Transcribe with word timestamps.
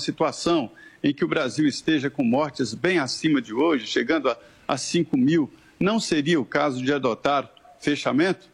situação 0.00 0.70
em 1.02 1.14
que 1.14 1.24
o 1.24 1.28
Brasil 1.28 1.66
esteja 1.66 2.10
com 2.10 2.24
mortes 2.24 2.74
bem 2.74 2.98
acima 2.98 3.40
de 3.40 3.54
hoje, 3.54 3.86
chegando 3.86 4.28
a, 4.28 4.36
a 4.66 4.76
5 4.76 5.16
mil, 5.16 5.50
não 5.78 5.98
seria 5.98 6.40
o 6.40 6.44
caso 6.44 6.82
de 6.82 6.92
adotar 6.92 7.50
fechamento? 7.78 8.48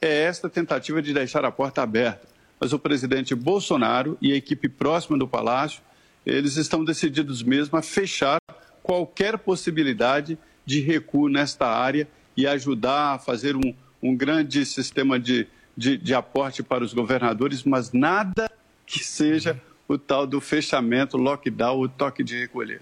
É 0.00 0.22
esta 0.22 0.48
tentativa 0.48 1.00
de 1.00 1.14
deixar 1.14 1.44
a 1.44 1.52
porta 1.52 1.82
aberta. 1.82 2.26
Mas 2.58 2.72
o 2.72 2.78
presidente 2.78 3.34
Bolsonaro 3.34 4.18
e 4.20 4.32
a 4.32 4.36
equipe 4.36 4.68
próxima 4.68 5.18
do 5.18 5.28
Palácio, 5.28 5.82
eles 6.24 6.56
estão 6.56 6.84
decididos 6.84 7.42
mesmo 7.42 7.76
a 7.76 7.82
fechar 7.82 8.38
qualquer 8.82 9.38
possibilidade 9.38 10.38
de 10.64 10.80
recuo 10.80 11.28
nesta 11.28 11.66
área 11.66 12.08
e 12.36 12.46
ajudar 12.46 13.14
a 13.14 13.18
fazer 13.18 13.56
um, 13.56 13.74
um 14.02 14.16
grande 14.16 14.64
sistema 14.66 15.18
de, 15.18 15.46
de, 15.76 15.96
de 15.96 16.14
aporte 16.14 16.62
para 16.62 16.84
os 16.84 16.92
governadores, 16.92 17.62
mas 17.62 17.92
nada 17.92 18.50
que 18.86 19.02
seja 19.04 19.60
o 19.86 19.98
tal 19.98 20.26
do 20.26 20.40
fechamento, 20.40 21.16
lockdown, 21.16 21.80
o 21.80 21.88
toque 21.88 22.22
de 22.22 22.38
recolher. 22.38 22.80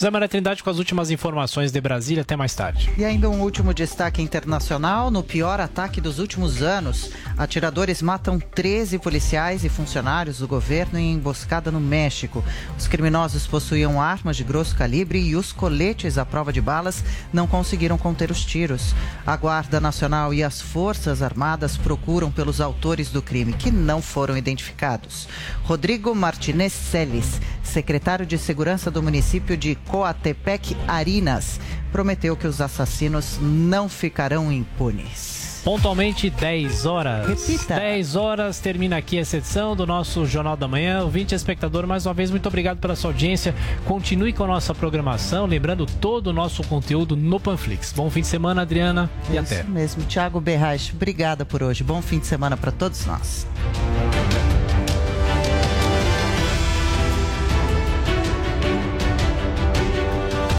Zé 0.00 0.10
Maria 0.10 0.28
Trindade 0.28 0.62
com 0.62 0.70
as 0.70 0.78
últimas 0.78 1.10
informações 1.10 1.72
de 1.72 1.80
Brasília. 1.80 2.22
Até 2.22 2.36
mais 2.36 2.54
tarde. 2.54 2.88
E 2.96 3.04
ainda 3.04 3.28
um 3.28 3.40
último 3.40 3.74
destaque 3.74 4.22
internacional. 4.22 5.10
No 5.10 5.24
pior 5.24 5.60
ataque 5.60 6.00
dos 6.00 6.20
últimos 6.20 6.62
anos, 6.62 7.10
atiradores 7.36 8.00
matam 8.00 8.38
13 8.38 9.00
policiais 9.00 9.64
e 9.64 9.68
funcionários 9.68 10.38
do 10.38 10.46
governo 10.46 11.00
em 11.00 11.14
emboscada 11.14 11.72
no 11.72 11.80
México. 11.80 12.44
Os 12.78 12.86
criminosos 12.86 13.48
possuíam 13.48 14.00
armas 14.00 14.36
de 14.36 14.44
grosso 14.44 14.76
calibre 14.76 15.18
e 15.18 15.34
os 15.34 15.52
coletes 15.52 16.16
à 16.16 16.24
prova 16.24 16.52
de 16.52 16.60
balas 16.60 17.02
não 17.32 17.48
conseguiram 17.48 17.98
conter 17.98 18.30
os 18.30 18.44
tiros. 18.44 18.94
A 19.26 19.36
Guarda 19.36 19.80
Nacional 19.80 20.32
e 20.32 20.44
as 20.44 20.60
Forças 20.60 21.22
Armadas 21.22 21.76
procuram 21.76 22.30
pelos 22.30 22.60
autores 22.60 23.10
do 23.10 23.20
crime, 23.20 23.52
que 23.52 23.72
não 23.72 24.00
foram 24.00 24.36
identificados. 24.36 25.28
Rodrigo 25.64 26.14
Martinez 26.14 26.72
Celis, 26.72 27.40
secretário 27.64 28.24
de 28.24 28.38
Segurança 28.38 28.92
do 28.92 29.02
município 29.02 29.56
de 29.56 29.74
Coatepec 29.88 30.76
Arinas, 30.86 31.58
prometeu 31.90 32.36
que 32.36 32.46
os 32.46 32.60
assassinos 32.60 33.38
não 33.40 33.88
ficarão 33.88 34.52
impunes. 34.52 35.60
Pontualmente 35.64 36.30
10 36.30 36.86
horas. 36.86 37.28
Repita. 37.28 37.74
10 37.74 38.16
horas 38.16 38.58
termina 38.60 38.96
aqui 38.96 39.18
essa 39.18 39.36
edição 39.38 39.74
do 39.74 39.86
nosso 39.86 40.24
Jornal 40.24 40.56
da 40.56 40.68
Manhã. 40.68 41.02
Ouvinte 41.02 41.34
espectador, 41.34 41.86
mais 41.86 42.06
uma 42.06 42.14
vez, 42.14 42.30
muito 42.30 42.46
obrigado 42.46 42.78
pela 42.78 42.94
sua 42.94 43.10
audiência. 43.10 43.54
Continue 43.84 44.32
com 44.32 44.44
a 44.44 44.46
nossa 44.46 44.74
programação, 44.74 45.46
lembrando 45.46 45.84
todo 45.84 46.28
o 46.28 46.32
nosso 46.32 46.62
conteúdo 46.64 47.16
no 47.16 47.40
Panflix. 47.40 47.92
Bom 47.92 48.08
fim 48.08 48.20
de 48.20 48.28
semana, 48.28 48.62
Adriana, 48.62 49.10
e 49.28 49.36
Isso 49.36 49.54
até. 49.54 49.62
mesmo. 49.64 50.04
Tiago 50.04 50.40
Berraich, 50.40 50.92
obrigada 50.94 51.44
por 51.44 51.62
hoje. 51.62 51.82
Bom 51.82 52.00
fim 52.00 52.18
de 52.18 52.26
semana 52.26 52.56
para 52.56 52.70
todos 52.70 53.04
nós. 53.04 53.46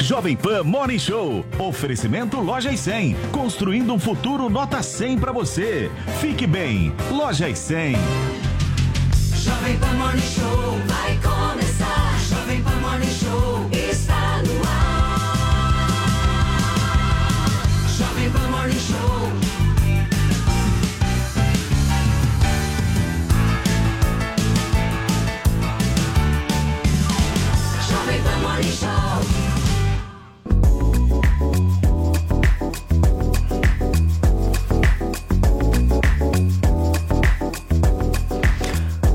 Jovem 0.00 0.34
Pan 0.36 0.64
Morning 0.64 0.98
Show. 0.98 1.44
Oferecimento 1.58 2.40
Loja 2.40 2.72
e 2.72 2.78
100. 2.78 3.16
Construindo 3.30 3.92
um 3.92 3.98
futuro 3.98 4.48
nota 4.48 4.82
100 4.82 5.18
para 5.18 5.32
você. 5.32 5.90
Fique 6.20 6.46
bem. 6.46 6.92
Loja 7.10 7.48
e 7.48 7.54
100. 7.54 7.96
Jovem 9.34 9.78
Pan 9.78 9.94
Morning 9.94 10.20
Show 10.20 10.78
vai 10.86 11.16
começar. 11.16 11.39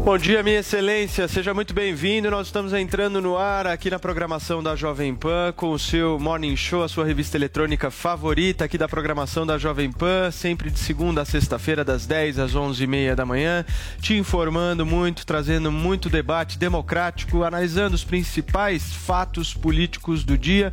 Bom 0.06 0.20
dia, 0.20 0.44
minha 0.44 0.60
excelência, 0.60 1.28
seja 1.28 1.52
muito 1.52 1.74
bem-vindo. 1.74 2.30
Nós 2.30 2.46
estamos 2.46 2.74
entrando 2.74 3.20
no 3.20 3.36
ar 3.36 3.66
aqui 3.66 3.90
na 3.90 3.98
programação 3.98 4.62
da 4.62 4.76
Jovem 4.76 5.16
Pan 5.16 5.52
com 5.56 5.72
o 5.72 5.80
seu 5.80 6.20
Morning 6.20 6.56
Show, 6.56 6.84
a 6.84 6.88
sua 6.88 7.04
revista 7.04 7.38
eletrônica 7.38 7.90
favorita 7.90 8.66
aqui 8.66 8.78
da 8.78 8.88
programação 8.88 9.48
da 9.48 9.58
Jovem 9.58 9.92
Pan, 9.92 10.30
sempre 10.30 10.70
de 10.70 10.78
segunda 10.78 11.24
a 11.24 11.26
sexta-feira, 11.26 11.84
das 11.84 12.06
10 12.06 12.38
às 12.38 12.54
11h30 12.54 13.16
da 13.16 13.26
manhã, 13.26 13.66
te 14.00 14.16
informando 14.16 14.86
muito, 14.86 15.26
trazendo 15.26 15.72
muito 15.72 16.08
debate 16.08 16.60
democrático, 16.60 17.44
analisando 17.44 17.96
os 17.96 18.04
principais 18.04 18.94
fatos 18.94 19.56
políticos 19.56 20.24
do 20.24 20.38
dia 20.38 20.72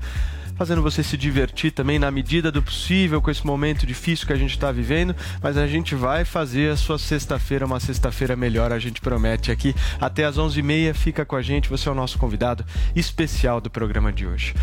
fazendo 0.56 0.82
você 0.82 1.02
se 1.02 1.16
divertir 1.16 1.72
também 1.72 1.98
na 1.98 2.10
medida 2.10 2.50
do 2.50 2.62
possível 2.62 3.20
com 3.20 3.30
esse 3.30 3.46
momento 3.46 3.86
difícil 3.86 4.26
que 4.26 4.32
a 4.32 4.36
gente 4.36 4.52
está 4.52 4.70
vivendo, 4.70 5.14
mas 5.42 5.56
a 5.56 5.66
gente 5.66 5.94
vai 5.94 6.24
fazer 6.24 6.72
a 6.72 6.76
sua 6.76 6.98
sexta-feira 6.98 7.66
uma 7.66 7.80
sexta-feira 7.80 8.36
melhor, 8.36 8.72
a 8.72 8.78
gente 8.78 9.00
promete 9.00 9.50
aqui. 9.50 9.74
Até 10.00 10.24
às 10.24 10.36
11h30, 10.36 10.94
fica 10.94 11.24
com 11.24 11.36
a 11.36 11.42
gente, 11.42 11.68
você 11.68 11.88
é 11.88 11.92
o 11.92 11.94
nosso 11.94 12.18
convidado 12.18 12.64
especial 12.94 13.60
do 13.60 13.70
programa 13.70 14.12
de 14.12 14.26
hoje. 14.26 14.54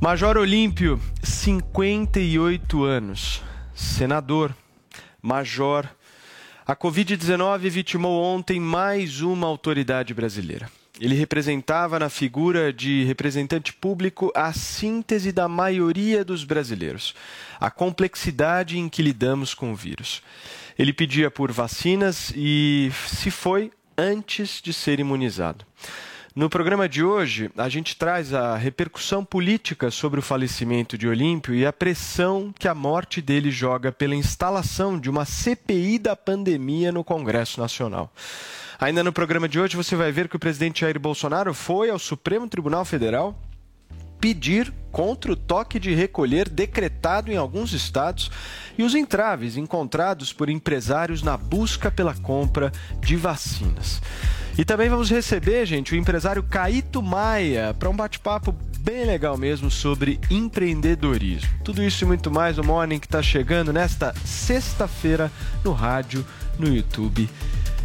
Major 0.00 0.36
Olímpio, 0.38 0.98
58 1.22 2.84
anos, 2.84 3.42
senador, 3.74 4.54
major. 5.20 5.86
A 6.66 6.74
Covid-19 6.74 7.68
vitimou 7.68 8.22
ontem 8.22 8.58
mais 8.58 9.20
uma 9.20 9.46
autoridade 9.46 10.14
brasileira. 10.14 10.79
Ele 11.00 11.14
representava 11.14 11.98
na 11.98 12.10
figura 12.10 12.70
de 12.70 13.04
representante 13.04 13.72
público 13.72 14.30
a 14.34 14.52
síntese 14.52 15.32
da 15.32 15.48
maioria 15.48 16.22
dos 16.22 16.44
brasileiros, 16.44 17.14
a 17.58 17.70
complexidade 17.70 18.78
em 18.78 18.86
que 18.86 19.00
lidamos 19.00 19.54
com 19.54 19.72
o 19.72 19.74
vírus. 19.74 20.22
Ele 20.78 20.92
pedia 20.92 21.30
por 21.30 21.50
vacinas 21.50 22.30
e 22.36 22.92
se 23.08 23.30
foi 23.30 23.72
antes 23.96 24.60
de 24.62 24.74
ser 24.74 25.00
imunizado. 25.00 25.64
No 26.36 26.50
programa 26.50 26.88
de 26.88 27.02
hoje, 27.02 27.50
a 27.56 27.68
gente 27.68 27.96
traz 27.96 28.32
a 28.34 28.56
repercussão 28.56 29.24
política 29.24 29.90
sobre 29.90 30.20
o 30.20 30.22
falecimento 30.22 30.96
de 30.96 31.08
Olímpio 31.08 31.54
e 31.54 31.66
a 31.66 31.72
pressão 31.72 32.54
que 32.56 32.68
a 32.68 32.74
morte 32.74 33.22
dele 33.22 33.50
joga 33.50 33.90
pela 33.90 34.14
instalação 34.14 35.00
de 35.00 35.08
uma 35.10 35.24
CPI 35.24 35.98
da 35.98 36.14
pandemia 36.14 36.92
no 36.92 37.02
Congresso 37.02 37.58
Nacional. 37.58 38.12
Ainda 38.80 39.04
no 39.04 39.12
programa 39.12 39.46
de 39.46 39.60
hoje, 39.60 39.76
você 39.76 39.94
vai 39.94 40.10
ver 40.10 40.26
que 40.26 40.36
o 40.36 40.38
presidente 40.38 40.80
Jair 40.80 40.98
Bolsonaro 40.98 41.52
foi 41.52 41.90
ao 41.90 41.98
Supremo 41.98 42.48
Tribunal 42.48 42.82
Federal 42.82 43.38
pedir 44.18 44.72
contra 44.90 45.32
o 45.32 45.36
toque 45.36 45.78
de 45.78 45.94
recolher 45.94 46.48
decretado 46.48 47.30
em 47.30 47.36
alguns 47.36 47.74
estados 47.74 48.30
e 48.78 48.82
os 48.82 48.94
entraves 48.94 49.58
encontrados 49.58 50.32
por 50.32 50.48
empresários 50.48 51.22
na 51.22 51.36
busca 51.36 51.90
pela 51.90 52.14
compra 52.14 52.72
de 53.00 53.16
vacinas. 53.16 54.00
E 54.56 54.64
também 54.64 54.88
vamos 54.88 55.10
receber, 55.10 55.66
gente, 55.66 55.92
o 55.92 55.96
empresário 55.96 56.42
Caíto 56.42 57.02
Maia 57.02 57.74
para 57.78 57.88
um 57.90 57.96
bate-papo 57.96 58.54
bem 58.78 59.04
legal 59.04 59.36
mesmo 59.36 59.70
sobre 59.70 60.18
empreendedorismo. 60.30 61.50
Tudo 61.62 61.82
isso 61.82 62.04
e 62.04 62.06
muito 62.06 62.30
mais 62.30 62.56
no 62.56 62.64
Morning 62.64 62.98
que 62.98 63.06
está 63.06 63.22
chegando 63.22 63.74
nesta 63.74 64.14
sexta-feira 64.24 65.30
no 65.62 65.72
rádio, 65.72 66.24
no 66.58 66.66
YouTube 66.66 67.28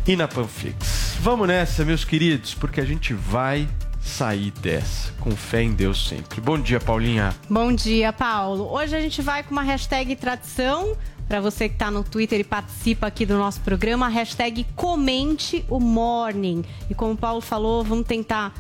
e 0.08 0.16
na 0.16 0.28
Panflix. 0.28 1.16
Vamos 1.20 1.48
nessa, 1.48 1.84
meus 1.84 2.06
queridos, 2.06 2.54
porque 2.54 2.80
a 2.80 2.86
gente 2.86 3.14
vai 3.14 3.68
sair 4.00 4.52
dessa, 4.62 5.12
com 5.20 5.32
fé 5.32 5.64
em 5.64 5.74
Deus 5.74 6.08
sempre. 6.08 6.40
Bom 6.40 6.60
dia, 6.60 6.80
Paulinha. 6.80 7.34
Bom 7.50 7.74
dia, 7.74 8.14
Paulo. 8.14 8.72
Hoje 8.72 8.96
a 8.96 9.02
gente 9.02 9.22
vai 9.22 9.42
com 9.42 9.52
uma 9.52 9.64
hashtag 9.64 10.16
tradição. 10.16 10.96
Para 11.28 11.42
você 11.42 11.68
que 11.68 11.74
está 11.74 11.90
no 11.90 12.04
Twitter 12.04 12.40
e 12.40 12.44
participa 12.44 13.08
aqui 13.08 13.26
do 13.26 13.36
nosso 13.36 13.60
programa, 13.62 14.08
hashtag 14.08 14.64
comente 14.76 15.66
o 15.68 15.80
morning. 15.80 16.64
E 16.88 16.94
como 16.94 17.14
o 17.14 17.18
Paulo 17.18 17.42
falou, 17.42 17.84
vamos 17.84 18.06
tentar 18.06 18.54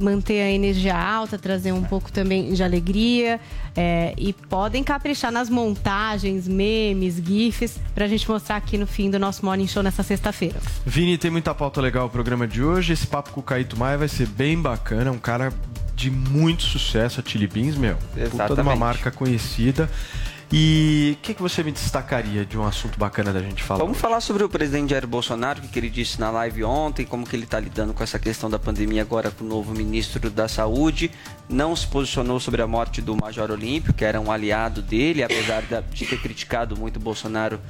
manter 0.00 0.42
a 0.42 0.50
energia 0.50 0.96
alta, 0.96 1.38
trazer 1.38 1.72
um 1.72 1.82
pouco 1.82 2.12
também 2.12 2.52
de 2.52 2.62
alegria. 2.62 3.40
É, 3.76 4.14
e 4.18 4.32
podem 4.32 4.82
caprichar 4.82 5.30
nas 5.30 5.48
montagens, 5.48 6.46
memes, 6.46 7.16
GIFs, 7.16 7.78
para 7.94 8.04
a 8.04 8.08
gente 8.08 8.28
mostrar 8.28 8.56
aqui 8.56 8.76
no 8.76 8.86
fim 8.86 9.10
do 9.10 9.18
nosso 9.18 9.44
Morning 9.44 9.66
Show 9.66 9.82
nessa 9.82 10.02
sexta-feira. 10.02 10.58
Vini, 10.84 11.16
tem 11.16 11.30
muita 11.30 11.54
pauta 11.54 11.80
legal 11.80 12.06
o 12.06 12.10
programa 12.10 12.46
de 12.46 12.62
hoje. 12.62 12.92
Esse 12.92 13.06
papo 13.06 13.30
com 13.30 13.40
o 13.40 13.42
Caíto 13.42 13.78
Maia 13.78 13.98
vai 13.98 14.08
ser 14.08 14.26
bem 14.26 14.60
bacana. 14.60 15.10
Um 15.10 15.18
cara 15.18 15.52
de 15.94 16.10
muito 16.10 16.62
sucesso, 16.62 17.20
a 17.20 17.28
Chili 17.28 17.46
Beans, 17.46 17.76
meu. 17.76 17.96
Puta 17.96 18.14
de 18.14 18.34
uma 18.34 18.44
Exatamente. 18.44 18.78
marca 18.78 19.10
conhecida. 19.10 19.90
E 20.52 21.16
o 21.16 21.22
que, 21.22 21.32
que 21.32 21.40
você 21.40 21.62
me 21.62 21.70
destacaria 21.70 22.44
de 22.44 22.58
um 22.58 22.66
assunto 22.66 22.98
bacana 22.98 23.32
da 23.32 23.40
gente 23.40 23.62
falar? 23.62 23.84
Vamos 23.84 23.98
falar 23.98 24.20
sobre 24.20 24.42
o 24.42 24.48
presidente 24.48 24.90
Jair 24.90 25.06
Bolsonaro, 25.06 25.60
o 25.62 25.68
que 25.68 25.78
ele 25.78 25.88
disse 25.88 26.18
na 26.18 26.28
live 26.28 26.64
ontem, 26.64 27.06
como 27.06 27.24
que 27.24 27.36
ele 27.36 27.44
está 27.44 27.60
lidando 27.60 27.94
com 27.94 28.02
essa 28.02 28.18
questão 28.18 28.50
da 28.50 28.58
pandemia 28.58 29.02
agora 29.02 29.30
com 29.30 29.44
o 29.44 29.46
novo 29.46 29.72
ministro 29.72 30.28
da 30.28 30.48
Saúde. 30.48 31.12
Não 31.48 31.76
se 31.76 31.86
posicionou 31.86 32.40
sobre 32.40 32.62
a 32.62 32.66
morte 32.66 33.00
do 33.00 33.14
Major 33.14 33.48
Olímpio, 33.48 33.94
que 33.94 34.04
era 34.04 34.20
um 34.20 34.32
aliado 34.32 34.82
dele, 34.82 35.22
apesar 35.22 35.62
de 35.62 36.04
ter 36.04 36.20
criticado 36.20 36.76
muito 36.76 36.96
o 36.96 37.00
Bolsonaro 37.00 37.60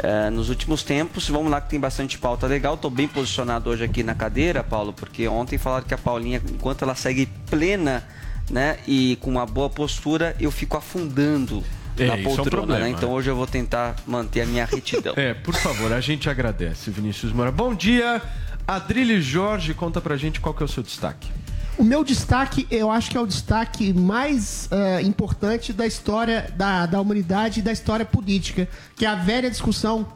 eh, 0.00 0.30
nos 0.30 0.48
últimos 0.48 0.84
tempos. 0.84 1.28
Vamos 1.28 1.50
lá 1.50 1.60
que 1.60 1.70
tem 1.70 1.80
bastante 1.80 2.18
pauta 2.18 2.46
legal. 2.46 2.74
Estou 2.74 2.90
bem 2.90 3.08
posicionado 3.08 3.68
hoje 3.68 3.82
aqui 3.82 4.04
na 4.04 4.14
cadeira, 4.14 4.62
Paulo, 4.62 4.92
porque 4.92 5.26
ontem 5.26 5.58
falaram 5.58 5.84
que 5.84 5.94
a 5.94 5.98
Paulinha, 5.98 6.40
enquanto 6.48 6.82
ela 6.82 6.94
segue 6.94 7.26
plena 7.50 8.06
né, 8.48 8.78
e 8.86 9.18
com 9.20 9.28
uma 9.28 9.44
boa 9.44 9.68
postura, 9.68 10.36
eu 10.38 10.52
fico 10.52 10.76
afundando 10.76 11.64
É, 11.98 12.06
na 12.06 12.16
isso 12.16 12.28
é 12.28 12.32
um 12.32 12.36
poltrona. 12.36 12.50
problema, 12.50 12.84
né? 12.84 12.90
Então 12.90 13.08
né? 13.10 13.14
hoje 13.14 13.30
eu 13.30 13.36
vou 13.36 13.46
tentar 13.46 13.96
manter 14.06 14.42
a 14.42 14.46
minha 14.46 14.64
retidão. 14.64 15.14
É, 15.22 15.34
por 15.34 15.54
favor, 15.54 15.92
a 15.92 16.00
gente 16.00 16.28
agradece, 16.28 16.90
Vinícius 16.90 17.32
Moura. 17.32 17.52
Bom 17.52 17.74
dia, 17.74 18.22
Adrilho 18.66 19.20
Jorge, 19.20 19.74
conta 19.74 20.00
pra 20.00 20.16
gente 20.16 20.40
qual 20.40 20.54
que 20.54 20.62
é 20.62 20.66
o 20.66 20.68
seu 20.68 20.82
destaque. 20.82 21.28
O 21.76 21.84
meu 21.84 22.04
destaque, 22.04 22.66
eu 22.70 22.90
acho 22.90 23.10
que 23.10 23.16
é 23.16 23.20
o 23.20 23.26
destaque 23.26 23.92
mais 23.92 24.68
ah, 24.70 25.00
importante 25.02 25.72
da 25.72 25.86
história 25.86 26.52
da, 26.56 26.86
da 26.86 27.00
humanidade 27.00 27.60
e 27.60 27.62
da 27.62 27.72
história 27.72 28.04
política, 28.04 28.68
que 28.96 29.06
é 29.06 29.08
a 29.08 29.14
velha 29.14 29.50
discussão 29.50 30.06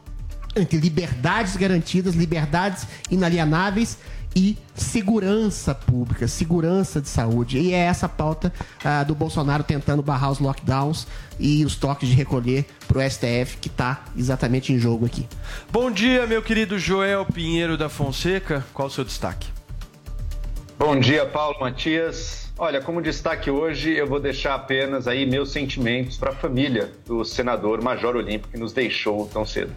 entre 0.54 0.78
liberdades 0.78 1.56
garantidas, 1.56 2.14
liberdades 2.14 2.86
inalienáveis 3.10 3.98
e 4.36 4.54
segurança 4.74 5.74
pública, 5.74 6.28
segurança 6.28 7.00
de 7.00 7.08
saúde. 7.08 7.58
E 7.58 7.72
é 7.72 7.78
essa 7.78 8.04
a 8.04 8.08
pauta 8.08 8.52
ah, 8.84 9.02
do 9.02 9.14
Bolsonaro 9.14 9.64
tentando 9.64 10.02
barrar 10.02 10.30
os 10.30 10.38
lockdowns 10.38 11.06
e 11.40 11.64
os 11.64 11.74
toques 11.74 12.06
de 12.06 12.14
recolher 12.14 12.66
pro 12.86 13.00
STF 13.00 13.56
que 13.58 13.70
tá 13.70 14.04
exatamente 14.14 14.74
em 14.74 14.78
jogo 14.78 15.06
aqui. 15.06 15.26
Bom 15.72 15.90
dia, 15.90 16.26
meu 16.26 16.42
querido 16.42 16.78
Joel 16.78 17.24
Pinheiro 17.24 17.78
da 17.78 17.88
Fonseca, 17.88 18.62
qual 18.74 18.88
o 18.88 18.90
seu 18.90 19.04
destaque? 19.04 19.48
Bom 20.78 21.00
dia, 21.00 21.24
Paulo 21.24 21.58
Matias. 21.58 22.52
Olha, 22.58 22.82
como 22.82 23.00
destaque 23.00 23.50
hoje, 23.50 23.92
eu 23.92 24.06
vou 24.06 24.20
deixar 24.20 24.54
apenas 24.54 25.08
aí 25.08 25.24
meus 25.24 25.50
sentimentos 25.50 26.18
para 26.18 26.30
a 26.30 26.34
família 26.34 26.92
do 27.06 27.24
senador 27.24 27.82
Major 27.82 28.14
Olímpio 28.14 28.50
que 28.50 28.58
nos 28.58 28.74
deixou 28.74 29.26
tão 29.28 29.46
cedo. 29.46 29.72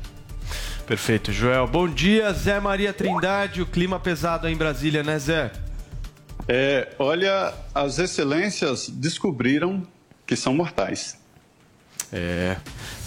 Perfeito, 0.90 1.32
Joel. 1.32 1.68
Bom 1.68 1.88
dia, 1.88 2.34
Zé 2.34 2.60
Maria 2.60 2.92
Trindade. 2.92 3.62
O 3.62 3.66
clima 3.68 4.00
pesado 4.00 4.48
aí 4.48 4.54
em 4.54 4.58
Brasília, 4.58 5.04
né, 5.04 5.20
Zé? 5.20 5.52
É, 6.48 6.96
olha, 6.98 7.54
as 7.76 8.00
excelências 8.00 8.90
descobriram 8.90 9.86
que 10.26 10.36
são 10.36 10.52
mortais. 10.52 11.19
É, 12.12 12.58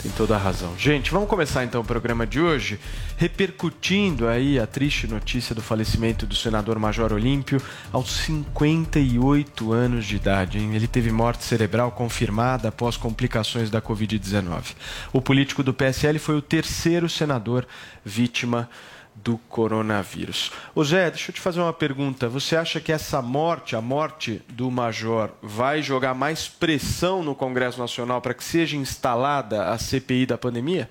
tem 0.00 0.12
toda 0.12 0.36
a 0.36 0.38
razão. 0.38 0.72
Gente, 0.78 1.10
vamos 1.10 1.28
começar 1.28 1.64
então 1.64 1.80
o 1.80 1.84
programa 1.84 2.24
de 2.24 2.40
hoje 2.40 2.78
repercutindo 3.16 4.28
aí 4.28 4.60
a 4.60 4.66
triste 4.66 5.08
notícia 5.08 5.54
do 5.54 5.60
falecimento 5.60 6.24
do 6.24 6.36
senador 6.36 6.78
Major 6.78 7.12
Olímpio 7.12 7.60
aos 7.92 8.12
58 8.12 9.72
anos 9.72 10.06
de 10.06 10.16
idade. 10.16 10.58
Hein? 10.58 10.74
Ele 10.74 10.86
teve 10.86 11.10
morte 11.10 11.42
cerebral 11.42 11.90
confirmada 11.90 12.68
após 12.68 12.96
complicações 12.96 13.70
da 13.70 13.82
Covid-19. 13.82 14.74
O 15.12 15.20
político 15.20 15.64
do 15.64 15.74
PSL 15.74 16.20
foi 16.20 16.36
o 16.36 16.42
terceiro 16.42 17.08
senador 17.08 17.66
vítima 18.04 18.68
do 19.14 19.38
coronavírus. 19.48 20.50
Ô 20.74 20.82
Zé, 20.82 21.10
deixa 21.10 21.30
eu 21.30 21.34
te 21.34 21.40
fazer 21.40 21.60
uma 21.60 21.72
pergunta. 21.72 22.28
Você 22.28 22.56
acha 22.56 22.80
que 22.80 22.90
essa 22.90 23.20
morte, 23.22 23.76
a 23.76 23.80
morte 23.80 24.42
do 24.48 24.70
Major, 24.70 25.30
vai 25.42 25.82
jogar 25.82 26.14
mais 26.14 26.48
pressão 26.48 27.22
no 27.22 27.34
Congresso 27.34 27.78
Nacional 27.78 28.20
para 28.20 28.34
que 28.34 28.42
seja 28.42 28.76
instalada 28.76 29.68
a 29.68 29.78
CPI 29.78 30.26
da 30.26 30.38
pandemia? 30.38 30.88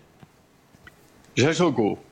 Já 1.36 1.52
jogou. 1.52 2.04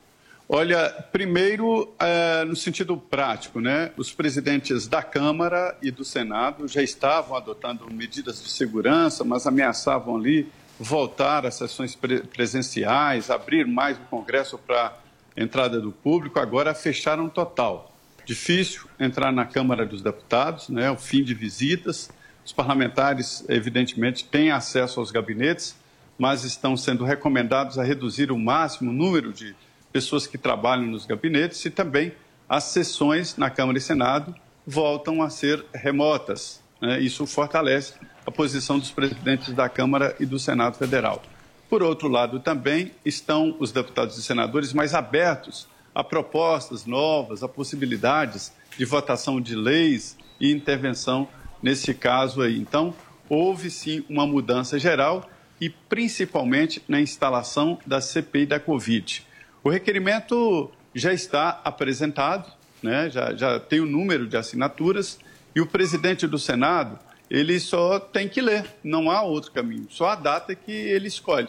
Olha, 0.48 0.90
primeiro, 1.12 1.92
eh, 2.00 2.44
no 2.44 2.56
sentido 2.56 2.96
prático, 2.96 3.60
né? 3.60 3.92
Os 3.96 4.10
presidentes 4.10 4.88
da 4.88 5.00
Câmara 5.00 5.76
e 5.80 5.92
do 5.92 6.04
Senado 6.04 6.66
já 6.66 6.82
estavam 6.82 7.36
adotando 7.36 7.86
medidas 7.88 8.42
de 8.42 8.50
segurança, 8.50 9.22
mas 9.22 9.46
ameaçavam 9.46 10.16
ali 10.16 10.50
voltar 10.78 11.46
às 11.46 11.54
sessões 11.54 11.94
pre- 11.94 12.22
presenciais, 12.22 13.30
abrir 13.30 13.64
mais 13.64 13.96
o 13.96 14.00
Congresso 14.10 14.58
para 14.58 14.92
entrada 15.36 15.80
do 15.80 15.92
público. 15.92 16.38
Agora 16.38 16.74
fecharam 16.74 17.28
total. 17.28 17.94
Difícil 18.24 18.82
entrar 18.98 19.32
na 19.32 19.44
Câmara 19.44 19.84
dos 19.86 20.02
Deputados, 20.02 20.68
né? 20.68 20.90
O 20.90 20.96
fim 20.96 21.22
de 21.22 21.34
visitas. 21.34 22.10
Os 22.44 22.52
parlamentares, 22.52 23.44
evidentemente, 23.48 24.24
têm 24.24 24.50
acesso 24.50 25.00
aos 25.00 25.10
gabinetes, 25.10 25.76
mas 26.18 26.44
estão 26.44 26.76
sendo 26.76 27.04
recomendados 27.04 27.78
a 27.78 27.84
reduzir 27.84 28.30
o 28.30 28.38
máximo 28.38 28.90
o 28.90 28.94
número 28.94 29.32
de 29.32 29.54
pessoas 29.92 30.26
que 30.26 30.38
trabalham 30.38 30.86
nos 30.86 31.06
gabinetes 31.06 31.64
e 31.64 31.70
também 31.70 32.12
as 32.48 32.64
sessões 32.64 33.36
na 33.36 33.50
Câmara 33.50 33.78
e 33.78 33.80
Senado 33.80 34.34
voltam 34.66 35.22
a 35.22 35.30
ser 35.30 35.64
remotas. 35.72 36.62
né? 36.80 37.00
Isso 37.00 37.26
fortalece 37.26 37.94
a 38.26 38.30
posição 38.30 38.78
dos 38.78 38.90
presidentes 38.90 39.52
da 39.52 39.68
Câmara 39.68 40.14
e 40.20 40.26
do 40.26 40.38
Senado 40.38 40.76
Federal. 40.76 41.22
Por 41.70 41.84
outro 41.84 42.08
lado, 42.08 42.40
também 42.40 42.90
estão 43.04 43.54
os 43.60 43.70
deputados 43.70 44.18
e 44.18 44.22
senadores 44.24 44.72
mais 44.72 44.92
abertos 44.92 45.68
a 45.94 46.02
propostas 46.02 46.84
novas, 46.84 47.44
a 47.44 47.48
possibilidades 47.48 48.52
de 48.76 48.84
votação 48.84 49.40
de 49.40 49.54
leis 49.54 50.18
e 50.40 50.50
intervenção 50.50 51.28
nesse 51.62 51.94
caso 51.94 52.42
aí. 52.42 52.58
Então, 52.58 52.92
houve 53.28 53.70
sim 53.70 54.04
uma 54.10 54.26
mudança 54.26 54.80
geral 54.80 55.30
e 55.60 55.70
principalmente 55.70 56.82
na 56.88 57.00
instalação 57.00 57.78
da 57.86 58.00
CPI 58.00 58.46
da 58.46 58.58
Covid. 58.58 59.24
O 59.62 59.70
requerimento 59.70 60.72
já 60.92 61.12
está 61.12 61.60
apresentado, 61.64 62.52
né? 62.82 63.08
já, 63.10 63.32
já 63.36 63.60
tem 63.60 63.78
o 63.78 63.86
número 63.86 64.26
de 64.26 64.36
assinaturas 64.36 65.20
e 65.54 65.60
o 65.60 65.66
presidente 65.66 66.26
do 66.26 66.38
Senado 66.38 66.98
ele 67.30 67.60
só 67.60 68.00
tem 68.00 68.28
que 68.28 68.40
ler, 68.40 68.66
não 68.82 69.08
há 69.08 69.22
outro 69.22 69.52
caminho, 69.52 69.86
só 69.88 70.08
a 70.08 70.14
data 70.16 70.52
que 70.52 70.72
ele 70.72 71.06
escolhe. 71.06 71.46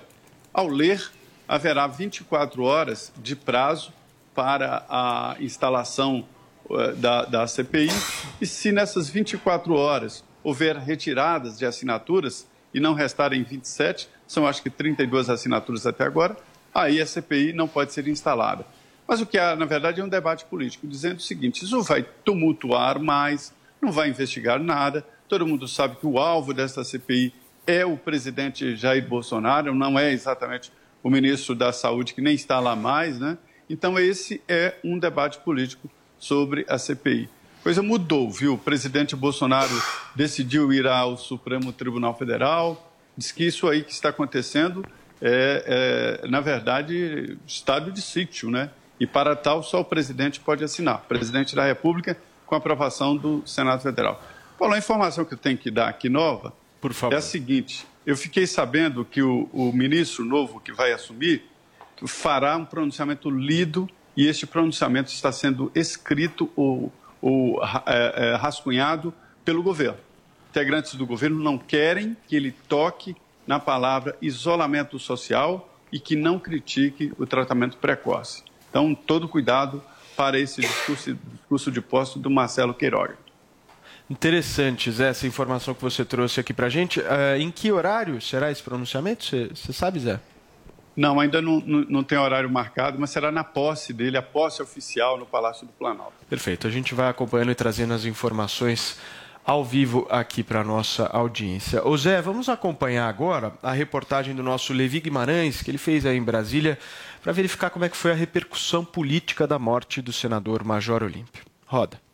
Ao 0.53 0.67
ler, 0.67 1.09
haverá 1.47 1.87
24 1.87 2.63
horas 2.63 3.11
de 3.17 3.37
prazo 3.37 3.93
para 4.35 4.85
a 4.89 5.37
instalação 5.39 6.25
eh, 6.69 6.91
da, 6.93 7.23
da 7.23 7.47
CPI 7.47 7.89
e 8.41 8.45
se 8.45 8.71
nessas 8.71 9.09
24 9.09 9.73
horas 9.73 10.23
houver 10.43 10.75
retiradas 10.75 11.57
de 11.57 11.65
assinaturas 11.65 12.45
e 12.73 12.81
não 12.81 12.93
restarem 12.93 13.43
27, 13.43 14.09
são 14.27 14.45
acho 14.45 14.61
que 14.61 14.69
32 14.69 15.29
assinaturas 15.29 15.87
até 15.87 16.03
agora, 16.03 16.35
aí 16.73 16.99
a 16.99 17.05
CPI 17.05 17.53
não 17.53 17.67
pode 17.67 17.93
ser 17.93 18.07
instalada. 18.09 18.65
Mas 19.07 19.21
o 19.21 19.25
que 19.25 19.37
há, 19.37 19.55
na 19.55 19.65
verdade, 19.65 20.01
é 20.01 20.03
um 20.03 20.09
debate 20.09 20.45
político, 20.45 20.87
dizendo 20.87 21.17
o 21.17 21.21
seguinte: 21.21 21.65
isso 21.65 21.81
vai 21.81 22.05
tumultuar 22.23 22.99
mais, 22.99 23.53
não 23.81 23.91
vai 23.91 24.09
investigar 24.09 24.59
nada. 24.59 25.05
Todo 25.27 25.47
mundo 25.47 25.67
sabe 25.67 25.95
que 25.97 26.07
o 26.07 26.17
alvo 26.17 26.53
desta 26.53 26.83
CPI 26.83 27.33
é 27.65 27.85
o 27.85 27.97
presidente 27.97 28.75
Jair 28.75 29.07
Bolsonaro, 29.07 29.73
não 29.73 29.97
é 29.97 30.11
exatamente 30.11 30.71
o 31.03 31.09
ministro 31.09 31.55
da 31.55 31.71
Saúde, 31.71 32.13
que 32.13 32.21
nem 32.21 32.35
está 32.35 32.59
lá 32.59 32.75
mais, 32.75 33.19
né? 33.19 33.37
Então, 33.69 33.97
esse 33.97 34.41
é 34.47 34.75
um 34.83 34.99
debate 34.99 35.39
político 35.39 35.89
sobre 36.19 36.65
a 36.67 36.77
CPI. 36.77 37.29
Coisa 37.63 37.81
mudou, 37.81 38.29
viu? 38.29 38.55
O 38.55 38.57
presidente 38.57 39.15
Bolsonaro 39.15 39.71
decidiu 40.15 40.73
ir 40.73 40.87
ao 40.87 41.17
Supremo 41.17 41.71
Tribunal 41.71 42.17
Federal, 42.17 42.91
diz 43.15 43.31
que 43.31 43.45
isso 43.45 43.67
aí 43.67 43.83
que 43.83 43.91
está 43.91 44.09
acontecendo 44.09 44.83
é, 45.21 46.19
é, 46.23 46.27
na 46.27 46.41
verdade, 46.41 47.37
estado 47.45 47.91
de 47.91 48.01
sítio, 48.01 48.49
né? 48.49 48.71
E 48.99 49.05
para 49.05 49.35
tal, 49.35 49.63
só 49.63 49.81
o 49.81 49.85
presidente 49.85 50.39
pode 50.39 50.63
assinar, 50.63 51.01
presidente 51.07 51.55
da 51.55 51.65
República, 51.65 52.17
com 52.45 52.55
aprovação 52.55 53.15
do 53.15 53.43
Senado 53.45 53.81
Federal. 53.81 54.21
Paulo, 54.57 54.73
a 54.73 54.77
informação 54.77 55.23
que 55.23 55.33
eu 55.33 55.37
tenho 55.37 55.57
que 55.57 55.71
dar 55.71 55.87
aqui 55.87 56.09
nova 56.09 56.53
Por 56.81 56.93
favor. 56.93 57.13
é 57.13 57.19
a 57.19 57.21
seguinte: 57.21 57.85
eu 58.05 58.17
fiquei 58.17 58.47
sabendo 58.47 59.05
que 59.05 59.21
o, 59.21 59.47
o 59.53 59.71
ministro 59.71 60.25
novo 60.25 60.59
que 60.59 60.73
vai 60.73 60.91
assumir 60.91 61.45
fará 62.07 62.57
um 62.57 62.65
pronunciamento 62.65 63.29
lido 63.29 63.87
e 64.17 64.27
este 64.27 64.47
pronunciamento 64.47 65.11
está 65.11 65.31
sendo 65.31 65.71
escrito 65.75 66.49
ou, 66.55 66.91
ou 67.21 67.61
é, 67.85 68.31
é, 68.31 68.35
rascunhado 68.35 69.13
pelo 69.45 69.61
governo. 69.61 69.99
Integrantes 70.49 70.95
do 70.95 71.05
governo 71.05 71.41
não 71.41 71.57
querem 71.57 72.17
que 72.27 72.35
ele 72.35 72.51
toque 72.67 73.15
na 73.45 73.59
palavra 73.59 74.17
isolamento 74.21 74.99
social 74.99 75.79
e 75.91 75.99
que 75.99 76.15
não 76.15 76.39
critique 76.39 77.13
o 77.17 77.25
tratamento 77.25 77.77
precoce. 77.77 78.43
Então, 78.69 78.95
todo 78.95 79.27
cuidado 79.27 79.83
para 80.15 80.39
esse 80.39 80.61
discurso, 80.61 81.13
discurso 81.13 81.71
de 81.71 81.81
posse 81.81 82.19
do 82.19 82.29
Marcelo 82.29 82.73
Queiroga. 82.73 83.17
Interessante, 84.11 84.91
Zé, 84.91 85.07
essa 85.07 85.25
informação 85.25 85.73
que 85.73 85.81
você 85.81 86.03
trouxe 86.03 86.37
aqui 86.37 86.53
pra 86.53 86.67
gente. 86.67 86.99
Eh, 86.99 87.37
em 87.39 87.49
que 87.49 87.71
horário 87.71 88.19
será 88.19 88.51
esse 88.51 88.61
pronunciamento? 88.61 89.23
Você 89.23 89.71
sabe, 89.71 90.01
Zé? 90.01 90.19
Não, 90.97 91.17
ainda 91.17 91.41
não, 91.41 91.61
não, 91.65 91.85
não 91.87 92.03
tem 92.03 92.17
horário 92.17 92.49
marcado, 92.49 92.99
mas 92.99 93.09
será 93.09 93.31
na 93.31 93.45
posse 93.45 93.93
dele, 93.93 94.17
a 94.17 94.21
posse 94.21 94.61
oficial 94.61 95.17
no 95.17 95.25
Palácio 95.25 95.65
do 95.65 95.71
Planalto. 95.71 96.11
Perfeito. 96.29 96.67
A 96.67 96.69
gente 96.69 96.93
vai 96.93 97.07
acompanhando 97.07 97.51
e 97.51 97.55
trazendo 97.55 97.93
as 97.93 98.03
informações 98.03 98.99
ao 99.45 99.63
vivo 99.63 100.05
aqui 100.09 100.43
para 100.43 100.59
a 100.59 100.63
nossa 100.65 101.05
audiência. 101.07 101.81
Ô 101.87 101.95
Zé, 101.95 102.21
vamos 102.21 102.49
acompanhar 102.49 103.07
agora 103.07 103.53
a 103.63 103.71
reportagem 103.71 104.35
do 104.35 104.43
nosso 104.43 104.73
Levi 104.73 104.99
Guimarães, 104.99 105.61
que 105.61 105.71
ele 105.71 105.77
fez 105.77 106.05
aí 106.05 106.17
em 106.17 106.23
Brasília, 106.23 106.77
para 107.23 107.31
verificar 107.31 107.69
como 107.69 107.85
é 107.85 107.89
que 107.89 107.95
foi 107.95 108.11
a 108.11 108.15
repercussão 108.15 108.83
política 108.83 109.47
da 109.47 109.57
morte 109.57 110.01
do 110.01 110.11
senador 110.11 110.65
Major 110.65 111.01
Olímpio. 111.01 111.45
Roda. 111.65 112.10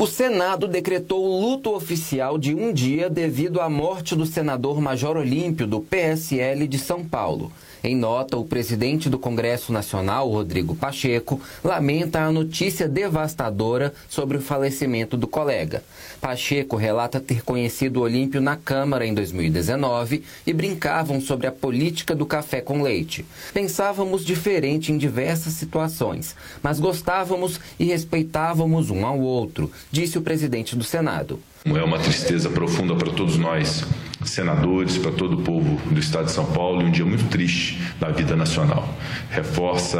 O 0.00 0.06
Senado 0.06 0.66
decretou 0.66 1.38
luto 1.38 1.74
oficial 1.74 2.38
de 2.38 2.54
um 2.54 2.72
dia 2.72 3.10
devido 3.10 3.60
à 3.60 3.68
morte 3.68 4.16
do 4.16 4.24
senador 4.24 4.80
Major 4.80 5.14
Olímpio, 5.18 5.66
do 5.66 5.82
PSL 5.82 6.66
de 6.66 6.78
São 6.78 7.04
Paulo. 7.04 7.52
Em 7.82 7.96
nota, 7.96 8.36
o 8.36 8.44
presidente 8.44 9.08
do 9.08 9.18
Congresso 9.18 9.72
Nacional, 9.72 10.28
Rodrigo 10.28 10.74
Pacheco, 10.74 11.40
lamenta 11.64 12.20
a 12.20 12.30
notícia 12.30 12.86
devastadora 12.86 13.94
sobre 14.08 14.36
o 14.36 14.40
falecimento 14.40 15.16
do 15.16 15.26
colega. 15.26 15.82
Pacheco 16.20 16.76
relata 16.76 17.18
ter 17.18 17.42
conhecido 17.42 18.02
Olímpio 18.02 18.40
na 18.40 18.54
Câmara 18.54 19.06
em 19.06 19.14
2019 19.14 20.22
e 20.46 20.52
brincavam 20.52 21.20
sobre 21.22 21.46
a 21.46 21.52
política 21.52 22.14
do 22.14 22.26
café 22.26 22.60
com 22.60 22.82
leite. 22.82 23.24
Pensávamos 23.54 24.26
diferente 24.26 24.92
em 24.92 24.98
diversas 24.98 25.54
situações, 25.54 26.36
mas 26.62 26.78
gostávamos 26.78 27.58
e 27.78 27.84
respeitávamos 27.86 28.90
um 28.90 29.06
ao 29.06 29.18
outro, 29.18 29.70
disse 29.90 30.18
o 30.18 30.22
presidente 30.22 30.76
do 30.76 30.84
Senado. 30.84 31.40
É 31.64 31.82
uma 31.82 31.98
tristeza 31.98 32.48
profunda 32.48 32.94
para 32.94 33.12
todos 33.12 33.36
nós, 33.36 33.84
senadores, 34.24 34.96
para 34.96 35.12
todo 35.12 35.38
o 35.38 35.42
povo 35.42 35.80
do 35.90 35.98
estado 35.98 36.26
de 36.26 36.32
São 36.32 36.46
Paulo 36.46 36.82
e 36.82 36.84
um 36.84 36.90
dia 36.90 37.04
muito 37.04 37.28
triste 37.28 37.78
na 38.00 38.08
vida 38.08 38.36
nacional. 38.36 38.88
Reforça 39.30 39.98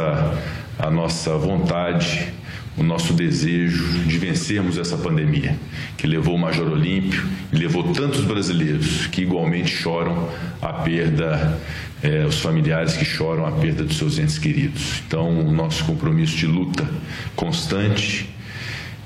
a 0.79 0.89
nossa 0.89 1.37
vontade, 1.37 2.33
o 2.77 2.83
nosso 2.83 3.13
desejo 3.13 3.85
de 4.07 4.17
vencermos 4.17 4.77
essa 4.77 4.97
pandemia, 4.97 5.55
que 5.97 6.07
levou 6.07 6.35
o 6.35 6.39
Major 6.39 6.67
Olímpio 6.67 7.23
e 7.51 7.57
levou 7.57 7.83
tantos 7.93 8.21
brasileiros 8.21 9.05
que 9.07 9.21
igualmente 9.21 9.69
choram 9.69 10.29
a 10.61 10.73
perda, 10.73 11.59
eh, 12.01 12.25
os 12.25 12.39
familiares 12.39 12.95
que 12.95 13.05
choram 13.05 13.45
a 13.45 13.51
perda 13.51 13.83
dos 13.83 13.97
seus 13.97 14.17
entes 14.17 14.39
queridos. 14.39 15.03
Então, 15.05 15.29
o 15.41 15.51
nosso 15.51 15.83
compromisso 15.85 16.35
de 16.37 16.47
luta 16.47 16.89
constante 17.35 18.29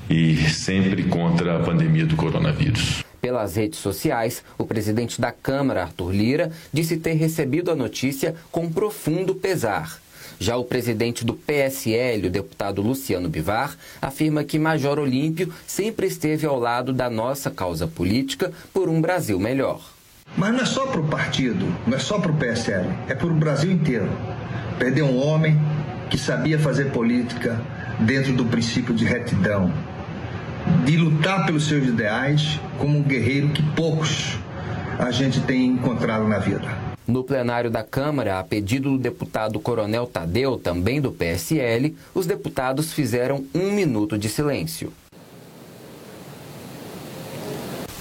e 0.08 0.36
sempre 0.48 1.04
contra 1.04 1.56
a 1.56 1.60
pandemia 1.60 2.06
do 2.06 2.16
coronavírus. 2.16 3.04
Pelas 3.20 3.56
redes 3.56 3.80
sociais, 3.80 4.42
o 4.56 4.64
presidente 4.64 5.20
da 5.20 5.32
Câmara, 5.32 5.82
Arthur 5.82 6.12
Lira, 6.12 6.52
disse 6.72 6.96
ter 6.96 7.14
recebido 7.14 7.70
a 7.70 7.76
notícia 7.76 8.34
com 8.52 8.70
profundo 8.70 9.34
pesar. 9.34 10.00
Já 10.38 10.56
o 10.56 10.64
presidente 10.64 11.24
do 11.24 11.34
PSL, 11.34 12.26
o 12.26 12.30
deputado 12.30 12.82
Luciano 12.82 13.28
Bivar, 13.28 13.76
afirma 14.00 14.44
que 14.44 14.58
Major 14.58 14.98
Olímpio 14.98 15.52
sempre 15.66 16.06
esteve 16.06 16.46
ao 16.46 16.58
lado 16.58 16.92
da 16.92 17.08
nossa 17.08 17.50
causa 17.50 17.86
política 17.86 18.52
por 18.72 18.88
um 18.88 19.00
Brasil 19.00 19.40
melhor. 19.40 19.80
Mas 20.36 20.52
não 20.52 20.60
é 20.60 20.66
só 20.66 20.86
para 20.86 21.00
o 21.00 21.08
partido, 21.08 21.66
não 21.86 21.96
é 21.96 22.00
só 22.00 22.18
para 22.18 22.30
o 22.30 22.36
PSL, 22.36 22.86
é 23.08 23.14
para 23.14 23.26
o 23.26 23.34
Brasil 23.34 23.72
inteiro. 23.72 24.08
Perder 24.78 25.02
um 25.02 25.16
homem 25.16 25.58
que 26.10 26.18
sabia 26.18 26.58
fazer 26.58 26.92
política 26.92 27.60
dentro 28.00 28.32
do 28.34 28.44
princípio 28.44 28.94
de 28.94 29.04
retidão, 29.04 29.72
de 30.84 30.96
lutar 30.96 31.46
pelos 31.46 31.66
seus 31.66 31.86
ideais 31.86 32.60
como 32.78 32.98
um 32.98 33.02
guerreiro 33.02 33.48
que 33.50 33.62
poucos 33.74 34.38
a 34.98 35.10
gente 35.10 35.40
tem 35.40 35.66
encontrado 35.66 36.26
na 36.26 36.38
vida. 36.38 36.86
No 37.06 37.22
plenário 37.22 37.70
da 37.70 37.84
Câmara, 37.84 38.38
a 38.38 38.44
pedido 38.44 38.90
do 38.90 38.98
deputado 38.98 39.60
Coronel 39.60 40.06
Tadeu, 40.06 40.58
também 40.58 41.00
do 41.00 41.12
PSL, 41.12 41.94
os 42.14 42.26
deputados 42.26 42.92
fizeram 42.92 43.44
um 43.54 43.70
minuto 43.70 44.18
de 44.18 44.28
silêncio. 44.28 44.92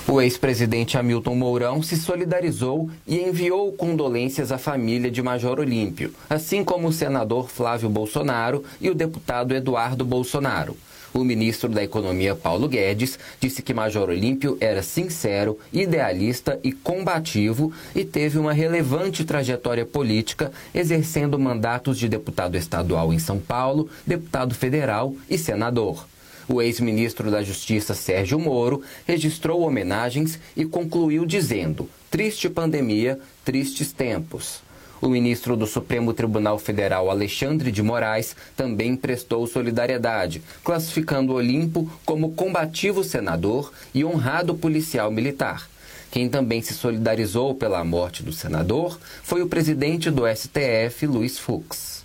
O 0.08 0.22
ex-presidente 0.22 0.98
Hamilton 0.98 1.36
Mourão 1.36 1.84
se 1.84 1.98
solidarizou 1.98 2.90
e 3.08 3.20
enviou 3.20 3.72
condolências 3.74 4.52
à 4.52 4.58
família 4.58 5.12
de 5.12 5.22
Major 5.22 5.60
Olímpio, 5.60 6.14
assim 6.30 6.64
como 6.64 6.88
o 6.88 6.94
senador 6.94 7.50
Flávio 7.50 7.90
Bolsonaro 7.90 8.64
e 8.80 8.90
o 8.90 8.96
deputado 8.96 9.54
Eduardo 9.54 10.06
Bolsonaro. 10.06 10.78
O 11.16 11.24
ministro 11.24 11.70
da 11.70 11.82
Economia, 11.82 12.36
Paulo 12.36 12.68
Guedes, 12.68 13.18
disse 13.40 13.62
que 13.62 13.74
Major 13.74 14.10
Olímpio 14.10 14.58
era 14.60 14.84
sincero, 14.84 15.58
idealista 15.72 16.60
e 16.62 16.74
combativo 16.74 17.72
e 17.96 18.04
teve 18.04 18.38
uma 18.38 18.52
relevante 18.52 19.24
trajetória 19.24 19.86
política, 19.86 20.52
exercendo 20.74 21.40
mandatos 21.40 21.98
de 21.98 22.10
deputado 22.10 22.58
estadual 22.58 23.14
em 23.14 23.20
São 23.20 23.40
Paulo, 23.40 23.90
deputado 24.06 24.54
federal 24.54 25.16
e 25.30 25.38
senador. 25.38 26.06
O 26.50 26.62
ex-ministro 26.62 27.32
da 27.32 27.42
Justiça, 27.42 27.94
Sérgio 27.94 28.38
Moro, 28.38 28.82
registrou 29.08 29.62
homenagens 29.62 30.38
e 30.54 30.66
concluiu 30.66 31.26
dizendo: 31.26 31.90
Triste 32.12 32.50
pandemia, 32.50 33.18
tristes 33.46 33.94
tempos. 33.94 34.65
O 35.06 35.08
ministro 35.08 35.56
do 35.56 35.68
Supremo 35.68 36.16
Tribunal 36.16 36.58
Federal, 36.58 37.12
Alexandre 37.12 37.72
de 37.72 37.84
Moraes, 37.84 38.36
também 38.58 38.96
prestou 38.96 39.46
solidariedade, 39.46 40.42
classificando 40.64 41.34
Olimpo 41.34 41.88
como 42.04 42.32
combativo 42.32 43.04
senador 43.04 43.72
e 43.94 44.04
honrado 44.04 44.56
policial 44.56 45.12
militar. 45.12 45.70
Quem 46.10 46.28
também 46.28 46.60
se 46.60 46.74
solidarizou 46.74 47.54
pela 47.54 47.84
morte 47.84 48.24
do 48.24 48.34
senador 48.34 49.00
foi 49.22 49.44
o 49.44 49.48
presidente 49.48 50.10
do 50.10 50.24
STF, 50.28 51.06
Luiz 51.06 51.38
Fux. 51.38 52.04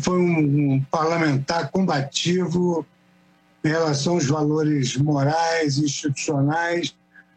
Foi 0.00 0.18
um 0.18 0.82
parlamentar 0.90 1.70
combativo 1.70 2.86
em 3.62 3.68
relação 3.68 4.14
aos 4.14 4.24
valores 4.24 4.96
morais, 4.96 5.76
institucionais, 5.76 6.96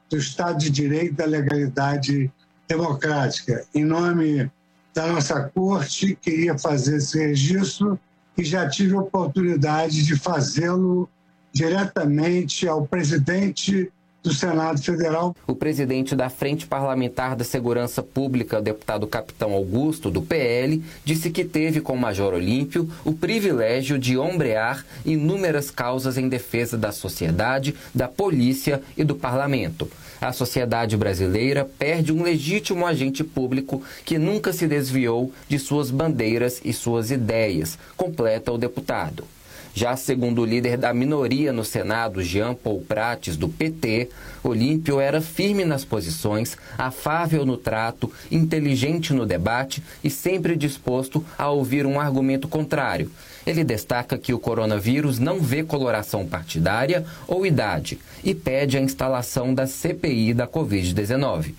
do 0.10 0.16
Estado 0.16 0.60
de 0.60 0.70
Direito, 0.70 1.16
da 1.16 1.26
legalidade 1.26 2.32
democrática. 2.70 3.66
Em 3.76 3.84
nome 3.84 4.50
da 4.94 5.08
nossa 5.08 5.50
corte, 5.54 6.18
queria 6.22 6.58
fazer 6.58 6.98
esse 6.98 7.18
registro 7.18 8.00
e 8.38 8.44
já 8.44 8.68
tive 8.70 8.96
a 8.96 9.00
oportunidade 9.00 10.04
de 10.04 10.16
fazê-lo 10.16 11.10
diretamente 11.52 12.68
ao 12.68 12.86
presidente 12.86 13.92
do 14.24 14.34
Senado 14.34 14.82
Federal. 14.82 15.36
O 15.46 15.54
presidente 15.54 16.16
da 16.16 16.30
Frente 16.30 16.66
Parlamentar 16.66 17.36
da 17.36 17.44
Segurança 17.44 18.02
Pública, 18.02 18.62
deputado 18.62 19.06
Capitão 19.06 19.52
Augusto, 19.52 20.10
do 20.10 20.22
PL, 20.22 20.82
disse 21.04 21.30
que 21.30 21.44
teve 21.44 21.82
com 21.82 21.94
o 21.94 22.00
Major 22.00 22.34
Olímpio 22.34 22.90
o 23.04 23.12
privilégio 23.12 24.00
de 24.00 24.18
ombrear 24.18 24.86
inúmeras 25.06 25.70
causas 25.70 26.18
em 26.18 26.30
defesa 26.30 26.78
da 26.78 26.92
sociedade, 26.92 27.76
da 27.94 28.08
polícia 28.08 28.82
e 28.96 29.04
do 29.04 29.14
parlamento. 29.14 29.90
A 30.24 30.32
sociedade 30.32 30.96
brasileira 30.96 31.66
perde 31.78 32.14
um 32.14 32.24
legítimo 32.24 32.86
agente 32.86 33.26
público 33.26 33.84
que 34.06 34.18
nunca 34.18 34.54
se 34.54 34.66
desviou 34.66 35.34
de 35.50 35.60
suas 35.60 35.92
bandeiras 35.92 36.62
e 36.64 36.72
suas 36.72 37.12
ideias, 37.12 37.78
completa 37.98 38.50
o 38.50 38.58
deputado. 38.58 39.26
Já 39.74 39.98
segundo 39.98 40.42
o 40.42 40.46
líder 40.46 40.78
da 40.78 40.94
minoria 40.94 41.52
no 41.52 41.66
Senado, 41.66 42.24
Jean 42.24 42.54
Paul 42.54 42.80
Prates, 42.88 43.36
do 43.36 43.50
PT, 43.50 44.12
Olímpio 44.42 44.98
era 44.98 45.20
firme 45.20 45.66
nas 45.66 45.84
posições, 45.84 46.56
afável 46.78 47.46
no 47.46 47.58
trato, 47.58 48.10
inteligente 48.32 49.12
no 49.14 49.26
debate 49.26 49.84
e 50.02 50.10
sempre 50.10 50.56
disposto 50.56 51.26
a 51.38 51.50
ouvir 51.50 51.86
um 51.86 52.00
argumento 52.00 52.48
contrário. 52.48 53.12
Ele 53.46 53.64
destaca 53.64 54.18
que 54.18 54.34
o 54.34 54.40
coronavírus 54.40 55.20
não 55.20 55.40
vê 55.40 55.64
coloração 55.64 56.26
partidária 56.26 57.06
ou 57.28 57.46
idade 57.46 58.00
e 58.24 58.34
pede 58.34 58.78
a 58.78 58.82
instalação 58.82 59.54
da 59.54 59.68
CPI 59.68 60.34
da 60.34 60.48
Covid-19. 60.48 61.54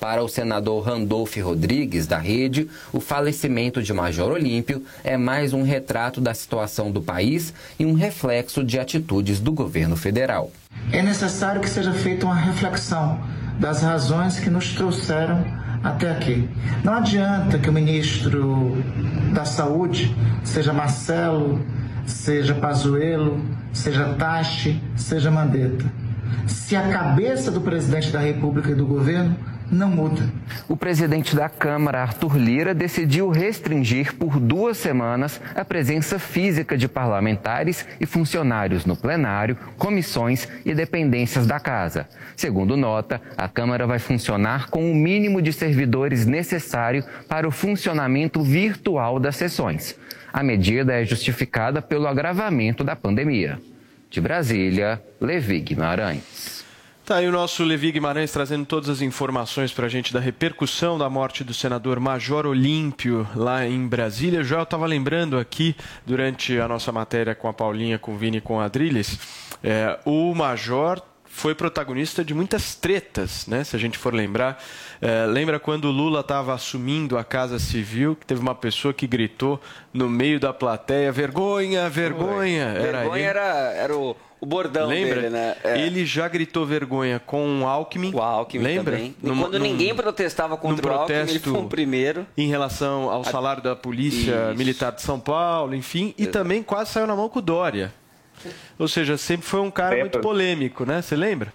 Para 0.00 0.22
o 0.22 0.28
senador 0.28 0.84
Randolph 0.84 1.36
Rodrigues, 1.38 2.06
da 2.06 2.18
Rede, 2.18 2.68
o 2.92 3.00
falecimento 3.00 3.82
de 3.82 3.92
Major 3.92 4.30
Olímpio 4.30 4.84
é 5.02 5.16
mais 5.16 5.52
um 5.52 5.62
retrato 5.62 6.20
da 6.20 6.32
situação 6.32 6.92
do 6.92 7.02
país 7.02 7.52
e 7.78 7.84
um 7.84 7.94
reflexo 7.94 8.62
de 8.62 8.78
atitudes 8.78 9.40
do 9.40 9.50
governo 9.50 9.96
federal. 9.96 10.52
É 10.92 11.02
necessário 11.02 11.60
que 11.60 11.68
seja 11.68 11.92
feita 11.92 12.26
uma 12.26 12.36
reflexão 12.36 13.20
das 13.58 13.82
razões 13.82 14.38
que 14.38 14.48
nos 14.48 14.72
trouxeram 14.72 15.44
até 15.82 16.10
aqui. 16.10 16.48
Não 16.84 16.94
adianta 16.94 17.58
que 17.58 17.68
o 17.68 17.72
ministro 17.72 18.76
da 19.32 19.44
Saúde 19.44 20.14
seja 20.44 20.72
Marcelo, 20.72 21.60
seja 22.06 22.54
Pazuello, 22.54 23.40
seja 23.72 24.14
Tachi, 24.14 24.82
seja 24.96 25.30
Mandetta. 25.30 25.84
Se 26.46 26.76
a 26.76 26.88
cabeça 26.88 27.50
do 27.50 27.60
presidente 27.60 28.10
da 28.10 28.18
República 28.18 28.70
e 28.70 28.74
do 28.74 28.86
governo 28.86 29.36
não 29.70 29.90
muda. 29.90 30.28
O 30.68 30.76
presidente 30.76 31.34
da 31.36 31.48
Câmara, 31.48 32.02
Arthur 32.02 32.36
Lira, 32.36 32.74
decidiu 32.74 33.28
restringir 33.28 34.14
por 34.14 34.38
duas 34.38 34.76
semanas 34.76 35.40
a 35.54 35.64
presença 35.64 36.18
física 36.18 36.76
de 36.76 36.88
parlamentares 36.88 37.86
e 38.00 38.06
funcionários 38.06 38.84
no 38.84 38.96
plenário, 38.96 39.56
comissões 39.76 40.48
e 40.64 40.74
dependências 40.74 41.46
da 41.46 41.60
casa. 41.60 42.08
Segundo 42.36 42.76
nota, 42.76 43.20
a 43.36 43.48
Câmara 43.48 43.86
vai 43.86 43.98
funcionar 43.98 44.68
com 44.70 44.90
o 44.90 44.94
mínimo 44.94 45.42
de 45.42 45.52
servidores 45.52 46.26
necessário 46.26 47.04
para 47.28 47.46
o 47.46 47.50
funcionamento 47.50 48.42
virtual 48.42 49.18
das 49.20 49.36
sessões. 49.36 49.94
A 50.32 50.42
medida 50.42 50.94
é 50.94 51.04
justificada 51.04 51.80
pelo 51.82 52.06
agravamento 52.06 52.84
da 52.84 52.94
pandemia. 52.94 53.58
De 54.10 54.20
Brasília, 54.20 55.02
Levi 55.20 55.60
Guimarães. 55.60 56.57
Tá 57.08 57.16
aí 57.16 57.26
o 57.26 57.32
nosso 57.32 57.64
Levi 57.64 57.90
Guimarães 57.90 58.30
trazendo 58.30 58.66
todas 58.66 58.90
as 58.90 59.00
informações 59.00 59.72
para 59.72 59.86
a 59.86 59.88
gente 59.88 60.12
da 60.12 60.20
repercussão 60.20 60.98
da 60.98 61.08
morte 61.08 61.42
do 61.42 61.54
senador 61.54 61.98
Major 61.98 62.44
Olímpio 62.44 63.26
lá 63.34 63.66
em 63.66 63.88
Brasília. 63.88 64.44
Já 64.44 64.58
eu 64.58 64.64
estava 64.64 64.84
lembrando 64.84 65.38
aqui, 65.38 65.74
durante 66.04 66.60
a 66.60 66.68
nossa 66.68 66.92
matéria 66.92 67.34
com 67.34 67.48
a 67.48 67.52
Paulinha, 67.54 67.98
com 67.98 68.12
o 68.12 68.18
Vini 68.18 68.36
e 68.36 68.40
com 68.42 68.60
a 68.60 68.66
Adriles, 68.66 69.18
é, 69.64 69.98
o 70.04 70.34
Major 70.34 71.00
foi 71.24 71.54
protagonista 71.54 72.22
de 72.22 72.34
muitas 72.34 72.74
tretas, 72.74 73.46
né? 73.46 73.64
Se 73.64 73.74
a 73.74 73.78
gente 73.78 73.96
for 73.96 74.12
lembrar. 74.12 74.62
É, 75.00 75.24
lembra 75.24 75.58
quando 75.58 75.86
o 75.86 75.90
Lula 75.90 76.20
estava 76.20 76.52
assumindo 76.52 77.16
a 77.16 77.24
Casa 77.24 77.58
Civil, 77.58 78.16
que 78.16 78.26
teve 78.26 78.42
uma 78.42 78.54
pessoa 78.54 78.92
que 78.92 79.06
gritou 79.06 79.58
no 79.94 80.10
meio 80.10 80.38
da 80.38 80.52
plateia: 80.52 81.10
vergonha, 81.10 81.88
vergonha. 81.88 82.64
Era 82.64 82.98
Vergonha 82.98 83.16
ele. 83.16 83.24
era, 83.24 83.72
era 83.72 83.96
o, 83.96 84.14
o 84.40 84.46
bordão 84.46 84.88
Lembra? 84.88 85.14
dele, 85.16 85.30
né? 85.30 85.56
É. 85.64 85.80
Ele 85.80 86.06
já 86.06 86.28
gritou 86.28 86.64
vergonha 86.64 87.18
com 87.18 87.62
o 87.62 87.66
Alckmin. 87.66 88.12
O 88.14 88.20
Alckmin 88.20 88.62
Lembra? 88.64 88.92
também. 88.96 89.14
E 89.22 89.26
quando 89.26 89.58
num- 89.58 89.64
ninguém 89.64 89.94
protestava 89.94 90.56
contra 90.56 90.86
o 90.86 90.92
Alckmin, 90.92 91.18
ele 91.20 91.38
foi 91.38 91.52
o 91.60 91.64
primeiro. 91.68 92.26
Em 92.36 92.48
relação 92.48 93.10
ao 93.10 93.24
salário 93.24 93.62
da 93.62 93.74
Polícia 93.74 94.48
Isso. 94.50 94.58
Militar 94.58 94.92
de 94.92 95.02
São 95.02 95.18
Paulo, 95.18 95.74
enfim. 95.74 96.14
E 96.16 96.26
também 96.26 96.62
quase 96.62 96.92
saiu 96.92 97.06
na 97.06 97.16
mão 97.16 97.28
com 97.28 97.38
o 97.38 97.42
Dória. 97.42 97.92
Ou 98.78 98.86
seja, 98.86 99.16
sempre 99.16 99.46
foi 99.46 99.60
um 99.60 99.70
cara 99.70 99.96
muito 99.96 100.20
polêmico, 100.20 100.84
né? 100.84 101.02
Você 101.02 101.16
lembra? 101.16 101.52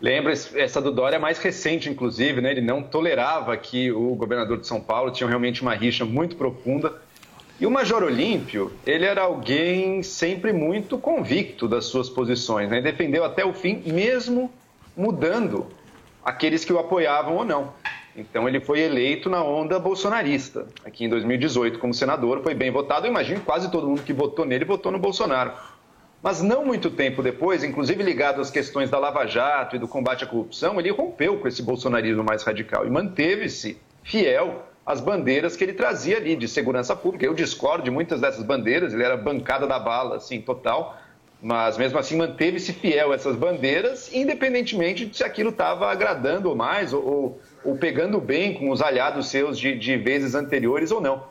Lembra, 0.00 0.32
essa 0.32 0.80
do 0.80 0.92
Dória 0.92 1.16
é 1.16 1.18
mais 1.18 1.38
recente, 1.38 1.88
inclusive, 1.88 2.40
né? 2.40 2.50
Ele 2.50 2.60
não 2.60 2.82
tolerava 2.82 3.56
que 3.56 3.90
o 3.90 4.14
governador 4.14 4.58
de 4.60 4.66
São 4.66 4.78
Paulo 4.80 5.10
tinha 5.10 5.26
realmente 5.26 5.62
uma 5.62 5.74
rixa 5.74 6.04
muito 6.04 6.36
profunda. 6.36 7.00
E 7.58 7.66
o 7.66 7.70
Major 7.70 8.02
Olímpio, 8.02 8.70
ele 8.86 9.06
era 9.06 9.22
alguém 9.22 10.02
sempre 10.02 10.52
muito 10.52 10.98
convicto 10.98 11.66
das 11.66 11.86
suas 11.86 12.10
posições, 12.10 12.68
né? 12.68 12.82
Defendeu 12.82 13.24
até 13.24 13.46
o 13.46 13.54
fim, 13.54 13.82
mesmo 13.86 14.52
mudando 14.94 15.66
aqueles 16.22 16.66
que 16.66 16.72
o 16.72 16.78
apoiavam 16.78 17.36
ou 17.36 17.46
não. 17.46 17.72
Então 18.14 18.46
ele 18.46 18.60
foi 18.60 18.80
eleito 18.80 19.30
na 19.30 19.42
onda 19.42 19.78
bolsonarista. 19.78 20.66
Aqui 20.84 21.06
em 21.06 21.08
2018, 21.08 21.78
como 21.78 21.94
senador, 21.94 22.42
foi 22.42 22.54
bem 22.54 22.70
votado. 22.70 23.06
Eu 23.06 23.10
imagino 23.10 23.40
quase 23.40 23.70
todo 23.70 23.88
mundo 23.88 24.02
que 24.02 24.12
votou 24.12 24.44
nele 24.44 24.66
votou 24.66 24.92
no 24.92 24.98
Bolsonaro. 24.98 25.52
Mas 26.22 26.42
não 26.42 26.62
muito 26.62 26.90
tempo 26.90 27.22
depois, 27.22 27.64
inclusive 27.64 28.02
ligado 28.02 28.40
às 28.40 28.50
questões 28.50 28.90
da 28.90 28.98
Lava 28.98 29.26
Jato 29.26 29.76
e 29.76 29.78
do 29.78 29.88
combate 29.88 30.24
à 30.24 30.26
corrupção, 30.26 30.78
ele 30.78 30.90
rompeu 30.90 31.38
com 31.38 31.48
esse 31.48 31.62
bolsonarismo 31.62 32.22
mais 32.22 32.42
radical 32.42 32.86
e 32.86 32.90
manteve-se 32.90 33.78
fiel 34.02 34.62
às 34.86 35.00
bandeiras 35.00 35.56
que 35.56 35.64
ele 35.64 35.72
trazia 35.72 36.16
ali 36.16 36.36
de 36.36 36.46
segurança 36.46 36.94
pública. 36.94 37.26
Eu 37.26 37.34
discordo 37.34 37.82
de 37.82 37.90
muitas 37.90 38.20
dessas 38.20 38.44
bandeiras, 38.44 38.94
ele 38.94 39.02
era 39.02 39.16
bancada 39.16 39.66
da 39.66 39.80
bala, 39.80 40.16
assim, 40.16 40.40
total. 40.40 40.96
Mas 41.42 41.76
mesmo 41.76 41.98
assim 41.98 42.16
manteve-se 42.16 42.72
fiel 42.72 43.12
a 43.12 43.14
essas 43.16 43.36
bandeiras, 43.36 44.10
independentemente 44.14 45.04
de 45.04 45.16
se 45.16 45.24
aquilo 45.24 45.50
estava 45.50 45.90
agradando 45.90 46.54
mais, 46.54 46.92
ou, 46.92 47.04
ou, 47.04 47.40
ou 47.64 47.76
pegando 47.76 48.20
bem 48.20 48.54
com 48.54 48.70
os 48.70 48.80
aliados 48.80 49.28
seus 49.28 49.58
de, 49.58 49.76
de 49.76 49.96
vezes 49.96 50.34
anteriores 50.34 50.90
ou 50.90 51.00
não. 51.00 51.24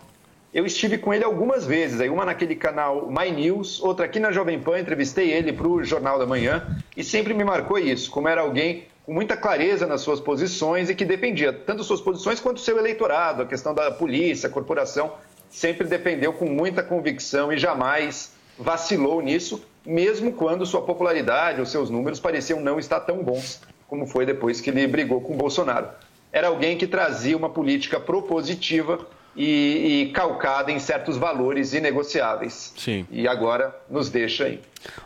Eu 0.53 0.65
estive 0.65 0.97
com 0.97 1.13
ele 1.13 1.23
algumas 1.23 1.65
vezes, 1.65 1.99
aí 1.99 2.09
uma 2.09 2.23
naquele 2.23 2.55
canal 2.55 3.09
My 3.09 3.29
News, 3.31 3.81
outra 3.81 4.05
aqui 4.05 4.19
na 4.19 4.31
Jovem 4.31 4.59
Pan, 4.59 4.79
entrevistei 4.79 5.31
ele 5.31 5.51
para 5.51 5.67
o 5.67 5.83
Jornal 5.83 6.19
da 6.19 6.25
Manhã 6.25 6.65
e 6.95 7.03
sempre 7.03 7.33
me 7.33 7.43
marcou 7.43 7.77
isso, 7.77 8.09
como 8.11 8.29
era 8.29 8.41
alguém 8.41 8.85
com 9.05 9.13
muita 9.13 9.37
clareza 9.37 9.85
nas 9.85 10.01
suas 10.01 10.19
posições 10.19 10.89
e 10.89 10.95
que 10.95 11.05
defendia 11.05 11.53
tanto 11.53 11.83
suas 11.83 12.01
posições 12.01 12.39
quanto 12.39 12.57
o 12.57 12.61
seu 12.61 12.77
eleitorado, 12.77 13.43
a 13.43 13.45
questão 13.45 13.73
da 13.73 13.91
polícia, 13.91 14.47
a 14.47 14.51
corporação, 14.51 15.13
sempre 15.49 15.87
defendeu 15.87 16.33
com 16.33 16.45
muita 16.45 16.81
convicção 16.81 17.53
e 17.53 17.57
jamais 17.57 18.33
vacilou 18.57 19.21
nisso, 19.21 19.63
mesmo 19.85 20.33
quando 20.33 20.65
sua 20.65 20.81
popularidade 20.81 21.59
ou 21.59 21.65
seus 21.65 21.89
números 21.89 22.19
pareciam 22.19 22.59
não 22.59 22.79
estar 22.79 23.01
tão 23.01 23.23
bons 23.23 23.61
como 23.87 24.07
foi 24.07 24.25
depois 24.25 24.59
que 24.59 24.69
ele 24.69 24.87
brigou 24.87 25.21
com 25.21 25.33
o 25.33 25.37
Bolsonaro. 25.37 25.87
Era 26.31 26.47
alguém 26.47 26.77
que 26.77 26.87
trazia 26.87 27.37
uma 27.37 27.49
política 27.49 27.99
propositiva 27.99 29.07
e, 29.35 30.07
e 30.07 30.11
calcada 30.11 30.71
em 30.71 30.79
certos 30.79 31.17
valores 31.17 31.73
inegociáveis. 31.73 32.73
Sim. 32.77 33.05
E 33.11 33.27
agora 33.27 33.75
nos 33.89 34.09
deixa 34.09 34.45
aí. 34.45 34.59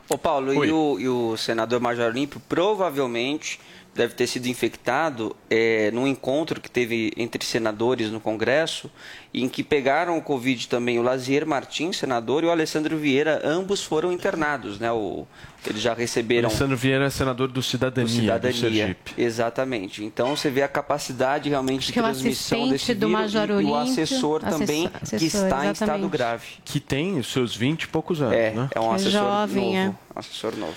Ô 0.10 0.18
Paulo, 0.18 0.64
e 0.64 0.72
o, 0.72 1.00
e 1.00 1.08
o 1.08 1.38
senador 1.38 1.80
Major 1.80 2.08
Olímpio 2.08 2.42
provavelmente 2.48 3.60
deve 3.96 4.14
ter 4.14 4.28
sido 4.28 4.46
infectado 4.48 5.36
é, 5.50 5.92
num 5.92 6.08
encontro 6.08 6.62
que 6.62 6.70
teve 6.72 7.12
entre 7.18 7.44
senadores 7.46 8.10
no 8.12 8.20
Congresso, 8.20 8.90
em 9.34 9.50
que 9.50 9.64
pegaram 9.64 10.18
o 10.18 10.22
Covid 10.22 10.68
também 10.70 10.98
o 10.98 11.02
Lazier 11.02 11.46
Martins, 11.46 11.98
senador, 11.98 12.44
e 12.44 12.48
o 12.48 12.52
Alessandro 12.52 12.98
Vieira, 12.98 13.42
ambos 13.44 13.84
foram 13.84 14.12
internados, 14.12 14.80
né? 14.80 14.92
O, 14.92 15.28
eles 15.68 15.82
já 15.82 15.94
receberam 15.94 16.48
Alessandro 16.50 16.78
Vieira 16.78 17.06
é 17.06 17.10
senador 17.10 17.50
do 17.50 17.62
Cidadania, 17.62 18.06
do 18.08 18.22
cidadania. 18.22 18.52
do 18.54 18.58
Sergipe. 18.60 19.14
Exatamente. 19.18 20.04
Então 20.06 20.36
você 20.36 20.50
vê 20.50 20.62
a 20.64 20.68
capacidade 20.68 21.50
realmente 21.50 21.88
de 21.88 21.94
que 21.94 22.00
o 22.00 22.04
transmissão 22.04 22.70
desse 22.70 22.94
do 22.94 23.08
vírus 23.08 23.34
Major 23.34 23.50
e, 23.50 23.52
e 23.52 23.54
o 23.54 23.58
Olímpio- 23.72 23.76
assessor 23.78 24.40
também 24.42 24.90
assessor- 25.02 25.20
que 25.20 25.26
está 25.26 25.66
em 25.66 25.72
estado 25.72 25.90
exatamente. 25.92 26.12
grave. 26.12 26.46
Que 26.64 26.80
tem 26.80 27.18
os 27.20 27.28
seus 27.32 27.56
20 27.56 27.84
e 27.84 27.88
poucos 27.88 28.22
anos, 28.22 28.34
É, 28.36 28.52
né? 28.52 28.70
é 28.74 28.80
um 28.80 28.92
É 28.92 28.96
assessor 28.96 29.12
jovem, 29.12 29.86
novo. 29.86 30.00
Assessor 30.16 30.56
novo. 30.56 30.76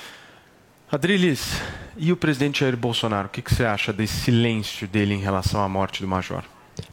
Adriles, 0.92 1.54
e 1.96 2.12
o 2.12 2.16
presidente 2.18 2.60
Jair 2.60 2.76
Bolsonaro? 2.76 3.26
O 3.26 3.30
que, 3.30 3.40
que 3.40 3.54
você 3.54 3.64
acha 3.64 3.94
desse 3.94 4.12
silêncio 4.14 4.86
dele 4.86 5.14
em 5.14 5.20
relação 5.20 5.62
à 5.62 5.66
morte 5.68 6.02
do 6.02 6.06
Major? 6.06 6.44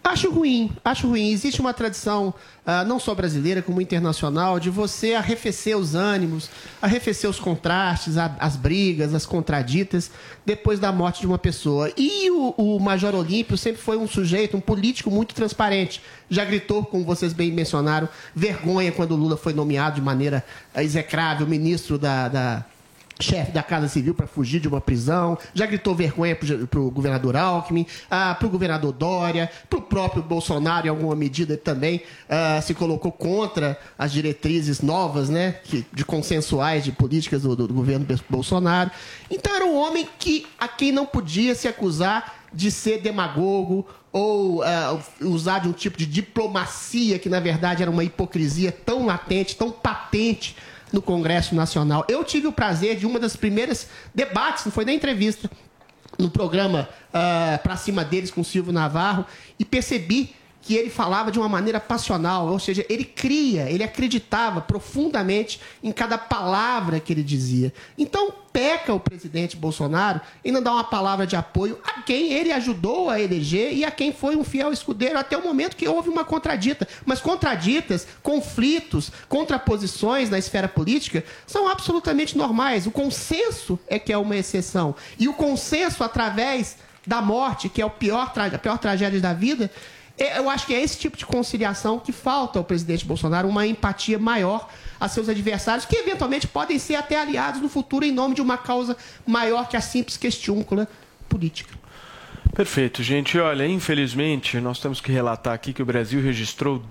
Acho 0.01 0.31
ruim, 0.31 0.71
acho 0.85 1.05
ruim. 1.07 1.29
Existe 1.31 1.59
uma 1.59 1.73
tradição, 1.73 2.33
ah, 2.65 2.85
não 2.85 2.97
só 2.97 3.13
brasileira, 3.13 3.61
como 3.61 3.81
internacional, 3.81 4.57
de 4.57 4.69
você 4.69 5.15
arrefecer 5.15 5.77
os 5.77 5.95
ânimos, 5.95 6.49
arrefecer 6.81 7.29
os 7.29 7.41
contrastes, 7.41 8.17
a- 8.17 8.35
as 8.39 8.55
brigas, 8.55 9.13
as 9.13 9.25
contraditas, 9.25 10.09
depois 10.45 10.79
da 10.79 10.93
morte 10.93 11.19
de 11.19 11.27
uma 11.27 11.37
pessoa. 11.37 11.91
E 11.97 12.31
o, 12.31 12.53
o 12.57 12.79
Major 12.79 13.13
Olímpio 13.13 13.57
sempre 13.57 13.81
foi 13.81 13.97
um 13.97 14.07
sujeito, 14.07 14.55
um 14.55 14.61
político 14.61 15.11
muito 15.11 15.35
transparente. 15.35 16.01
Já 16.29 16.45
gritou, 16.45 16.85
como 16.85 17.03
vocês 17.03 17.33
bem 17.33 17.51
mencionaram, 17.51 18.07
vergonha 18.33 18.93
quando 18.93 19.11
o 19.11 19.17
Lula 19.17 19.35
foi 19.35 19.51
nomeado 19.53 19.95
de 19.95 20.01
maneira 20.01 20.43
ah, 20.73 20.81
execrável 20.81 21.45
ministro 21.45 21.97
da- 21.97 22.29
da 22.29 22.65
chefe 23.21 23.51
da 23.51 23.61
Casa 23.61 23.87
Civil 23.87 24.13
para 24.15 24.25
fugir 24.27 24.59
de 24.61 24.67
uma 24.67 24.79
prisão, 24.79 25.37
já 25.53 25.65
gritou 25.65 25.93
vergonha 25.93 26.35
para 26.69 26.79
o 26.79 26.89
governador 26.89 27.35
Alckmin, 27.35 27.85
para 28.09 28.45
o 28.45 28.49
governador 28.49 28.93
Dória, 28.93 29.49
para 29.69 29.79
o 29.79 29.81
próprio 29.81 30.23
Bolsonaro, 30.23 30.87
em 30.87 30.89
alguma 30.89 31.15
medida 31.15 31.57
também 31.57 32.01
ah, 32.29 32.61
se 32.61 32.73
colocou 32.73 33.11
contra 33.11 33.77
as 33.97 34.11
diretrizes 34.11 34.81
novas, 34.81 35.29
né, 35.29 35.55
que- 35.63 35.85
de 35.91 36.05
consensuais 36.05 36.83
de 36.83 36.91
políticas 36.91 37.41
do, 37.41 37.55
do- 37.55 37.67
do 37.67 37.73
governo 37.73 38.05
Bolsonaro. 38.29 38.89
Então 39.29 39.53
era 39.55 39.65
um 39.65 39.75
homem 39.75 40.07
que 40.17 40.45
a 40.57 40.67
quem 40.67 40.91
não 40.91 41.05
podia 41.05 41.53
se 41.55 41.67
acusar 41.67 42.35
de 42.53 42.71
ser 42.71 42.99
demagogo 43.01 43.85
ou 44.11 44.63
ah, 44.63 44.97
usar 45.21 45.59
de 45.59 45.67
um 45.67 45.71
tipo 45.73 45.97
de 45.97 46.05
diplomacia 46.05 47.19
que 47.19 47.29
na 47.29 47.39
verdade 47.39 47.81
era 47.83 47.91
uma 47.91 48.03
hipocrisia 48.03 48.71
tão 48.71 49.05
latente, 49.05 49.55
tão 49.55 49.69
patente 49.71 50.55
no 50.91 51.01
Congresso 51.01 51.55
Nacional. 51.55 52.05
Eu 52.07 52.23
tive 52.23 52.47
o 52.47 52.51
prazer 52.51 52.95
de 52.95 53.05
uma 53.05 53.19
das 53.19 53.35
primeiras 53.35 53.87
debates, 54.13 54.65
não 54.65 54.71
foi 54.71 54.85
nem 54.85 54.95
entrevista, 54.95 55.49
no 56.17 56.29
programa 56.29 56.89
ah, 57.13 57.59
Pra 57.61 57.77
Cima 57.77 58.03
Deles 58.03 58.31
com 58.31 58.41
o 58.41 58.45
Silvio 58.45 58.73
Navarro 58.73 59.25
e 59.57 59.65
percebi 59.65 60.35
que 60.61 60.75
ele 60.75 60.89
falava 60.89 61.31
de 61.31 61.39
uma 61.39 61.47
maneira 61.47 61.79
passional, 61.79 62.47
ou 62.47 62.59
seja, 62.59 62.85
ele 62.89 63.05
cria, 63.05 63.69
ele 63.69 63.83
acreditava 63.83 64.61
profundamente 64.61 65.59
em 65.81 65.91
cada 65.91 66.17
palavra 66.17 66.99
que 66.99 67.13
ele 67.13 67.23
dizia. 67.23 67.73
Então, 67.97 68.33
peca 68.51 68.93
o 68.93 68.99
presidente 68.99 69.55
Bolsonaro 69.55 70.19
em 70.43 70.51
não 70.51 70.61
dar 70.61 70.73
uma 70.73 70.83
palavra 70.83 71.25
de 71.25 71.35
apoio 71.35 71.79
a 71.83 72.01
quem 72.01 72.33
ele 72.33 72.51
ajudou 72.51 73.09
a 73.09 73.19
eleger 73.19 73.73
e 73.73 73.85
a 73.85 73.91
quem 73.91 74.11
foi 74.11 74.35
um 74.35 74.43
fiel 74.43 74.73
escudeiro 74.73 75.17
até 75.17 75.37
o 75.37 75.43
momento 75.43 75.75
que 75.75 75.87
houve 75.87 76.09
uma 76.09 76.25
contradita. 76.25 76.87
Mas 77.05 77.21
contraditas, 77.21 78.07
conflitos, 78.21 79.11
contraposições 79.27 80.29
na 80.29 80.37
esfera 80.37 80.67
política 80.67 81.23
são 81.47 81.67
absolutamente 81.69 82.37
normais. 82.37 82.85
O 82.85 82.91
consenso 82.91 83.79
é 83.87 83.97
que 83.97 84.11
é 84.11 84.17
uma 84.17 84.35
exceção. 84.35 84.95
E 85.17 85.27
o 85.27 85.33
consenso 85.33 86.03
através 86.03 86.77
da 87.07 87.21
morte, 87.21 87.69
que 87.69 87.81
é 87.81 87.85
o 87.85 87.89
pior 87.89 88.31
a 88.35 88.57
pior 88.57 88.77
tragédia 88.77 89.19
da 89.19 89.33
vida, 89.33 89.71
eu 90.19 90.49
acho 90.49 90.65
que 90.65 90.73
é 90.73 90.81
esse 90.81 90.97
tipo 90.97 91.17
de 91.17 91.25
conciliação 91.25 91.99
que 91.99 92.11
falta 92.11 92.59
ao 92.59 92.65
presidente 92.65 93.05
Bolsonaro, 93.05 93.47
uma 93.47 93.65
empatia 93.65 94.19
maior 94.19 94.69
a 94.99 95.07
seus 95.07 95.29
adversários, 95.29 95.85
que 95.85 95.95
eventualmente 95.95 96.47
podem 96.47 96.77
ser 96.77 96.95
até 96.95 97.19
aliados 97.19 97.61
no 97.61 97.69
futuro 97.69 98.03
em 98.03 98.11
nome 98.11 98.35
de 98.35 98.41
uma 98.41 98.57
causa 98.57 98.97
maior 99.25 99.69
que 99.69 99.77
a 99.77 99.81
simples 99.81 100.17
questiúncula 100.17 100.87
política. 101.29 101.79
Perfeito, 102.53 103.01
gente. 103.03 103.37
Olha, 103.37 103.65
infelizmente, 103.65 104.59
nós 104.59 104.79
temos 104.79 104.99
que 104.99 105.11
relatar 105.11 105.53
aqui 105.53 105.71
que 105.71 105.81
o 105.81 105.85
Brasil 105.85 106.21
registrou 106.21 106.83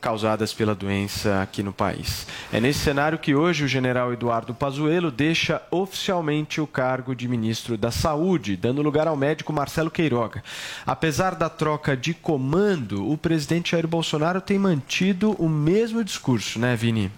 causadas 0.00 0.52
pela 0.54 0.74
doença 0.74 1.42
aqui 1.42 1.62
no 1.62 1.72
país. 1.72 2.26
É 2.52 2.60
nesse 2.60 2.80
cenário 2.80 3.18
que 3.18 3.34
hoje 3.34 3.64
o 3.64 3.68
general 3.68 4.12
Eduardo 4.12 4.54
Pazuello 4.54 5.10
deixa 5.10 5.62
oficialmente 5.70 6.60
o 6.60 6.66
cargo 6.66 7.14
de 7.14 7.28
ministro 7.28 7.76
da 7.76 7.90
Saúde, 7.90 8.56
dando 8.56 8.82
lugar 8.82 9.06
ao 9.06 9.16
médico 9.16 9.52
Marcelo 9.52 9.90
Queiroga. 9.90 10.42
Apesar 10.86 11.34
da 11.34 11.48
troca 11.48 11.96
de 11.96 12.14
comando, 12.14 13.08
o 13.10 13.18
presidente 13.18 13.72
Jair 13.72 13.86
Bolsonaro 13.86 14.40
tem 14.40 14.58
mantido 14.58 15.32
o 15.38 15.48
mesmo 15.48 16.02
discurso, 16.02 16.58
né, 16.58 16.74
Vini? 16.74 17.10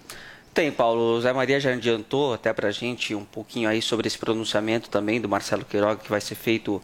Tem, 0.53 0.71
Paulo. 0.71 1.17
O 1.17 1.21
Zé 1.21 1.33
Maria 1.33 1.59
já 1.59 1.73
adiantou 1.73 2.35
até 2.35 2.53
para 2.53 2.69
a 2.69 2.73
gente 2.73 3.15
um 3.15 3.25
pouquinho 3.25 3.69
aí 3.71 3.81
sobre 3.81 4.07
esse 4.07 4.19
pronunciamento 4.19 4.91
também 4.91 5.19
do 5.19 5.29
Marcelo 5.29 5.65
Queiroga, 5.65 5.97
que 5.97 6.11
vai 6.11 6.21
ser 6.21 6.35
feito 6.35 6.83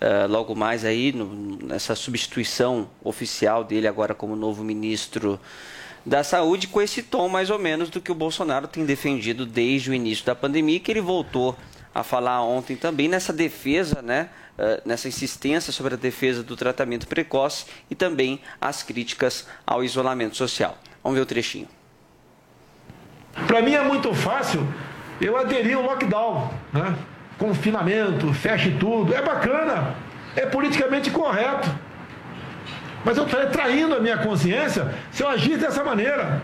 Uh, 0.00 0.26
logo 0.30 0.54
mais 0.54 0.82
aí 0.82 1.12
no, 1.12 1.58
nessa 1.62 1.94
substituição 1.94 2.88
oficial 3.04 3.62
dele 3.62 3.86
agora 3.86 4.14
como 4.14 4.34
novo 4.34 4.64
ministro 4.64 5.38
da 6.06 6.24
Saúde, 6.24 6.68
com 6.68 6.80
esse 6.80 7.02
tom 7.02 7.28
mais 7.28 7.50
ou 7.50 7.58
menos 7.58 7.90
do 7.90 8.00
que 8.00 8.10
o 8.10 8.14
Bolsonaro 8.14 8.66
tem 8.66 8.86
defendido 8.86 9.44
desde 9.44 9.90
o 9.90 9.94
início 9.94 10.24
da 10.24 10.34
pandemia, 10.34 10.80
que 10.80 10.90
ele 10.90 11.02
voltou 11.02 11.54
a 11.94 12.02
falar 12.02 12.42
ontem 12.42 12.76
também 12.76 13.08
nessa 13.08 13.30
defesa, 13.32 14.00
né, 14.00 14.30
uh, 14.58 14.80
nessa 14.88 15.06
insistência 15.06 15.72
sobre 15.72 15.94
a 15.94 15.96
defesa 15.98 16.42
do 16.42 16.56
tratamento 16.56 17.06
precoce 17.06 17.66
e 17.90 17.94
também 17.94 18.40
as 18.58 18.82
críticas 18.82 19.46
ao 19.66 19.84
isolamento 19.84 20.36
social. 20.36 20.78
Vamos 21.02 21.18
ver 21.18 21.22
o 21.22 21.26
trechinho. 21.26 21.68
Para 23.46 23.60
mim 23.60 23.74
é 23.74 23.82
muito 23.82 24.14
fácil 24.14 24.66
eu 25.20 25.36
aderir 25.36 25.76
ao 25.76 25.82
lockdown, 25.82 26.50
né? 26.72 26.96
Confinamento, 27.40 28.32
feche 28.34 28.70
tudo. 28.78 29.14
É 29.14 29.22
bacana, 29.22 29.94
é 30.36 30.44
politicamente 30.44 31.10
correto. 31.10 31.68
Mas 33.02 33.16
eu 33.16 33.24
estarei 33.24 33.46
traindo 33.48 33.94
a 33.94 33.98
minha 33.98 34.18
consciência 34.18 34.94
se 35.10 35.22
eu 35.22 35.28
agir 35.28 35.56
dessa 35.56 35.82
maneira. 35.82 36.42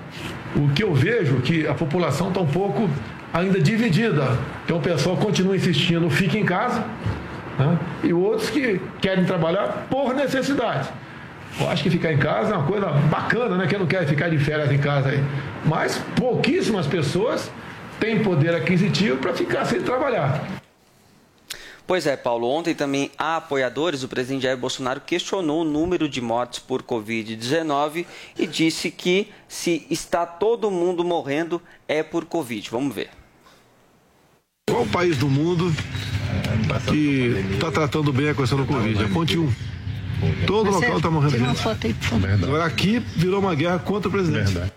O 0.56 0.70
que 0.70 0.82
eu 0.82 0.94
vejo 0.94 1.36
é 1.36 1.40
que 1.42 1.68
a 1.68 1.74
população 1.74 2.28
está 2.28 2.40
um 2.40 2.46
pouco 2.46 2.88
ainda 3.32 3.60
dividida. 3.60 4.38
Então 4.64 4.78
o 4.78 4.80
pessoal 4.80 5.18
continua 5.18 5.54
insistindo, 5.54 6.08
fique 6.08 6.38
em 6.38 6.46
casa, 6.46 6.82
né? 7.58 7.78
e 8.02 8.12
outros 8.14 8.48
que 8.48 8.80
querem 9.02 9.24
trabalhar 9.26 9.86
por 9.90 10.14
necessidade. 10.14 10.88
Eu 11.60 11.68
acho 11.68 11.82
que 11.82 11.90
ficar 11.90 12.12
em 12.12 12.18
casa 12.18 12.54
é 12.54 12.56
uma 12.56 12.66
coisa 12.66 12.86
bacana, 12.86 13.56
né? 13.56 13.66
Quem 13.66 13.78
não 13.78 13.86
quer 13.86 14.06
ficar 14.06 14.28
de 14.28 14.38
férias 14.38 14.70
em 14.70 14.78
casa 14.78 15.10
aí. 15.10 15.22
Mas 15.64 15.98
pouquíssimas 16.14 16.86
pessoas 16.86 17.50
têm 17.98 18.22
poder 18.22 18.54
aquisitivo 18.54 19.16
para 19.18 19.32
ficar 19.32 19.64
sem 19.64 19.80
trabalhar. 19.80 20.42
Pois 21.86 22.06
é, 22.06 22.16
Paulo. 22.16 22.48
Ontem 22.48 22.74
também 22.74 23.10
há 23.16 23.36
apoiadores. 23.36 24.02
O 24.02 24.08
presidente 24.08 24.42
Jair 24.42 24.56
Bolsonaro 24.56 25.00
questionou 25.00 25.62
o 25.62 25.64
número 25.64 26.08
de 26.08 26.20
mortes 26.20 26.58
por 26.58 26.82
Covid-19 26.82 28.04
e 28.36 28.46
disse 28.46 28.90
que 28.90 29.28
se 29.46 29.86
está 29.88 30.26
todo 30.26 30.70
mundo 30.70 31.04
morrendo 31.04 31.62
é 31.86 32.02
por 32.02 32.24
Covid. 32.24 32.68
Vamos 32.70 32.94
ver. 32.94 33.10
Qual 34.68 34.82
o 34.82 34.88
país 34.88 35.16
do 35.16 35.28
mundo 35.28 35.72
que 36.90 37.54
está 37.54 37.70
tratando 37.70 38.12
bem 38.12 38.30
a 38.30 38.34
questão 38.34 38.58
do 38.58 38.66
Covid? 38.66 39.04
Aponte 39.04 39.38
um. 39.38 39.52
Todo 40.46 40.70
local 40.70 40.96
está 40.96 41.10
morrendo 41.10 41.38
gente. 41.38 42.44
Agora 42.44 42.64
aqui 42.64 42.98
virou 42.98 43.38
uma 43.38 43.54
guerra 43.54 43.78
contra 43.78 44.08
o 44.08 44.12
presidente. 44.12 44.52
Verdade. 44.52 44.72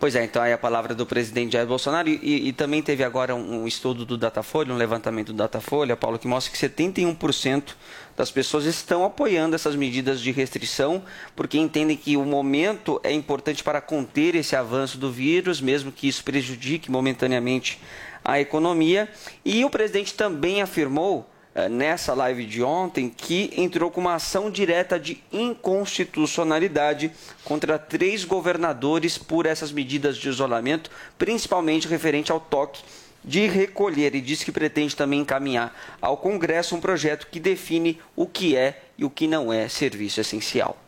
Pois 0.00 0.14
é, 0.14 0.22
então 0.22 0.40
aí 0.40 0.52
a 0.52 0.58
palavra 0.58 0.94
do 0.94 1.04
presidente 1.04 1.54
Jair 1.54 1.66
Bolsonaro 1.66 2.08
e, 2.08 2.48
e, 2.48 2.52
também 2.52 2.80
teve 2.80 3.02
agora 3.02 3.34
um, 3.34 3.62
um, 3.62 3.66
estudo 3.66 4.06
do 4.06 4.16
Datafolha, 4.16 4.72
um 4.72 4.76
levantamento 4.76 5.32
do 5.32 5.32
Datafolha, 5.32 5.96
Paulo, 5.96 6.20
que 6.20 6.28
mostra 6.28 6.52
que 6.52 6.58
71% 6.58 7.74
das 8.16 8.30
pessoas 8.30 8.64
estão 8.64 9.04
apoiando 9.04 9.56
essas 9.56 9.74
medidas 9.74 10.20
de 10.20 10.30
restrição 10.30 11.02
porque 11.34 11.58
entendem 11.58 11.96
que 11.96 12.16
o 12.16 12.24
momento 12.24 13.00
é 13.02 13.12
importante 13.12 13.64
para 13.64 13.80
conter 13.80 14.36
esse 14.36 14.54
avanço 14.54 14.98
do 14.98 15.10
vírus, 15.10 15.60
mesmo 15.60 15.90
que 15.90 16.06
isso 16.06 16.22
prejudique 16.22 16.92
momentaneamente 16.92 17.80
a 18.24 18.38
economia. 18.38 19.08
E 19.44 19.64
o 19.64 19.70
presidente 19.70 20.14
também 20.14 20.62
afirmou 20.62 21.28
nessa 21.70 22.14
live 22.14 22.44
de 22.44 22.62
ontem 22.62 23.08
que 23.08 23.52
entrou 23.56 23.90
com 23.90 24.00
uma 24.00 24.14
ação 24.14 24.50
direta 24.50 24.98
de 24.98 25.22
inconstitucionalidade 25.32 27.10
contra 27.44 27.78
três 27.78 28.24
governadores 28.24 29.18
por 29.18 29.46
essas 29.46 29.72
medidas 29.72 30.16
de 30.16 30.28
isolamento, 30.28 30.90
principalmente 31.18 31.88
referente 31.88 32.30
ao 32.30 32.38
toque 32.38 32.82
de 33.24 33.46
recolher 33.46 34.14
e 34.14 34.20
diz 34.20 34.44
que 34.44 34.52
pretende 34.52 34.94
também 34.94 35.20
encaminhar 35.20 35.74
ao 36.00 36.16
Congresso 36.16 36.76
um 36.76 36.80
projeto 36.80 37.26
que 37.30 37.40
define 37.40 38.00
o 38.14 38.26
que 38.26 38.56
é 38.56 38.82
e 38.96 39.04
o 39.04 39.10
que 39.10 39.26
não 39.26 39.52
é 39.52 39.68
serviço 39.68 40.20
essencial. 40.20 40.78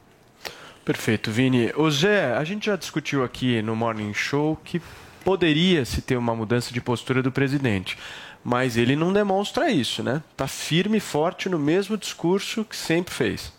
Perfeito, 0.84 1.30
Vini. 1.30 1.72
O 1.76 1.90
Zé, 1.90 2.34
a 2.34 2.42
gente 2.44 2.66
já 2.66 2.76
discutiu 2.76 3.22
aqui 3.22 3.60
no 3.62 3.76
Morning 3.76 4.14
Show 4.14 4.58
que 4.64 4.80
poderia 5.24 5.84
se 5.84 6.00
ter 6.00 6.16
uma 6.16 6.34
mudança 6.34 6.72
de 6.72 6.80
postura 6.80 7.22
do 7.22 7.30
presidente 7.30 7.98
mas 8.42 8.76
ele 8.76 8.96
não 8.96 9.12
demonstra 9.12 9.70
isso, 9.70 10.02
né? 10.02 10.22
Está 10.30 10.46
firme 10.46 10.98
e 10.98 11.00
forte 11.00 11.48
no 11.48 11.58
mesmo 11.58 11.96
discurso 11.96 12.64
que 12.64 12.76
sempre 12.76 13.12
fez. 13.14 13.52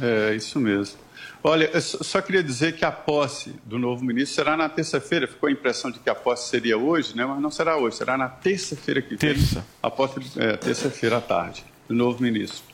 É, 0.00 0.34
isso 0.34 0.60
mesmo. 0.60 0.98
Olha, 1.42 1.70
eu 1.72 1.80
só 1.80 2.20
queria 2.20 2.42
dizer 2.42 2.74
que 2.76 2.84
a 2.84 2.90
posse 2.90 3.54
do 3.64 3.78
novo 3.78 4.04
ministro 4.04 4.34
será 4.34 4.56
na 4.56 4.68
terça-feira. 4.68 5.28
Ficou 5.28 5.48
a 5.48 5.52
impressão 5.52 5.90
de 5.90 5.98
que 5.98 6.10
a 6.10 6.14
posse 6.14 6.48
seria 6.48 6.76
hoje, 6.76 7.16
né? 7.16 7.24
mas 7.24 7.40
não 7.40 7.50
será 7.50 7.76
hoje, 7.76 7.96
será 7.96 8.16
na 8.16 8.28
terça-feira 8.28 9.00
que 9.00 9.16
terça. 9.16 9.56
vem. 9.56 9.64
A 9.82 9.90
posse, 9.90 10.20
é, 10.36 10.56
terça-feira 10.56 11.18
à 11.18 11.20
tarde, 11.20 11.64
do 11.88 11.94
novo 11.94 12.22
ministro. 12.22 12.64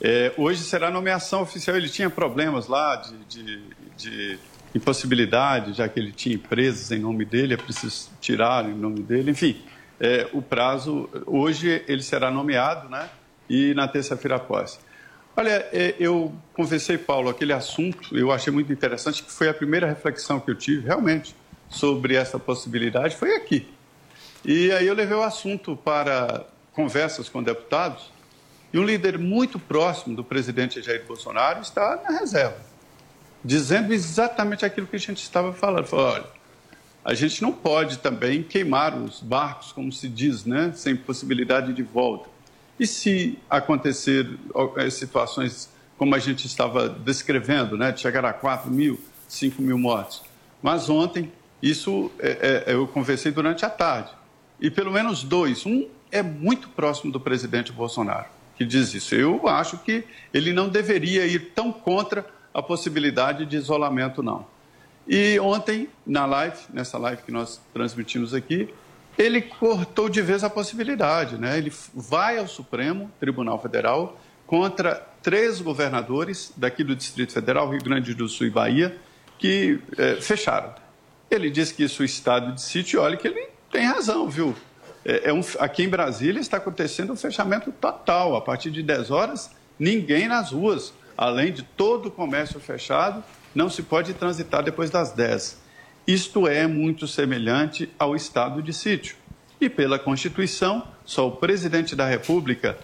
É, 0.00 0.32
hoje 0.36 0.62
será 0.62 0.88
a 0.88 0.90
nomeação 0.90 1.42
oficial. 1.42 1.76
Ele 1.76 1.88
tinha 1.88 2.08
problemas 2.08 2.68
lá 2.68 2.96
de, 2.96 3.16
de, 3.28 3.62
de 3.96 4.38
impossibilidade, 4.74 5.74
já 5.74 5.86
que 5.86 6.00
ele 6.00 6.10
tinha 6.10 6.34
empresas 6.34 6.90
em 6.90 6.98
nome 6.98 7.24
dele, 7.24 7.54
é 7.54 7.58
preciso 7.58 8.10
tirar 8.20 8.64
em 8.68 8.74
nome 8.74 9.02
dele, 9.02 9.30
enfim 9.30 9.62
é, 10.00 10.28
o 10.32 10.42
prazo, 10.42 11.08
hoje 11.26 11.84
ele 11.86 12.02
será 12.02 12.30
nomeado, 12.30 12.88
né? 12.88 13.08
E 13.48 13.74
na 13.74 13.86
terça-feira 13.86 14.36
após. 14.36 14.80
Olha, 15.36 15.66
é, 15.72 15.94
eu 15.98 16.32
conversei, 16.52 16.98
Paulo, 16.98 17.30
aquele 17.30 17.52
assunto, 17.52 18.16
eu 18.16 18.30
achei 18.30 18.52
muito 18.52 18.72
interessante, 18.72 19.22
que 19.22 19.32
foi 19.32 19.48
a 19.48 19.54
primeira 19.54 19.86
reflexão 19.86 20.38
que 20.38 20.50
eu 20.50 20.54
tive, 20.54 20.86
realmente, 20.86 21.34
sobre 21.70 22.14
essa 22.14 22.38
possibilidade, 22.38 23.16
foi 23.16 23.34
aqui. 23.34 23.66
E 24.44 24.70
aí 24.72 24.86
eu 24.86 24.94
levei 24.94 25.16
o 25.16 25.22
assunto 25.22 25.74
para 25.74 26.44
conversas 26.72 27.28
com 27.28 27.42
deputados, 27.42 28.12
e 28.72 28.78
um 28.78 28.84
líder 28.84 29.18
muito 29.18 29.58
próximo 29.58 30.16
do 30.16 30.24
presidente 30.24 30.82
Jair 30.82 31.04
Bolsonaro 31.06 31.60
está 31.60 32.00
na 32.02 32.18
reserva, 32.18 32.56
dizendo 33.44 33.92
exatamente 33.92 34.64
aquilo 34.64 34.86
que 34.86 34.96
a 34.96 34.98
gente 34.98 35.22
estava 35.22 35.52
falando. 35.52 35.86
Falou, 35.86 36.06
olha, 36.06 36.24
a 37.04 37.14
gente 37.14 37.42
não 37.42 37.52
pode 37.52 37.98
também 37.98 38.42
queimar 38.42 38.96
os 38.96 39.20
barcos, 39.20 39.72
como 39.72 39.92
se 39.92 40.08
diz, 40.08 40.44
né, 40.44 40.72
sem 40.74 40.94
possibilidade 40.94 41.72
de 41.72 41.82
volta. 41.82 42.28
E 42.78 42.86
se 42.86 43.38
acontecer 43.50 44.28
eh, 44.76 44.90
situações 44.90 45.68
como 45.98 46.14
a 46.14 46.18
gente 46.18 46.46
estava 46.46 46.88
descrevendo, 46.88 47.76
né, 47.76 47.92
de 47.92 48.00
chegar 48.00 48.24
a 48.24 48.32
4 48.32 48.70
mil, 48.70 49.00
5 49.28 49.60
mil 49.60 49.78
mortes? 49.78 50.22
Mas 50.62 50.88
ontem, 50.88 51.30
isso 51.60 52.10
é, 52.18 52.64
é, 52.66 52.74
eu 52.74 52.86
conversei 52.86 53.32
durante 53.32 53.64
a 53.64 53.70
tarde, 53.70 54.10
e 54.60 54.70
pelo 54.70 54.92
menos 54.92 55.24
dois. 55.24 55.66
Um 55.66 55.88
é 56.10 56.22
muito 56.22 56.68
próximo 56.68 57.10
do 57.10 57.18
presidente 57.18 57.72
Bolsonaro, 57.72 58.26
que 58.56 58.64
diz 58.64 58.94
isso. 58.94 59.14
Eu 59.14 59.48
acho 59.48 59.78
que 59.78 60.04
ele 60.32 60.52
não 60.52 60.68
deveria 60.68 61.26
ir 61.26 61.52
tão 61.54 61.72
contra 61.72 62.24
a 62.54 62.62
possibilidade 62.62 63.46
de 63.46 63.56
isolamento, 63.56 64.22
não. 64.22 64.46
E 65.06 65.38
ontem, 65.40 65.88
na 66.06 66.26
live, 66.26 66.58
nessa 66.72 66.96
live 66.98 67.22
que 67.22 67.32
nós 67.32 67.60
transmitimos 67.72 68.34
aqui, 68.34 68.72
ele 69.18 69.42
cortou 69.42 70.08
de 70.08 70.22
vez 70.22 70.42
a 70.42 70.50
possibilidade, 70.50 71.36
né? 71.36 71.58
Ele 71.58 71.72
vai 71.94 72.38
ao 72.38 72.46
Supremo 72.46 73.10
Tribunal 73.20 73.60
Federal 73.60 74.18
contra 74.46 74.94
três 75.22 75.60
governadores 75.60 76.52
daqui 76.56 76.82
do 76.84 76.94
Distrito 76.94 77.32
Federal, 77.32 77.68
Rio 77.70 77.82
Grande 77.82 78.14
do 78.14 78.28
Sul 78.28 78.46
e 78.46 78.50
Bahia, 78.50 78.96
que 79.38 79.80
é, 79.98 80.16
fecharam. 80.20 80.74
Ele 81.30 81.50
diz 81.50 81.72
que 81.72 81.84
isso 81.84 82.02
é 82.02 82.06
estado 82.06 82.52
de 82.52 82.62
sítio, 82.62 83.00
olha 83.00 83.16
que 83.16 83.26
ele 83.28 83.48
tem 83.70 83.84
razão, 83.84 84.28
viu? 84.28 84.54
É, 85.04 85.30
é 85.30 85.32
um, 85.32 85.40
aqui 85.58 85.82
em 85.82 85.88
Brasília 85.88 86.40
está 86.40 86.58
acontecendo 86.58 87.12
um 87.12 87.16
fechamento 87.16 87.72
total. 87.72 88.36
A 88.36 88.40
partir 88.40 88.70
de 88.70 88.82
10 88.82 89.10
horas, 89.10 89.50
ninguém 89.78 90.28
nas 90.28 90.52
ruas, 90.52 90.92
além 91.16 91.52
de 91.52 91.62
todo 91.62 92.06
o 92.06 92.10
comércio 92.10 92.60
fechado 92.60 93.22
não 93.54 93.68
se 93.68 93.82
pode 93.82 94.14
transitar 94.14 94.62
depois 94.62 94.90
das 94.90 95.12
10. 95.12 95.60
Isto 96.06 96.48
é 96.48 96.66
muito 96.66 97.06
semelhante 97.06 97.88
ao 97.98 98.16
estado 98.16 98.62
de 98.62 98.72
sítio. 98.72 99.16
E 99.60 99.68
pela 99.68 99.98
Constituição, 99.98 100.86
só 101.04 101.28
o 101.28 101.36
presidente 101.36 101.94
da 101.94 102.06
República 102.06 102.76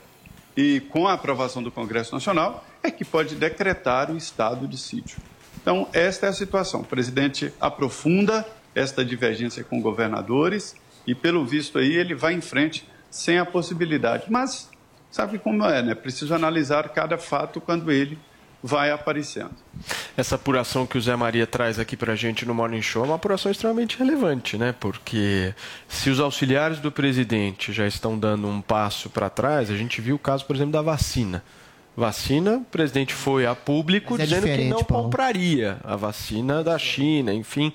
e 0.56 0.80
com 0.80 1.08
a 1.08 1.14
aprovação 1.14 1.62
do 1.62 1.70
Congresso 1.70 2.14
Nacional 2.14 2.64
é 2.82 2.90
que 2.90 3.04
pode 3.04 3.34
decretar 3.34 4.10
o 4.10 4.16
estado 4.16 4.66
de 4.68 4.78
sítio. 4.78 5.18
Então, 5.60 5.88
esta 5.92 6.26
é 6.26 6.28
a 6.28 6.32
situação. 6.32 6.80
O 6.80 6.84
presidente 6.84 7.52
aprofunda 7.60 8.46
esta 8.74 9.04
divergência 9.04 9.64
com 9.64 9.80
governadores 9.80 10.76
e, 11.06 11.14
pelo 11.14 11.44
visto 11.44 11.78
aí, 11.78 11.94
ele 11.94 12.14
vai 12.14 12.34
em 12.34 12.40
frente 12.40 12.88
sem 13.10 13.38
a 13.38 13.44
possibilidade. 13.44 14.26
Mas 14.28 14.70
sabe 15.10 15.38
como 15.38 15.64
é, 15.64 15.82
né? 15.82 15.94
Preciso 15.94 16.34
analisar 16.34 16.88
cada 16.90 17.18
fato 17.18 17.60
quando 17.60 17.90
ele 17.90 18.18
vai 18.62 18.90
aparecendo. 18.90 19.50
Essa 20.16 20.34
apuração 20.34 20.86
que 20.86 20.98
o 20.98 21.00
Zé 21.00 21.14
Maria 21.14 21.46
traz 21.46 21.78
aqui 21.78 21.96
para 21.96 22.12
a 22.12 22.16
gente 22.16 22.44
no 22.44 22.54
Morning 22.54 22.82
Show 22.82 23.04
é 23.04 23.06
uma 23.06 23.14
apuração 23.16 23.50
extremamente 23.52 23.98
relevante, 23.98 24.56
né? 24.58 24.74
Porque 24.78 25.54
se 25.88 26.10
os 26.10 26.18
auxiliares 26.20 26.78
do 26.80 26.90
presidente 26.90 27.72
já 27.72 27.86
estão 27.86 28.18
dando 28.18 28.48
um 28.48 28.60
passo 28.60 29.08
para 29.10 29.30
trás, 29.30 29.70
a 29.70 29.76
gente 29.76 30.00
viu 30.00 30.16
o 30.16 30.18
caso, 30.18 30.44
por 30.44 30.56
exemplo, 30.56 30.72
da 30.72 30.82
vacina. 30.82 31.42
Vacina, 31.96 32.58
o 32.58 32.64
presidente 32.64 33.12
foi 33.12 33.44
a 33.46 33.54
público 33.56 34.14
é 34.14 34.18
dizendo 34.24 34.44
que 34.46 34.64
não 34.68 34.84
Paulo. 34.84 35.04
compraria 35.04 35.78
a 35.82 35.96
vacina 35.96 36.62
da 36.62 36.78
China, 36.78 37.32
enfim. 37.34 37.72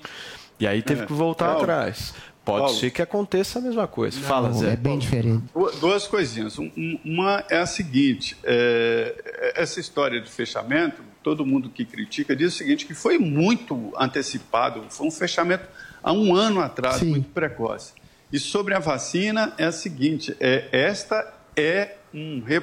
E 0.58 0.66
aí 0.66 0.80
teve 0.82 1.02
É. 1.02 1.06
que 1.06 1.12
voltar 1.12 1.46
Paulo, 1.46 1.62
atrás. 1.62 2.14
Pode 2.44 2.58
Paulo. 2.64 2.74
ser 2.78 2.90
que 2.90 3.00
aconteça 3.00 3.58
a 3.58 3.62
mesma 3.62 3.86
coisa. 3.86 4.20
Fala, 4.20 4.52
Zé. 4.52 4.72
É 4.72 4.76
bem 4.76 4.98
diferente. 4.98 5.44
Du- 5.54 5.70
Duas 5.80 6.06
coisinhas. 6.06 6.58
Um- 6.58 6.70
um- 6.76 6.98
Uma 7.04 7.44
é 7.48 7.58
a 7.58 7.66
seguinte: 7.66 8.36
é, 8.44 9.52
essa 9.56 9.80
história 9.80 10.20
de 10.20 10.30
fechamento, 10.30 11.02
todo 11.22 11.44
mundo 11.46 11.70
que 11.70 11.84
critica 11.84 12.36
diz 12.36 12.54
o 12.54 12.56
seguinte, 12.58 12.84
que 12.86 12.94
foi 12.94 13.18
muito 13.18 13.92
antecipado, 13.98 14.84
foi 14.90 15.06
um 15.06 15.10
fechamento 15.10 15.64
há 16.02 16.12
um 16.12 16.34
ano 16.34 16.60
atrás, 16.60 17.00
muito 17.02 17.30
precoce. 17.30 17.92
E 18.32 18.38
sobre 18.38 18.74
a 18.74 18.78
vacina 18.78 19.54
é 19.56 19.64
a 19.64 19.72
seguinte: 19.72 20.36
é, 20.38 20.68
esta 20.70 21.32
é 21.56 21.94
um, 22.12 22.42
re- 22.44 22.62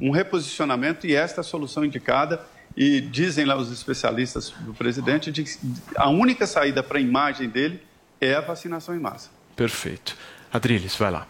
um 0.00 0.10
reposicionamento 0.10 1.06
e 1.06 1.14
esta 1.14 1.40
é 1.40 1.42
a 1.42 1.44
solução 1.44 1.84
indicada. 1.84 2.40
E 2.76 3.00
dizem 3.00 3.44
lá 3.44 3.56
os 3.56 3.70
especialistas 3.72 4.50
do 4.60 4.72
presidente 4.72 5.32
de 5.32 5.42
que 5.42 5.50
a 5.96 6.08
única 6.08 6.46
saída 6.46 6.82
para 6.84 6.98
a 6.98 7.00
imagem 7.00 7.48
dele 7.48 7.82
é 8.20 8.34
a 8.34 8.40
vacinação 8.40 8.94
em 8.94 9.00
massa. 9.00 9.30
Perfeito. 9.56 10.16
Adriles, 10.52 10.96
vai 10.96 11.10
lá. 11.10 11.26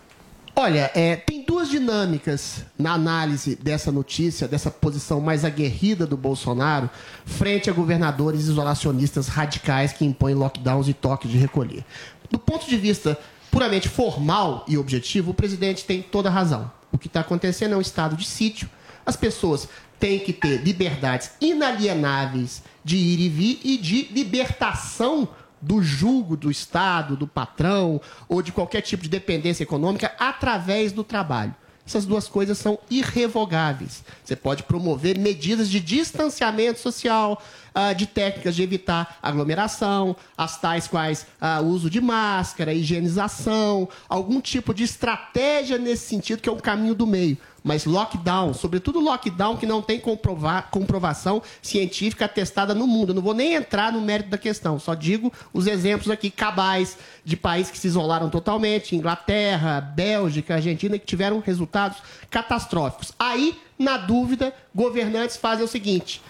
Olha, 0.57 0.90
é, 0.94 1.16
tem 1.16 1.42
duas 1.44 1.70
dinâmicas 1.70 2.64
na 2.79 2.92
análise 2.92 3.57
dessa 3.57 3.90
notícia, 3.90 4.48
dessa 4.48 4.70
posição 4.70 5.20
mais 5.20 5.44
aguerrida 5.44 6.07
do 6.07 6.16
Bolsonaro, 6.16 6.90
frente 7.24 7.70
a 7.70 7.72
governadores 7.72 8.42
isolacionistas 8.42 9.29
radicais 9.29 9.92
que 9.92 10.05
impõem 10.05 10.35
lockdowns 10.35 10.88
e 10.88 10.92
toques 10.92 11.31
de 11.31 11.38
recolher. 11.38 11.85
Do 12.31 12.38
ponto 12.38 12.68
de 12.68 12.76
vista 12.76 13.18
puramente 13.50 13.88
formal 13.88 14.64
e 14.68 14.76
objetivo, 14.76 15.31
o 15.31 15.35
presidente 15.35 15.85
tem 15.85 16.03
toda 16.03 16.29
a 16.29 16.33
razão. 16.33 16.70
O 16.92 16.98
que 16.98 17.07
está 17.07 17.20
acontecendo 17.20 17.74
é 17.74 17.76
um 17.76 17.81
estado 17.81 18.16
de 18.16 18.26
sítio. 18.26 18.68
As 19.07 19.16
pessoas 19.16 19.68
têm 19.98 20.18
que 20.18 20.33
ter 20.33 20.62
liberdades 20.62 21.31
inalienáveis 21.40 22.62
de 22.85 22.96
ir 22.96 23.20
e 23.20 23.29
vir 23.29 23.61
e 23.62 23.76
de 23.76 24.09
libertação 24.12 25.29
do 25.61 25.83
julgo 25.83 26.37
do 26.37 26.51
Estado, 26.51 27.16
do 27.16 27.27
patrão 27.27 28.01
ou 28.29 28.42
de 28.42 28.53
qualquer 28.53 28.81
tipo 28.81 29.03
de 29.03 29.09
dependência 29.09 29.62
econômica 29.62 30.14
através 30.18 30.92
do 30.92 31.05
trabalho. 31.05 31.55
Essas 31.90 32.07
duas 32.07 32.29
coisas 32.29 32.57
são 32.57 32.79
irrevogáveis. 32.88 34.05
Você 34.23 34.37
pode 34.37 34.62
promover 34.62 35.18
medidas 35.18 35.68
de 35.68 35.81
distanciamento 35.81 36.79
social, 36.79 37.42
ah, 37.75 37.92
de 37.92 38.07
técnicas 38.07 38.55
de 38.55 38.62
evitar 38.62 39.18
aglomeração, 39.20 40.14
as 40.38 40.61
tais 40.61 40.87
quais 40.87 41.27
ah, 41.40 41.61
uso 41.61 41.90
de 41.90 42.01
máscara, 42.01 42.73
higienização, 42.73 43.88
algum 44.09 44.40
tipo 44.40 44.73
de 44.73 44.85
estratégia 44.85 45.79
nesse 45.79 46.07
sentido, 46.07 46.40
que 46.40 46.49
é 46.49 46.53
o 46.53 46.62
caminho 46.62 46.94
do 46.94 47.09
meio. 47.09 47.37
Mas 47.62 47.85
lockdown, 47.85 48.55
sobretudo 48.55 49.01
lockdown 49.01 49.57
que 49.57 49.66
não 49.66 49.83
tem 49.83 50.01
comprova- 50.01 50.62
comprovação 50.62 51.42
científica 51.61 52.25
atestada 52.25 52.75
no 52.75 52.87
mundo. 52.87 53.11
Eu 53.11 53.14
não 53.16 53.23
vou 53.23 53.35
nem 53.35 53.55
entrar 53.55 53.92
no 53.92 54.01
mérito 54.01 54.31
da 54.31 54.38
questão, 54.38 54.79
só 54.79 54.94
digo 54.94 55.33
os 55.53 55.66
exemplos 55.66 56.11
aqui 56.11 56.31
cabais 56.31 56.96
de 57.25 57.37
países 57.37 57.70
que 57.70 57.79
se 57.79 57.87
isolaram 57.87 58.31
totalmente, 58.31 58.96
Inglaterra, 58.96 59.81
Bélgica, 59.81 60.55
Argentina, 60.55 60.99
que 60.99 61.05
tiveram 61.07 61.40
resultados 61.40 61.99
catastróficos. 62.31 63.12
Aí, 63.18 63.59
na 63.79 63.96
dúvida, 63.96 64.55
governantes 64.75 65.37
fazem 65.37 65.64
o 65.64 65.68
seguinte: 65.68 66.23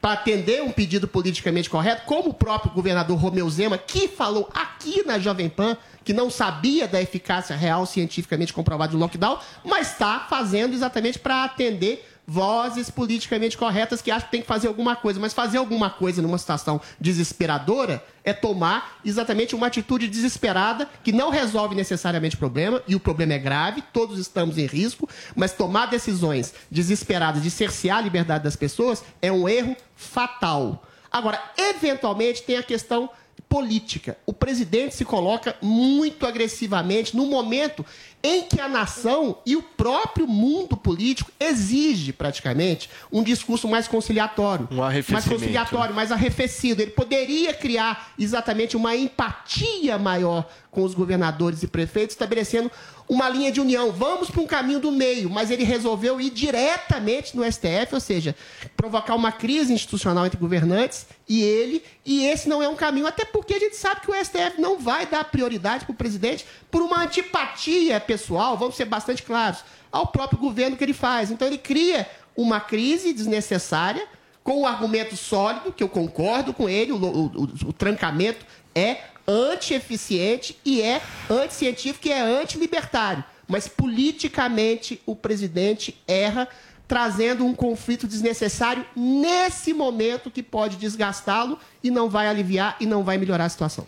para 0.00 0.12
atender 0.12 0.62
um 0.62 0.70
pedido 0.70 1.06
politicamente 1.08 1.68
correto, 1.68 2.06
como 2.06 2.30
o 2.30 2.34
próprio 2.34 2.72
governador 2.72 3.18
Romeu 3.18 3.48
Zema, 3.50 3.76
que 3.76 4.08
falou 4.08 4.48
aqui 4.54 5.04
na 5.04 5.18
Jovem 5.18 5.48
Pan 5.48 5.76
que 6.08 6.14
não 6.14 6.30
sabia 6.30 6.88
da 6.88 7.02
eficácia 7.02 7.54
real 7.54 7.84
cientificamente 7.84 8.50
comprovada 8.50 8.92
do 8.92 8.98
lockdown, 8.98 9.38
mas 9.62 9.92
está 9.92 10.20
fazendo 10.20 10.72
exatamente 10.72 11.18
para 11.18 11.44
atender 11.44 12.02
vozes 12.26 12.88
politicamente 12.88 13.58
corretas 13.58 14.00
que 14.00 14.10
acham 14.10 14.24
que 14.24 14.30
tem 14.30 14.40
que 14.40 14.46
fazer 14.46 14.68
alguma 14.68 14.96
coisa. 14.96 15.20
Mas 15.20 15.34
fazer 15.34 15.58
alguma 15.58 15.90
coisa 15.90 16.22
numa 16.22 16.38
situação 16.38 16.80
desesperadora 16.98 18.02
é 18.24 18.32
tomar 18.32 18.98
exatamente 19.04 19.54
uma 19.54 19.66
atitude 19.66 20.08
desesperada 20.08 20.88
que 21.04 21.12
não 21.12 21.28
resolve 21.28 21.74
necessariamente 21.74 22.36
o 22.36 22.38
problema, 22.38 22.82
e 22.88 22.94
o 22.94 23.00
problema 23.00 23.34
é 23.34 23.38
grave, 23.38 23.84
todos 23.92 24.18
estamos 24.18 24.56
em 24.56 24.64
risco, 24.64 25.06
mas 25.36 25.52
tomar 25.52 25.88
decisões 25.88 26.54
desesperadas 26.70 27.42
de 27.42 27.50
cercear 27.50 27.98
a 27.98 28.00
liberdade 28.00 28.44
das 28.44 28.56
pessoas 28.56 29.04
é 29.20 29.30
um 29.30 29.46
erro 29.46 29.76
fatal. 29.94 30.82
Agora, 31.12 31.38
eventualmente 31.58 32.44
tem 32.44 32.56
a 32.56 32.62
questão 32.62 33.10
política. 33.48 34.16
O 34.26 34.32
presidente 34.32 34.94
se 34.94 35.04
coloca 35.04 35.56
muito 35.62 36.26
agressivamente 36.26 37.16
no 37.16 37.26
momento 37.26 37.84
em 38.22 38.42
que 38.42 38.60
a 38.60 38.68
nação 38.68 39.38
e 39.46 39.54
o 39.56 39.62
próprio 39.62 40.26
mundo 40.26 40.76
político 40.76 41.30
exige 41.38 42.12
praticamente 42.12 42.90
um 43.12 43.22
discurso 43.22 43.68
mais 43.68 43.86
conciliatório, 43.86 44.68
Um 44.70 44.76
mais 44.76 44.90
arrefecimento. 44.90 45.30
conciliatório, 45.30 45.94
mais 45.94 46.12
arrefecido. 46.12 46.82
Ele 46.82 46.90
poderia 46.90 47.54
criar 47.54 48.12
exatamente 48.18 48.76
uma 48.76 48.96
empatia 48.96 49.96
maior 49.98 50.48
com 50.70 50.82
os 50.82 50.94
governadores 50.94 51.62
e 51.62 51.68
prefeitos, 51.68 52.14
estabelecendo 52.14 52.70
uma 53.08 53.28
linha 53.28 53.50
de 53.50 53.60
união. 53.60 53.90
Vamos 53.90 54.30
para 54.30 54.40
um 54.42 54.46
caminho 54.46 54.80
do 54.80 54.92
meio, 54.92 55.30
mas 55.30 55.50
ele 55.50 55.64
resolveu 55.64 56.20
ir 56.20 56.30
diretamente 56.30 57.36
no 57.36 57.42
STF, 57.50 57.94
ou 57.94 58.00
seja, 58.00 58.34
provocar 58.76 59.14
uma 59.14 59.32
crise 59.32 59.72
institucional 59.72 60.26
entre 60.26 60.38
governantes 60.38 61.06
e 61.28 61.42
ele, 61.42 61.82
e 62.04 62.26
esse 62.26 62.48
não 62.48 62.62
é 62.62 62.68
um 62.68 62.76
caminho, 62.76 63.06
até 63.06 63.24
porque 63.24 63.54
a 63.54 63.58
gente 63.58 63.76
sabe 63.76 64.02
que 64.02 64.10
o 64.10 64.24
STF 64.24 64.60
não 64.60 64.78
vai 64.78 65.06
dar 65.06 65.24
prioridade 65.24 65.84
para 65.84 65.92
o 65.92 65.96
presidente 65.96 66.44
por 66.70 66.82
uma 66.82 67.02
antipatia 67.02 67.98
pessoal, 68.00 68.56
vamos 68.58 68.76
ser 68.76 68.84
bastante 68.84 69.22
claros, 69.22 69.60
ao 69.90 70.06
próprio 70.06 70.38
governo 70.38 70.76
que 70.76 70.84
ele 70.84 70.92
faz. 70.92 71.30
Então 71.30 71.46
ele 71.48 71.58
cria 71.58 72.06
uma 72.36 72.60
crise 72.60 73.12
desnecessária, 73.12 74.06
com 74.44 74.62
um 74.62 74.66
argumento 74.66 75.16
sólido, 75.16 75.72
que 75.72 75.82
eu 75.82 75.88
concordo 75.88 76.54
com 76.54 76.68
ele, 76.68 76.92
o, 76.92 76.96
o- 76.96 77.26
o- 77.26 77.68
o 77.68 77.72
trancamento 77.72 78.46
é 78.74 78.98
anti-eficiente 79.28 80.58
e 80.64 80.80
é 80.80 81.02
anticientífico 81.28 82.08
e 82.08 82.12
é 82.12 82.20
anti-libertário. 82.20 83.22
Mas 83.46 83.68
politicamente 83.68 85.00
o 85.06 85.14
presidente 85.14 85.94
erra, 86.08 86.48
trazendo 86.86 87.44
um 87.44 87.54
conflito 87.54 88.06
desnecessário 88.06 88.84
nesse 88.96 89.74
momento 89.74 90.30
que 90.30 90.42
pode 90.42 90.76
desgastá-lo 90.76 91.58
e 91.84 91.90
não 91.90 92.08
vai 92.08 92.26
aliviar 92.26 92.76
e 92.80 92.86
não 92.86 93.04
vai 93.04 93.18
melhorar 93.18 93.44
a 93.44 93.48
situação. 93.48 93.86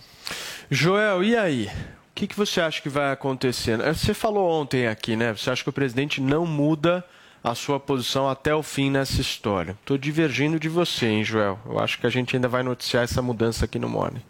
Joel, 0.70 1.24
e 1.24 1.34
aí? 1.36 1.66
O 1.66 2.14
que, 2.14 2.26
que 2.26 2.36
você 2.36 2.60
acha 2.60 2.82
que 2.82 2.88
vai 2.90 3.10
acontecer? 3.10 3.80
Eh, 3.80 3.94
Você 3.94 4.12
falou 4.12 4.48
ontem 4.50 4.86
aqui, 4.86 5.16
né? 5.16 5.32
Você 5.32 5.50
acha 5.50 5.62
que 5.62 5.70
o 5.70 5.72
presidente 5.72 6.20
não 6.20 6.44
muda 6.44 7.02
a 7.42 7.54
sua 7.54 7.80
posição 7.80 8.28
até 8.28 8.54
o 8.54 8.62
fim 8.62 8.90
nessa 8.90 9.20
história? 9.20 9.76
Estou 9.80 9.96
divergindo 9.96 10.60
de 10.60 10.68
você, 10.68 11.06
hein, 11.06 11.24
Joel? 11.24 11.58
Eu 11.64 11.78
acho 11.78 11.98
que 11.98 12.06
a 12.06 12.10
gente 12.10 12.36
ainda 12.36 12.48
vai 12.48 12.62
noticiar 12.62 13.04
essa 13.04 13.22
mudança 13.22 13.64
aqui 13.64 13.78
no 13.78 13.88
Morning. 13.88 14.22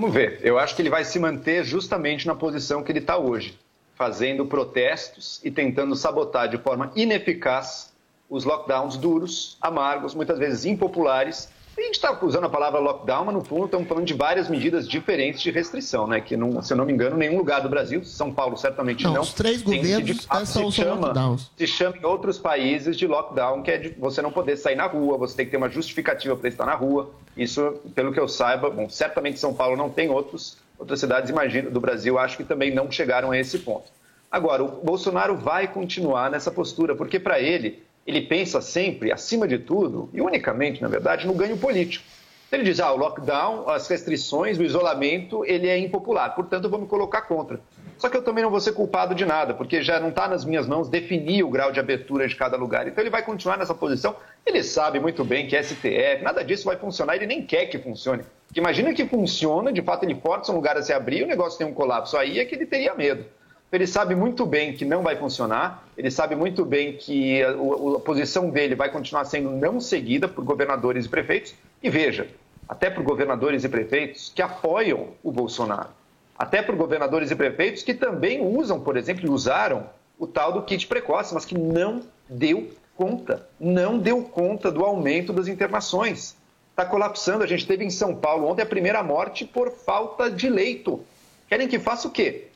Vamos 0.00 0.14
ver. 0.14 0.38
Eu 0.44 0.60
acho 0.60 0.76
que 0.76 0.82
ele 0.82 0.90
vai 0.90 1.04
se 1.04 1.18
manter 1.18 1.64
justamente 1.64 2.24
na 2.24 2.32
posição 2.32 2.84
que 2.84 2.92
ele 2.92 3.00
está 3.00 3.18
hoje, 3.18 3.58
fazendo 3.96 4.46
protestos 4.46 5.40
e 5.42 5.50
tentando 5.50 5.96
sabotar 5.96 6.48
de 6.48 6.56
forma 6.56 6.92
ineficaz 6.94 7.92
os 8.30 8.44
lockdowns 8.44 8.96
duros, 8.96 9.58
amargos, 9.60 10.14
muitas 10.14 10.38
vezes 10.38 10.64
impopulares. 10.64 11.48
A 11.78 11.80
gente 11.80 11.94
está 11.94 12.18
usando 12.24 12.44
a 12.44 12.48
palavra 12.48 12.80
lockdown, 12.80 13.26
mas 13.26 13.34
no 13.36 13.44
fundo 13.44 13.66
estamos 13.66 13.86
falando 13.86 14.04
de 14.04 14.12
várias 14.12 14.48
medidas 14.48 14.88
diferentes 14.88 15.40
de 15.40 15.52
restrição, 15.52 16.08
né? 16.08 16.20
Que, 16.20 16.36
não, 16.36 16.60
se 16.60 16.72
eu 16.72 16.76
não 16.76 16.84
me 16.84 16.92
engano, 16.92 17.16
nenhum 17.16 17.38
lugar 17.38 17.60
do 17.60 17.68
Brasil, 17.68 18.04
São 18.04 18.32
Paulo 18.34 18.56
certamente 18.56 19.04
Não, 19.04 19.14
não. 19.14 19.20
os 19.22 19.32
três 19.32 19.62
tem, 19.62 19.80
que 19.80 19.88
governos 19.88 20.24
fato 20.24 20.46
são- 20.46 20.70
se 20.72 20.78
chama- 20.82 21.06
lockdowns. 21.06 21.50
se 21.56 21.66
chama 21.68 21.96
em 21.96 22.04
outros 22.04 22.36
países 22.36 22.96
de 22.96 23.06
lockdown, 23.06 23.62
que 23.62 23.70
é 23.70 23.78
de 23.78 23.88
você 23.90 24.20
não 24.20 24.32
poder 24.32 24.56
sair 24.56 24.74
na 24.74 24.86
rua, 24.86 25.16
você 25.16 25.36
tem 25.36 25.44
que 25.46 25.52
ter 25.52 25.56
uma 25.56 25.68
justificativa 25.70 26.34
para 26.34 26.48
estar 26.48 26.66
na 26.66 26.74
rua. 26.74 27.10
Isso, 27.36 27.74
pelo 27.94 28.12
que 28.12 28.18
eu 28.18 28.26
saiba, 28.26 28.68
bom, 28.68 28.88
certamente 28.88 29.38
São 29.38 29.54
Paulo 29.54 29.76
não 29.76 29.88
tem 29.88 30.10
outros, 30.10 30.58
outras 30.76 30.98
cidades, 30.98 31.30
imagino, 31.30 31.70
do 31.70 31.80
Brasil, 31.80 32.18
acho 32.18 32.36
que 32.36 32.42
também 32.44 32.74
não 32.74 32.90
chegaram 32.90 33.30
a 33.30 33.38
esse 33.38 33.56
ponto. 33.60 33.84
Agora, 34.28 34.64
o 34.64 34.68
Bolsonaro 34.84 35.36
vai 35.36 35.68
continuar 35.68 36.28
nessa 36.28 36.50
postura, 36.50 36.96
porque 36.96 37.20
para 37.20 37.38
ele, 37.38 37.82
ele 38.08 38.22
pensa 38.22 38.62
sempre, 38.62 39.12
acima 39.12 39.46
de 39.46 39.58
tudo, 39.58 40.08
e 40.14 40.20
unicamente, 40.22 40.80
na 40.80 40.88
verdade, 40.88 41.26
no 41.26 41.34
ganho 41.34 41.58
político. 41.58 42.02
Ele 42.50 42.62
diz, 42.62 42.80
ah, 42.80 42.90
o 42.90 42.96
lockdown, 42.96 43.68
as 43.68 43.86
restrições, 43.86 44.58
o 44.58 44.64
isolamento, 44.64 45.44
ele 45.44 45.68
é 45.68 45.76
impopular, 45.76 46.34
portanto 46.34 46.64
eu 46.64 46.70
vou 46.70 46.80
me 46.80 46.86
colocar 46.86 47.20
contra. 47.22 47.60
Só 47.98 48.08
que 48.08 48.16
eu 48.16 48.22
também 48.22 48.42
não 48.42 48.50
vou 48.50 48.60
ser 48.60 48.72
culpado 48.72 49.14
de 49.14 49.26
nada, 49.26 49.52
porque 49.52 49.82
já 49.82 50.00
não 50.00 50.08
está 50.08 50.26
nas 50.26 50.42
minhas 50.42 50.66
mãos 50.66 50.88
definir 50.88 51.42
o 51.42 51.50
grau 51.50 51.70
de 51.70 51.80
abertura 51.80 52.26
de 52.26 52.34
cada 52.34 52.56
lugar. 52.56 52.88
Então 52.88 53.02
ele 53.02 53.10
vai 53.10 53.22
continuar 53.22 53.58
nessa 53.58 53.74
posição. 53.74 54.16
Ele 54.46 54.62
sabe 54.62 54.98
muito 54.98 55.22
bem 55.22 55.46
que 55.46 55.62
STF, 55.62 56.22
nada 56.22 56.42
disso 56.42 56.64
vai 56.64 56.76
funcionar, 56.76 57.16
ele 57.16 57.26
nem 57.26 57.44
quer 57.44 57.66
que 57.66 57.76
funcione. 57.78 58.22
Imagina 58.56 58.94
que 58.94 59.04
funciona, 59.04 59.70
de 59.70 59.82
fato 59.82 60.04
ele 60.04 60.14
força 60.14 60.50
um 60.50 60.54
lugar 60.54 60.78
a 60.78 60.82
se 60.82 60.94
abrir 60.94 61.24
o 61.24 61.26
negócio 61.26 61.58
tem 61.58 61.66
um 61.66 61.74
colapso. 61.74 62.16
Aí 62.16 62.38
é 62.38 62.46
que 62.46 62.54
ele 62.54 62.64
teria 62.64 62.94
medo. 62.94 63.26
Ele 63.70 63.86
sabe 63.86 64.14
muito 64.14 64.46
bem 64.46 64.72
que 64.72 64.84
não 64.84 65.02
vai 65.02 65.16
funcionar, 65.16 65.86
ele 65.96 66.10
sabe 66.10 66.34
muito 66.34 66.64
bem 66.64 66.94
que 66.94 67.42
a, 67.42 67.50
a 67.50 68.00
posição 68.00 68.48
dele 68.48 68.74
vai 68.74 68.90
continuar 68.90 69.26
sendo 69.26 69.50
não 69.50 69.78
seguida 69.78 70.26
por 70.26 70.42
governadores 70.42 71.04
e 71.04 71.08
prefeitos. 71.08 71.54
E 71.82 71.90
veja, 71.90 72.28
até 72.66 72.88
por 72.88 73.02
governadores 73.02 73.64
e 73.64 73.68
prefeitos 73.68 74.32
que 74.34 74.40
apoiam 74.40 75.08
o 75.22 75.30
Bolsonaro. 75.30 75.90
Até 76.38 76.62
por 76.62 76.76
governadores 76.76 77.30
e 77.30 77.36
prefeitos 77.36 77.82
que 77.82 77.92
também 77.92 78.40
usam, 78.40 78.80
por 78.80 78.96
exemplo, 78.96 79.30
usaram 79.32 79.86
o 80.18 80.26
tal 80.26 80.52
do 80.52 80.62
kit 80.62 80.86
precoce, 80.86 81.34
mas 81.34 81.44
que 81.44 81.56
não 81.56 82.02
deu 82.28 82.70
conta, 82.96 83.46
não 83.60 83.98
deu 83.98 84.22
conta 84.22 84.72
do 84.72 84.84
aumento 84.84 85.32
das 85.32 85.46
internações. 85.46 86.36
Está 86.70 86.84
colapsando. 86.84 87.44
A 87.44 87.46
gente 87.46 87.66
teve 87.66 87.84
em 87.84 87.90
São 87.90 88.14
Paulo 88.14 88.48
ontem 88.48 88.62
a 88.62 88.66
primeira 88.66 89.02
morte 89.02 89.44
por 89.44 89.70
falta 89.70 90.30
de 90.30 90.48
leito. 90.48 91.04
Querem 91.48 91.68
que 91.68 91.78
faça 91.78 92.08
o 92.08 92.10
quê? 92.10 92.47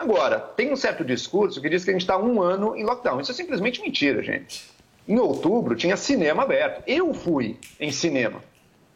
Agora, 0.00 0.38
tem 0.40 0.72
um 0.72 0.76
certo 0.76 1.04
discurso 1.04 1.60
que 1.60 1.68
diz 1.68 1.84
que 1.84 1.90
a 1.90 1.92
gente 1.92 2.00
está 2.00 2.16
um 2.16 2.40
ano 2.40 2.74
em 2.74 2.82
lockdown. 2.82 3.20
Isso 3.20 3.32
é 3.32 3.34
simplesmente 3.34 3.82
mentira, 3.82 4.22
gente. 4.22 4.64
Em 5.06 5.18
outubro 5.18 5.76
tinha 5.76 5.94
cinema 5.94 6.44
aberto. 6.44 6.82
Eu 6.86 7.12
fui 7.12 7.58
em 7.78 7.92
cinema. 7.92 8.42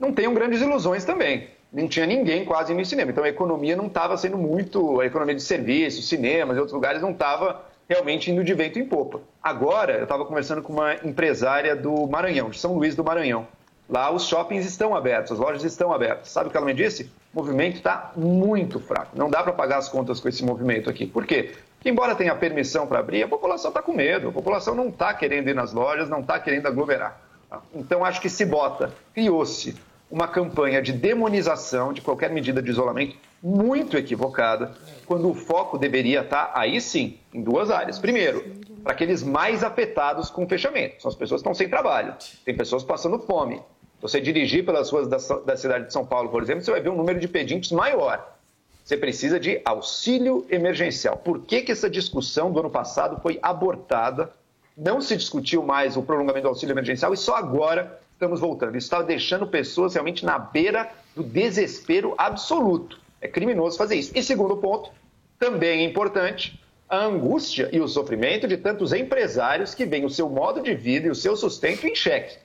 Não 0.01 0.15
tenho 0.15 0.33
grandes 0.33 0.63
ilusões 0.63 1.05
também. 1.05 1.51
Não 1.71 1.87
tinha 1.89 2.07
ninguém 2.07 2.47
quase 2.47 2.73
no 2.73 2.83
cinema. 2.87 3.11
Então 3.11 3.23
a 3.23 3.29
economia 3.29 3.77
não 3.77 3.87
estava 3.87 4.17
sendo 4.17 4.39
muito. 4.39 4.99
A 4.99 5.05
economia 5.05 5.35
de 5.35 5.43
serviços, 5.43 6.09
cinemas 6.09 6.57
e 6.57 6.61
outros 6.61 6.73
lugares 6.75 7.03
não 7.03 7.11
estava 7.11 7.67
realmente 7.87 8.31
indo 8.31 8.43
de 8.43 8.55
vento 8.55 8.79
em 8.79 8.87
popa. 8.87 9.21
Agora, 9.43 9.99
eu 9.99 10.05
estava 10.05 10.25
conversando 10.25 10.63
com 10.63 10.73
uma 10.73 10.95
empresária 11.05 11.77
do 11.77 12.07
Maranhão, 12.07 12.49
de 12.49 12.59
São 12.59 12.73
Luís 12.73 12.97
do 12.97 13.05
Maranhão. 13.05 13.47
Lá 13.87 14.11
os 14.11 14.27
shoppings 14.27 14.65
estão 14.65 14.97
abertos, 14.97 15.33
as 15.33 15.39
lojas 15.39 15.65
estão 15.65 15.93
abertas. 15.93 16.31
Sabe 16.31 16.49
o 16.49 16.51
que 16.51 16.57
ela 16.57 16.65
me 16.65 16.73
disse? 16.73 17.11
O 17.35 17.41
movimento 17.41 17.77
está 17.77 18.13
muito 18.15 18.79
fraco. 18.79 19.19
Não 19.19 19.29
dá 19.29 19.43
para 19.43 19.53
pagar 19.53 19.79
as 19.79 19.89
contas 19.89 20.21
com 20.21 20.29
esse 20.29 20.45
movimento 20.45 20.89
aqui. 20.89 21.05
Por 21.05 21.27
quê? 21.27 21.53
Porque, 21.75 21.91
embora 21.91 22.15
tenha 22.15 22.35
permissão 22.35 22.87
para 22.87 23.01
abrir, 23.01 23.25
a 23.25 23.29
população 23.29 23.71
está 23.71 23.83
com 23.83 23.93
medo. 23.93 24.29
A 24.29 24.33
população 24.33 24.75
não 24.75 24.89
está 24.89 25.13
querendo 25.13 25.49
ir 25.49 25.55
nas 25.55 25.73
lojas, 25.73 26.09
não 26.09 26.21
está 26.21 26.39
querendo 26.39 26.69
aglomerar. 26.69 27.21
Tá? 27.51 27.61
Então, 27.75 28.05
acho 28.05 28.21
que 28.21 28.31
se 28.31 28.47
bota, 28.47 28.93
criou-se 29.13 29.75
uma 30.09 30.29
campanha 30.29 30.81
de 30.81 30.93
demonização 30.93 31.93
de 31.93 32.01
qualquer 32.01 32.31
medida 32.31 32.63
de 32.63 32.71
isolamento 32.71 33.17
muito 33.43 33.97
equivocada, 33.97 34.73
quando 35.05 35.29
o 35.29 35.35
foco 35.35 35.77
deveria 35.77 36.21
estar, 36.21 36.53
aí 36.55 36.81
sim, 36.81 37.19
em 37.33 37.43
duas 37.43 37.69
áreas. 37.69 37.99
Primeiro, 37.99 38.45
para 38.83 38.93
aqueles 38.93 39.25
mais 39.25 39.65
afetados 39.65 40.31
com 40.31 40.45
o 40.45 40.49
fechamento. 40.49 41.03
São 41.03 41.09
as 41.09 41.17
pessoas 41.17 41.41
que 41.41 41.49
estão 41.49 41.55
sem 41.55 41.69
trabalho. 41.69 42.15
Tem 42.45 42.57
pessoas 42.57 42.85
passando 42.85 43.19
fome. 43.19 43.61
Você 44.05 44.21
dirigir 44.21 44.67
pelas 44.67 44.91
ruas 44.91 45.09
da, 45.09 45.17
da 45.47 45.57
cidade 45.57 45.87
de 45.87 45.93
São 45.95 46.05
Paulo, 46.05 46.29
por 46.29 46.43
exemplo, 46.43 46.63
você 46.63 46.71
vai 46.71 46.83
ver 46.83 46.91
um 46.91 46.95
número 46.95 47.19
de 47.19 47.27
pedintes 47.27 47.73
maior. 47.73 48.37
Você 48.85 48.99
precisa 48.99 49.41
de 49.41 49.63
auxílio 49.65 50.45
emergencial. 50.51 51.17
Por 51.17 51.41
que, 51.41 51.63
que 51.63 51.73
essa 51.73 51.89
discussão 51.89 52.53
do 52.53 52.61
ano 52.61 52.69
passado 52.69 53.19
foi 53.23 53.39
abortada? 53.43 54.31
Não 54.77 55.01
se 55.01 55.17
discutiu 55.17 55.63
mais 55.63 55.97
o 55.97 56.03
prolongamento 56.03 56.43
do 56.43 56.49
auxílio 56.49 56.75
emergencial 56.75 57.15
e 57.15 57.17
só 57.17 57.37
agora 57.37 57.99
estamos 58.13 58.41
voltando. 58.41 58.77
Isso 58.77 58.89
está 58.89 59.01
deixando 59.01 59.47
pessoas 59.47 59.95
realmente 59.95 60.23
na 60.23 60.39
beira 60.39 60.91
do 61.17 61.23
desespero 61.23 62.15
absoluto. 62.19 63.01
É 63.23 63.27
criminoso 63.27 63.79
fazer 63.79 63.95
isso. 63.95 64.13
E 64.15 64.23
segundo 64.23 64.59
ponto, 64.59 64.91
também 65.39 65.81
é 65.81 65.85
importante, 65.85 66.63
a 66.91 67.07
angústia 67.07 67.71
e 67.73 67.81
o 67.81 67.89
sofrimento 67.89 68.47
de 68.47 68.59
tantos 68.59 68.93
empresários 68.93 69.75
que 69.75 69.87
veem 69.87 70.05
o 70.05 70.11
seu 70.11 70.29
modo 70.29 70.61
de 70.61 70.75
vida 70.75 71.07
e 71.07 71.11
o 71.11 71.15
seu 71.15 71.35
sustento 71.35 71.87
em 71.87 71.95
xeque. 71.95 72.44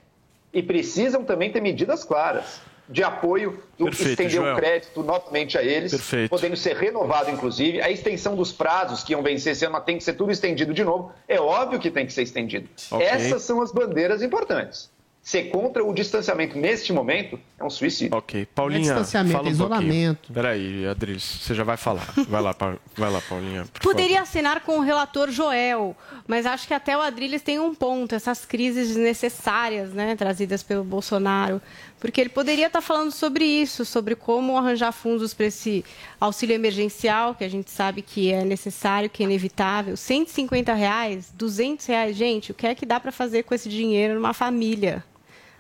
E 0.53 0.63
precisam 0.63 1.23
também 1.23 1.51
ter 1.51 1.61
medidas 1.61 2.03
claras 2.03 2.61
de 2.89 3.03
apoio, 3.03 3.61
do 3.77 3.85
Perfeito, 3.85 4.09
estender 4.09 4.31
Joel. 4.31 4.53
o 4.55 4.57
crédito 4.57 5.03
novamente 5.03 5.57
a 5.57 5.61
eles, 5.61 5.91
Perfeito. 5.91 6.29
podendo 6.31 6.57
ser 6.57 6.75
renovado, 6.75 7.29
inclusive. 7.29 7.79
A 7.81 7.91
extensão 7.91 8.35
dos 8.35 8.51
prazos 8.51 9.03
que 9.03 9.13
iam 9.13 9.21
vencer 9.21 9.51
esse 9.51 9.63
ano 9.63 9.73
mas 9.73 9.83
tem 9.83 9.97
que 9.97 10.03
ser 10.03 10.13
tudo 10.13 10.31
estendido 10.31 10.73
de 10.73 10.83
novo. 10.83 11.11
É 11.27 11.39
óbvio 11.39 11.79
que 11.79 11.91
tem 11.91 12.05
que 12.05 12.11
ser 12.11 12.23
estendido. 12.23 12.67
Ok. 12.89 13.05
Essas 13.05 13.43
são 13.43 13.61
as 13.61 13.71
bandeiras 13.71 14.23
importantes. 14.23 14.89
Ser 15.21 15.49
contra 15.49 15.83
o 15.83 15.93
distanciamento 15.93 16.57
neste 16.57 16.91
momento 16.93 17.39
é 17.59 17.63
um 17.63 17.69
suicídio. 17.69 18.17
Ok. 18.17 18.47
Paulinha, 18.55 18.79
É 18.79 18.81
distanciamento, 18.83 19.35
fala 19.35 19.47
um 19.47 19.51
isolamento. 19.51 20.17
pouquinho. 20.17 20.33
Peraí, 20.33 20.87
Adris, 20.87 21.21
você 21.41 21.53
já 21.53 21.63
vai 21.63 21.77
falar. 21.77 22.07
Vai 22.27 22.41
lá, 22.41 22.53
Pa- 22.53 22.77
vai 22.97 23.11
lá 23.11 23.21
Paulinha. 23.21 23.65
por 23.65 23.81
Poderia 23.81 24.21
assinar 24.21 24.61
com 24.61 24.79
o 24.79 24.81
relator 24.81 25.29
Joel, 25.29 25.95
mas 26.27 26.45
acho 26.47 26.67
que 26.67 26.73
até 26.73 26.97
o 26.97 27.01
Adrilles 27.01 27.41
tem 27.43 27.59
um 27.59 27.75
ponto, 27.75 28.15
essas 28.15 28.43
crises 28.45 28.87
desnecessárias, 28.87 29.91
né, 29.93 30.15
trazidas 30.15 30.63
pelo 30.63 30.83
Bolsonaro, 30.83 31.61
porque 31.99 32.21
ele 32.21 32.29
poderia 32.29 32.67
estar 32.67 32.81
falando 32.81 33.11
sobre 33.11 33.43
isso, 33.43 33.83
sobre 33.83 34.15
como 34.15 34.57
arranjar 34.57 34.91
fundos 34.91 35.33
para 35.33 35.47
esse 35.47 35.83
auxílio 36.19 36.53
emergencial, 36.53 37.35
que 37.35 37.43
a 37.43 37.49
gente 37.49 37.69
sabe 37.69 38.01
que 38.01 38.31
é 38.31 38.45
necessário, 38.45 39.09
que 39.09 39.21
é 39.21 39.25
inevitável, 39.25 39.97
150 39.97 40.73
reais, 40.73 41.31
200 41.35 41.85
reais, 41.85 42.15
gente, 42.15 42.51
o 42.51 42.55
que 42.55 42.65
é 42.65 42.73
que 42.73 42.85
dá 42.85 42.99
para 42.99 43.11
fazer 43.11 43.43
com 43.43 43.53
esse 43.53 43.67
dinheiro 43.67 44.15
numa 44.15 44.33
família? 44.33 45.03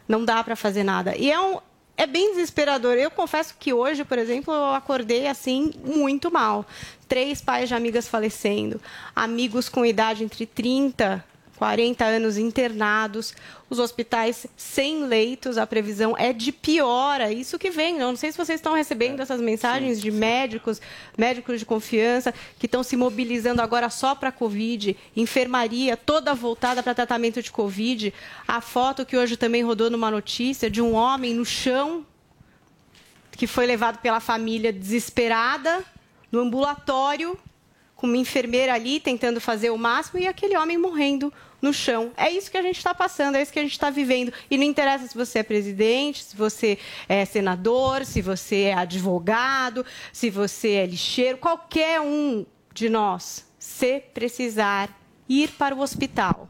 Não 0.07 0.23
dá 0.23 0.43
para 0.43 0.55
fazer 0.55 0.83
nada. 0.83 1.15
E 1.15 1.29
é 1.29 1.39
um, 1.39 1.59
é 1.97 2.07
bem 2.07 2.31
desesperador. 2.31 2.93
Eu 2.93 3.11
confesso 3.11 3.55
que 3.59 3.73
hoje, 3.73 4.05
por 4.05 4.17
exemplo, 4.17 4.53
eu 4.53 4.73
acordei 4.73 5.27
assim 5.27 5.73
muito 5.83 6.31
mal. 6.31 6.65
Três 7.07 7.41
pais 7.41 7.67
de 7.67 7.75
amigas 7.75 8.07
falecendo, 8.07 8.79
amigos 9.13 9.67
com 9.67 9.85
idade 9.85 10.23
entre 10.23 10.45
30 10.45 11.23
40 11.59 12.05
anos 12.05 12.37
internados, 12.37 13.35
os 13.69 13.79
hospitais 13.79 14.47
sem 14.55 15.03
leitos, 15.03 15.57
a 15.57 15.67
previsão 15.67 16.15
é 16.17 16.31
de 16.31 16.53
piora. 16.53 17.33
Isso 17.33 17.59
que 17.59 17.69
vem. 17.69 17.99
Eu 17.99 18.07
não 18.07 18.15
sei 18.15 18.31
se 18.31 18.37
vocês 18.37 18.61
estão 18.61 18.73
recebendo 18.73 19.19
essas 19.19 19.41
mensagens 19.41 19.99
de 19.99 20.09
médicos, 20.09 20.81
médicos 21.17 21.59
de 21.59 21.65
confiança, 21.65 22.33
que 22.57 22.65
estão 22.65 22.81
se 22.81 22.95
mobilizando 22.95 23.61
agora 23.61 23.89
só 23.89 24.15
para 24.15 24.29
a 24.29 24.31
Covid, 24.31 24.95
enfermaria 25.17 25.97
toda 25.97 26.33
voltada 26.33 26.81
para 26.81 26.95
tratamento 26.95 27.43
de 27.43 27.51
Covid. 27.51 28.13
A 28.47 28.61
foto 28.61 29.05
que 29.05 29.17
hoje 29.17 29.35
também 29.35 29.61
rodou 29.61 29.89
numa 29.89 30.09
notícia 30.09 30.69
de 30.69 30.81
um 30.81 30.93
homem 30.93 31.33
no 31.33 31.43
chão 31.43 32.05
que 33.31 33.45
foi 33.45 33.65
levado 33.65 33.97
pela 33.97 34.21
família 34.21 34.71
desesperada 34.71 35.83
no 36.31 36.39
ambulatório, 36.39 37.37
com 37.99 38.07
uma 38.07 38.15
enfermeira 38.15 38.73
ali 38.73 38.97
tentando 38.97 39.41
fazer 39.41 39.71
o 39.71 39.77
máximo 39.77 40.21
e 40.21 40.25
aquele 40.25 40.55
homem 40.55 40.77
morrendo 40.77 41.33
no 41.61 41.73
chão. 41.73 42.13
É 42.15 42.31
isso 42.31 42.49
que 42.49 42.57
a 42.57 42.61
gente 42.61 42.77
está 42.77 42.93
passando, 42.93 43.35
é 43.35 43.41
isso 43.41 43.51
que 43.51 43.59
a 43.59 43.61
gente 43.61 43.73
está 43.73 43.89
vivendo. 43.89 44.31
E 44.49 44.57
não 44.57 44.63
interessa 44.63 45.05
se 45.05 45.17
você 45.17 45.39
é 45.39 45.43
presidente, 45.43 46.23
se 46.23 46.33
você 46.33 46.77
é 47.09 47.25
senador, 47.25 48.05
se 48.05 48.21
você 48.21 48.61
é 48.61 48.73
advogado, 48.73 49.85
se 50.13 50.29
você 50.29 50.75
é 50.75 50.85
lixeiro, 50.85 51.39
qualquer 51.39 51.99
um 51.99 52.45
de 52.73 52.87
nós, 52.87 53.45
se 53.59 53.99
precisar 53.99 54.97
ir 55.27 55.49
para 55.49 55.75
o 55.75 55.81
hospital, 55.81 56.47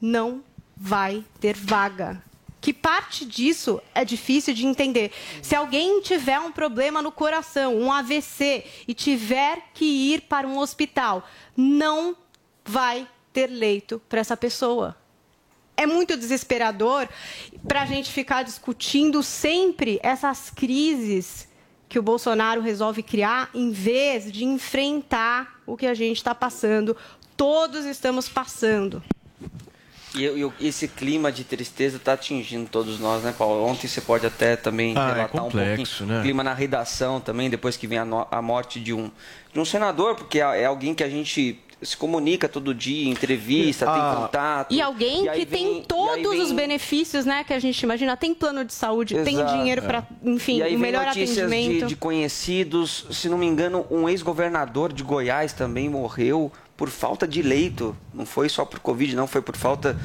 não 0.00 0.40
vai 0.76 1.24
ter 1.40 1.56
vaga. 1.56 2.22
Que 2.62 2.72
parte 2.72 3.26
disso 3.26 3.82
é 3.92 4.04
difícil 4.04 4.54
de 4.54 4.64
entender. 4.64 5.10
Se 5.42 5.56
alguém 5.56 6.00
tiver 6.00 6.38
um 6.38 6.52
problema 6.52 7.02
no 7.02 7.10
coração, 7.10 7.76
um 7.76 7.90
AVC, 7.90 8.64
e 8.86 8.94
tiver 8.94 9.70
que 9.74 9.84
ir 9.84 10.22
para 10.22 10.46
um 10.46 10.56
hospital, 10.56 11.28
não 11.56 12.16
vai 12.64 13.08
ter 13.32 13.48
leito 13.48 14.00
para 14.08 14.20
essa 14.20 14.36
pessoa. 14.36 14.96
É 15.76 15.86
muito 15.86 16.16
desesperador 16.16 17.08
para 17.66 17.82
a 17.82 17.86
gente 17.86 18.12
ficar 18.12 18.44
discutindo 18.44 19.24
sempre 19.24 19.98
essas 20.00 20.48
crises 20.48 21.48
que 21.88 21.98
o 21.98 22.02
Bolsonaro 22.02 22.60
resolve 22.60 23.02
criar, 23.02 23.50
em 23.52 23.72
vez 23.72 24.30
de 24.30 24.44
enfrentar 24.44 25.60
o 25.66 25.76
que 25.76 25.86
a 25.86 25.94
gente 25.94 26.18
está 26.18 26.32
passando. 26.32 26.96
Todos 27.36 27.84
estamos 27.86 28.28
passando. 28.28 29.02
E, 30.14 30.22
eu- 30.24 30.36
eu- 30.36 30.52
esse 30.60 30.86
clima 30.88 31.32
de 31.32 31.42
tristeza 31.44 31.96
está 31.96 32.12
atingindo 32.12 32.68
todos 32.68 33.00
nós, 33.00 33.22
né, 33.22 33.34
Paulo? 33.36 33.64
Ontem 33.64 33.88
você 33.88 34.00
pode 34.00 34.26
até 34.26 34.56
também 34.56 34.94
Ah, 34.96 35.08
é 35.10 35.14
relatar 35.14 35.40
complexo, 35.42 35.82
um 35.82 35.98
pouquinho 35.98 36.08
né? 36.08 36.18
o 36.20 36.22
clima 36.22 36.44
na 36.44 36.52
redação 36.54 37.18
também, 37.20 37.48
depois 37.48 37.76
que 37.76 37.86
vem 37.86 37.98
a, 37.98 38.04
no- 38.04 38.26
a 38.30 38.42
morte 38.42 38.78
de 38.78 38.92
um, 38.92 39.10
de 39.52 39.58
um 39.60 39.64
senador, 39.64 40.14
porque 40.14 40.38
é, 40.40 40.62
é 40.62 40.64
alguém 40.66 40.94
que 40.94 41.02
a 41.02 41.08
gente 41.08 41.58
se 41.80 41.96
comunica 41.96 42.48
todo 42.48 42.72
dia, 42.72 43.10
entrevista, 43.10 43.90
Ah. 43.90 43.92
tem 43.92 44.22
contato. 44.22 44.72
E 44.72 44.80
alguém 44.80 45.26
E 45.26 45.30
que 45.30 45.44
vem- 45.44 45.46
tem 45.46 45.78
e 45.78 45.84
todos 45.84 46.30
vem- 46.30 46.40
os 46.42 46.52
benefícios, 46.52 47.24
né, 47.24 47.42
que 47.42 47.52
a 47.52 47.58
gente 47.58 47.80
imagina, 47.82 48.16
tem 48.16 48.32
plano 48.32 48.64
de 48.64 48.72
saúde, 48.72 49.16
tem 49.24 49.34
Exato. 49.34 49.56
dinheiro 49.56 49.82
para, 49.82 50.06
enfim, 50.22 50.58
e 50.58 50.62
aí 50.62 50.76
o 50.76 50.78
melhor 50.78 51.06
notícias 51.06 51.38
atendimento. 51.50 51.80
de, 51.80 51.86
de 51.88 51.96
conhecidos, 51.96 53.06
se 53.10 53.28
não 53.28 53.36
me 53.36 53.46
engano, 53.46 53.84
um 53.90 54.08
ex-governador 54.08 54.92
de 54.92 55.02
Goiás 55.02 55.52
também 55.52 55.88
morreu 55.88 56.52
por 56.76 56.88
falta 56.88 57.26
de 57.26 57.42
leito. 57.42 57.96
Não 58.12 58.26
foi 58.26 58.48
só 58.48 58.64
por 58.64 58.80
Covid, 58.80 59.14
não, 59.14 59.26
foi 59.26 59.42
por 59.42 59.56
falta 59.56 59.98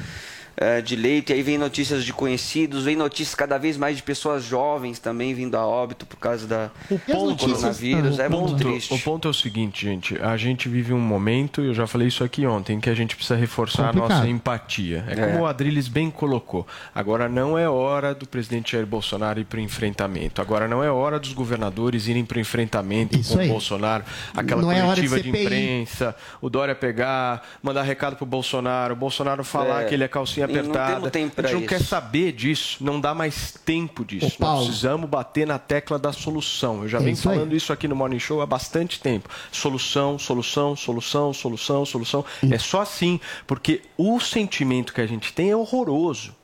eh, 0.60 0.82
de 0.82 0.96
leito, 0.96 1.32
e 1.32 1.34
aí 1.36 1.42
vem 1.44 1.58
notícias 1.58 2.04
de 2.04 2.12
conhecidos, 2.12 2.84
vem 2.86 2.96
notícias 2.96 3.36
cada 3.36 3.58
vez 3.58 3.78
mais 3.78 3.98
de 3.98 4.04
pessoas 4.04 4.44
jovens 4.44 4.98
também 5.00 5.34
vindo 5.34 5.56
a 5.56 5.66
óbito 5.66 6.06
por 6.06 6.18
causa 6.18 6.48
da, 6.48 6.72
do 6.90 6.98
coronavírus. 7.36 8.20
É 8.20 8.28
o 8.28 8.32
muito 8.32 8.50
ponto, 8.52 8.56
triste. 8.58 8.94
O 8.94 9.00
ponto 9.00 9.28
é 9.28 9.32
o 9.32 9.34
seguinte, 9.34 9.86
gente. 9.86 10.18
A 10.22 10.36
gente 10.38 10.68
vive 10.68 10.94
um 10.94 11.00
momento, 11.00 11.62
e 11.62 11.68
eu 11.68 11.74
já 11.74 11.86
falei 11.86 12.08
isso 12.08 12.24
aqui 12.24 12.46
ontem, 12.48 12.80
que 12.80 12.90
a 12.90 12.96
gente 12.96 13.16
precisa 13.16 13.36
reforçar 13.38 13.84
a 13.90 13.94
Complicado. 13.94 14.18
nossa 14.18 14.28
empatia. 14.30 15.06
É, 15.08 15.14
É. 15.14 15.28
como 15.28 15.42
o 15.44 15.46
Adriles 15.46 15.88
bem 15.88 16.10
colocou. 16.10 16.66
Agora 16.94 17.30
não 17.30 17.58
é 17.58 17.70
hora 17.70 18.16
do 18.16 18.28
presidente 18.28 18.72
Jair 18.72 18.86
Bolsonaro 18.88 19.40
ir 19.40 19.46
para 19.46 19.58
o 19.58 19.62
enfrentamento. 19.62 20.42
Agora 20.42 20.68
não 20.68 20.84
é 20.84 20.90
hora 20.92 21.20
dos 21.20 21.34
governadores 21.34 22.08
irem 22.08 22.26
para 22.26 22.38
o 22.38 22.42
enfrentamento 22.42 23.18
Isso 23.18 23.34
com 23.34 23.40
aí. 23.40 23.48
o 23.48 23.52
Bolsonaro. 23.52 24.04
Aquela 24.36 24.62
Não 24.62 24.72
é 24.72 24.76
de 24.76 24.82
coletiva 24.82 25.18
de, 25.20 25.24
CPI. 25.32 25.44
imprensa, 25.44 26.16
o 26.42 26.50
Dória 26.50 26.74
pegar, 26.74 27.44
mandar 27.62 27.84
recado 27.84 28.16
pro 28.16 28.26
Bolsonaro, 28.26 28.94
o 28.94 28.98
Bolsonaro 28.98 29.44
falar 29.44 29.84
É. 29.84 29.86
que 29.86 29.94
ele 29.94 30.04
é 30.04 30.08
calcinha 30.08 30.47
apertada. 30.50 31.08
a 31.08 31.20
gente 31.20 31.54
não 31.54 31.60
isso. 31.60 31.68
quer 31.68 31.82
saber 31.82 32.32
disso, 32.32 32.78
não 32.84 33.00
dá 33.00 33.14
mais 33.14 33.54
tempo 33.66 34.04
disso. 34.06 34.38
Ô, 34.40 34.44
Nós 34.46 34.66
precisamos 34.68 35.10
bater 35.10 35.46
na 35.48 35.60
tecla 35.60 35.98
da 36.00 36.12
solução. 36.14 36.84
Eu 36.84 36.88
já 36.90 36.98
É 36.98 37.02
venho 37.02 37.14
isso 37.14 37.30
aí. 37.30 37.36
falando 37.36 37.56
isso 37.56 37.72
aqui 37.74 37.88
no 37.88 37.96
Morning 37.96 38.20
Show 38.20 38.42
há 38.42 38.46
bastante 38.46 39.00
tempo. 39.00 39.30
Solução, 39.52 40.18
solução, 40.18 40.76
solução, 40.76 41.34
solução, 41.34 41.86
solução. 41.86 42.26
É 42.52 42.58
só 42.58 42.82
assim, 42.82 43.20
porque 43.46 43.82
o 43.98 44.20
sentimento 44.20 44.94
que 44.94 45.02
a 45.02 45.08
gente 45.08 45.34
tem 45.34 45.50
é 45.52 45.56
horroroso. 45.56 46.36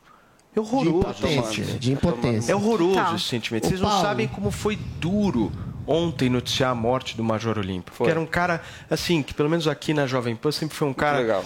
É 0.51 0.54
De 0.54 0.60
horroroso. 0.60 0.99
impotência. 0.99 1.64
gente. 1.64 1.80
De 1.80 1.91
impotência. 1.93 2.51
É 2.51 2.56
horroroso 2.56 2.93
Tá. 2.95 3.14
esse 3.16 3.26
sentimento. 3.26 3.66
Ô, 3.66 3.70
Vocês 3.70 3.82
não 3.82 3.89
sabem 4.01 4.28
como 4.28 4.51
foi 4.51 4.76
duro 4.99 5.51
ontem 5.88 6.30
noticiar 6.30 6.72
a 6.72 6.76
morte 6.76 7.18
do 7.18 7.24
Major 7.24 7.58
Olímpio. 7.58 7.91
Que 7.93 8.10
era 8.10 8.20
um 8.20 8.26
cara, 8.26 8.62
assim, 8.89 9.22
que 9.24 9.34
pelo 9.34 9.49
menos 9.49 9.68
aqui 9.68 9.93
na 9.93 10.06
Jovem 10.08 10.36
Pan 10.36 10.51
sempre 10.51 10.78
foi 10.78 10.88
um 10.88 10.93
cara 10.93 11.18
legal. 11.18 11.43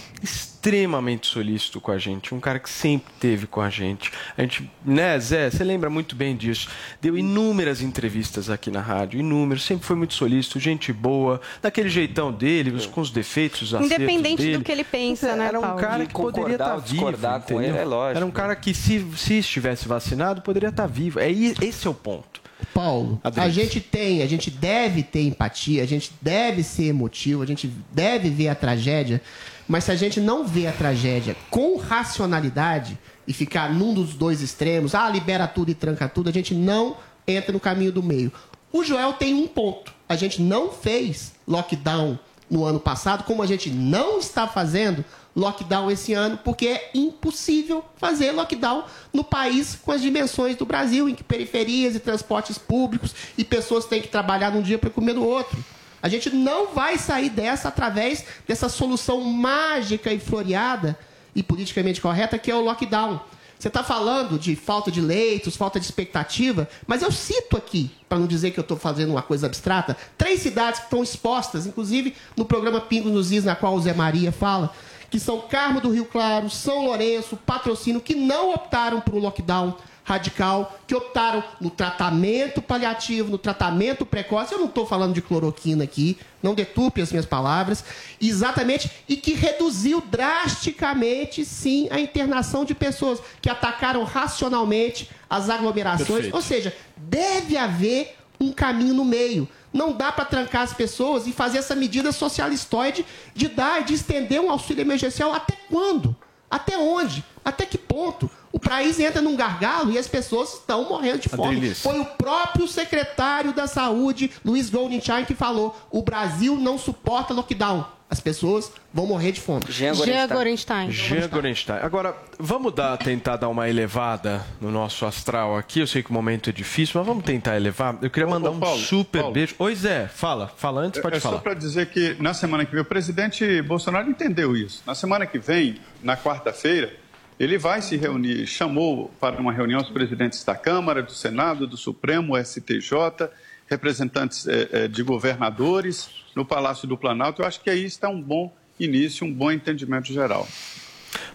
Extremamente 0.68 1.28
solícito 1.28 1.80
com 1.80 1.91
a 1.91 1.97
gente. 1.97 2.36
Um 2.36 2.39
cara 2.39 2.59
que 2.59 2.70
sempre 2.70 3.11
teve 3.20 3.47
com 3.47 3.61
a 3.61 3.70
gente. 3.70 4.11
A 4.38 4.41
gente, 4.41 4.70
né, 4.86 5.18
Zé, 5.20 5.49
você 5.49 5.63
lembra 5.63 5.89
muito 5.89 6.15
bem 6.15 6.36
disso. 6.36 6.68
Deu 7.01 7.18
inúmeras 7.18 7.82
entrevistas 7.82 8.49
aqui 8.49 8.70
na 8.70 8.82
rádio, 8.82 9.20
inúmeras. 9.20 9.63
Sempre 9.63 9.86
foi 9.86 9.95
muito 9.95 10.13
solícito, 10.13 10.59
gente 10.59 10.91
boa, 10.91 11.39
daquele 11.61 11.88
jeitão 11.89 12.32
dele, 12.34 12.72
os- 12.72 12.86
com 12.86 12.99
os 13.01 13.09
defeitos, 13.11 13.72
os 13.74 13.86
Independente 13.86 14.41
dele. 14.43 14.57
do 14.57 14.63
que 14.63 14.72
ele 14.72 14.84
pensa, 14.84 15.36
né, 15.36 15.47
Era 15.47 15.59
um 15.59 15.61
Paulo? 15.61 15.80
cara 15.80 16.05
que 16.05 16.13
poderia 16.13 16.53
estar 16.55 16.76
ou 16.76 16.82
vivo. 16.82 17.03
com 17.03 17.09
entendeu? 17.38 17.61
ele, 17.63 17.78
é 17.78 17.86
lógico. 17.86 18.18
Era 18.18 18.26
um 18.26 18.32
cara 18.32 18.55
que, 18.55 18.74
se, 18.74 19.05
se 19.15 19.39
estivesse 19.39 19.88
vacinado, 19.88 20.41
poderia 20.41 20.70
estar 20.70 20.86
vivo. 20.88 21.20
É, 21.20 21.32
esse 21.32 21.88
é 21.88 21.89
o 21.89 21.93
ponto. 21.93 22.41
Paulo, 22.74 23.20
a 23.24 23.28
Adriles. 23.28 23.53
gente 23.53 23.80
tem, 23.80 24.22
a 24.24 24.28
gente 24.28 24.49
deve 24.49 25.03
ter 25.03 25.22
empatia, 25.22 25.84
a 25.84 25.86
gente 25.86 26.11
deve 26.22 26.63
ser 26.63 26.86
emotivo, 26.86 27.41
a 27.43 27.45
gente 27.45 27.72
deve 27.91 28.30
ver 28.30 28.49
a 28.49 28.55
tragédia, 28.55 29.22
mas 29.68 29.84
se 29.84 29.91
a 29.91 29.95
gente 29.95 30.20
não 30.22 30.45
vê 30.45 30.68
a 30.68 30.72
tragédia 30.72 31.36
com 31.49 31.78
racionalidade 31.78 32.97
e 33.28 33.34
ficar 33.34 33.74
num 33.74 33.93
dos 33.93 34.13
dois 34.13 34.41
extremos, 34.41 34.95
ah, 34.95 35.09
libera 35.09 35.47
tudo 35.47 35.70
e 35.70 35.76
tranca 35.76 36.07
tudo, 36.07 36.30
a 36.30 36.34
gente 36.34 36.55
não 36.55 36.95
entra 37.28 37.51
no 37.51 37.59
caminho 37.59 37.91
do 37.91 38.01
meio. 38.01 38.32
O 38.72 38.84
Joel 38.84 39.13
tem 39.13 39.34
um 39.34 39.47
ponto. 39.47 39.93
A 40.07 40.15
gente 40.15 40.41
não 40.41 40.72
fez 40.72 41.34
lockdown 41.45 42.18
no 42.49 42.63
ano 42.63 42.80
passado, 42.80 43.26
como 43.26 43.43
a 43.43 43.45
gente 43.45 43.70
não 43.70 44.20
está 44.20 44.47
fazendo 44.47 45.03
lockdown 45.36 45.91
esse 45.91 46.13
ano, 46.13 46.39
porque 46.43 46.68
é 46.68 46.91
impossível 46.95 47.84
fazer 47.97 48.32
lockdown 48.32 48.86
no 49.13 49.24
país 49.24 49.78
com 49.84 49.91
as 49.91 50.01
dimensões 50.01 50.55
do 50.55 50.65
Brasil, 50.65 51.07
em 51.07 51.13
que 51.13 51.24
periferias 51.24 51.93
e 51.95 51.99
transportes 51.99 52.57
públicos 52.57 53.13
e 53.38 53.43
pessoas 53.43 53.86
têm 53.86 54.01
que 54.01 54.07
trabalhar 54.07 54.51
num 54.51 54.61
dia 54.61 54.80
para 54.80 54.89
comer 54.89 55.13
no 55.13 55.24
outro. 55.24 55.63
A 56.08 56.10
gente 56.10 56.30
não 56.30 56.74
vai 56.74 56.97
sair 56.97 57.30
dessa 57.30 57.68
através 57.68 58.24
dessa 58.47 58.70
solução 58.70 59.20
mágica 59.22 60.12
e 60.14 60.20
floreada 60.20 60.97
e 61.36 61.43
politicamente 61.43 61.99
correta 61.99 62.38
que 62.38 62.49
é 62.49 62.55
o 62.55 62.62
lockdown. 62.62 63.20
Você 63.60 63.68
está 63.68 63.84
falando 63.84 64.39
de 64.39 64.55
falta 64.55 64.89
de 64.89 65.01
leitos, 65.01 65.58
falta 65.58 65.82
de 65.82 65.86
expectativa, 65.86 66.70
mas 66.86 67.01
eu 67.01 67.12
cito 67.12 67.58
aqui, 67.58 67.91
para 68.08 68.20
não 68.20 68.26
dizer 68.26 68.51
que 68.51 68.60
eu 68.60 68.62
estou 68.62 68.78
fazendo 68.78 69.10
uma 69.10 69.22
coisa 69.22 69.47
abstrata, 69.47 69.97
três 70.18 70.41
cidades 70.41 70.80
que 70.80 70.86
estão 70.86 71.03
expostas, 71.03 71.66
inclusive 71.66 72.16
no 72.38 72.45
programa 72.45 72.80
Pingo 72.80 73.10
nos 73.10 73.34
Is, 73.34 73.43
na 73.43 73.55
qual 73.55 73.76
o 73.76 73.82
Zé 73.82 73.93
Maria 73.93 74.32
fala, 74.32 74.72
que 75.10 75.20
são 75.20 75.41
Carmo 75.41 75.82
do 75.82 75.89
Rio 75.89 76.05
Claro, 76.05 76.49
São 76.49 76.86
Lourenço, 76.86 77.36
Patrocínio, 77.36 77.99
que 77.99 78.16
não 78.16 78.53
optaram 78.53 79.01
por 79.01 79.14
um 79.14 79.20
lockdown 79.20 79.76
radical, 80.08 80.80
que 80.88 80.95
optaram 80.95 81.43
no 81.60 81.70
tratamento 81.70 82.62
paliativo, 82.62 83.30
no 83.30 83.38
tratamento 83.38 84.05
precoce. 84.05 84.53
Eu 84.53 84.60
não 84.60 84.68
estou 84.68 84.86
falando 84.86 85.14
de 85.14 85.22
cloroquina 85.22 85.84
aqui, 85.84 86.18
não 86.41 86.55
deturpe 86.55 87.01
as 87.01 87.12
minhas 87.12 87.26
palavras. 87.26 87.84
Exatamente, 88.22 88.89
e 89.10 89.18
que 89.18 89.34
reduziu 89.34 90.01
drasticamente, 90.10 91.43
sim, 91.43 91.89
a 91.91 91.99
internação 91.99 92.64
de 92.64 92.74
pessoas 92.74 93.20
que 93.41 93.49
atacaram 93.49 94.05
racionalmente 94.05 95.10
as 95.30 95.49
aglomerações. 95.49 96.08
Perfeito. 96.08 96.36
Ou 96.36 96.41
seja, 96.41 96.74
deve 96.95 97.58
haver 97.58 98.16
um 98.39 98.53
caminho 98.53 98.93
no 98.93 99.03
meio. 99.03 99.45
Não 99.74 99.91
dá 99.91 100.10
para 100.14 100.24
trancar 100.24 100.62
as 100.62 100.74
pessoas 100.74 101.28
e 101.28 101.34
fazer 101.34 101.58
essa 101.58 101.76
medida 101.76 102.14
socialistoide 102.14 103.05
de 103.36 103.49
dar 103.49 103.82
e 103.82 103.84
de 103.84 103.95
estender 103.95 104.39
um 104.39 104.49
auxílio 104.49 104.82
emergencial 104.82 105.34
até 105.34 105.58
quando? 105.70 106.16
Até 106.49 106.78
onde? 106.78 107.26
Até 107.43 107.65
que 107.65 107.77
ponto? 107.77 108.29
O 108.51 108.59
país 108.59 108.99
entra 108.99 109.21
num 109.21 109.35
gargalo 109.35 109.91
e 109.91 109.97
as 109.97 110.07
pessoas 110.07 110.53
estão 110.53 110.89
morrendo 110.89 111.19
de 111.19 111.29
fome. 111.29 111.55
Adriles. 111.57 111.81
Foi 111.81 111.99
o 111.99 112.05
próprio 112.05 112.67
secretário 112.67 113.53
da 113.53 113.67
Saúde, 113.67 114.31
Luiz 114.43 114.69
Goldenstein, 114.69 115.25
que 115.25 115.35
falou: 115.35 115.77
o 115.91 116.01
Brasil 116.01 116.55
não 116.57 116.77
suporta 116.77 117.33
lockdown. 117.33 117.85
As 118.09 118.21
pessoas 118.21 118.71
vão 118.93 119.05
morrer 119.05 119.33
de 119.33 119.41
fome. 119.41 119.65
Jean 119.67 119.93
Gorenstein. 120.29 120.89
Jean 120.91 121.27
Gorenstein. 121.27 121.79
Agora, 121.81 122.15
vamos 122.39 122.73
dar, 122.73 122.95
tentar 122.97 123.35
dar 123.35 123.49
uma 123.49 123.67
elevada 123.67 124.45
no 124.61 124.71
nosso 124.71 125.05
astral 125.05 125.57
aqui. 125.57 125.81
Eu 125.81 125.88
sei 125.88 126.01
que 126.01 126.09
o 126.09 126.13
momento 126.13 126.49
é 126.49 126.53
difícil, 126.53 126.93
mas 127.01 127.05
vamos 127.05 127.25
tentar 127.25 127.57
elevar. 127.57 127.97
Eu 128.01 128.09
queria 128.09 128.25
Ô, 128.25 128.29
mandar 128.29 128.49
ô, 128.49 128.53
um 128.53 128.59
Paulo, 128.61 128.79
super 128.79 129.19
Paulo. 129.19 129.33
beijo. 129.33 129.55
Oi, 129.59 129.75
Zé, 129.75 130.07
fala. 130.07 130.47
Fala 130.55 130.79
antes, 130.81 131.01
pode 131.01 131.17
é 131.17 131.19
falar. 131.19 131.35
só 131.35 131.41
para 131.41 131.53
dizer 131.53 131.88
que 131.88 132.15
na 132.17 132.33
semana 132.33 132.65
que 132.65 132.71
vem, 132.71 132.79
o 132.79 132.85
presidente 132.85 133.61
Bolsonaro 133.63 134.09
entendeu 134.09 134.55
isso. 134.55 134.81
Na 134.85 134.95
semana 134.95 135.25
que 135.25 135.38
vem, 135.38 135.75
na 136.01 136.15
quarta-feira, 136.15 136.95
ele 137.39 137.57
vai 137.57 137.81
se 137.81 137.95
reunir, 137.95 138.47
chamou 138.47 139.11
para 139.19 139.39
uma 139.39 139.53
reunião 139.53 139.79
os 139.79 139.89
presidentes 139.89 140.43
da 140.43 140.55
Câmara, 140.55 141.03
do 141.03 141.11
Senado, 141.11 141.67
do 141.67 141.77
Supremo, 141.77 142.38
STJ, 142.38 143.29
representantes 143.67 144.47
eh, 144.47 144.69
eh, 144.71 144.88
de 144.88 145.03
governadores 145.03 146.09
no 146.35 146.43
Palácio 146.45 146.88
do 146.88 146.97
Planalto. 146.97 147.41
Eu 147.41 147.47
acho 147.47 147.61
que 147.61 147.69
aí 147.69 147.85
está 147.85 148.09
um 148.09 148.21
bom 148.21 148.51
início, 148.79 149.25
um 149.25 149.33
bom 149.33 149.51
entendimento 149.51 150.11
geral. 150.11 150.47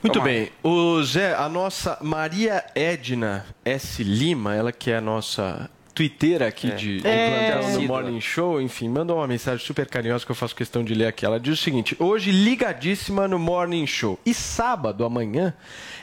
Muito 0.03 0.21
bem. 0.21 0.51
O 0.63 1.03
Zé, 1.03 1.35
a 1.35 1.49
nossa 1.49 1.99
Maria 2.01 2.65
Edna 2.75 3.47
S. 3.65 4.03
Lima, 4.03 4.55
ela 4.55 4.73
que 4.73 4.91
é 4.91 4.97
a 4.97 5.01
nossa 5.01 5.71
twitteira 5.95 6.47
aqui 6.49 6.71
É. 6.71 6.75
de, 6.75 7.01
de 7.01 7.07
É. 7.07 7.53
plantão 7.53 7.73
no. 7.81 7.87
Morning 7.89 8.21
Show, 8.21 8.61
enfim, 8.61 8.89
mandou 8.89 9.19
uma 9.19 9.27
mensagem 9.27 9.65
super 9.65 9.87
carinhosa 9.87 10.25
que 10.25 10.31
eu 10.31 10.37
faço 10.37 10.55
questão 10.57 10.83
de 10.83 10.95
ler 10.95 11.07
aqui. 11.07 11.25
Ela 11.27 11.39
diz 11.39 11.59
o 11.59 11.63
seguinte: 11.63 11.97
hoje 11.99 12.31
ligadíssima 12.31 13.27
no 13.29 13.39
Morning 13.39 13.87
Show. 13.87 14.19
E 14.25 14.33
sábado, 14.33 15.05
amanhã, 15.05 15.55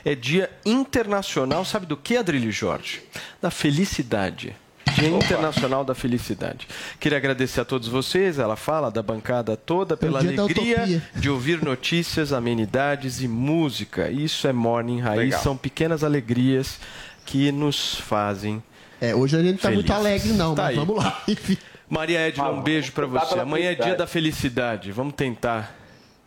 é 0.04 0.14
dia 0.14 0.50
internacional, 0.64 1.64
sabe 1.64 1.86
do 1.86 1.96
que, 1.96 2.16
Adrilho 2.16 2.50
Jorge? 2.52 3.02
Da 3.40 3.50
felicidade. 3.50 4.54
Dia 4.94 5.08
Internacional 5.08 5.84
da 5.84 5.94
Felicidade. 5.94 6.66
Queria 6.98 7.16
agradecer 7.16 7.60
a 7.60 7.64
todos 7.64 7.86
vocês, 7.86 8.40
ela 8.40 8.56
fala 8.56 8.90
da 8.90 9.00
bancada 9.00 9.56
toda, 9.56 9.96
pela 9.96 10.20
dia 10.20 10.32
da 10.32 10.42
alegria 10.42 11.00
de 11.14 11.30
ouvir 11.30 11.62
notícias, 11.62 12.32
amenidades 12.32 13.22
e 13.22 13.28
música. 13.28 14.10
Isso 14.10 14.48
é 14.48 14.52
Morning 14.52 14.98
Raiz, 15.00 15.20
Legal. 15.26 15.42
são 15.42 15.56
pequenas 15.56 16.02
alegrias 16.02 16.80
que 17.24 17.52
nos 17.52 17.94
fazem. 18.00 18.60
É, 19.00 19.14
hoje 19.14 19.36
a 19.36 19.42
gente 19.42 19.52
não 19.54 19.58
tá 19.58 19.70
muito 19.70 19.86
Felizes. 19.86 20.06
alegre, 20.06 20.32
não, 20.34 20.54
Tá 20.54 20.62
mas 20.64 20.70
aí. 20.70 20.76
vamos 20.84 21.02
lá. 21.02 21.22
Maria 21.88 22.20
Edna, 22.20 22.44
um 22.44 22.46
Vamos, 22.48 22.64
beijo 22.64 22.92
tentar 22.92 23.06
você. 23.24 23.38
Amanhã 23.40 23.70
é 23.72 23.74
dia 23.74 23.94
da 23.96 24.06
felicidade. 24.06 24.92
Vamos 24.92 25.14
tentar. 25.14 25.74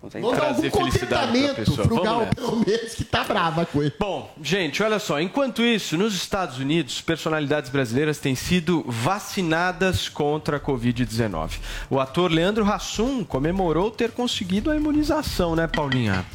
Vamos 0.01 0.13
tentar. 0.13 0.35
Trazer 0.35 0.65
algum 0.67 0.77
felicidade 0.79 1.25
contentamento 1.27 1.55
pessoa. 1.55 1.87
pro 1.87 2.01
Gal, 2.01 2.27
pelo 2.35 2.55
menos, 2.57 2.93
que 2.93 3.03
tá 3.05 3.23
brava 3.23 3.65
com 3.65 3.81
ele. 3.81 3.93
Bom, 3.97 4.29
gente, 4.41 4.83
olha 4.83 4.99
só. 4.99 5.21
Enquanto 5.21 5.61
isso, 5.61 5.95
nos 5.97 6.13
Estados 6.13 6.57
Unidos, 6.57 6.99
personalidades 6.99 7.69
brasileiras 7.69 8.17
têm 8.17 8.35
sido 8.35 8.83
vacinadas 8.85 10.09
contra 10.09 10.57
a 10.57 10.59
Covid-19. 10.59 11.51
O 11.89 11.97
ator 12.01 12.29
Leandro 12.29 12.65
Hassum 12.69 13.23
comemorou 13.23 13.89
ter 13.89 14.11
conseguido 14.11 14.69
a 14.69 14.75
imunização, 14.75 15.55
né, 15.55 15.67
Paulinha? 15.67 16.25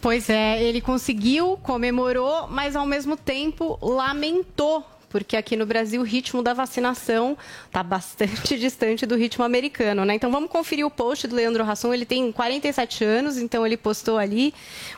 Pois 0.00 0.28
é, 0.28 0.60
ele 0.60 0.80
conseguiu, 0.80 1.56
comemorou, 1.62 2.48
mas 2.48 2.74
ao 2.74 2.84
mesmo 2.84 3.16
tempo 3.16 3.78
lamentou 3.80 4.84
porque 5.14 5.36
aqui 5.36 5.54
no 5.54 5.64
Brasil 5.64 6.00
o 6.00 6.04
ritmo 6.04 6.42
da 6.42 6.52
vacinação 6.52 7.38
está 7.66 7.84
bastante 7.84 8.58
distante 8.58 9.06
do 9.06 9.14
ritmo 9.14 9.44
americano, 9.44 10.04
né? 10.04 10.16
Então 10.16 10.28
vamos 10.28 10.50
conferir 10.50 10.84
o 10.84 10.90
post 10.90 11.28
do 11.28 11.36
Leandro 11.36 11.62
Rasson, 11.62 11.94
ele 11.94 12.04
tem 12.04 12.32
47 12.32 13.04
anos, 13.04 13.38
então 13.38 13.64
ele 13.64 13.76
postou 13.76 14.18
ali 14.18 14.52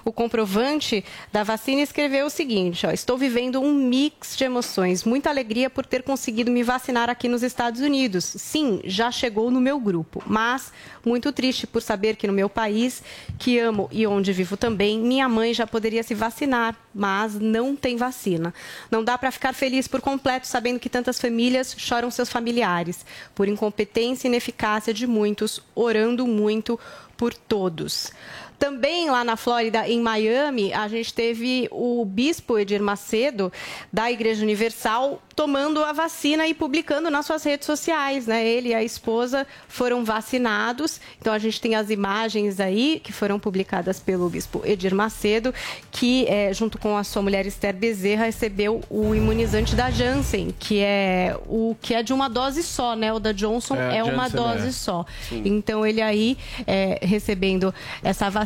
o 0.07 0.11
comprovante 0.11 1.05
da 1.31 1.43
vacina 1.43 1.81
e 1.81 1.85
escreveu 1.85 2.25
o 2.25 2.31
seguinte, 2.31 2.87
ó, 2.87 2.93
estou 2.93 3.19
vivendo 3.19 3.61
um 3.61 3.75
mix 3.75 4.39
de 4.39 4.45
emoções, 4.45 5.05
muita 5.05 5.29
alegria 5.29 5.69
por 5.69 5.85
ter 5.85 6.03
conseguido 6.03 6.51
me 6.51 6.62
vacinar 6.62 7.11
aqui 7.11 7.29
nos 7.29 7.43
Estados 7.43 7.83
Unidos. 7.83 8.25
Sim, 8.25 8.81
já 8.85 9.11
chegou 9.11 9.51
no 9.51 9.61
meu 9.61 9.79
grupo, 9.79 10.23
mas 10.27 10.73
muito 11.05 11.31
triste 11.31 11.67
por 11.67 11.83
saber 11.83 12.17
que 12.17 12.27
no 12.27 12.33
meu 12.33 12.49
país, 12.49 13.03
que 13.39 13.59
amo 13.59 13.87
e 13.93 14.07
onde 14.07 14.33
vivo 14.33 14.57
também, 14.57 14.99
minha 14.99 15.29
mãe 15.29 15.53
já 15.53 15.67
poderia 15.67 16.03
se 16.03 16.14
vacinar, 16.14 16.75
mas 16.95 17.35
não 17.35 17.77
tem 17.77 17.99
vacina. 17.99 18.55
Não 18.91 19.05
dá 19.05 19.19
para 19.19 19.31
ficar 19.31 19.53
feliz 19.53 19.87
por 19.87 20.06
completo 20.07 20.47
sabendo 20.47 20.79
que 20.79 20.89
tantas 20.89 21.19
famílias 21.19 21.75
choram 21.77 22.13
seus 22.13 22.31
familiares, 22.31 23.05
por 23.35 23.49
incompetência 23.49 24.29
e 24.29 24.31
ineficácia 24.31 24.95
de 24.95 25.05
muitos, 25.05 25.61
orando 25.75 26.29
muito 26.29 26.79
por 27.17 27.35
todos. 27.35 28.13
Também 28.59 29.11
lá 29.11 29.23
na 29.23 29.37
Flórida, 29.37 29.87
em 29.87 30.01
Miami, 30.01 30.73
a 30.73 30.89
gente 30.89 31.13
teve 31.13 31.69
o 31.71 32.05
bispo 32.05 32.59
Edir 32.59 32.83
Macedo, 32.83 33.53
da 33.93 34.11
Igreja 34.11 34.43
Universal, 34.43 35.21
tomando 35.35 35.85
a 35.85 35.93
vacina 35.93 36.47
e 36.47 36.55
publicando 36.55 37.11
nas 37.11 37.27
suas 37.27 37.45
redes 37.45 37.67
sociais. 37.67 38.27
Né? 38.27 38.47
Ele 38.47 38.71
e 38.71 38.75
a 38.75 38.83
esposa 38.83 39.47
foram 39.69 40.05
vacinados. 40.05 40.99
Então 41.21 41.35
a 41.35 41.39
gente 41.39 41.61
tem 41.61 41.75
as 41.75 41.91
imagens 41.91 42.59
aí 42.59 43.01
que 43.05 43.13
foram 43.13 43.39
publicadas 43.39 44.01
pelo 44.01 44.29
bispo 44.31 44.63
Edir 44.65 44.95
Macedo, 44.95 45.53
que, 45.91 46.27
é, 46.27 46.53
junto 46.55 46.79
com 46.79 46.97
a 46.97 47.05
sua 47.05 47.21
mulher 47.21 47.45
Esther 47.47 47.75
Bezerra, 47.75 48.25
recebeu 48.25 48.81
o 48.89 49.15
imunizante 49.15 49.77
da 49.77 49.91
Janssen, 49.91 50.55
que 50.59 50.81
é 50.81 51.37
o 51.47 51.77
que 51.81 51.93
é 51.95 52.03
de 52.03 52.15
uma 52.15 52.29
dose 52.29 52.63
só, 52.63 52.97
né? 52.97 53.13
O 53.13 53.19
da 53.19 53.33
Johnson 53.33 53.77
É, 53.77 53.99
é, 53.99 54.05
uma 54.05 54.29
Janssen, 54.29 54.37
dose 54.37 54.69
é. 54.69 54.73
só. 54.73 55.05
Sim. 55.29 55.43
Então 55.45 55.85
ele 55.85 56.01
aí 56.01 56.39
é, 56.67 56.99
recebendo 57.03 57.75
essa 58.03 58.31
vacina. 58.31 58.46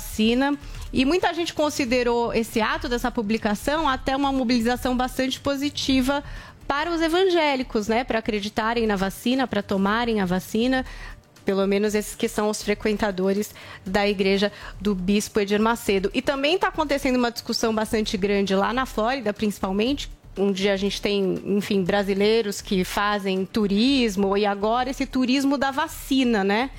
E 0.92 1.04
muita 1.04 1.32
gente 1.32 1.54
considerou 1.54 2.32
esse 2.34 2.60
ato 2.60 2.88
dessa 2.88 3.10
publicação 3.10 3.88
até 3.88 4.16
uma 4.16 4.32
mobilização 4.32 4.96
bastante 4.96 5.38
positiva 5.38 6.24
para 6.66 6.90
os 6.90 7.00
evangélicos, 7.00 7.88
né? 7.88 8.04
Para 8.04 8.20
acreditarem 8.20 8.86
na 8.86 8.96
vacina, 8.96 9.46
para 9.46 9.62
tomarem 9.62 10.20
a 10.20 10.24
vacina. 10.24 10.84
Pelo 11.44 11.66
menos 11.66 11.94
esses 11.94 12.14
que 12.14 12.28
são 12.28 12.48
os 12.48 12.62
frequentadores 12.62 13.54
da 13.84 14.06
igreja 14.06 14.52
do 14.80 14.94
Bispo 14.94 15.40
Edir 15.40 15.60
Macedo. 15.60 16.10
E 16.14 16.22
também 16.22 16.54
está 16.54 16.68
acontecendo 16.68 17.16
uma 17.16 17.30
discussão 17.30 17.74
bastante 17.74 18.16
grande 18.16 18.54
lá 18.54 18.72
na 18.72 18.86
Flórida, 18.86 19.32
principalmente, 19.32 20.10
onde 20.38 20.68
a 20.68 20.76
gente 20.76 21.00
tem, 21.00 21.40
enfim, 21.44 21.82
brasileiros 21.82 22.60
que 22.60 22.84
fazem 22.84 23.44
turismo 23.44 24.36
e 24.36 24.46
agora 24.46 24.90
esse 24.90 25.06
turismo 25.06 25.58
da 25.58 25.70
vacina, 25.70 26.44
né? 26.44 26.70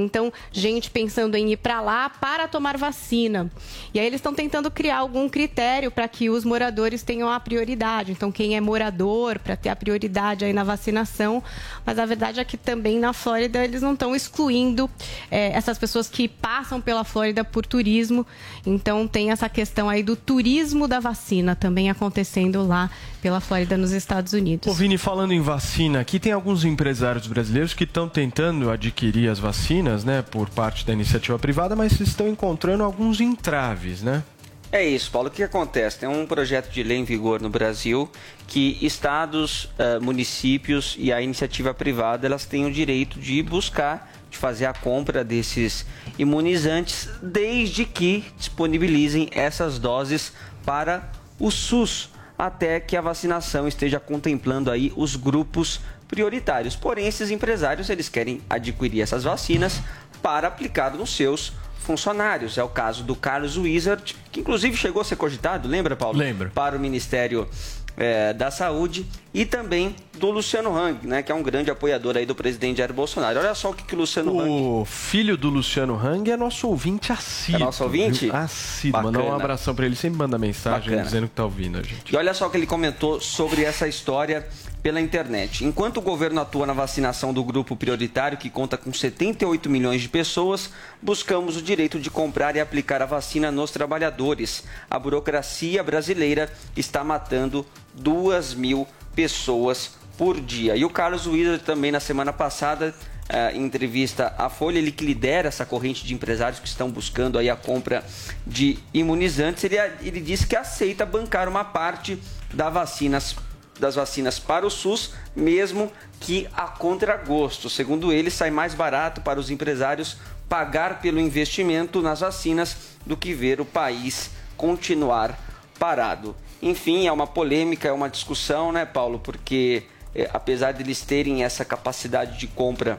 Então, 0.00 0.32
gente 0.52 0.90
pensando 0.90 1.34
em 1.36 1.52
ir 1.52 1.56
para 1.56 1.80
lá 1.80 2.08
para 2.08 2.48
tomar 2.48 2.76
vacina. 2.76 3.50
E 3.92 4.00
aí 4.00 4.06
eles 4.06 4.18
estão 4.18 4.34
tentando 4.34 4.70
criar 4.70 4.98
algum 4.98 5.28
critério 5.28 5.90
para 5.90 6.08
que 6.08 6.30
os 6.30 6.44
moradores 6.44 7.02
tenham 7.02 7.28
a 7.30 7.38
prioridade. 7.38 8.12
Então, 8.12 8.30
quem 8.30 8.56
é 8.56 8.60
morador 8.60 9.38
para 9.38 9.56
ter 9.56 9.68
a 9.68 9.76
prioridade 9.76 10.44
aí 10.44 10.52
na 10.52 10.64
vacinação. 10.64 11.42
Mas 11.84 11.98
a 11.98 12.06
verdade 12.06 12.40
é 12.40 12.44
que 12.44 12.56
também 12.56 12.98
na 12.98 13.12
Flórida 13.12 13.64
eles 13.64 13.82
não 13.82 13.92
estão 13.92 14.14
excluindo 14.14 14.90
eh, 15.30 15.50
essas 15.52 15.78
pessoas 15.78 16.08
que 16.08 16.28
passam 16.28 16.80
pela 16.80 17.04
Flórida 17.04 17.44
por 17.44 17.66
turismo. 17.66 18.26
Então, 18.66 19.06
tem 19.06 19.30
essa 19.30 19.48
questão 19.48 19.88
aí 19.88 20.02
do 20.02 20.16
turismo 20.16 20.86
da 20.86 21.00
vacina 21.00 21.54
também 21.54 21.90
acontecendo 21.90 22.66
lá 22.66 22.90
pela 23.20 23.40
Flórida 23.40 23.76
nos 23.76 23.92
Estados 23.92 24.32
Unidos. 24.32 24.66
Ô 24.70 24.74
Vini, 24.74 24.96
falando 24.96 25.32
em 25.32 25.40
vacina, 25.40 26.00
aqui 26.00 26.18
tem 26.18 26.32
alguns 26.32 26.64
empresários 26.64 27.26
brasileiros 27.26 27.74
que 27.74 27.84
estão 27.84 28.08
tentando 28.08 28.70
adquirir 28.70 29.28
as 29.28 29.38
vacinas, 29.38 29.87
né, 30.04 30.22
por 30.22 30.48
parte 30.50 30.86
da 30.86 30.92
iniciativa 30.92 31.38
privada, 31.38 31.74
mas 31.74 31.98
estão 32.00 32.28
encontrando 32.28 32.84
alguns 32.84 33.20
entraves, 33.20 34.02
né? 34.02 34.22
É 34.70 34.86
isso, 34.86 35.10
Paulo. 35.10 35.28
O 35.28 35.30
que 35.30 35.42
acontece? 35.42 36.00
Tem 36.00 36.08
um 36.08 36.26
projeto 36.26 36.70
de 36.70 36.82
lei 36.82 36.98
em 36.98 37.04
vigor 37.04 37.40
no 37.40 37.48
Brasil 37.48 38.10
que 38.46 38.78
estados, 38.82 39.70
eh, 39.78 39.98
municípios 39.98 40.94
e 40.98 41.10
a 41.10 41.22
iniciativa 41.22 41.72
privada 41.72 42.26
elas 42.26 42.44
têm 42.44 42.66
o 42.66 42.70
direito 42.70 43.18
de 43.18 43.42
buscar, 43.42 44.12
de 44.30 44.36
fazer 44.36 44.66
a 44.66 44.74
compra 44.74 45.24
desses 45.24 45.86
imunizantes, 46.18 47.08
desde 47.22 47.86
que 47.86 48.26
disponibilizem 48.36 49.30
essas 49.32 49.78
doses 49.78 50.34
para 50.66 51.10
o 51.40 51.50
SUS, 51.50 52.10
até 52.36 52.78
que 52.78 52.94
a 52.94 53.00
vacinação 53.00 53.66
esteja 53.66 53.98
contemplando 53.98 54.70
aí 54.70 54.92
os 54.94 55.16
grupos 55.16 55.80
prioritários. 56.08 56.74
Porém, 56.74 57.06
esses 57.06 57.30
empresários 57.30 57.88
eles 57.90 58.08
querem 58.08 58.40
adquirir 58.48 59.02
essas 59.02 59.24
vacinas 59.24 59.80
para 60.22 60.48
aplicar 60.48 60.94
nos 60.94 61.14
seus 61.14 61.52
funcionários. 61.78 62.58
É 62.58 62.62
o 62.62 62.68
caso 62.68 63.04
do 63.04 63.14
Carlos 63.14 63.56
Wizard, 63.56 64.16
que 64.32 64.40
inclusive 64.40 64.76
chegou 64.76 65.00
a 65.00 65.04
ser 65.04 65.16
cogitado, 65.16 65.68
lembra, 65.68 65.96
Paulo? 65.96 66.18
Lembro. 66.18 66.50
Para 66.50 66.76
o 66.76 66.80
Ministério 66.80 67.48
eh, 67.96 68.32
da 68.32 68.50
Saúde 68.50 69.06
e 69.34 69.44
também 69.44 69.96
do 70.18 70.30
Luciano 70.30 70.76
Hang, 70.76 71.06
né, 71.06 71.22
que 71.22 71.32
é 71.32 71.34
um 71.34 71.42
grande 71.42 71.70
apoiador 71.70 72.16
aí 72.16 72.24
do 72.24 72.34
presidente 72.34 72.78
Jair 72.78 72.92
Bolsonaro. 72.92 73.38
Olha 73.38 73.54
só 73.54 73.70
o 73.70 73.74
que, 73.74 73.82
que 73.84 73.94
o 73.94 73.98
Luciano 73.98 74.38
Hang 74.38 74.50
O 74.50 74.84
filho 74.84 75.36
do 75.36 75.48
Luciano 75.48 75.94
Hang 75.94 76.30
é 76.30 76.36
nosso 76.36 76.68
ouvinte 76.68 77.10
assíduo. 77.10 77.62
É 77.62 77.64
nosso 77.64 77.82
ouvinte? 77.82 78.30
Assíduo. 78.30 79.02
Mandar 79.02 79.22
um 79.22 79.34
abração 79.34 79.74
pra 79.74 79.84
ele. 79.84 79.96
Sempre 79.96 80.18
manda 80.18 80.38
mensagem 80.38 80.90
Bacana. 80.90 81.02
dizendo 81.02 81.26
que 81.26 81.34
tá 81.34 81.44
ouvindo 81.44 81.78
a 81.78 81.82
gente. 81.82 82.12
E 82.12 82.16
olha 82.16 82.32
só 82.34 82.46
o 82.46 82.50
que 82.50 82.56
ele 82.56 82.66
comentou 82.66 83.20
sobre 83.20 83.64
essa 83.64 83.88
história 83.88 84.46
pela 84.82 85.00
internet. 85.00 85.64
Enquanto 85.64 85.98
o 85.98 86.02
governo 86.02 86.40
atua 86.40 86.66
na 86.66 86.72
vacinação 86.72 87.32
do 87.32 87.42
grupo 87.44 87.76
prioritário, 87.76 88.38
que 88.38 88.50
conta 88.50 88.76
com 88.76 88.92
78 88.92 89.68
milhões 89.68 90.02
de 90.02 90.08
pessoas, 90.08 90.70
buscamos 91.02 91.56
o 91.56 91.62
direito 91.62 91.98
de 91.98 92.10
comprar 92.10 92.56
e 92.56 92.60
aplicar 92.60 93.02
a 93.02 93.06
vacina 93.06 93.50
nos 93.50 93.70
trabalhadores. 93.70 94.64
A 94.90 94.98
burocracia 94.98 95.82
brasileira 95.82 96.50
está 96.76 97.02
matando 97.02 97.66
2 97.94 98.54
mil 98.54 98.86
pessoas 99.14 99.96
por 100.16 100.40
dia. 100.40 100.76
E 100.76 100.84
o 100.84 100.90
Carlos 100.90 101.26
Willer 101.26 101.60
também 101.60 101.92
na 101.92 102.00
semana 102.00 102.32
passada 102.32 102.94
eh, 103.28 103.52
em 103.54 103.64
entrevista 103.64 104.34
à 104.38 104.48
Folha, 104.48 104.78
ele 104.78 104.90
que 104.90 105.04
lidera 105.04 105.48
essa 105.48 105.66
corrente 105.66 106.04
de 106.04 106.14
empresários 106.14 106.58
que 106.58 106.66
estão 106.66 106.90
buscando 106.90 107.38
aí 107.38 107.50
a 107.50 107.56
compra 107.56 108.02
de 108.46 108.78
imunizantes, 108.94 109.64
ele, 109.64 109.76
ele 110.00 110.20
disse 110.20 110.46
que 110.46 110.56
aceita 110.56 111.04
bancar 111.04 111.46
uma 111.46 111.62
parte 111.62 112.18
da 112.52 112.70
vacinas, 112.70 113.36
das 113.78 113.94
vacinas 113.94 114.38
para 114.38 114.66
o 114.66 114.70
SUS, 114.70 115.12
mesmo 115.34 115.92
que 116.20 116.48
a 116.54 116.62
contragosto. 116.62 117.70
Segundo 117.70 118.12
ele, 118.12 118.30
sai 118.30 118.50
mais 118.50 118.74
barato 118.74 119.20
para 119.20 119.38
os 119.38 119.50
empresários 119.50 120.16
pagar 120.48 121.00
pelo 121.00 121.20
investimento 121.20 122.00
nas 122.00 122.20
vacinas 122.20 122.76
do 123.04 123.16
que 123.16 123.34
ver 123.34 123.60
o 123.60 123.64
país 123.64 124.30
continuar 124.56 125.38
parado. 125.78 126.34
Enfim, 126.60 127.06
é 127.06 127.12
uma 127.12 127.26
polêmica, 127.26 127.88
é 127.88 127.92
uma 127.92 128.08
discussão, 128.08 128.72
né, 128.72 128.84
Paulo? 128.84 129.20
Porque 129.20 129.84
eh, 130.14 130.28
apesar 130.32 130.72
de 130.72 130.82
eles 130.82 131.02
terem 131.02 131.44
essa 131.44 131.64
capacidade 131.64 132.38
de 132.38 132.48
compra 132.48 132.98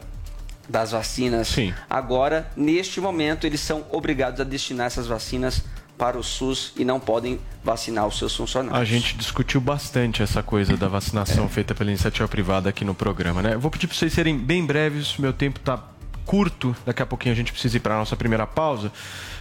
das 0.68 0.92
vacinas, 0.92 1.56
agora, 1.90 2.50
neste 2.56 3.02
momento, 3.02 3.46
eles 3.46 3.60
são 3.60 3.86
obrigados 3.92 4.40
a 4.40 4.44
destinar 4.44 4.88
essas 4.88 5.08
vacinas 5.08 5.64
para 6.00 6.18
o 6.18 6.24
SUS 6.24 6.72
e 6.78 6.86
não 6.86 6.98
podem 6.98 7.38
vacinar 7.62 8.08
os 8.08 8.18
seus 8.18 8.34
funcionários. 8.34 8.80
A 8.80 8.86
gente 8.86 9.18
discutiu 9.18 9.60
bastante 9.60 10.24
essa 10.24 10.42
coisa 10.42 10.78
da 10.78 10.88
vacinação 10.88 11.46
É. 11.46 11.50
feita 11.50 11.76
pela 11.76 11.90
iniciativa 11.90 12.26
privada 12.28 12.70
aqui 12.70 12.86
no 12.86 12.96
programa, 12.96 13.42
né? 13.42 13.54
Eu 13.54 13.60
vou 13.60 13.70
pedir 13.70 13.86
para 13.88 13.98
vocês 13.98 14.14
serem 14.14 14.38
bem 14.38 14.66
breves, 14.66 15.18
meu 15.18 15.34
tempo 15.34 15.60
tá 15.60 15.84
curto, 16.26 16.74
daqui 16.86 17.02
a 17.02 17.06
pouquinho 17.06 17.34
a 17.34 17.36
gente 17.36 17.52
precisa 17.52 17.76
ir 17.76 17.82
para 17.82 17.96
a 17.96 17.98
nossa 17.98 18.16
primeira 18.16 18.48
pausa. 18.48 18.92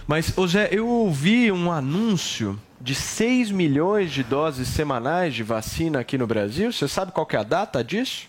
Mas, 0.05 0.37
ô 0.37 0.45
Zé, 0.45 0.67
eu 0.71 0.85
ouvi 0.87 1.49
um 1.51 1.71
anúncio 1.71 2.59
de 2.81 2.93
6 2.93 3.51
milhões 3.51 4.11
de 4.11 4.21
doses 4.23 4.67
semanais 4.67 5.33
de 5.33 5.43
vacina 5.43 5.99
aqui 6.01 6.17
no 6.17 6.27
Brasil. 6.27 6.71
Você 6.73 6.87
sabe 6.89 7.11
qual 7.13 7.25
que 7.25 7.35
é 7.37 7.39
a 7.39 7.43
data 7.43 7.81
disso? 7.83 8.27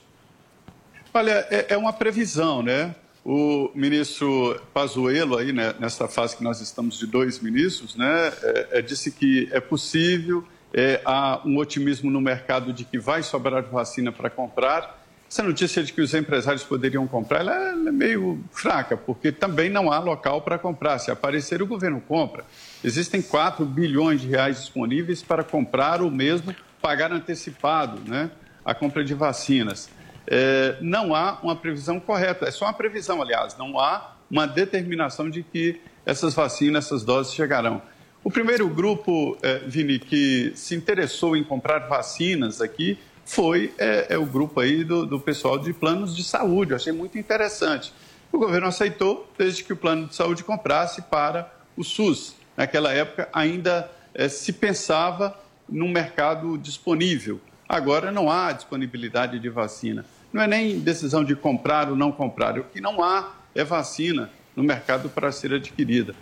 Olha, 1.13 1.47
é, 1.51 1.67
é 1.71 1.77
uma 1.77 1.93
previsão, 1.93 2.63
né? 2.63 2.95
O 3.25 3.71
ministro 3.75 4.59
Pazuello, 4.73 5.37
aí, 5.37 5.53
né, 5.53 5.75
nessa 5.79 6.09
fase 6.09 6.37
que 6.37 6.43
nós 6.43 6.61
estamos 6.61 6.99
de 6.99 7.07
dois 7.07 7.41
ministros, 7.41 7.95
né, 7.95 8.33
é, 8.43 8.69
é, 8.79 8.83
disse 8.83 9.13
que 9.13 9.49
é 9.53 9.61
possível, 9.61 10.43
é, 10.73 11.01
há 11.05 11.41
um 11.45 11.59
otimismo 11.59 12.11
no 12.11 12.21
mercado 12.21 12.73
de 12.73 12.85
que 12.85 12.99
vai 12.99 13.23
sobrar 13.23 13.63
vacina 13.65 14.11
para 14.11 14.31
comprar. 14.31 14.99
Essa 15.31 15.43
notícia 15.43 15.83
de 15.83 15.93
que 15.93 16.01
os 16.01 16.15
empresários 16.15 16.65
poderiam 16.65 17.07
comprar, 17.07 17.41
ela, 17.41 17.55
ela 17.55 17.89
é 17.91 17.93
meio 17.93 18.43
fraca, 18.51 18.97
porque 18.97 19.31
também 19.31 19.69
não 19.69 19.93
há 19.93 19.99
local 19.99 20.41
para 20.41 20.59
comprar. 20.59 20.99
Se 20.99 21.11
aparecer, 21.11 21.63
o 21.63 21.67
governo 21.67 22.01
compra. 22.01 22.45
Existem 22.83 23.21
4 23.21 23.65
bilhões 23.65 24.23
de 24.23 24.29
reais 24.29 24.59
disponíveis 24.59 25.23
para 25.23 25.45
comprar 25.45 26.01
ou 26.01 26.11
mesmo 26.11 26.55
pagar 26.81 27.13
antecipado 27.13 28.01
né, 28.09 28.31
a 28.65 28.75
compra 28.75 29.05
de 29.05 29.15
vacinas. 29.15 29.91
É, 30.27 30.77
não 30.81 31.15
há 31.15 31.39
uma 31.43 31.57
previsão 31.57 31.99
correta, 31.99 32.47
é 32.47 32.51
só 32.51 32.67
uma 32.67 32.73
previsão, 32.73 33.21
aliás, 33.21 33.57
não 33.57 33.79
há 33.79 34.17
uma 34.31 34.47
determinação 34.47 35.29
de 35.29 35.43
que 35.43 35.81
essas 36.07 36.35
vacinas, 36.35 36.87
essas 36.87 37.05
doses 37.05 37.35
chegarão. 37.35 37.83
O 38.23 38.31
primeiro 38.31 38.69
grupo, 38.69 39.37
eh, 39.43 39.63
Vini, 39.67 39.99
que 39.99 40.53
se 40.55 40.75
interessou 40.75 41.35
em 41.35 41.43
comprar 41.43 41.89
vacinas 41.89 42.61
aqui 42.61 42.99
foi 43.25 43.73
é, 43.79 44.09
é 44.11 44.19
o 44.19 44.27
grupo 44.27 44.61
aí 44.61 44.85
do, 44.85 45.07
do 45.07 45.19
pessoal 45.19 45.59
de 45.59 45.73
planos 45.73 46.15
de 46.15 46.23
saúde. 46.23 46.73
Eu 46.73 46.77
achei 46.77 46.93
muito 46.93 47.17
interessante. 47.17 47.93
O 48.31 48.39
governo 48.39 48.67
aceitou, 48.67 49.31
desde 49.39 49.65
que 49.65 49.73
o 49.73 49.77
plano 49.77 50.07
de 50.07 50.15
saúde 50.15 50.45
comprasse 50.45 51.01
para 51.03 51.51
o 51.77 51.83
SUS. 51.83 52.35
Naquela 52.57 52.93
época 52.93 53.29
ainda 53.33 53.91
é, 54.13 54.29
se 54.29 54.53
pensava 54.53 55.39
num 55.69 55.89
mercado 55.89 56.59
disponível. 56.59 57.41
Agora 57.71 58.11
não 58.11 58.29
há 58.29 58.51
disponibilidade 58.51 59.39
de 59.39 59.49
vacina. 59.49 60.05
Não 60.33 60.43
é 60.43 60.47
nem 60.49 60.81
decisão 60.81 61.23
de 61.23 61.37
comprar 61.37 61.89
ou 61.89 61.95
não 61.95 62.11
comprar. 62.11 62.59
O 62.59 62.65
que 62.65 62.81
não 62.81 63.01
há 63.01 63.33
é 63.55 63.63
vacina 63.63 64.29
no 64.57 64.65
mercado 64.65 65.09
para 65.09 65.31
ser 65.31 65.55
adquirida. 65.55 66.13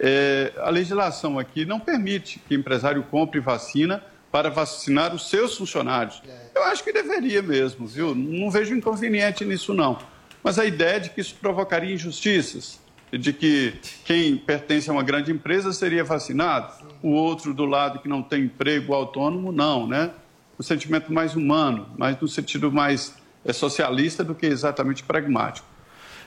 É, 0.00 0.54
a 0.56 0.70
legislação 0.70 1.38
aqui 1.38 1.66
não 1.66 1.78
permite 1.78 2.40
que 2.48 2.54
empresário 2.54 3.02
compre 3.02 3.38
vacina 3.38 4.02
para 4.32 4.48
vacinar 4.48 5.14
os 5.14 5.28
seus 5.28 5.54
funcionários. 5.54 6.22
Eu 6.54 6.64
acho 6.64 6.82
que 6.82 6.90
deveria 6.90 7.42
mesmo, 7.42 7.86
viu? 7.86 8.14
Não 8.14 8.50
vejo 8.50 8.74
inconveniente 8.74 9.44
nisso, 9.44 9.74
não. 9.74 9.98
Mas 10.42 10.58
a 10.58 10.64
ideia 10.64 10.98
de 10.98 11.10
que 11.10 11.20
isso 11.20 11.34
provocaria 11.34 11.92
injustiças, 11.92 12.80
de 13.12 13.30
que 13.30 13.74
quem 14.06 14.38
pertence 14.38 14.88
a 14.88 14.92
uma 14.94 15.02
grande 15.02 15.30
empresa 15.30 15.70
seria 15.70 16.02
vacinado, 16.02 16.72
o 17.02 17.10
outro 17.10 17.52
do 17.52 17.66
lado 17.66 17.98
que 17.98 18.08
não 18.08 18.22
tem 18.22 18.44
emprego 18.44 18.94
autônomo, 18.94 19.52
não, 19.52 19.86
né? 19.86 20.10
O 20.58 20.62
sentimento 20.62 21.12
mais 21.12 21.34
humano, 21.34 21.88
mas 21.98 22.20
no 22.20 22.28
sentido 22.28 22.70
mais 22.70 23.14
é, 23.44 23.52
socialista 23.52 24.22
do 24.22 24.34
que 24.34 24.46
exatamente 24.46 25.02
pragmático. 25.02 25.66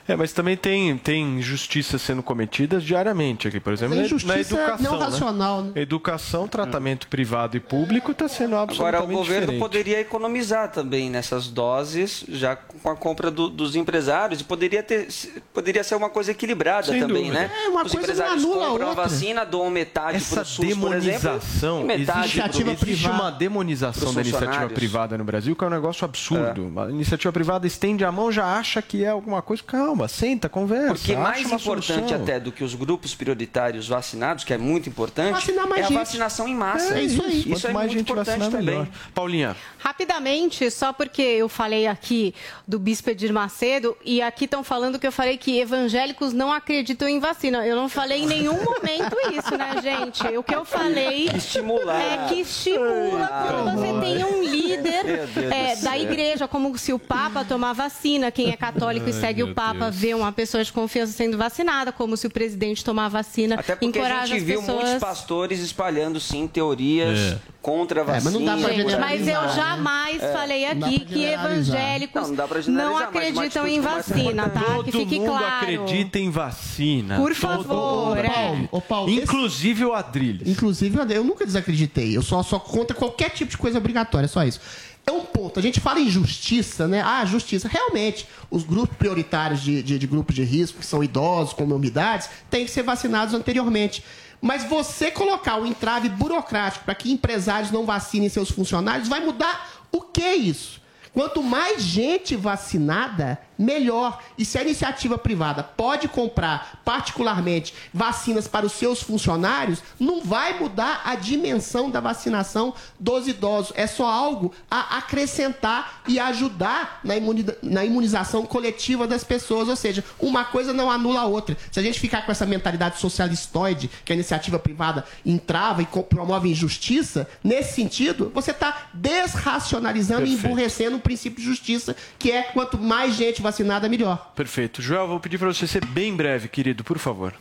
É, 0.08 0.16
mas 0.16 0.32
também 0.32 0.56
tem, 0.56 0.96
tem 0.96 1.38
injustiças 1.38 2.00
sendo 2.00 2.22
cometidas 2.22 2.82
diariamente 2.82 3.46
aqui, 3.46 3.60
por 3.60 3.72
exemplo, 3.74 3.94
na, 3.94 4.02
injustiça 4.02 4.34
na 4.34 4.40
educação. 4.40 4.92
não 4.92 4.98
racional, 4.98 5.62
né? 5.62 5.72
Educação, 5.76 6.48
tratamento 6.48 7.06
privado 7.08 7.56
e 7.56 7.60
público 7.60 8.12
está 8.12 8.26
sendo 8.26 8.56
absolutamente 8.56 8.96
Agora, 8.96 9.04
o 9.04 9.16
governo 9.18 9.40
diferente. 9.42 9.60
poderia 9.60 10.00
economizar 10.00 10.70
também 10.72 11.10
nessas 11.10 11.48
doses, 11.48 12.24
já 12.28 12.56
com 12.56 12.88
a 12.90 12.96
compra 12.96 13.30
do- 13.30 13.50
dos 13.50 13.76
empresários, 13.76 14.40
e 14.40 14.44
poderia, 14.44 14.82
ter, 14.82 15.08
poderia 15.52 15.84
ser 15.84 15.94
uma 15.94 16.08
coisa 16.08 16.30
equilibrada 16.30 16.86
Sem 16.86 17.00
também, 17.00 17.24
dúvida. 17.24 17.40
né? 17.40 17.50
É, 17.64 17.68
uma 17.68 17.82
Os 17.84 17.92
coisa 17.92 17.96
não 17.96 18.02
empresários 18.14 18.44
anula 18.44 18.64
a 18.64 18.68
compram 18.70 18.86
a 18.86 18.90
outra. 18.90 19.04
vacina, 19.04 19.44
doam 19.44 19.70
metade 19.70 20.16
Essa 20.16 20.34
para 20.36 20.42
o 20.42 20.46
SUS, 20.46 20.56
por 20.56 20.64
exemplo, 20.96 21.20
demonização, 21.20 21.80
e 21.82 21.84
metade 21.84 22.18
existe, 22.40 22.62
pro- 22.62 22.72
existe 22.90 23.06
uma 23.08 23.30
demonização 23.30 24.14
da 24.14 24.20
iniciativa 24.22 24.68
privada 24.70 25.18
no 25.18 25.24
Brasil 25.24 25.54
que 25.54 25.64
é 25.64 25.66
um 25.66 25.70
negócio 25.70 26.04
absurdo. 26.04 26.72
A 26.80 26.88
iniciativa 26.90 27.30
privada 27.32 27.66
estende 27.66 28.04
a 28.04 28.10
mão, 28.12 28.32
já 28.32 28.46
acha 28.56 28.80
que 28.80 29.04
é 29.04 29.08
alguma 29.08 29.42
coisa. 29.42 29.62
Calma, 29.66 29.97
senta, 30.06 30.48
conversa. 30.48 30.94
Porque 30.94 31.16
mais 31.16 31.50
importante 31.50 31.86
solução. 31.86 32.22
até 32.22 32.38
do 32.38 32.52
que 32.52 32.62
os 32.62 32.74
grupos 32.74 33.14
prioritários 33.14 33.88
vacinados, 33.88 34.44
que 34.44 34.52
é 34.52 34.58
muito 34.58 34.88
importante, 34.88 35.50
é 35.50 35.80
a 35.80 35.82
gente. 35.82 35.94
vacinação 35.94 36.46
em 36.46 36.54
massa. 36.54 36.98
É 36.98 37.02
isso 37.02 37.22
aí. 37.24 37.38
Isso 37.40 37.48
Quanto 37.48 37.66
é 37.66 37.72
mais 37.72 37.86
muito 37.86 37.98
gente 37.98 38.10
importante 38.12 38.38
vacinar, 38.38 38.50
também. 38.50 38.66
melhor. 38.66 38.88
Paulinha. 39.14 39.56
Rapidamente, 39.78 40.70
só 40.70 40.92
porque 40.92 41.22
eu 41.22 41.48
falei 41.48 41.86
aqui 41.86 42.34
do 42.66 42.78
Bispo 42.78 43.10
Edir 43.10 43.32
Macedo 43.32 43.96
e 44.04 44.20
aqui 44.22 44.44
estão 44.44 44.62
falando 44.62 44.98
que 44.98 45.06
eu 45.06 45.12
falei 45.12 45.36
que 45.38 45.58
evangélicos 45.58 46.32
não 46.32 46.52
acreditam 46.52 47.08
em 47.08 47.18
vacina. 47.18 47.66
Eu 47.66 47.74
não 47.74 47.88
falei 47.88 48.22
em 48.22 48.26
nenhum 48.26 48.62
momento 48.62 49.16
isso, 49.32 49.56
né, 49.56 49.74
gente? 49.82 50.36
O 50.36 50.42
que 50.42 50.54
eu 50.54 50.64
falei 50.64 51.28
Estimular. 51.34 52.00
é 52.00 52.26
que 52.28 52.40
estimula 52.40 53.28
quando 53.50 53.78
você 53.78 54.00
tem 54.00 54.24
um 54.24 54.42
líder 54.42 55.28
é, 55.52 55.76
da 55.76 55.98
igreja, 55.98 56.46
como 56.46 56.76
se 56.76 56.92
o 56.92 56.98
Papa 56.98 57.44
tomar 57.44 57.72
vacina, 57.72 58.30
quem 58.30 58.50
é 58.50 58.56
católico 58.56 59.08
e 59.08 59.12
Ai, 59.12 59.20
segue 59.20 59.42
meu 59.42 59.52
o 59.52 59.54
Papa 59.54 59.87
Deus. 59.90 60.00
vê 60.00 60.14
uma 60.14 60.32
pessoa 60.32 60.62
de 60.64 60.72
confiança 60.72 61.12
sendo 61.12 61.36
vacinada, 61.38 61.92
como 61.92 62.16
se 62.16 62.26
o 62.26 62.30
presidente 62.30 62.84
tomar 62.84 63.08
vacina 63.08 63.54
Até 63.56 63.74
porque 63.74 63.86
a 63.86 63.88
encoraja 63.88 64.26
gente 64.26 64.38
as 64.38 64.42
viu 64.44 64.60
pessoas. 64.60 64.82
muitos 64.84 65.00
pastores 65.00 65.60
espalhando, 65.60 66.18
sim, 66.20 66.46
teorias 66.46 67.18
É. 67.18 67.38
contra 67.62 68.00
a 68.00 68.02
É, 68.02 68.06
mas 68.06 68.24
vacina. 68.24 68.38
não 68.38 68.44
dá 68.56 68.62
pra 68.66 68.74
Gente, 68.74 68.96
mas 68.96 69.26
eu 69.28 69.42
né? 69.42 69.48
jamais 69.54 70.22
É. 70.22 70.32
falei 70.32 70.74
dá 70.74 70.86
aqui 70.86 71.00
que 71.00 71.24
evangélicos 71.24 72.28
Não, 72.30 72.36
não 72.74 72.74
não 72.74 72.92
uma 72.92 73.02
acreditam 73.04 73.42
atitude 73.42 73.70
em 73.70 73.78
é 73.78 73.80
vacina, 73.80 74.48
tá? 74.48 74.60
Todo 74.60 74.84
Que 74.84 74.92
fique 74.92 75.18
mundo 75.20 75.28
claro. 75.30 75.56
acredita 75.56 76.18
em 76.18 76.30
vacina. 76.30 77.16
Por 77.16 77.34
Todo 77.34 77.40
favor, 77.40 78.18
é. 78.18 78.28
Paulo, 78.28 78.68
ô, 78.72 78.80
Paulo, 78.80 79.10
esse- 79.10 79.22
Inclusive 79.22 79.84
o 79.84 79.92
Adrilles. 79.94 80.48
Inclusive, 80.48 80.98
eu 81.14 81.24
nunca 81.24 81.44
desacreditei. 81.44 82.16
Eu 82.16 82.22
só, 82.22 82.42
só 82.42 82.58
contra 82.58 82.96
qualquer 82.96 83.30
tipo 83.30 83.50
de 83.50 83.58
coisa 83.58 83.78
obrigatória, 83.78 84.28
só 84.28 84.44
isso. 84.44 84.60
É 85.08 85.10
um 85.10 85.24
ponto. 85.24 85.58
A 85.58 85.62
gente 85.62 85.80
fala 85.80 86.00
em 86.00 86.10
justiça, 86.10 86.86
né? 86.86 87.00
Ah, 87.00 87.24
justiça. 87.24 87.66
Realmente, 87.66 88.28
os 88.50 88.62
grupos 88.62 88.94
prioritários 88.98 89.62
de, 89.62 89.82
de, 89.82 89.98
de 89.98 90.06
grupos 90.06 90.34
de 90.34 90.44
risco, 90.44 90.80
que 90.80 90.84
são 90.84 91.02
idosos, 91.02 91.54
comorbidades, 91.54 92.28
têm 92.50 92.66
que 92.66 92.70
ser 92.70 92.82
vacinados 92.82 93.32
anteriormente. 93.32 94.04
Mas 94.38 94.64
você 94.64 95.10
colocar 95.10 95.56
o 95.56 95.66
entrave 95.66 96.10
burocrático 96.10 96.84
para 96.84 96.94
que 96.94 97.10
empresários 97.10 97.70
não 97.70 97.86
vacinem 97.86 98.28
seus 98.28 98.50
funcionários, 98.50 99.08
vai 99.08 99.20
mudar 99.20 99.86
o 99.90 100.02
que 100.02 100.30
isso? 100.34 100.78
Quanto 101.12 101.42
mais 101.42 101.82
gente 101.82 102.36
vacinada, 102.36 103.38
melhor. 103.58 104.22
E 104.36 104.44
se 104.44 104.56
a 104.56 104.62
iniciativa 104.62 105.18
privada 105.18 105.62
pode 105.64 106.06
comprar, 106.06 106.80
particularmente, 106.84 107.74
vacinas 107.92 108.46
para 108.46 108.66
os 108.66 108.72
seus 108.72 109.02
funcionários, 109.02 109.82
não 109.98 110.22
vai 110.22 110.58
mudar 110.58 111.02
a 111.04 111.14
dimensão 111.16 111.90
da 111.90 111.98
vacinação 112.00 112.72
dos 113.00 113.26
idosos. 113.26 113.72
É 113.74 113.86
só 113.86 114.06
algo 114.06 114.52
a 114.70 114.98
acrescentar 114.98 116.02
e 116.06 116.20
ajudar 116.20 117.00
na, 117.02 117.16
imuni- 117.16 117.46
na 117.62 117.84
imunização 117.84 118.46
coletiva 118.46 119.06
das 119.06 119.24
pessoas. 119.24 119.68
Ou 119.68 119.76
seja, 119.76 120.04
uma 120.20 120.44
coisa 120.44 120.72
não 120.72 120.90
anula 120.90 121.20
a 121.20 121.26
outra. 121.26 121.56
Se 121.72 121.80
a 121.80 121.82
gente 121.82 121.98
ficar 121.98 122.24
com 122.24 122.30
essa 122.30 122.46
mentalidade 122.46 122.98
socialistoide 123.00 123.90
que 124.04 124.12
a 124.12 124.14
iniciativa 124.14 124.58
privada 124.58 125.04
entrava 125.26 125.82
e 125.82 125.86
promove 125.86 126.48
injustiça, 126.50 127.28
nesse 127.42 127.74
sentido, 127.74 128.30
você 128.32 128.52
está 128.52 128.88
desracionalizando 128.94 130.22
e 130.22 130.30
Perfeito. 130.30 130.46
emburrecendo 130.46 130.97
o 130.98 131.00
princípio 131.00 131.40
de 131.40 131.44
justiça, 131.44 131.96
que 132.18 132.30
é 132.30 132.42
quanto 132.42 132.78
mais 132.78 133.14
gente 133.14 133.40
vacinada, 133.40 133.88
melhor. 133.88 134.32
Perfeito. 134.34 134.82
Joel, 134.82 135.08
vou 135.08 135.20
pedir 135.20 135.38
para 135.38 135.48
você 135.48 135.66
ser 135.66 135.84
bem 135.84 136.14
breve, 136.14 136.48
querido, 136.48 136.84
por 136.84 136.98
favor. 136.98 137.34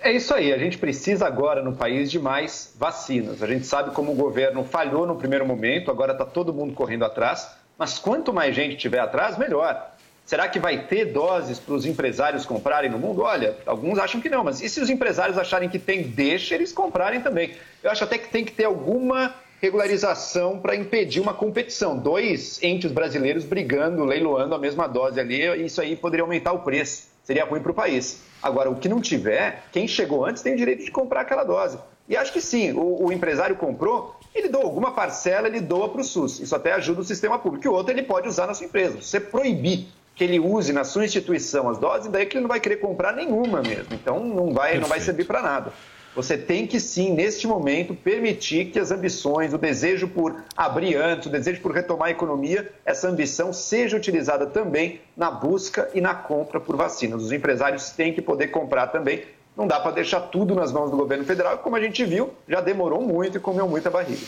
É 0.00 0.12
isso 0.12 0.32
aí, 0.32 0.52
a 0.52 0.58
gente 0.58 0.78
precisa 0.78 1.26
agora 1.26 1.60
no 1.60 1.74
país 1.74 2.08
de 2.08 2.20
mais 2.20 2.72
vacinas. 2.78 3.42
A 3.42 3.46
gente 3.48 3.66
sabe 3.66 3.90
como 3.90 4.12
o 4.12 4.14
governo 4.14 4.62
falhou 4.62 5.04
no 5.04 5.16
primeiro 5.16 5.44
momento, 5.44 5.90
agora 5.90 6.12
está 6.12 6.24
todo 6.24 6.54
mundo 6.54 6.72
correndo 6.72 7.04
atrás, 7.04 7.48
mas 7.76 7.98
quanto 7.98 8.32
mais 8.32 8.54
gente 8.54 8.76
tiver 8.76 9.00
atrás, 9.00 9.36
melhor. 9.36 9.96
Será 10.24 10.46
que 10.46 10.60
vai 10.60 10.86
ter 10.86 11.06
doses 11.06 11.58
para 11.58 11.74
os 11.74 11.86
empresários 11.86 12.44
comprarem 12.44 12.90
no 12.90 12.98
mundo? 12.98 13.22
Olha, 13.22 13.56
alguns 13.64 13.98
acham 13.98 14.20
que 14.20 14.28
não, 14.28 14.44
mas 14.44 14.60
e 14.60 14.68
se 14.68 14.78
os 14.78 14.90
empresários 14.90 15.38
acharem 15.38 15.68
que 15.68 15.78
tem, 15.78 16.02
deixa 16.02 16.54
eles 16.54 16.70
comprarem 16.70 17.20
também. 17.20 17.54
Eu 17.82 17.90
acho 17.90 18.04
até 18.04 18.18
que 18.18 18.28
tem 18.28 18.44
que 18.44 18.52
ter 18.52 18.64
alguma 18.66 19.34
regularização 19.60 20.58
para 20.58 20.76
impedir 20.76 21.20
uma 21.20 21.34
competição. 21.34 21.96
Dois 21.96 22.62
entes 22.62 22.92
brasileiros 22.92 23.44
brigando, 23.44 24.04
leiloando 24.04 24.54
a 24.54 24.58
mesma 24.58 24.86
dose 24.86 25.18
ali, 25.18 25.64
isso 25.64 25.80
aí 25.80 25.96
poderia 25.96 26.24
aumentar 26.24 26.52
o 26.52 26.60
preço. 26.60 27.08
Seria 27.24 27.44
ruim 27.44 27.60
para 27.60 27.72
o 27.72 27.74
país. 27.74 28.22
Agora, 28.42 28.70
o 28.70 28.76
que 28.76 28.88
não 28.88 29.00
tiver, 29.00 29.64
quem 29.72 29.86
chegou 29.86 30.24
antes 30.24 30.42
tem 30.42 30.54
o 30.54 30.56
direito 30.56 30.84
de 30.84 30.90
comprar 30.90 31.22
aquela 31.22 31.44
dose. 31.44 31.78
E 32.08 32.16
acho 32.16 32.32
que 32.32 32.40
sim, 32.40 32.72
o, 32.72 33.04
o 33.04 33.12
empresário 33.12 33.56
comprou, 33.56 34.16
ele 34.34 34.48
doa 34.48 34.64
alguma 34.64 34.92
parcela, 34.92 35.46
ele 35.46 35.60
doa 35.60 35.88
para 35.90 36.00
o 36.00 36.04
SUS. 36.04 36.40
Isso 36.40 36.56
até 36.56 36.72
ajuda 36.72 37.02
o 37.02 37.04
sistema 37.04 37.38
público. 37.38 37.66
E 37.66 37.68
o 37.68 37.72
outro 37.72 37.92
ele 37.92 38.02
pode 38.02 38.28
usar 38.28 38.46
na 38.46 38.54
sua 38.54 38.66
empresa. 38.66 39.02
Se 39.02 39.08
você 39.08 39.20
proibir 39.20 39.88
que 40.14 40.24
ele 40.24 40.40
use 40.40 40.72
na 40.72 40.84
sua 40.84 41.04
instituição 41.04 41.68
as 41.68 41.78
doses, 41.78 42.10
daí 42.10 42.22
é 42.22 42.26
que 42.26 42.36
ele 42.36 42.42
não 42.42 42.48
vai 42.48 42.60
querer 42.60 42.76
comprar 42.76 43.12
nenhuma 43.12 43.60
mesmo. 43.60 43.92
Então 43.92 44.24
não 44.24 44.52
vai, 44.52 44.78
não 44.78 44.88
vai 44.88 45.00
servir 45.00 45.24
para 45.24 45.42
nada. 45.42 45.72
Você 46.18 46.36
tem 46.36 46.66
que 46.66 46.80
sim, 46.80 47.14
neste 47.14 47.46
momento, 47.46 47.94
permitir 47.94 48.72
que 48.72 48.80
as 48.80 48.90
ambições, 48.90 49.54
o 49.54 49.56
desejo 49.56 50.08
por 50.08 50.42
abrir 50.56 50.96
antes, 50.96 51.28
o 51.28 51.30
desejo 51.30 51.60
por 51.60 51.70
retomar 51.70 52.08
a 52.08 52.10
economia, 52.10 52.72
essa 52.84 53.08
ambição 53.08 53.52
seja 53.52 53.96
utilizada 53.96 54.44
também 54.44 55.00
na 55.16 55.30
busca 55.30 55.88
e 55.94 56.00
na 56.00 56.16
compra 56.16 56.58
por 56.58 56.74
vacinas. 56.74 57.22
Os 57.22 57.30
empresários 57.30 57.90
têm 57.90 58.12
que 58.12 58.20
poder 58.20 58.48
comprar 58.48 58.88
também. 58.88 59.26
Não 59.56 59.64
dá 59.64 59.78
para 59.78 59.92
deixar 59.92 60.22
tudo 60.22 60.56
nas 60.56 60.72
mãos 60.72 60.90
do 60.90 60.96
governo 60.96 61.24
federal, 61.24 61.58
como 61.58 61.76
a 61.76 61.80
gente 61.80 62.04
viu, 62.04 62.34
já 62.48 62.60
demorou 62.60 63.00
muito 63.00 63.36
e 63.36 63.40
comeu 63.40 63.68
muita 63.68 63.88
barriga. 63.88 64.26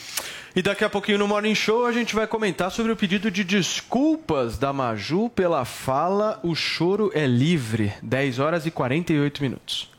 E 0.55 0.63
daqui 0.63 0.85
a 0.85 0.89
pouquinho 0.89 1.19
no 1.19 1.27
Morning 1.27 1.57
Show 1.57 1.87
a 1.87 1.93
gente 1.93 2.15
vai 2.15 2.29
comentar 2.29 2.71
sobre 2.71 2.93
o 2.93 2.97
pedido 2.97 3.33
de 3.33 3.43
desculpas 3.43 4.57
da 4.57 4.73
Maju 4.73 5.29
pela 5.31 5.65
fala 5.65 6.39
O 6.45 6.55
choro 6.55 7.11
é 7.13 7.27
livre. 7.27 7.93
10 8.01 8.39
horas 8.39 8.65
e 8.65 8.71
48 8.71 9.43
minutos. 9.43 9.91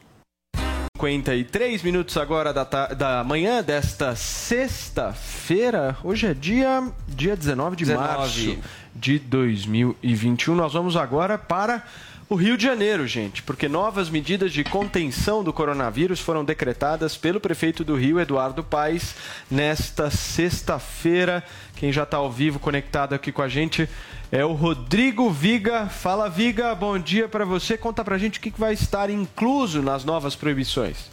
53 1.01 1.81
minutos 1.81 2.15
agora 2.15 2.53
da, 2.53 2.63
da 2.63 3.23
manhã 3.23 3.63
desta 3.63 4.15
sexta-feira. 4.15 5.97
Hoje 6.03 6.27
é 6.27 6.33
dia, 6.35 6.87
dia 7.07 7.35
19 7.35 7.75
de 7.75 7.85
19. 7.85 8.07
março 8.07 8.57
de 8.93 9.17
2021. 9.17 10.53
Nós 10.53 10.73
vamos 10.73 10.95
agora 10.95 11.39
para 11.39 11.83
o 12.31 12.35
Rio 12.35 12.55
de 12.55 12.63
Janeiro, 12.63 13.05
gente, 13.05 13.43
porque 13.43 13.67
novas 13.67 14.09
medidas 14.09 14.53
de 14.53 14.63
contenção 14.63 15.43
do 15.43 15.51
coronavírus 15.51 16.21
foram 16.21 16.45
decretadas 16.45 17.17
pelo 17.17 17.41
prefeito 17.41 17.83
do 17.83 17.93
Rio, 17.93 18.21
Eduardo 18.21 18.63
Paes, 18.63 19.13
nesta 19.51 20.09
sexta-feira. 20.09 21.43
Quem 21.75 21.91
já 21.91 22.03
está 22.03 22.15
ao 22.15 22.31
vivo 22.31 22.57
conectado 22.57 23.13
aqui 23.13 23.33
com 23.33 23.41
a 23.41 23.49
gente 23.49 23.85
é 24.31 24.45
o 24.45 24.53
Rodrigo 24.53 25.29
Viga. 25.29 25.89
Fala, 25.89 26.29
Viga, 26.29 26.73
bom 26.73 26.97
dia 26.97 27.27
para 27.27 27.43
você. 27.43 27.77
Conta 27.77 28.01
pra 28.01 28.17
gente 28.17 28.39
o 28.39 28.41
que 28.41 28.53
vai 28.57 28.71
estar 28.71 29.09
incluso 29.09 29.81
nas 29.81 30.05
novas 30.05 30.33
proibições. 30.33 31.09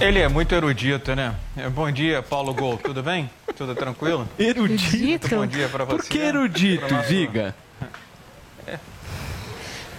Ele 0.00 0.18
é 0.18 0.26
muito 0.26 0.52
erudito, 0.52 1.14
né? 1.14 1.36
É, 1.56 1.68
Bom 1.68 1.88
dia, 1.92 2.20
Paulo 2.20 2.52
Gol. 2.52 2.78
Tudo 2.78 3.00
bem? 3.00 3.30
Tudo 3.56 3.76
tranquilo? 3.76 4.28
Erudito? 4.36 5.28
Bom 5.36 5.46
dia 5.46 5.68
para 5.68 5.84
você. 5.84 5.98
Por 5.98 6.08
que 6.08 6.18
erudito, 6.18 6.96
Viga? 7.06 7.54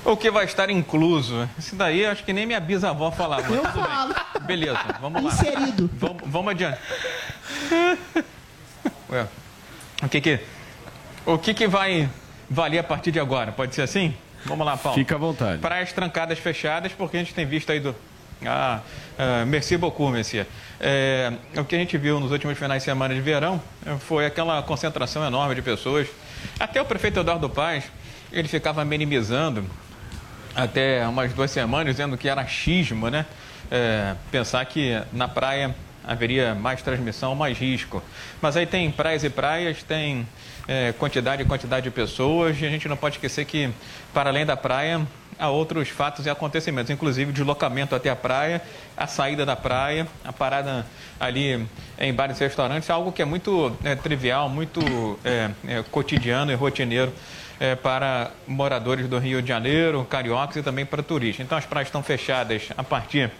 O 0.07 0.15
que 0.15 0.31
vai 0.31 0.45
estar 0.45 0.69
incluso? 0.69 1.49
Isso 1.59 1.75
daí 1.75 2.03
eu 2.03 2.11
acho 2.11 2.23
que 2.23 2.31
nem 2.31 2.45
minha 2.45 2.61
bisavó 2.61 3.11
falava. 3.11 3.53
Eu 3.53 3.61
tudo 3.61 3.73
bem. 3.73 3.83
falo. 3.83 4.15
Beleza, 4.43 4.79
vamos 5.01 5.21
lá. 5.21 5.29
Inserido. 5.29 5.89
Vamos, 5.95 6.23
vamos 6.25 6.51
adiante. 6.51 6.79
Ué, 9.09 9.27
o 10.01 10.07
que 10.07 10.21
que, 10.21 10.39
o 11.25 11.37
que 11.37 11.53
que 11.53 11.67
vai 11.67 12.09
valer 12.49 12.79
a 12.79 12.83
partir 12.85 13.11
de 13.11 13.19
agora? 13.19 13.51
Pode 13.51 13.75
ser 13.75 13.81
assim? 13.81 14.15
Vamos 14.45 14.65
lá, 14.65 14.77
Paulo. 14.77 14.97
Fica 14.97 15.15
à 15.15 15.17
vontade. 15.17 15.59
Praias 15.59 15.91
trancadas 15.91 16.39
fechadas, 16.39 16.93
porque 16.93 17.17
a 17.17 17.19
gente 17.19 17.33
tem 17.33 17.45
visto 17.45 17.69
aí 17.69 17.81
do... 17.81 17.93
Ah, 18.45 18.79
ah, 19.19 19.43
merci 19.45 19.75
beaucoup, 19.75 20.09
Messia. 20.09 20.47
É, 20.79 21.33
o 21.57 21.65
que 21.65 21.75
a 21.75 21.79
gente 21.79 21.97
viu 21.97 22.17
nos 22.21 22.31
últimos 22.31 22.57
finais 22.57 22.81
de 22.81 22.85
semana 22.85 23.13
de 23.13 23.19
verão 23.19 23.61
eh, 23.85 23.97
foi 23.99 24.25
aquela 24.25 24.63
concentração 24.63 25.25
enorme 25.25 25.53
de 25.53 25.61
pessoas. 25.61 26.07
Até 26.57 26.81
o 26.81 26.85
prefeito 26.85 27.19
Eduardo 27.19 27.49
Paz, 27.49 27.83
ele 28.31 28.47
ficava 28.47 28.85
minimizando 28.85 29.65
até 30.57 31.07
umas 31.07 31.31
duas 31.33 31.51
semanas, 31.51 31.95
dizendo 31.95 32.17
que 32.17 32.27
era 32.27 32.41
achismo, 32.41 33.09
né? 33.09 33.27
É, 33.69 34.15
pensar 34.31 34.65
que 34.65 34.99
na 35.13 35.27
praia 35.27 35.75
haveria 36.03 36.55
mais 36.55 36.81
transmissão, 36.81 37.35
mais 37.35 37.59
risco. 37.59 38.01
Mas 38.41 38.57
aí 38.57 38.65
tem 38.65 38.89
praias 38.89 39.23
e 39.23 39.29
praias, 39.29 39.83
tem 39.83 40.27
é, 40.67 40.93
quantidade 40.93 41.43
e 41.43 41.45
quantidade 41.45 41.83
de 41.83 41.91
pessoas, 41.91 42.59
e 42.59 42.65
a 42.65 42.69
gente 42.69 42.87
não 42.87 42.97
pode 42.97 43.17
esquecer 43.17 43.45
que, 43.45 43.69
para 44.11 44.31
além 44.31 44.45
da 44.47 44.57
praia, 44.57 45.05
há 45.37 45.49
outros 45.49 45.89
fatos 45.89 46.25
e 46.25 46.29
acontecimentos, 46.29 46.89
inclusive 46.89 47.31
deslocamento 47.31 47.93
até 47.93 48.09
a 48.09 48.15
praia, 48.15 48.59
a 48.95 49.05
saída 49.05 49.45
da 49.45 49.55
praia, 49.55 50.07
a 50.25 50.33
parada 50.33 50.87
ali 51.19 51.67
em 51.99 52.13
bares 52.13 52.41
e 52.41 52.43
restaurantes, 52.43 52.89
algo 52.89 53.11
que 53.11 53.21
é 53.21 53.25
muito 53.25 53.75
é, 53.83 53.93
trivial, 53.95 54.49
muito 54.49 54.81
é, 55.23 55.51
é, 55.67 55.83
cotidiano 55.91 56.51
e 56.51 56.55
rotineiro 56.55 57.13
é, 57.59 57.75
para 57.75 58.31
moradores 58.47 59.07
do 59.07 59.17
Rio 59.17 59.41
de 59.41 59.47
Janeiro, 59.47 60.05
cariocas 60.09 60.57
e 60.57 60.63
também 60.63 60.85
para 60.85 61.01
turistas. 61.03 61.45
Então 61.45 61.57
as 61.57 61.65
praias 61.65 61.87
estão 61.87 62.03
fechadas 62.03 62.69
a 62.77 62.83
partir 62.83 63.31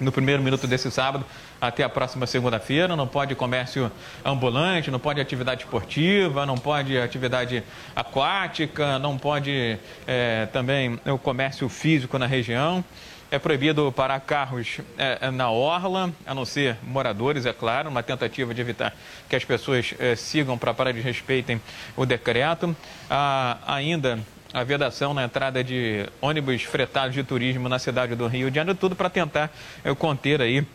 no 0.00 0.12
primeiro 0.12 0.42
minuto 0.42 0.66
desse 0.66 0.90
sábado 0.90 1.24
até 1.60 1.82
a 1.82 1.88
próxima 1.88 2.26
segunda-feira. 2.26 2.96
Não 2.96 3.06
pode 3.06 3.34
comércio 3.34 3.90
ambulante, 4.24 4.90
não 4.90 4.98
pode 4.98 5.20
atividade 5.20 5.64
esportiva, 5.64 6.46
não 6.46 6.56
pode 6.56 6.96
atividade 6.96 7.62
aquática, 7.94 8.98
não 8.98 9.18
pode 9.18 9.78
é, 10.06 10.46
também 10.52 11.00
o 11.06 11.18
comércio 11.18 11.68
físico 11.68 12.18
na 12.18 12.26
região. 12.26 12.84
É 13.30 13.38
proibido 13.38 13.92
parar 13.92 14.20
carros 14.20 14.80
é, 14.96 15.30
na 15.30 15.50
orla, 15.50 16.10
a 16.26 16.34
não 16.34 16.46
ser 16.46 16.78
moradores, 16.82 17.44
é 17.44 17.52
claro, 17.52 17.90
uma 17.90 18.02
tentativa 18.02 18.54
de 18.54 18.60
evitar 18.60 18.94
que 19.28 19.36
as 19.36 19.44
pessoas 19.44 19.94
é, 19.98 20.16
sigam 20.16 20.56
para 20.56 20.72
parar 20.72 20.92
de 20.92 21.00
respeitem 21.00 21.60
o 21.94 22.06
decreto. 22.06 22.74
Há 23.10 23.58
ainda 23.66 24.18
a 24.52 24.64
vedação 24.64 25.12
na 25.12 25.24
entrada 25.24 25.62
de 25.62 26.06
ônibus 26.20 26.62
fretados 26.62 27.14
de 27.14 27.22
turismo 27.22 27.68
na 27.68 27.78
cidade 27.78 28.14
do 28.14 28.26
Rio 28.26 28.50
de 28.50 28.56
Janeiro, 28.56 28.78
tudo 28.78 28.96
para 28.96 29.10
tentar 29.10 29.50
eh, 29.84 29.94
conter 29.94 30.40
aí 30.40 30.66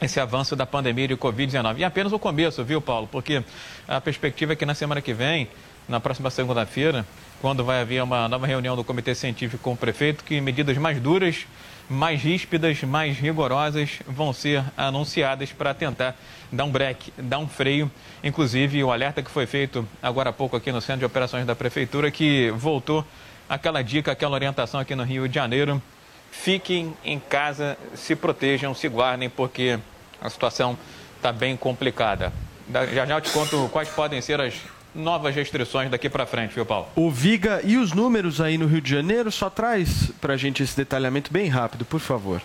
esse 0.00 0.20
avanço 0.20 0.56
da 0.56 0.64
pandemia 0.64 1.08
de 1.08 1.16
Covid-19. 1.16 1.78
E 1.78 1.82
é 1.82 1.86
apenas 1.86 2.12
o 2.12 2.18
começo, 2.18 2.64
viu, 2.64 2.80
Paulo? 2.80 3.08
Porque 3.10 3.42
a 3.86 4.00
perspectiva 4.00 4.52
é 4.52 4.56
que 4.56 4.64
na 4.64 4.74
semana 4.74 5.02
que 5.02 5.12
vem, 5.12 5.48
na 5.88 6.00
próxima 6.00 6.30
segunda-feira, 6.30 7.04
quando 7.40 7.64
vai 7.64 7.80
haver 7.80 8.02
uma 8.02 8.28
nova 8.28 8.46
reunião 8.46 8.76
do 8.76 8.84
Comitê 8.84 9.14
Científico 9.14 9.62
com 9.62 9.72
o 9.72 9.76
prefeito, 9.76 10.24
que 10.24 10.40
medidas 10.40 10.78
mais 10.78 11.00
duras, 11.00 11.46
mais 11.90 12.22
ríspidas, 12.22 12.82
mais 12.84 13.18
rigorosas 13.18 13.98
vão 14.06 14.32
ser 14.32 14.62
anunciadas 14.76 15.50
para 15.52 15.74
tentar 15.74 16.14
dar 16.52 16.64
um 16.64 16.70
break, 16.70 17.12
dar 17.18 17.38
um 17.38 17.48
freio. 17.48 17.90
Inclusive, 18.22 18.82
o 18.84 18.92
alerta 18.92 19.22
que 19.22 19.30
foi 19.30 19.44
feito 19.46 19.86
agora 20.00 20.30
há 20.30 20.32
pouco 20.32 20.56
aqui 20.56 20.70
no 20.70 20.80
Centro 20.80 21.00
de 21.00 21.04
Operações 21.04 21.44
da 21.44 21.54
Prefeitura, 21.56 22.10
que 22.10 22.50
voltou 22.52 23.04
aquela 23.48 23.82
dica, 23.82 24.12
aquela 24.12 24.34
orientação 24.34 24.78
aqui 24.78 24.94
no 24.94 25.02
Rio 25.02 25.28
de 25.28 25.34
Janeiro. 25.34 25.82
Fiquem 26.30 26.94
em 27.04 27.18
casa, 27.18 27.76
se 27.94 28.14
protejam, 28.14 28.72
se 28.72 28.88
guardem, 28.88 29.28
porque 29.28 29.78
a 30.22 30.30
situação 30.30 30.78
está 31.16 31.32
bem 31.32 31.56
complicada. 31.56 32.32
Da- 32.68 32.86
Já 32.86 33.04
já 33.04 33.14
eu 33.16 33.20
te 33.20 33.30
conto 33.30 33.68
quais 33.72 33.88
podem 33.88 34.20
ser 34.20 34.40
as 34.40 34.54
novas 34.94 35.34
restrições 35.34 35.90
daqui 35.90 36.08
para 36.08 36.26
frente, 36.26 36.54
viu, 36.54 36.66
Paulo? 36.66 36.88
O 36.96 37.10
Viga 37.10 37.60
e 37.64 37.76
os 37.76 37.92
números 37.92 38.40
aí 38.40 38.58
no 38.58 38.66
Rio 38.66 38.80
de 38.80 38.90
Janeiro, 38.90 39.30
só 39.30 39.48
traz 39.48 40.10
pra 40.20 40.36
gente 40.36 40.62
esse 40.62 40.76
detalhamento 40.76 41.32
bem 41.32 41.48
rápido, 41.48 41.84
por 41.84 42.00
favor. 42.00 42.42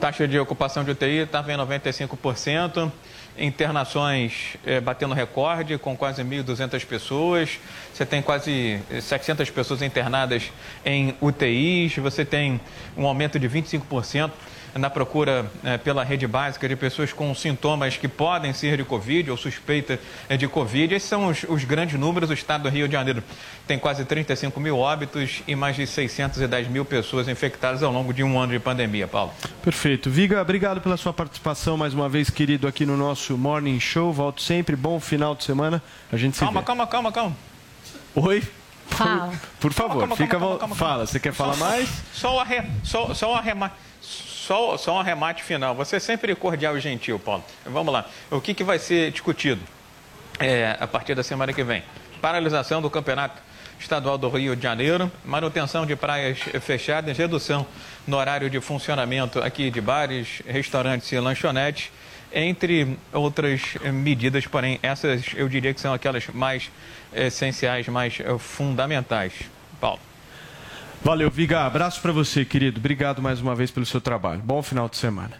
Taxa 0.00 0.26
de 0.26 0.38
ocupação 0.38 0.82
de 0.82 0.90
UTI 0.92 1.18
estava 1.18 1.52
em 1.52 1.56
95%. 1.56 2.90
Internações 3.38 4.56
eh, 4.66 4.80
batendo 4.80 5.14
recorde, 5.14 5.78
com 5.78 5.96
quase 5.96 6.22
1.200 6.22 6.84
pessoas. 6.84 7.58
Você 7.94 8.04
tem 8.04 8.20
quase 8.20 8.80
eh, 8.90 9.00
700 9.00 9.48
pessoas 9.50 9.82
internadas 9.82 10.50
em 10.84 11.14
UTIs. 11.20 11.96
Você 11.96 12.24
tem 12.24 12.60
um 12.96 13.06
aumento 13.06 13.38
de 13.38 13.48
25% 13.48 14.30
na 14.74 14.88
procura 14.90 15.50
eh, 15.64 15.78
pela 15.78 16.04
rede 16.04 16.26
básica 16.26 16.68
de 16.68 16.76
pessoas 16.76 17.12
com 17.12 17.34
sintomas 17.34 17.96
que 17.96 18.06
podem 18.08 18.52
ser 18.52 18.76
de 18.76 18.84
Covid 18.84 19.30
ou 19.30 19.36
suspeita 19.36 19.98
eh, 20.28 20.36
de 20.36 20.46
Covid. 20.48 20.94
Esses 20.94 21.08
são 21.08 21.26
os, 21.28 21.44
os 21.48 21.64
grandes 21.64 21.98
números. 21.98 22.30
O 22.30 22.32
estado 22.32 22.62
do 22.64 22.68
Rio 22.68 22.86
de 22.86 22.92
Janeiro 22.92 23.22
tem 23.66 23.78
quase 23.78 24.04
35 24.04 24.58
mil 24.60 24.78
óbitos 24.78 25.42
e 25.46 25.54
mais 25.54 25.76
de 25.76 25.86
610 25.86 26.68
mil 26.68 26.84
pessoas 26.84 27.28
infectadas 27.28 27.82
ao 27.82 27.92
longo 27.92 28.12
de 28.12 28.22
um 28.22 28.38
ano 28.38 28.52
de 28.52 28.58
pandemia, 28.58 29.06
Paulo. 29.08 29.32
Perfeito. 29.62 30.08
Viga, 30.10 30.40
obrigado 30.40 30.80
pela 30.80 30.96
sua 30.96 31.12
participação 31.12 31.76
mais 31.76 31.94
uma 31.94 32.08
vez, 32.08 32.30
querido, 32.30 32.66
aqui 32.68 32.84
no 32.86 32.96
nosso 32.96 33.36
Morning 33.36 33.78
Show. 33.80 34.12
Volto 34.12 34.40
sempre. 34.42 34.76
Bom 34.76 34.98
final 35.00 35.34
de 35.34 35.44
semana. 35.44 35.82
A 36.12 36.16
gente 36.16 36.34
se 36.36 36.40
Calma, 36.40 36.60
vê. 36.60 36.66
calma, 36.66 36.86
calma, 36.86 37.12
calma. 37.12 37.36
Oi? 38.14 38.42
Fala. 38.88 39.32
Por 39.60 39.72
favor, 39.72 39.88
Calma, 40.00 40.00
calma, 40.00 40.16
fica 40.16 40.38
calma, 40.38 40.58
calma, 40.58 40.74
Fala, 40.74 41.06
você 41.06 41.20
quer 41.20 41.32
falar 41.32 41.54
Só- 41.54 41.64
mais? 41.64 41.88
Só 42.12 42.36
o, 42.36 42.40
arre... 42.40 42.62
só, 42.82 43.14
só 43.14 43.32
o 43.32 43.34
arremate. 43.36 43.74
Só, 44.50 44.76
só 44.76 44.96
um 44.96 44.98
arremate 44.98 45.44
final. 45.44 45.76
Você 45.76 45.94
é 45.94 46.00
sempre 46.00 46.34
cordial 46.34 46.76
e 46.76 46.80
gentil, 46.80 47.20
Paulo. 47.20 47.44
Vamos 47.64 47.94
lá. 47.94 48.04
O 48.32 48.40
que, 48.40 48.52
que 48.52 48.64
vai 48.64 48.80
ser 48.80 49.12
discutido 49.12 49.62
é, 50.40 50.76
a 50.80 50.88
partir 50.88 51.14
da 51.14 51.22
semana 51.22 51.52
que 51.52 51.62
vem? 51.62 51.84
Paralisação 52.20 52.82
do 52.82 52.90
Campeonato 52.90 53.40
Estadual 53.78 54.18
do 54.18 54.28
Rio 54.28 54.56
de 54.56 54.62
Janeiro, 54.64 55.08
manutenção 55.24 55.86
de 55.86 55.94
praias 55.94 56.40
fechadas, 56.62 57.16
redução 57.16 57.64
no 58.08 58.16
horário 58.16 58.50
de 58.50 58.60
funcionamento 58.60 59.38
aqui 59.38 59.70
de 59.70 59.80
bares, 59.80 60.42
restaurantes 60.44 61.12
e 61.12 61.20
lanchonetes, 61.20 61.92
entre 62.32 62.98
outras 63.12 63.76
eh, 63.84 63.92
medidas, 63.92 64.48
porém, 64.48 64.80
essas 64.82 65.26
eu 65.36 65.48
diria 65.48 65.72
que 65.72 65.80
são 65.80 65.94
aquelas 65.94 66.26
mais 66.26 66.72
essenciais, 67.14 67.86
mais 67.86 68.18
eh, 68.18 68.36
fundamentais. 68.36 69.32
Paulo. 69.80 70.09
Valeu, 71.02 71.30
Viga. 71.30 71.64
Abraço 71.64 72.00
pra 72.02 72.12
você, 72.12 72.44
querido. 72.44 72.78
Obrigado 72.78 73.22
mais 73.22 73.40
uma 73.40 73.54
vez 73.54 73.70
pelo 73.70 73.86
seu 73.86 74.02
trabalho. 74.02 74.42
Bom 74.44 74.62
final 74.62 74.86
de 74.86 74.98
semana. 74.98 75.32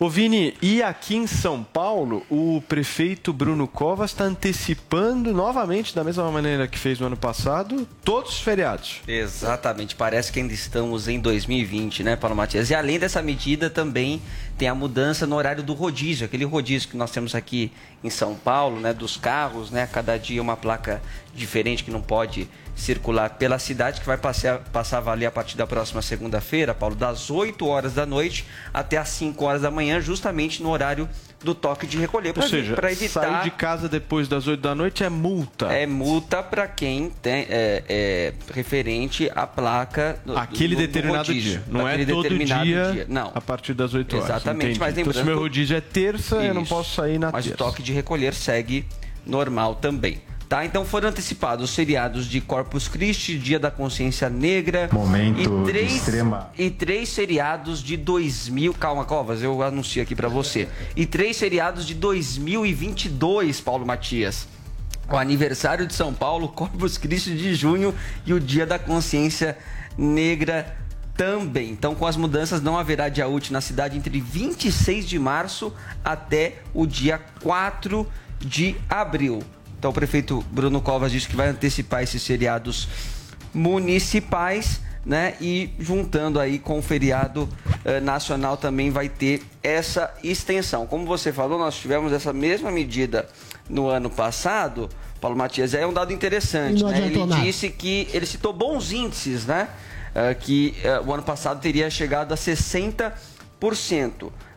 Ô 0.00 0.08
Vini, 0.08 0.54
e 0.60 0.82
aqui 0.82 1.14
em 1.14 1.26
São 1.26 1.62
Paulo, 1.62 2.24
o 2.28 2.60
prefeito 2.66 3.32
Bruno 3.32 3.68
Covas 3.68 4.10
está 4.10 4.24
antecipando 4.24 5.32
novamente, 5.32 5.94
da 5.94 6.02
mesma 6.02 6.28
maneira 6.32 6.66
que 6.66 6.76
fez 6.76 6.98
no 6.98 7.06
ano 7.06 7.16
passado, 7.16 7.86
todos 8.02 8.32
os 8.32 8.40
feriados. 8.40 9.02
Exatamente, 9.06 9.94
parece 9.94 10.32
que 10.32 10.40
ainda 10.40 10.52
estamos 10.52 11.06
em 11.06 11.20
2020, 11.20 12.02
né, 12.02 12.16
Paulo 12.16 12.34
Matias? 12.34 12.70
E 12.70 12.74
além 12.74 12.98
dessa 12.98 13.22
medida, 13.22 13.70
também 13.70 14.20
tem 14.58 14.66
a 14.66 14.74
mudança 14.74 15.28
no 15.28 15.36
horário 15.36 15.62
do 15.62 15.74
rodízio, 15.74 16.24
aquele 16.24 16.44
rodízio 16.44 16.88
que 16.88 16.96
nós 16.96 17.12
temos 17.12 17.32
aqui 17.32 17.70
em 18.02 18.10
São 18.10 18.34
Paulo, 18.34 18.80
né, 18.80 18.92
dos 18.92 19.16
carros, 19.16 19.70
né, 19.70 19.86
cada 19.86 20.18
dia 20.18 20.42
uma 20.42 20.56
placa 20.56 21.00
diferente 21.32 21.84
que 21.84 21.90
não 21.92 22.02
pode 22.02 22.48
circular 22.74 23.30
pela 23.30 23.58
cidade, 23.58 24.00
que 24.00 24.06
vai 24.06 24.16
passar, 24.16 24.58
passar 24.72 24.98
a 24.98 25.00
valer 25.00 25.26
a 25.26 25.30
partir 25.30 25.56
da 25.56 25.66
próxima 25.66 26.02
segunda-feira, 26.02 26.74
Paulo, 26.74 26.94
das 26.96 27.30
8 27.30 27.66
horas 27.66 27.94
da 27.94 28.04
noite 28.04 28.44
até 28.72 28.96
as 28.96 29.08
5 29.10 29.44
horas 29.44 29.62
da 29.62 29.70
manhã, 29.70 30.00
justamente 30.00 30.62
no 30.62 30.70
horário 30.70 31.08
do 31.42 31.54
toque 31.54 31.86
de 31.86 31.98
recolher, 31.98 32.28
Ou 32.28 32.34
para 32.34 32.48
seja, 32.48 32.72
evitar... 32.90 33.20
sair 33.20 33.42
de 33.44 33.50
casa 33.50 33.86
depois 33.86 34.26
das 34.26 34.46
8 34.46 34.60
da 34.60 34.74
noite 34.74 35.04
é 35.04 35.10
multa. 35.10 35.66
É 35.66 35.86
multa 35.86 36.42
para 36.42 36.66
quem 36.66 37.10
tem 37.22 37.46
é, 37.50 37.82
é, 37.86 38.32
referente 38.54 39.30
à 39.34 39.46
placa 39.46 40.18
do, 40.24 40.36
Aquele 40.38 40.74
do- 40.74 40.80
do 40.80 40.86
determinado 40.86 41.32
dia. 41.34 41.62
Não 41.68 41.86
é 41.86 42.02
todo 42.06 42.22
determinado 42.22 42.64
dia, 42.64 43.06
Não. 43.08 43.30
a 43.34 43.40
partir 43.42 43.74
das 43.74 43.92
8 43.92 44.16
horas. 44.16 44.28
Exatamente, 44.30 44.64
Entendi. 44.64 44.80
mas 44.80 44.98
então, 44.98 45.12
se 45.12 45.18
lembrando 45.18 45.34
meu 45.36 45.38
rodízio 45.44 45.76
é 45.76 45.80
terça, 45.82 46.36
eu 46.36 46.54
não 46.54 46.62
Isso. 46.62 46.74
posso 46.74 46.94
sair 46.94 47.18
na 47.18 47.30
Mas 47.30 47.44
terça. 47.44 47.62
o 47.62 47.66
toque 47.66 47.82
de 47.82 47.92
recolher 47.92 48.32
segue 48.32 48.86
normal 49.26 49.74
também. 49.74 50.20
Tá? 50.48 50.64
Então 50.64 50.84
foram 50.84 51.08
antecipados 51.08 51.70
os 51.70 51.74
feriados 51.74 52.26
de 52.26 52.40
Corpus 52.40 52.86
Christi, 52.86 53.38
Dia 53.38 53.58
da 53.58 53.70
Consciência 53.70 54.28
Negra. 54.28 54.88
Momento 54.92 55.40
e 55.40 55.64
três, 55.64 55.94
extrema- 55.96 56.50
E 56.56 56.70
três 56.70 57.14
feriados 57.14 57.82
de 57.82 57.96
2000. 57.96 58.74
Calma, 58.74 59.04
Covas, 59.04 59.42
eu 59.42 59.62
anuncio 59.62 60.02
aqui 60.02 60.14
pra 60.14 60.28
você. 60.28 60.68
E 60.94 61.06
três 61.06 61.38
feriados 61.38 61.86
de 61.86 61.94
2022, 61.94 63.60
Paulo 63.60 63.86
Matias. 63.86 64.46
O 65.10 65.16
aniversário 65.16 65.86
de 65.86 65.94
São 65.94 66.12
Paulo, 66.14 66.48
Corpus 66.48 66.96
Christi 66.98 67.34
de 67.36 67.54
junho 67.54 67.94
e 68.24 68.32
o 68.32 68.40
Dia 68.40 68.64
da 68.66 68.78
Consciência 68.78 69.56
Negra 69.98 70.76
também. 71.16 71.70
Então, 71.70 71.94
com 71.94 72.06
as 72.06 72.16
mudanças, 72.16 72.60
não 72.62 72.78
haverá 72.78 73.08
dia 73.08 73.26
útil 73.28 73.52
na 73.52 73.60
cidade 73.60 73.96
entre 73.96 74.20
26 74.20 75.06
de 75.06 75.18
março 75.18 75.72
até 76.04 76.58
o 76.72 76.86
dia 76.86 77.20
4 77.42 78.06
de 78.40 78.76
abril. 78.88 79.42
Então, 79.84 79.90
o 79.90 79.94
prefeito 79.94 80.42
Bruno 80.50 80.80
Covas 80.80 81.12
disse 81.12 81.28
que 81.28 81.36
vai 81.36 81.48
antecipar 81.48 82.02
esses 82.02 82.26
feriados 82.26 82.88
municipais, 83.52 84.80
né? 85.04 85.34
E 85.42 85.74
juntando 85.78 86.40
aí 86.40 86.58
com 86.58 86.78
o 86.78 86.82
feriado 86.82 87.46
eh, 87.84 88.00
nacional 88.00 88.56
também 88.56 88.90
vai 88.90 89.10
ter 89.10 89.42
essa 89.62 90.10
extensão. 90.24 90.86
Como 90.86 91.04
você 91.04 91.34
falou, 91.34 91.58
nós 91.58 91.76
tivemos 91.76 92.14
essa 92.14 92.32
mesma 92.32 92.70
medida 92.70 93.28
no 93.68 93.88
ano 93.88 94.08
passado. 94.08 94.88
Paulo 95.20 95.36
Matias, 95.36 95.74
é 95.74 95.86
um 95.86 95.92
dado 95.92 96.14
interessante, 96.14 96.82
né? 96.82 97.04
Ele 97.04 97.26
nada. 97.26 97.42
disse 97.42 97.68
que 97.68 98.08
ele 98.14 98.24
citou 98.24 98.54
bons 98.54 98.90
índices, 98.90 99.44
né? 99.44 99.68
Eh, 100.14 100.32
que 100.32 100.74
eh, 100.82 100.98
o 101.06 101.12
ano 101.12 101.22
passado 101.22 101.60
teria 101.60 101.90
chegado 101.90 102.32
a 102.32 102.38
60%. 102.38 103.12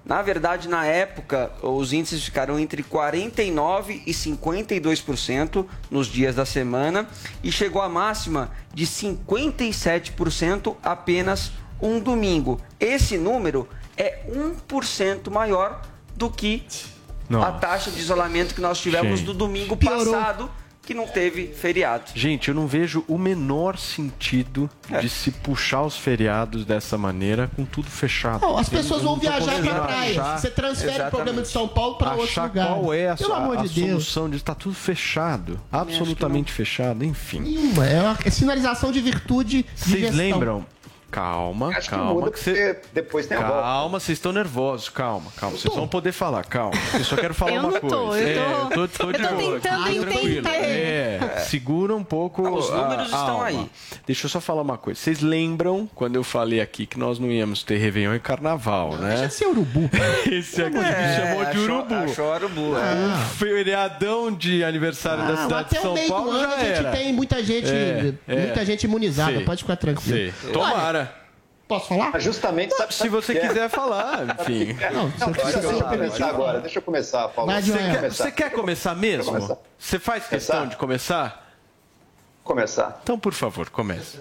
Na 0.07 0.21
verdade, 0.21 0.69
na 0.69 0.85
época, 0.85 1.51
os 1.61 1.91
índices 1.91 2.23
ficaram 2.23 2.57
entre 2.57 2.81
49% 2.81 4.03
e 4.05 4.11
52% 4.13 5.65
nos 5.91 6.07
dias 6.07 6.33
da 6.33 6.45
semana 6.45 7.09
e 7.43 7.51
chegou 7.51 7.81
a 7.81 7.89
máxima 7.89 8.49
de 8.73 8.87
57% 8.87 10.77
apenas 10.81 11.51
um 11.81 11.99
domingo. 11.99 12.57
Esse 12.79 13.17
número 13.17 13.67
é 13.97 14.21
1% 14.29 15.29
maior 15.29 15.81
do 16.15 16.29
que 16.29 16.65
a 17.29 17.51
taxa 17.51 17.91
de 17.91 17.99
isolamento 17.99 18.55
que 18.55 18.61
nós 18.61 18.79
tivemos 18.79 19.19
Gente. 19.19 19.27
no 19.27 19.33
domingo 19.33 19.75
Piorou. 19.75 20.13
passado, 20.13 20.49
que 20.87 20.93
não 20.93 21.05
teve 21.05 21.47
feriado. 21.47 22.05
Gente, 22.15 22.47
eu 22.47 22.55
não 22.55 22.65
vejo 22.65 23.03
o 23.09 23.17
menor 23.17 23.77
sentido 23.77 24.69
É. 24.89 24.99
de 24.99 25.09
se 25.09 25.31
puxar 25.31 25.81
os 25.83 25.97
feriados 25.97 26.63
dessa 26.63 26.97
maneira 26.97 27.51
com 27.57 27.65
tudo 27.65 27.89
fechado. 27.89 28.39
Não, 28.41 28.57
as 28.57 28.71
Eu 28.71 28.77
pessoas 28.79 29.01
vão 29.01 29.17
viajar 29.17 29.61
pra 29.61 29.81
praia. 29.81 30.11
achar- 30.11 30.37
Você 30.39 30.49
transfere 30.49 30.87
o 30.89 30.93
Exatamente. 30.93 31.11
problema 31.11 31.41
de 31.41 31.49
São 31.49 31.67
Paulo 31.67 31.95
pra 31.97 32.11
outros 32.11 32.29
achar 32.29 32.43
lugares. 32.47 32.71
qual 32.73 32.93
é 32.93 33.09
a, 33.09 33.15
Pelo 33.17 33.33
a- 33.33 33.37
amor 33.37 33.57
a 33.57 33.61
de 33.63 33.69
Deus. 33.81 33.89
solução 34.05 34.29
disso. 34.29 34.45
Tá 34.45 34.55
tudo 34.55 34.73
fechado. 34.75 35.59
Absolutamente 35.69 36.53
fechado, 36.53 37.03
enfim. 37.03 37.41
Nenhuma. 37.41 37.85
É 37.85 38.01
uma 38.01 38.17
é 38.23 38.29
sinalização 38.29 38.89
de 38.91 39.01
virtude 39.01 39.63
de 39.63 39.67
Vocês 39.91 40.15
lembram? 40.15 40.65
Calma, 41.09 41.69
Acho 41.69 41.89
que 41.89 41.95
calma. 41.95 42.13
muda 42.13 42.31
que 42.31 42.39
cê- 42.39 42.73
porque 42.73 42.87
depois 42.93 43.25
tem 43.25 43.37
a 43.37 43.41
volta. 43.41 43.61
Calma, 43.61 43.99
vocês 43.99 44.17
estão 44.17 44.33
nervosos, 44.33 44.89
calma, 44.89 45.31
calma. 45.37 45.57
Vocês 45.57 45.73
vão 45.73 45.87
poder 45.87 46.11
falar, 46.11 46.43
calma. 46.43 46.73
Eu 46.93 47.03
só 47.05 47.15
quero 47.15 47.33
falar 47.33 47.53
Eu 47.53 47.61
uma 47.61 47.71
não 47.71 47.79
tô, 47.79 47.87
coisa. 47.87 48.27
eu 48.27 48.41
É, 48.41 48.43
tô- 48.43 48.69
tô, 48.69 48.87
tô 49.05 49.11
de 49.13 49.21
eu 49.23 49.29
tô 49.29 49.35
boa. 49.35 49.53
tentando 49.59 49.83
aqui, 49.85 49.99
tranquilo. 50.01 50.47
É, 50.49 51.45
segura 51.47 51.95
um 51.95 52.03
pouco. 52.03 52.45
Ah, 52.45 52.51
os 52.51 52.69
números 52.69 52.99
a 53.13 53.17
estão 53.17 53.29
alma. 53.35 53.45
aí. 53.45 53.69
Deixa 54.05 54.25
eu 54.25 54.29
só 54.29 54.41
falar 54.41 54.61
uma 54.61 54.77
coisa. 54.77 54.99
Vocês 54.99 55.21
lembram 55.21 55.89
quando 55.95 56.17
eu 56.17 56.23
falei 56.25 56.59
aqui 56.59 56.85
que 56.85 56.99
nós 56.99 57.19
não 57.19 57.31
íamos 57.31 57.63
ter 57.63 57.77
Réveillon 57.77 58.13
e 58.15 58.19
Carnaval, 58.19 58.91
né? 58.97 59.09
Deixa 59.11 59.27
de 59.29 59.33
ser 59.33 59.45
urubu. 59.47 59.89
Esse 60.29 60.61
aqui 60.61 60.77
me 60.77 60.83
É, 60.83 61.15
chamou 61.15 61.45
de 61.45 61.57
urubu. 61.59 61.95
achou 61.95 62.33
urubu, 62.35 62.77
é. 62.77 62.93
Um 62.93 63.17
feriadão 63.37 64.29
de 64.31 64.61
aniversário 64.63 65.25
da 65.25 65.33
Ah, 65.33 65.37
cidade 65.43 65.61
até 65.67 65.79
de 65.79 65.87
o 65.87 65.97
São 65.97 66.07
Paulo 66.09 66.39
já 66.39 66.47
a 66.53 66.59
gente 66.59 66.69
era. 66.79 66.91
tem 66.91 67.13
muita 67.13 67.41
gente, 67.43 67.67
É, 67.69 68.13
é. 68.27 68.35
muita 68.41 68.65
gente 68.65 68.83
imunizada, 68.83 69.39
pode 69.41 69.63
ficar 69.63 69.77
tranquilo. 69.77 70.33
Tomara. 70.51 70.97
Posso 71.67 71.87
falar? 71.89 72.11
Mas 72.11 72.23
justamente, 72.23 72.73
sabe, 72.75 72.93
Se 72.93 73.09
você 73.09 73.35
quiser 73.35 73.69
falar, 73.69 74.37
enfim. 74.39 74.73
Não, 74.93 75.03
Não, 75.03 75.09
você 75.11 75.41
deixa 75.43 75.59
eu 75.59 75.71
você 75.73 75.83
começar 75.83 76.29
agora. 76.29 76.59
Deixa 76.61 76.77
eu 76.79 76.81
começar, 76.81 77.27
Paulo. 77.27 77.51
Eu 77.51 77.61
Joel. 77.61 77.79
Quer- 77.79 77.95
começar. 77.97 78.23
Você 78.23 78.31
quer 78.31 78.51
começar 78.51 78.95
mesmo? 78.95 79.25
começar. 79.33 79.57
Você 79.77 79.99
faz 79.99 80.27
questão 80.27 80.55
Começar? 80.57 80.69
de 80.71 80.77
começar? 80.77 81.53
Começar. 82.43 82.99
Então, 83.03 83.19
por 83.19 83.33
favor, 83.33 83.69
comece. 83.69 84.19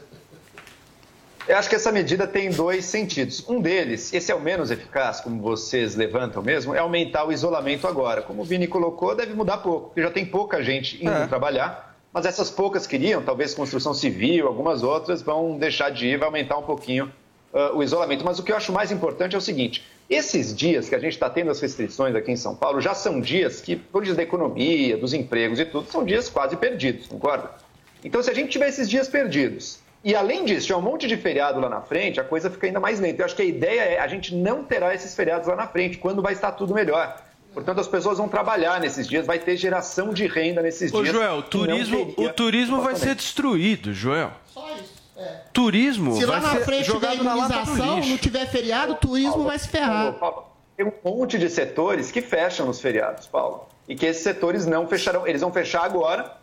Eu 1.47 1.57
acho 1.57 1.69
que 1.69 1.77
essa 1.77 1.93
medida 1.93 2.27
tem 2.27 2.51
dois 2.51 2.85
sentidos. 2.87 3.45
Um 3.49 3.61
deles, 3.61 4.13
esse 4.13 4.33
é 4.33 4.35
o 4.35 4.41
menos 4.41 4.73
eficaz, 4.73 5.21
como 5.21 5.41
vocês 5.41 5.95
levantam 5.95 6.43
mesmo, 6.43 6.75
é 6.75 6.81
aumentar 6.81 7.25
o 7.25 7.31
isolamento 7.33 7.87
agora. 7.87 8.21
Como 8.23 8.43
o 8.43 8.45
Vini 8.45 8.67
colocou, 8.67 9.15
deve 9.15 9.33
mudar 9.33 9.59
pouco, 9.59 9.87
porque 9.87 10.03
já 10.03 10.11
tem 10.11 10.27
pouca 10.27 10.61
gente 10.65 10.97
indo 11.01 11.13
É. 11.13 11.29
trabalhar, 11.29 11.95
mas 12.13 12.27
essas 12.27 12.51
poucas 12.51 12.85
queriam, 12.85 13.23
talvez 13.23 13.55
construção 13.55 13.95
civil, 13.95 14.49
algumas 14.49 14.83
outras, 14.83 15.23
vão 15.23 15.57
deixar 15.57 15.91
de 15.91 16.09
ir, 16.09 16.19
vai 16.19 16.27
aumentar 16.27 16.59
um 16.59 16.65
pouquinho 16.65 17.13
ah, 17.53 17.73
o 17.75 17.83
isolamento. 17.83 18.25
Mas 18.25 18.39
o 18.39 18.43
que 18.43 18.53
eu 18.53 18.57
acho 18.57 18.73
mais 18.73 18.91
importante 18.91 19.35
é 19.35 19.39
o 19.39 19.41
seguinte: 19.41 19.85
esses 20.09 20.55
dias 20.55 20.89
que 20.89 20.95
a 20.95 20.99
gente 20.99 21.13
está 21.13 21.29
tendo 21.29 21.51
as 21.51 21.61
restrições 21.61 22.15
aqui 22.15 22.31
em 22.31 22.37
São 22.37 22.55
Paulo 22.55 22.81
já 22.81 22.95
são 22.95 23.21
dias 23.21 23.61
que, 23.61 23.77
por 23.77 24.05
dias 24.05 24.17
da 24.17 24.23
economia, 24.23 24.97
dos 24.97 25.13
empregos 25.13 25.59
e 25.59 25.65
tudo, 25.65 25.91
são 25.91 26.05
dias 26.05 26.29
quase 26.29 26.57
perdidos, 26.57 27.07
concorda? 27.07 27.51
Então, 28.05 28.23
se 28.23 28.31
a 28.31 28.35
gente 28.35 28.51
tiver 28.51 28.69
esses 28.69 28.89
dias 28.89 29.09
perdidos, 29.09 29.81
e 30.05 30.15
além 30.15 30.45
disso, 30.45 30.69
tiver 30.69 30.79
um 30.79 30.83
monte 30.83 31.09
de 31.09 31.17
feriado 31.17 31.59
lá 31.59 31.69
na 31.69 31.81
frente, 31.81 32.21
a 32.21 32.25
coisa 32.25 32.49
fica 32.49 32.69
ainda 32.69 32.79
mais 32.79 33.01
lenta. 33.01 33.23
Eu 33.23 33.27
acho 33.27 33.35
que 33.35 33.43
a 33.43 33.47
ideia 33.47 33.81
é 33.81 33.99
a 33.99 34.07
gente 34.07 34.33
não 34.35 34.63
terá 34.63 34.95
esses 34.95 35.15
feriados 35.17 35.49
lá 35.49 35.57
na 35.57 35.67
frente, 35.67 35.99
quando 35.99 36.23
vai 36.23 36.33
estar 36.33 36.53
tudo 36.53 36.73
melhor. 36.73 37.21
Portanto, 37.53 37.81
as 37.81 37.89
pessoas 37.89 38.19
vão 38.19 38.29
trabalhar 38.29 38.79
nesses 38.79 39.09
dias, 39.09 39.27
vai 39.27 39.39
ter 39.39 39.57
geração 39.57 40.13
de 40.13 40.27
renda 40.27 40.61
nesses 40.63 40.93
Ô, 40.93 41.03
dias. 41.03 41.15
Joel, 41.15 41.39
o 41.39 41.43
que 41.43 41.57
não 41.57 41.65
turismo, 41.67 42.15
o 42.17 42.29
turismo 42.29 42.81
vai 42.83 42.95
ser 42.95 43.15
destruído, 43.15 43.93
Joel. 43.93 44.31
Só 44.53 44.71
isso. 44.77 44.96
É. 45.17 45.41
Turismo 45.53 46.15
Se 46.17 46.27
lá 46.27 46.39
vai 46.39 46.53
na 46.53 46.59
ser 46.59 46.65
frente 46.65 46.85
tiver 46.85 46.95
jogado 46.95 47.25
na 47.25 47.35
lata 47.35 47.55
do 47.55 47.61
imunização, 47.63 47.97
lixo. 47.97 48.11
não 48.11 48.19
tiver 48.19 48.47
feriado, 48.47 48.93
o 48.93 48.97
turismo 48.97 49.45
vai 49.45 49.59
se 49.59 49.69
ferrar. 49.69 50.13
Paulo, 50.13 50.19
Paulo, 50.19 50.47
tem 50.77 50.87
um 50.87 50.93
monte 51.05 51.39
de 51.39 51.49
setores 51.49 52.11
que 52.11 52.21
fecham 52.21 52.67
nos 52.67 52.81
feriados, 52.81 53.27
Paulo. 53.27 53.67
E 53.89 53.95
que 53.95 54.05
esses 54.05 54.23
setores 54.23 54.67
não 54.67 54.87
fecharão. 54.87 55.27
Eles 55.27 55.41
vão 55.41 55.53
fechar 55.53 55.85
agora, 55.85 56.37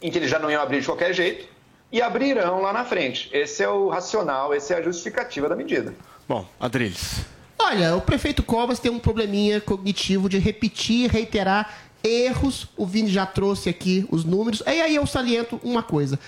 em 0.00 0.10
que 0.10 0.18
eles 0.18 0.30
já 0.30 0.38
não 0.38 0.50
iam 0.50 0.62
abrir 0.62 0.80
de 0.80 0.86
qualquer 0.86 1.12
jeito, 1.12 1.46
e 1.90 2.00
abrirão 2.00 2.60
lá 2.62 2.72
na 2.72 2.84
frente. 2.84 3.28
Esse 3.32 3.64
é 3.64 3.68
o 3.68 3.88
racional, 3.88 4.54
essa 4.54 4.74
é 4.74 4.78
a 4.78 4.82
justificativa 4.82 5.48
da 5.48 5.56
medida. 5.56 5.92
Bom, 6.28 6.46
Adriles. 6.60 7.24
Olha, 7.58 7.96
o 7.96 8.00
prefeito 8.00 8.42
Covas 8.42 8.78
tem 8.78 8.90
um 8.92 8.98
probleminha 8.98 9.60
cognitivo 9.60 10.28
de 10.28 10.38
repetir, 10.38 11.10
reiterar 11.10 11.74
erros. 12.02 12.68
O 12.76 12.86
Vini 12.86 13.10
já 13.10 13.26
trouxe 13.26 13.68
aqui 13.68 14.06
os 14.10 14.24
números. 14.24 14.62
E 14.66 14.80
aí 14.80 14.94
eu 14.94 15.06
saliento 15.06 15.60
uma 15.64 15.82
coisa. 15.82 16.18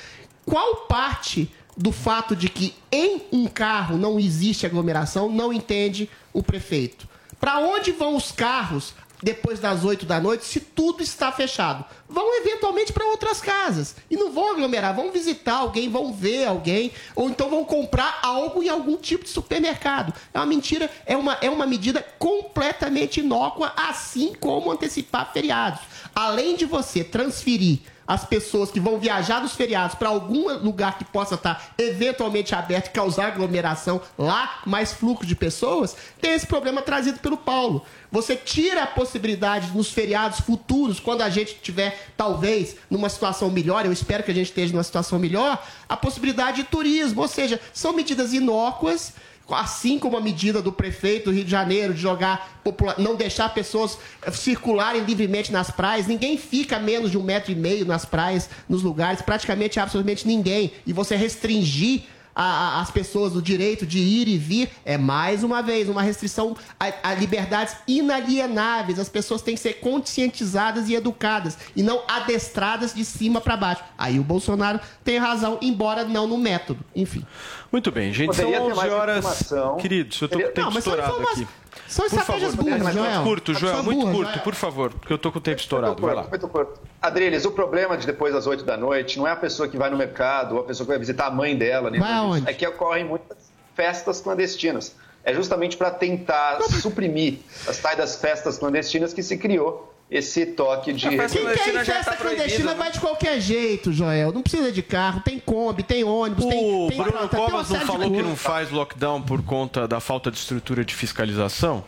Qual 0.45 0.87
parte 0.89 1.51
do 1.77 1.93
fato 1.93 2.37
de 2.37 2.49
que 2.49 2.75
em 2.91 3.23
um 3.33 3.47
carro 3.47 3.97
não 3.97 4.19
existe 4.19 4.67
aglomeração 4.67 5.29
não 5.31 5.53
entende 5.53 6.09
o 6.33 6.43
prefeito? 6.43 7.09
Para 7.41 7.59
onde 7.59 7.91
vão 7.91 8.15
os 8.15 8.31
carros 8.31 8.95
depois 9.23 9.61
das 9.61 9.85
8 9.85 10.05
da 10.05 10.21
noite 10.21 10.45
se 10.45 10.61
tudo 10.61 11.03
está 11.03 11.31
fechado? 11.31 11.85
Vão 12.09 12.37
eventualmente 12.41 12.93
para 12.93 13.07
outras 13.07 13.41
casas 13.41 13.97
e 14.11 14.17
não 14.17 14.33
vão 14.33 14.51
aglomerar, 14.51 14.95
vão 14.95 15.11
visitar 15.11 15.55
alguém, 15.55 15.89
vão 15.89 16.13
ver 16.13 16.47
alguém 16.47 16.93
ou 17.15 17.29
então 17.29 17.49
vão 17.49 17.65
comprar 17.65 18.19
algo 18.23 18.63
em 18.63 18.69
algum 18.69 18.97
tipo 18.97 19.25
de 19.25 19.31
supermercado. 19.31 20.13
É 20.35 20.39
uma 20.39 20.47
mentira, 20.47 20.91
é 21.07 21.17
uma, 21.17 21.39
é 21.41 21.49
uma 21.49 21.67
medida 21.67 22.05
completamente 22.19 23.21
inócua, 23.21 23.73
assim 23.77 24.35
como 24.39 24.71
antecipar 24.71 25.33
feriados. 25.33 25.81
Além 26.15 26.57
de 26.57 26.65
você 26.65 27.03
transferir 27.03 27.81
as 28.13 28.27
pessoas 28.27 28.71
que 28.71 28.79
vão 28.79 28.99
viajar 28.99 29.41
dos 29.41 29.53
feriados 29.53 29.95
para 29.95 30.11
algum 30.11 30.53
lugar 30.59 30.99
que 30.99 31.05
possa 31.05 31.35
estar 31.35 31.73
eventualmente 31.79 32.55
aberto 32.55 32.89
e 32.89 32.91
causar 32.91 33.29
aglomeração 33.29 34.03
lá, 34.19 34.61
mais 34.67 34.93
fluxo 34.93 35.25
de 35.25 35.35
pessoas, 35.35 35.97
tem 36.21 36.35
esse 36.35 36.47
problema 36.47 36.83
trazido 36.83 37.21
pelo 37.21 37.39
Paulo. 37.39 37.83
Você 38.11 38.37
tira 38.37 38.83
a 38.83 38.87
possibilidade 38.87 39.75
nos 39.75 39.91
feriados 39.91 40.41
futuros, 40.41 41.01
quando 41.01 41.23
a 41.23 41.31
gente 41.31 41.55
estiver, 41.55 42.09
talvez, 42.15 42.77
numa 42.91 43.09
situação 43.09 43.51
melhor, 43.51 43.87
eu 43.87 43.93
espero 43.93 44.23
que 44.23 44.31
a 44.31 44.35
gente 44.35 44.49
esteja 44.49 44.75
numa 44.75 44.85
situação 44.85 45.19
melhor, 45.19 45.67
a 45.89 45.97
possibilidade 45.97 46.59
de 46.59 46.65
turismo. 46.65 47.23
Ou 47.23 47.29
seja, 47.29 47.59
são 47.73 47.95
medidas 47.95 48.35
inócuas, 48.35 49.15
assim 49.51 49.99
como 49.99 50.17
a 50.17 50.21
medida 50.21 50.63
do 50.63 50.73
prefeito 50.73 51.27
do 51.27 51.31
Rio 51.35 51.45
de 51.45 51.51
Janeiro 51.51 51.93
de 51.95 52.01
jogar, 52.01 52.61
popula- 52.65 52.95
não 52.99 53.15
deixar 53.17 53.49
pessoas 53.53 53.99
circularem 54.33 55.03
livremente 55.03 55.53
nas 55.53 55.71
praias, 55.71 56.07
ninguém 56.07 56.39
fica 56.39 56.79
menos 56.79 57.11
de 57.11 57.19
um 57.19 57.23
metro 57.23 57.53
e 57.53 57.55
meio 57.55 57.85
nas 57.85 58.05
praias, 58.05 58.49
nos 58.69 58.83
lugares, 58.83 59.21
praticamente 59.21 59.79
absolutamente 59.81 60.27
ninguém. 60.27 60.73
E 60.87 60.93
você 60.93 61.17
restringir 61.17 62.03
a- 62.35 62.43
a- 62.79 62.81
as 62.81 62.91
pessoas 62.91 63.35
o 63.37 63.43
direito 63.43 63.85
de 63.87 63.99
ir 63.99 64.29
e 64.29 64.39
vir 64.39 64.71
é 64.85 64.97
mais 64.99 65.43
uma 65.45 65.63
vez 65.63 65.89
uma 65.89 66.03
restrição 66.03 66.57
a, 66.79 67.11
a 67.11 67.15
liberdades 67.15 67.77
inalienáveis. 67.87 68.99
As 68.99 69.09
pessoas 69.09 69.43
têm 69.43 69.55
que 69.55 69.61
ser 69.61 69.75
conscientizadas 69.75 70.89
e 70.89 70.95
educadas 70.95 71.57
e 71.77 71.83
não 71.83 72.03
adestradas 72.09 72.95
de 72.95 73.05
cima 73.05 73.41
para 73.41 73.57
baixo. 73.57 73.83
Aí 73.97 74.19
o 74.19 74.23
Bolsonaro 74.25 74.81
tem 75.05 75.19
razão, 75.19 75.59
embora 75.61 76.05
não 76.05 76.27
no 76.27 76.39
método. 76.39 76.81
Enfim. 76.95 77.25
Muito 77.71 77.91
bem, 77.91 78.13
gente. 78.13 78.29
Poderia 78.29 78.57
são 78.59 78.67
ter 78.67 78.73
11 78.73 78.77
mais 78.77 78.93
horas. 78.93 79.53
Queridos, 79.81 80.21
eu 80.21 80.29
tô 80.29 80.39
mas 80.71 80.85
são 80.85 80.95
estourado 80.95 81.29
aqui. 81.29 81.47
São 81.93 82.09
por 82.09 82.19
estratégias 82.19 82.55
favor, 82.55 82.65
burras, 82.65 82.83
mas 82.83 82.95
Joel. 82.95 83.11
muito 83.11 83.25
curto, 83.25 83.55
Joel, 83.55 83.83
muito 83.83 84.01
burras, 84.01 84.15
curto, 84.17 84.31
Joel. 84.33 84.45
por 84.45 84.55
favor, 84.55 84.91
porque 84.93 85.13
eu 85.13 85.19
tô 85.19 85.31
com 85.31 85.39
o 85.39 85.43
tempo 85.43 85.61
estourado. 85.61 86.01
Vai 86.01 86.15
lá. 86.15 86.25
Muito 86.25 86.49
curto. 86.49 86.81
Adriles, 87.01 87.45
o 87.45 87.51
problema 87.51 87.97
de 87.97 88.07
depois 88.07 88.33
das 88.33 88.47
8 88.47 88.65
da 88.65 88.77
noite 88.77 89.19
não 89.19 89.27
é 89.27 89.33
a 89.33 89.37
pessoa 89.37 89.69
que 89.69 89.77
vai 89.77 89.91
no 89.91 89.97
mercado 89.97 90.55
ou 90.55 90.61
a 90.61 90.65
pessoa 90.65 90.85
que 90.87 90.91
vai 90.91 90.99
visitar 90.99 91.27
a 91.27 91.31
mãe 91.31 91.57
dela. 91.57 91.91
aonde? 92.05 92.49
É 92.49 92.55
que 92.55 92.67
ocorrem 92.67 93.05
muitas 93.05 93.37
festas 93.75 94.21
clandestinas. 94.21 94.95
É 95.25 95.33
justamente 95.33 95.77
para 95.77 95.91
tentar 95.91 96.61
suprimir 96.63 97.39
as 97.69 97.79
tais 97.79 97.97
das 97.97 98.17
festas 98.17 98.59
clandestinas 98.59 99.13
que 99.13 99.23
se 99.23 99.37
criou 99.37 99.95
esse 100.13 100.45
toque 100.45 100.93
de 100.93 101.09
Quem 101.09 101.17
quer 101.17 101.69
ir 101.69 101.77
em 101.77 101.85
festa 101.85 102.15
clandestina 102.17 102.75
vai 102.75 102.93
de 102.93 103.01
qualquer 103.01 103.41
jeito, 103.41 103.91
Joel. 103.93 104.31
Não 104.31 104.43
precisa 104.43 104.71
de 104.71 104.83
carro, 104.83 105.23
tem 105.25 105.39
Kombi, 105.39 105.83
tem 105.83 106.05
ônibus, 106.05 106.45
tem. 106.45 106.85
O 106.85 106.89
tem 106.89 106.99
Bruno 106.99 107.29
tem 107.29 107.41
uma 107.41 107.51
Covas 107.51 107.71
não 107.71 107.81
falou 107.81 108.11
que 108.11 108.23
não 108.23 108.37
faz 108.37 108.71
lockdown 108.71 109.23
por 109.23 109.43
conta 109.43 109.89
da 109.89 110.01
falta 110.01 110.31
de 110.31 110.37
estrutura 110.37 110.85
de 110.85 110.95
fiscalização? 110.95 111.83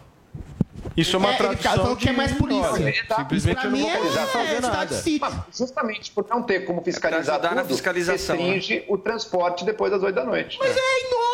Isso 0.96 1.16
é 1.16 1.18
uma 1.18 1.30
É, 1.30 1.38
ele 1.38 1.56
tradução 1.56 1.96
que 1.96 2.08
é 2.08 2.12
mais 2.12 2.32
polícia. 2.32 2.88
Exato. 2.88 3.20
Simplesmente 3.22 3.54
Pra 3.56 3.64
não 3.64 3.70
mim 3.72 3.82
vou 3.82 3.90
é- 3.90 4.54
é 4.56 4.60
nada. 4.60 5.02
Mas 5.20 5.34
justamente 5.58 6.10
por 6.10 6.26
não 6.28 6.42
ter 6.42 6.60
como 6.66 6.82
fiscalizar 6.82 7.34
ajudar 7.36 7.54
na 7.54 7.62
tudo, 7.62 7.72
fiscalização, 7.72 8.36
né? 8.36 8.42
restringe 8.54 8.84
o 8.88 8.96
transporte 8.98 9.64
depois 9.64 9.90
das 9.90 10.02
8 10.02 10.14
da 10.14 10.24
noite. 10.24 10.56
Mas 10.60 10.76
é 10.76 10.80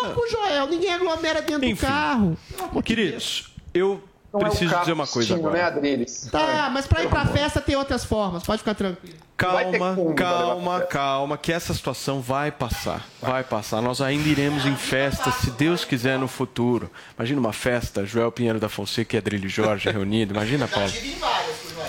inócuo, 0.06 0.28
Joel. 0.30 0.66
Ninguém 0.68 0.92
aglomera 0.92 1.42
dentro 1.42 1.68
do 1.68 1.76
carro. 1.76 2.36
Queridos, 2.84 3.52
eu 3.74 4.00
Não 4.32 4.40
é 4.40 4.44
o 4.44 4.46
preciso 4.48 4.70
carro 4.70 4.82
dizer 4.82 4.92
uma 4.92 5.06
coisa 5.06 5.28
destino, 5.34 5.48
agora. 5.48 5.62
né, 5.62 5.76
Adriles? 5.76 6.28
Tá, 6.30 6.70
mas 6.72 6.86
pra 6.86 7.02
ir 7.02 7.08
pra 7.08 7.26
festa 7.26 7.60
tem 7.60 7.74
outras 7.74 8.04
formas. 8.04 8.44
Pode 8.44 8.58
ficar 8.58 8.74
tranquilo. 8.74 9.16
Calma, 9.36 9.96
calma, 10.14 10.80
calma, 10.82 11.38
que 11.38 11.50
essa 11.50 11.72
situação 11.72 12.20
vai 12.20 12.52
passar. 12.52 13.06
Vai 13.20 13.42
passar. 13.42 13.80
Nós 13.80 14.00
ainda 14.00 14.28
iremos 14.28 14.66
em 14.66 14.76
festas, 14.76 15.34
se 15.36 15.50
Deus 15.52 15.84
quiser, 15.84 16.18
no 16.18 16.28
futuro. 16.28 16.90
Imagina 17.18 17.40
uma 17.40 17.52
festa, 17.52 18.04
Joel 18.04 18.30
Pinheiro 18.30 18.60
da 18.60 18.68
Fonseca 18.68 19.16
e 19.16 19.18
Adrilho 19.18 19.48
Jorge 19.48 19.90
reunido. 19.90 20.34
Imagina, 20.34 20.68
Paulo. 20.68 20.90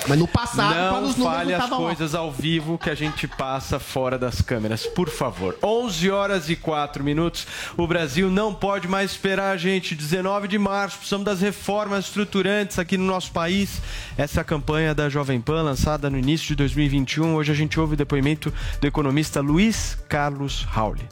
Mas 0.08 0.18
no 0.18 0.28
passado, 0.28 0.74
quando 0.90 1.04
Não 1.04 1.10
os 1.10 1.16
números 1.16 1.38
fale 1.38 1.54
as 1.54 1.70
coisas 1.70 2.16
ao 2.16 2.32
vivo 2.32 2.78
que 2.78 2.90
a 2.90 2.96
gente 2.96 3.28
passa 3.28 3.80
fora 3.80 4.18
das 4.18 4.42
câmeras, 4.42 4.86
por 4.86 5.10
favor. 5.10 5.58
11 5.64 6.10
horas 6.10 6.50
e 6.50 6.56
4 6.56 7.04
minutos. 7.04 7.46
O 7.78 7.86
Brasil 7.86 8.30
não 8.30 8.54
pode 8.54 8.88
mais 8.88 9.12
esperar, 9.12 9.58
gente. 9.58 9.94
19 9.94 10.48
de 10.48 10.58
março, 10.58 10.98
precisamos 10.98 11.26
das 11.26 11.42
reformas 11.42 12.06
estruturantes 12.06 12.80
aqui 12.80 12.98
no 12.98 13.06
nosso 13.06 13.32
país. 13.32 13.82
Essa 14.18 14.40
é 14.40 14.42
a 14.42 14.46
campanha 14.46 14.96
da 14.96 15.08
Jovem 15.08 15.40
Pan, 15.40 15.62
lançada 15.62 16.10
no 16.10 16.18
início 16.18 16.48
de 16.48 16.56
2021. 16.56 17.36
Hoje 17.36 17.52
a 17.52 17.56
gente 17.56 17.80
ouve 17.80 17.94
o 17.94 17.98
depoimento 17.98 18.52
do 18.80 18.88
economista 18.88 19.40
Luiz 19.40 19.98
Carlos 20.10 20.64
Rauli. 20.64 21.08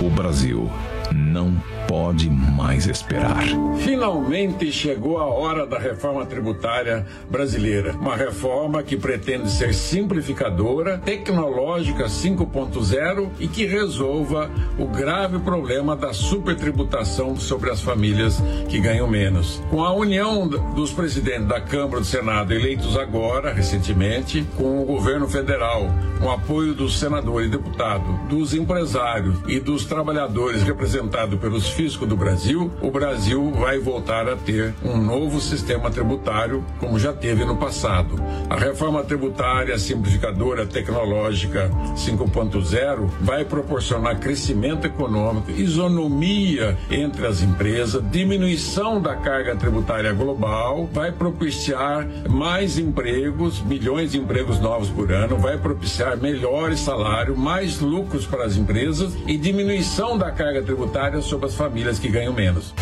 O 0.00 0.10
Brasil 0.10 0.70
não 1.12 1.54
pode 1.86 2.30
mais 2.30 2.86
esperar. 2.86 3.44
Finalmente 3.78 4.72
chegou 4.72 5.18
a 5.18 5.26
hora 5.26 5.66
da 5.66 5.78
reforma 5.78 6.24
tributária 6.24 7.06
brasileira. 7.30 7.92
Uma 7.92 8.16
reforma 8.16 8.82
que 8.82 8.96
pretende 8.96 9.50
ser 9.50 9.74
simplificadora, 9.74 10.98
tecnológica 10.98 12.06
5.0 12.06 13.30
e 13.38 13.48
que 13.48 13.66
resolva 13.66 14.50
o 14.78 14.86
grave 14.86 15.38
problema 15.40 15.94
da 15.94 16.12
supertributação 16.12 17.36
sobre 17.36 17.70
as 17.70 17.80
famílias 17.80 18.42
que 18.68 18.78
ganham 18.78 19.06
menos. 19.06 19.62
Com 19.70 19.84
a 19.84 19.92
união 19.92 20.48
dos 20.48 20.92
presidentes 20.92 21.46
da 21.46 21.60
Câmara 21.60 21.96
e 21.96 22.00
do 22.00 22.06
Senado 22.06 22.52
eleitos 22.54 22.96
agora, 22.96 23.52
recentemente, 23.52 24.46
com 24.56 24.80
o 24.80 24.84
governo 24.84 25.28
federal, 25.28 25.90
com 26.18 26.26
o 26.26 26.30
apoio 26.30 26.74
dos 26.74 26.98
senadores 26.98 27.48
e 27.48 27.50
deputados, 27.50 28.08
dos 28.28 28.54
empresários 28.54 29.36
e 29.46 29.58
dos 29.60 29.84
trabalhadores 29.84 30.62
representados 30.62 31.01
pelos 31.40 31.68
fiscos 31.68 32.08
do 32.08 32.16
Brasil, 32.16 32.70
o 32.80 32.90
Brasil 32.90 33.50
vai 33.50 33.78
voltar 33.78 34.28
a 34.28 34.36
ter 34.36 34.74
um 34.84 34.96
novo 34.96 35.40
sistema 35.40 35.90
tributário, 35.90 36.64
como 36.78 36.98
já 36.98 37.12
teve 37.12 37.44
no 37.44 37.56
passado. 37.56 38.14
A 38.48 38.56
reforma 38.56 39.02
tributária 39.02 39.76
simplificadora 39.78 40.64
tecnológica 40.64 41.70
5.0 41.96 43.10
vai 43.20 43.44
proporcionar 43.44 44.20
crescimento 44.20 44.86
econômico, 44.86 45.50
isonomia 45.50 46.76
entre 46.90 47.26
as 47.26 47.42
empresas, 47.42 48.02
diminuição 48.10 49.00
da 49.00 49.16
carga 49.16 49.56
tributária 49.56 50.12
global, 50.12 50.88
vai 50.92 51.10
propiciar 51.10 52.06
mais 52.28 52.78
empregos, 52.78 53.60
milhões 53.62 54.12
de 54.12 54.18
empregos 54.18 54.60
novos 54.60 54.88
por 54.88 55.10
ano, 55.10 55.36
vai 55.36 55.58
propiciar 55.58 56.16
melhores 56.16 56.80
salários, 56.80 57.36
mais 57.36 57.80
lucros 57.80 58.24
para 58.26 58.44
as 58.44 58.56
empresas 58.56 59.16
e 59.26 59.36
diminuição 59.36 60.16
da 60.16 60.30
carga 60.30 60.62
tributária 60.62 60.91
sobre 61.22 61.46
as 61.46 61.54
famílias 61.54 61.98
que 61.98 62.08
ganham 62.08 62.34
menos. 62.34 62.74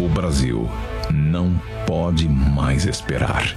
O 0.00 0.08
Brasil 0.08 0.68
não 1.12 1.54
pode 1.86 2.28
mais 2.28 2.84
esperar. 2.84 3.56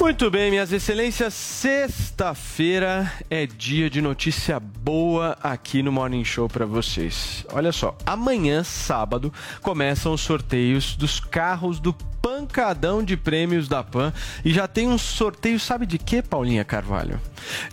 Muito 0.00 0.30
bem, 0.30 0.50
minhas 0.50 0.72
excelências, 0.72 1.34
sexta-feira 1.34 3.12
é 3.30 3.46
dia 3.46 3.88
de 3.88 4.00
notícia 4.00 4.58
boa 4.58 5.36
aqui 5.42 5.82
no 5.82 5.92
Morning 5.92 6.24
Show 6.24 6.48
para 6.48 6.66
vocês. 6.66 7.44
Olha 7.52 7.72
só, 7.72 7.96
amanhã, 8.04 8.64
sábado, 8.64 9.32
começam 9.62 10.12
os 10.12 10.20
sorteios 10.20 10.96
dos 10.96 11.20
carros 11.20 11.78
do 11.78 11.92
pancadão 12.20 13.02
de 13.02 13.16
prêmios 13.16 13.68
da 13.68 13.82
Pan 13.84 14.12
e 14.44 14.52
já 14.52 14.66
tem 14.66 14.88
um 14.88 14.98
sorteio, 14.98 15.60
sabe 15.60 15.86
de 15.86 15.98
quê, 15.98 16.22
Paulinha 16.22 16.64
Carvalho? 16.64 17.20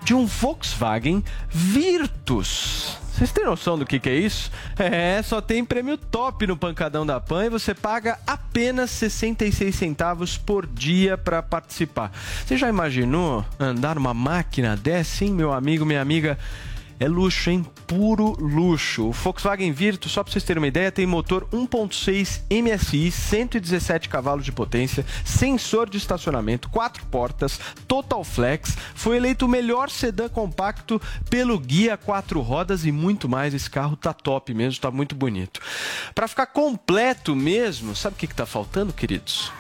De 0.04 0.14
um 0.14 0.26
Volkswagen 0.26 1.24
Virtus. 1.50 3.05
Vocês 3.16 3.32
têm 3.32 3.46
noção 3.46 3.80
do 3.80 3.86
que, 3.86 3.98
que 3.98 4.10
é 4.10 4.16
isso? 4.16 4.52
É, 4.78 5.22
só 5.24 5.40
tem 5.40 5.64
prêmio 5.64 5.98
top 5.98 6.46
no 6.46 6.58
pancadão 6.58 7.06
da 7.06 7.18
PAN 7.18 7.46
e 7.46 7.50
você 7.50 7.74
paga 7.74 8.20
apenas 8.28 8.92
66 8.92 9.74
centavos 9.74 10.38
por 10.38 10.68
dia 10.68 11.18
para 11.18 11.42
participar. 11.42 12.12
Você 12.46 12.58
já 12.58 12.68
imaginou 12.68 13.46
andar 13.58 13.96
numa 13.96 14.14
máquina 14.14 14.76
dessa, 14.76 15.24
hein, 15.24 15.32
meu 15.32 15.54
amigo, 15.54 15.86
minha 15.86 16.02
amiga? 16.02 16.38
É 16.98 17.08
luxo, 17.08 17.50
hein? 17.50 17.66
Puro 17.86 18.38
luxo. 18.40 19.08
O 19.08 19.12
Volkswagen 19.12 19.72
Virtus, 19.74 20.14
só 20.14 20.24
para 20.24 20.32
vocês 20.32 20.44
terem 20.44 20.62
uma 20.62 20.68
ideia, 20.68 20.92
tem 20.92 21.06
motor 21.06 21.46
1.6 21.52 22.44
MSI, 22.50 23.12
117 23.12 24.08
cavalos 24.08 24.46
de 24.46 24.52
potência, 24.52 25.06
sensor 25.26 25.90
de 25.90 25.98
estacionamento, 25.98 26.70
quatro 26.70 27.06
portas, 27.08 27.60
total 27.86 28.24
flex, 28.24 28.78
foi 28.94 29.18
eleito 29.18 29.46
o 29.46 29.50
melhor 29.50 29.90
sedã 29.90 30.30
compacto 30.30 31.02
pelo 31.30 31.60
Guia 31.60 31.98
Quatro 31.98 32.40
Rodas 32.40 32.86
e 32.86 32.92
muito 32.92 33.28
mais. 33.28 33.54
Esse 33.54 33.70
carro 33.70 33.98
tá 33.98 34.14
top 34.14 34.54
mesmo, 34.54 34.80
tá 34.80 34.90
muito 34.90 35.16
bonito. 35.16 35.60
Para 36.14 36.30
ficar 36.30 36.48
completo 36.48 37.36
mesmo, 37.36 37.96
sabe 37.96 38.16
o 38.16 38.20
que, 38.20 38.28
que 38.28 38.36
tá 38.36 38.46
faltando, 38.46 38.94
queridos? 38.94 39.52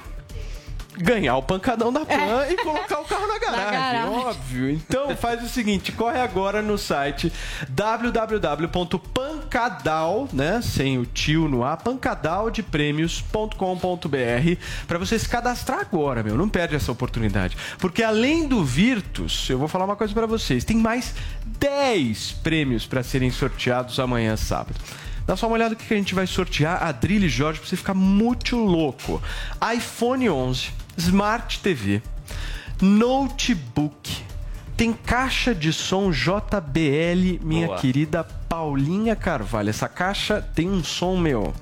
Ganhar 0.97 1.37
o 1.37 1.43
pancadão 1.43 1.91
da 1.91 2.05
Pan 2.05 2.45
e 2.49 2.55
colocar 2.57 2.99
o 2.99 3.05
carro 3.05 3.27
na 3.27 3.39
garagem, 3.39 3.71
garagem. 3.71 4.09
óbvio. 4.09 4.69
Então 4.71 5.15
faz 5.15 5.43
o 5.43 5.49
seguinte, 5.49 5.91
corre 5.91 6.19
agora 6.19 6.61
no 6.61 6.77
site 6.77 7.31
www.pancadal, 7.69 10.27
né, 10.31 10.61
sem 10.61 10.97
o 10.97 11.05
tio 11.05 11.47
no 11.47 11.63
ar, 11.63 11.77
pancadaldeprêmios.com.br 11.77 14.55
para 14.87 14.97
você 14.97 15.19
se 15.19 15.27
cadastrar 15.27 15.79
agora, 15.79 16.23
meu, 16.23 16.37
não 16.37 16.49
perde 16.49 16.75
essa 16.75 16.91
oportunidade. 16.91 17.57
Porque 17.79 18.03
além 18.03 18.47
do 18.47 18.63
Virtus, 18.63 19.49
eu 19.49 19.57
vou 19.57 19.67
falar 19.67 19.85
uma 19.85 19.95
coisa 19.95 20.13
para 20.13 20.25
vocês, 20.25 20.63
tem 20.63 20.77
mais 20.77 21.13
10 21.59 22.33
prêmios 22.43 22.85
para 22.85 23.03
serem 23.03 23.31
sorteados 23.31 23.99
amanhã 23.99 24.35
sábado. 24.37 24.75
Dá 25.25 25.35
só 25.35 25.47
uma 25.47 25.55
olhada 25.55 25.71
no 25.71 25.75
que 25.75 25.91
a 25.91 25.97
gente 25.97 26.13
vai 26.13 26.27
sortear, 26.27 26.83
Adrilho 26.83 27.25
e 27.25 27.29
Jorge, 27.29 27.59
pra 27.59 27.67
você 27.67 27.75
ficar 27.75 27.95
muito 27.95 28.55
louco. 28.57 29.19
iPhone 29.75 30.29
11, 30.29 30.69
Smart 30.97 31.59
TV, 31.59 32.01
notebook, 32.81 34.23
tem 34.77 34.93
caixa 34.93 35.53
de 35.53 35.71
som 35.71 36.11
JBL, 36.11 37.39
minha 37.41 37.67
Boa. 37.67 37.79
querida 37.79 38.23
Paulinha 38.23 39.15
Carvalho. 39.15 39.69
Essa 39.69 39.87
caixa 39.87 40.41
tem 40.41 40.69
um 40.69 40.83
som, 40.83 41.17
meu... 41.17 41.53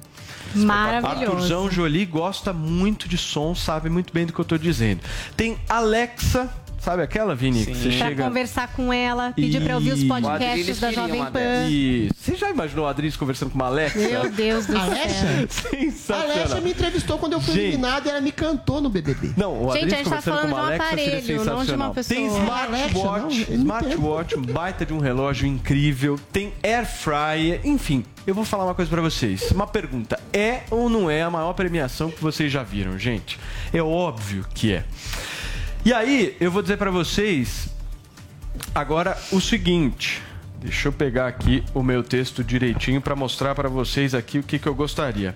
Maravilhoso. 0.55 1.31
Arthurzão 1.31 1.71
Jolie 1.71 2.05
gosta 2.05 2.53
muito 2.53 3.07
de 3.07 3.17
som, 3.17 3.55
sabe 3.55 3.89
muito 3.89 4.13
bem 4.13 4.25
do 4.25 4.34
que 4.34 4.39
eu 4.39 4.45
tô 4.45 4.57
dizendo. 4.57 5.01
Tem 5.36 5.57
Alexa, 5.67 6.49
sabe 6.84 7.01
aquela, 7.03 7.34
Vini? 7.36 7.65
Que 7.65 7.73
você 7.73 7.89
Pra 7.97 8.07
chega... 8.09 8.23
conversar 8.25 8.67
com 8.69 8.91
ela, 8.91 9.31
pedir 9.31 9.61
pra 9.61 9.75
ouvir 9.75 9.93
os 9.93 10.03
podcasts 10.03 10.79
da 10.79 10.91
Jovem 10.91 11.23
Pan. 11.25 11.69
Isso. 11.69 12.13
Você 12.19 12.36
já 12.36 12.49
imaginou 12.49 12.86
a 12.86 12.89
Adriles 12.89 13.15
conversando 13.17 13.49
com 13.49 13.55
uma 13.55 13.67
Alexa? 13.67 13.97
Meu 13.99 14.29
Deus 14.31 14.65
do 14.65 14.77
Alexa? 14.77 15.47
céu. 15.47 15.47
Sensacional. 15.71 16.27
A 16.27 16.31
Alexa 16.34 16.61
me 16.61 16.71
entrevistou 16.71 17.17
quando 17.17 17.34
eu 17.34 17.41
fui 17.41 17.53
Gente. 17.53 17.63
eliminado 17.67 18.05
e 18.05 18.09
ela 18.09 18.21
me 18.21 18.31
cantou 18.31 18.81
no 18.81 18.89
BBB. 18.89 19.34
Não, 19.38 19.65
o 19.67 19.73
Gente, 19.73 19.93
a 19.93 19.97
gente 19.97 20.03
tá 20.03 20.03
conversando 20.03 20.23
falando 20.36 20.49
com 20.51 20.55
uma 20.55 20.61
de 20.61 20.63
um 20.63 20.65
Alexa 20.67 20.89
seria 20.89 21.17
aparelho, 21.19 21.45
não 21.45 21.65
de 21.65 21.71
uma 21.73 21.93
pessoa. 21.93 22.17
Tem 22.19 22.27
smartwatch, 22.27 23.07
Alexa, 23.07 23.51
não, 23.51 23.57
smartwatch, 23.57 24.36
um 24.38 24.41
baita 24.41 24.86
de 24.86 24.93
um 24.93 24.99
relógio 24.99 25.47
incrível. 25.47 26.19
Tem 26.31 26.53
air 26.63 26.86
fryer, 26.86 27.61
enfim. 27.63 28.03
Eu 28.25 28.34
vou 28.34 28.45
falar 28.45 28.63
uma 28.65 28.75
coisa 28.75 28.89
pra 28.89 29.01
vocês. 29.01 29.51
Uma 29.51 29.67
pergunta: 29.67 30.19
é 30.31 30.61
ou 30.69 30.89
não 30.89 31.09
é 31.09 31.21
a 31.23 31.29
maior 31.29 31.53
premiação 31.53 32.09
que 32.09 32.21
vocês 32.21 32.51
já 32.51 32.63
viram, 32.63 32.97
gente? 32.97 33.38
É 33.73 33.81
óbvio 33.81 34.45
que 34.53 34.73
é. 34.73 34.86
E 35.86 35.91
aí, 35.91 36.38
eu 36.39 36.49
vou 36.49 36.61
dizer 36.61 36.77
pra 36.77 36.89
vocês 36.89 37.67
agora 38.73 39.17
o 39.34 39.41
seguinte. 39.41 40.21
Deixa 40.61 40.88
eu 40.88 40.93
pegar 40.93 41.27
aqui 41.27 41.61
o 41.73 41.84
meu 41.84 42.01
texto 42.01 42.41
direitinho 42.41 43.01
pra 43.01 43.17
mostrar 43.17 43.53
pra 43.53 43.67
vocês 43.67 44.15
aqui 44.15 44.39
o 44.39 44.43
que, 44.43 44.57
que 44.57 44.65
eu 44.67 44.73
gostaria. 44.73 45.36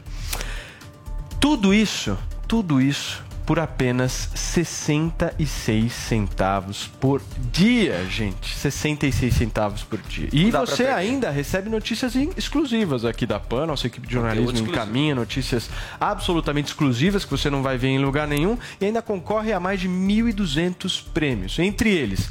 Tudo 1.38 1.74
isso, 1.74 2.18
tudo 2.48 2.80
isso 2.80 3.27
por 3.48 3.60
apenas 3.62 4.30
66 4.36 5.94
centavos 5.94 6.92
por 7.00 7.22
dia, 7.50 8.06
gente. 8.10 8.54
66 8.54 9.34
centavos 9.34 9.84
por 9.84 10.00
dia. 10.02 10.28
E 10.34 10.52
Dá 10.52 10.60
você 10.60 10.88
ainda 10.88 11.32
recebe 11.32 11.70
notícias 11.70 12.14
exclusivas 12.36 13.06
aqui 13.06 13.26
da 13.26 13.40
PAN, 13.40 13.66
nossa 13.66 13.88
equipe 13.88 14.06
de 14.06 14.14
jornalismo 14.14 14.68
encaminha 14.68 15.16
notícias 15.16 15.70
absolutamente 15.98 16.68
exclusivas 16.68 17.24
que 17.24 17.32
você 17.32 17.50
não 17.50 17.64
vai 17.64 17.78
ver 17.78 17.88
em 17.88 18.00
lugar 18.00 18.28
nenhum 18.28 18.58
e 18.82 18.86
ainda 18.86 19.02
concorre 19.02 19.54
a 19.54 19.62
mais 19.62 19.80
de 19.80 19.88
1.200 19.88 21.06
prêmios. 21.14 21.58
Entre 21.58 21.90
eles, 21.90 22.30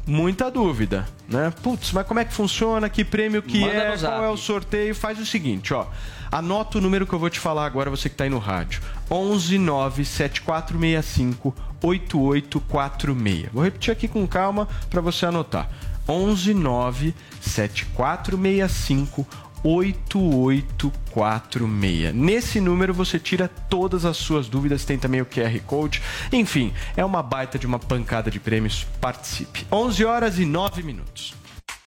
Muita 0.05 0.51
dúvida, 0.51 1.07
né? 1.27 1.51
Putz, 1.63 1.91
mas 1.91 2.05
como 2.05 2.19
é 2.19 2.25
que 2.25 2.31
funciona? 2.31 2.87
Que 2.87 3.03
prêmio 3.03 3.41
que 3.41 3.61
Manda 3.61 3.73
é? 3.73 3.97
Qual 3.97 4.23
é 4.23 4.29
o 4.29 4.37
sorteio? 4.37 4.93
Faz 4.93 5.19
o 5.19 5.25
seguinte, 5.25 5.73
ó. 5.73 5.87
Anota 6.31 6.77
o 6.77 6.81
número 6.81 7.07
que 7.07 7.13
eu 7.13 7.17
vou 7.17 7.31
te 7.31 7.39
falar 7.39 7.65
agora, 7.65 7.89
você 7.89 8.07
que 8.07 8.13
está 8.13 8.25
aí 8.25 8.29
no 8.29 8.37
rádio. 8.37 8.83
11 9.09 9.57
9 9.57 10.05
7465 10.05 11.55
8846. 11.81 13.49
Vou 13.51 13.63
repetir 13.63 13.91
aqui 13.91 14.07
com 14.07 14.27
calma 14.27 14.67
para 14.91 15.01
você 15.01 15.25
anotar. 15.25 15.67
11 16.07 16.53
9 16.53 17.15
7465 17.41 19.27
8846. 19.65 22.13
Nesse 22.13 22.61
número 22.61 22.93
você 22.93 23.17
tira 23.17 23.47
todas 23.47 24.05
as 24.05 24.17
suas 24.17 24.47
dúvidas, 24.47 24.85
tem 24.85 24.99
também 24.99 25.21
o 25.21 25.25
QR 25.25 25.59
Code. 25.65 26.03
Enfim, 26.31 26.71
é 26.95 27.03
uma 27.03 27.23
baita 27.23 27.57
de 27.57 27.65
uma 27.65 27.79
pancada 27.79 28.29
de 28.29 28.39
prêmios. 28.39 28.85
Participe. 29.01 29.65
11 29.71 30.05
horas 30.05 30.37
e 30.37 30.45
9 30.45 30.83
minutos. 30.83 31.33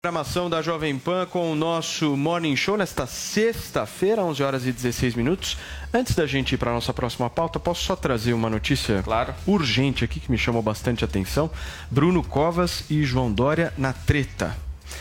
Programação 0.01 0.49
da 0.51 0.61
Jovem 0.61 0.99
Pan 0.99 1.25
com 1.25 1.51
o 1.51 1.55
nosso 1.55 2.15
Morning 2.15 2.55
Show 2.55 2.77
nesta 2.77 3.07
sexta-feira, 3.07 4.23
11 4.23 4.43
horas 4.43 4.67
e 4.67 4.73
16 4.73 5.15
minutos. 5.15 5.57
Antes 5.95 6.15
da 6.15 6.27
gente 6.27 6.55
ir 6.55 6.59
para 6.59 6.71
a 6.71 6.75
nossa 6.75 6.93
próxima 6.93 7.31
pauta, 7.31 7.59
posso 7.59 7.85
só 7.85 7.97
trazer 7.97 8.35
uma 8.35 8.51
notícia 8.51 9.03
urgente 9.47 10.05
aqui 10.05 10.21
que 10.21 10.31
me 10.31 10.37
chamou 10.37 10.61
bastante 10.61 11.07
atenção. 11.07 11.51
Bruno 11.91 12.23
Covas 12.23 12.85
e 12.91 13.03
João 13.03 13.33
Dória 13.33 13.73
na 13.79 13.95
treta. 13.95 14.55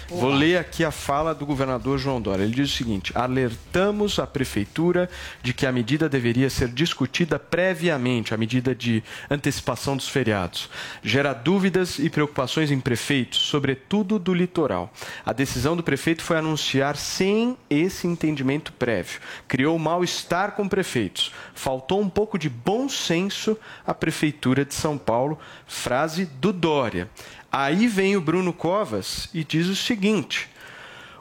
Vou 0.09 0.29
ler 0.29 0.57
aqui 0.57 0.83
a 0.83 0.91
fala 0.91 1.33
do 1.33 1.45
governador 1.45 1.97
João 1.97 2.21
Dória. 2.21 2.43
Ele 2.43 2.53
diz 2.53 2.71
o 2.71 2.75
seguinte: 2.75 3.11
alertamos 3.15 4.19
a 4.19 4.27
prefeitura 4.27 5.09
de 5.41 5.53
que 5.53 5.65
a 5.65 5.71
medida 5.71 6.07
deveria 6.07 6.49
ser 6.49 6.69
discutida 6.69 7.39
previamente, 7.39 8.33
a 8.33 8.37
medida 8.37 8.75
de 8.75 9.03
antecipação 9.29 9.97
dos 9.97 10.07
feriados. 10.07 10.69
Gera 11.01 11.33
dúvidas 11.33 11.99
e 11.99 12.09
preocupações 12.09 12.71
em 12.71 12.79
prefeitos, 12.79 13.39
sobretudo 13.39 14.19
do 14.19 14.33
litoral. 14.33 14.91
A 15.25 15.33
decisão 15.33 15.75
do 15.75 15.83
prefeito 15.83 16.23
foi 16.23 16.37
anunciar 16.37 16.95
sem 16.95 17.57
esse 17.69 18.07
entendimento 18.07 18.71
prévio. 18.73 19.19
Criou 19.47 19.77
mal-estar 19.79 20.53
com 20.53 20.67
prefeitos. 20.67 21.31
Faltou 21.53 22.01
um 22.01 22.09
pouco 22.09 22.37
de 22.37 22.49
bom 22.49 22.87
senso 22.87 23.57
à 23.85 23.93
prefeitura 23.93 24.65
de 24.65 24.73
São 24.73 24.97
Paulo. 24.97 25.39
Frase 25.65 26.25
do 26.25 26.53
Dória. 26.53 27.09
Aí 27.55 27.87
vem 27.87 28.17
o 28.17 28.21
Bruno 28.21 28.51
Covas 28.51 29.29
e 29.31 29.43
diz 29.43 29.67
o 29.67 29.75
seguinte: 29.75 30.49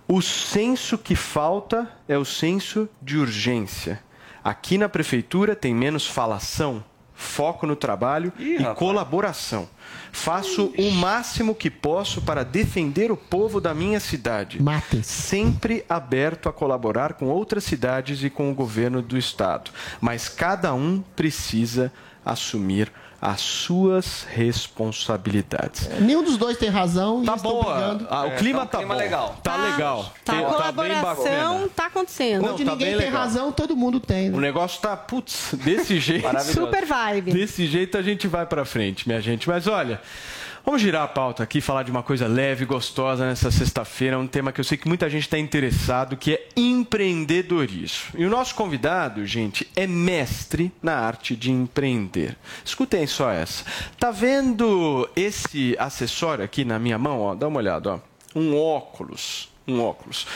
o 0.08 0.22
senso 0.22 0.96
que 0.96 1.14
falta 1.14 1.94
é 2.08 2.16
o 2.16 2.24
senso 2.24 2.88
de 3.02 3.18
urgência. 3.18 4.02
Aqui 4.42 4.78
na 4.78 4.88
prefeitura 4.88 5.54
tem 5.54 5.74
menos 5.74 6.06
falação, 6.06 6.82
foco 7.14 7.66
no 7.66 7.76
trabalho 7.76 8.32
e 8.38 8.64
colaboração. 8.76 9.68
Faço 10.10 10.72
o 10.78 10.90
máximo 10.90 11.54
que 11.54 11.70
posso 11.70 12.20
para 12.22 12.44
defender 12.44 13.10
o 13.10 13.16
povo 13.16 13.60
da 13.60 13.72
minha 13.72 13.98
cidade. 14.00 14.58
Sempre 15.02 15.84
aberto 15.88 16.48
a 16.48 16.52
colaborar 16.52 17.14
com 17.14 17.26
outras 17.28 17.64
cidades 17.64 18.22
e 18.22 18.28
com 18.30 18.50
o 18.50 18.54
governo 18.54 19.00
do 19.00 19.16
estado. 19.16 19.70
Mas 20.00 20.28
cada 20.28 20.74
um 20.74 21.02
precisa 21.16 21.92
assumir 22.24 22.92
as 23.20 23.40
suas 23.40 24.24
responsabilidades. 24.30 25.88
Nenhum 26.00 26.22
dos 26.24 26.36
dois 26.36 26.56
tem 26.58 26.68
razão. 26.68 27.24
Tá 27.24 27.32
e 27.32 27.36
estão 27.36 27.52
boa. 27.52 27.64
brigando. 27.74 28.06
Ah, 28.10 28.24
o 28.26 28.32
clima 28.36 28.66
tá 28.66 28.78
bom. 28.80 28.88
Tá, 29.42 29.56
legal. 29.56 30.12
Tá, 30.24 30.32
Tem- 30.32 30.44
a 30.44 30.48
tá 30.48 30.52
colaboração 30.54 31.24
bacana. 31.24 31.68
tá 31.74 31.86
acontecendo. 31.86 32.42
Não, 32.42 32.52
Onde 32.54 32.64
tá 32.64 32.72
ninguém 32.72 32.88
tem 32.88 32.96
legal. 32.96 33.20
razão, 33.22 33.52
todo 33.52 33.76
mundo 33.76 34.00
tem. 34.00 34.28
né? 34.30 34.36
O 34.36 34.40
negócio 34.40 34.80
tá, 34.80 34.96
putz, 34.96 35.54
desse 35.64 35.98
jeito. 36.00 36.26
Super 36.52 36.84
vibe. 36.84 37.32
Desse 37.32 37.66
jeito 37.66 37.96
a 37.96 38.02
gente 38.02 38.26
vai 38.26 38.44
pra 38.46 38.64
frente, 38.64 39.06
minha 39.06 39.20
gente. 39.20 39.48
Mas 39.48 39.66
olha, 39.66 39.81
vamos 40.64 40.80
girar 40.80 41.02
a 41.02 41.08
pauta 41.08 41.42
aqui, 41.42 41.60
falar 41.60 41.82
de 41.82 41.90
uma 41.90 42.02
coisa 42.02 42.26
leve 42.26 42.64
e 42.64 42.66
gostosa 42.66 43.26
nessa 43.26 43.50
sexta-feira, 43.50 44.18
um 44.18 44.26
tema 44.26 44.52
que 44.52 44.60
eu 44.60 44.64
sei 44.64 44.78
que 44.78 44.88
muita 44.88 45.08
gente 45.10 45.22
está 45.22 45.38
interessado, 45.38 46.16
que 46.16 46.34
é 46.34 46.48
empreendedorismo. 46.56 48.12
E 48.16 48.24
o 48.24 48.30
nosso 48.30 48.54
convidado, 48.54 49.26
gente, 49.26 49.68
é 49.74 49.86
mestre 49.86 50.72
na 50.82 50.94
arte 50.94 51.34
de 51.34 51.50
empreender. 51.50 52.36
Escutem 52.64 53.06
só 53.06 53.30
essa. 53.30 53.64
Tá 53.98 54.10
vendo 54.10 55.08
esse 55.16 55.76
acessório 55.78 56.44
aqui 56.44 56.64
na 56.64 56.78
minha 56.78 56.98
mão, 56.98 57.20
ó? 57.20 57.34
Dá 57.34 57.48
uma 57.48 57.58
olhada, 57.58 57.94
ó. 57.94 57.98
Um 58.34 58.56
óculos, 58.56 59.48
um 59.66 59.80
óculos. 59.80 60.26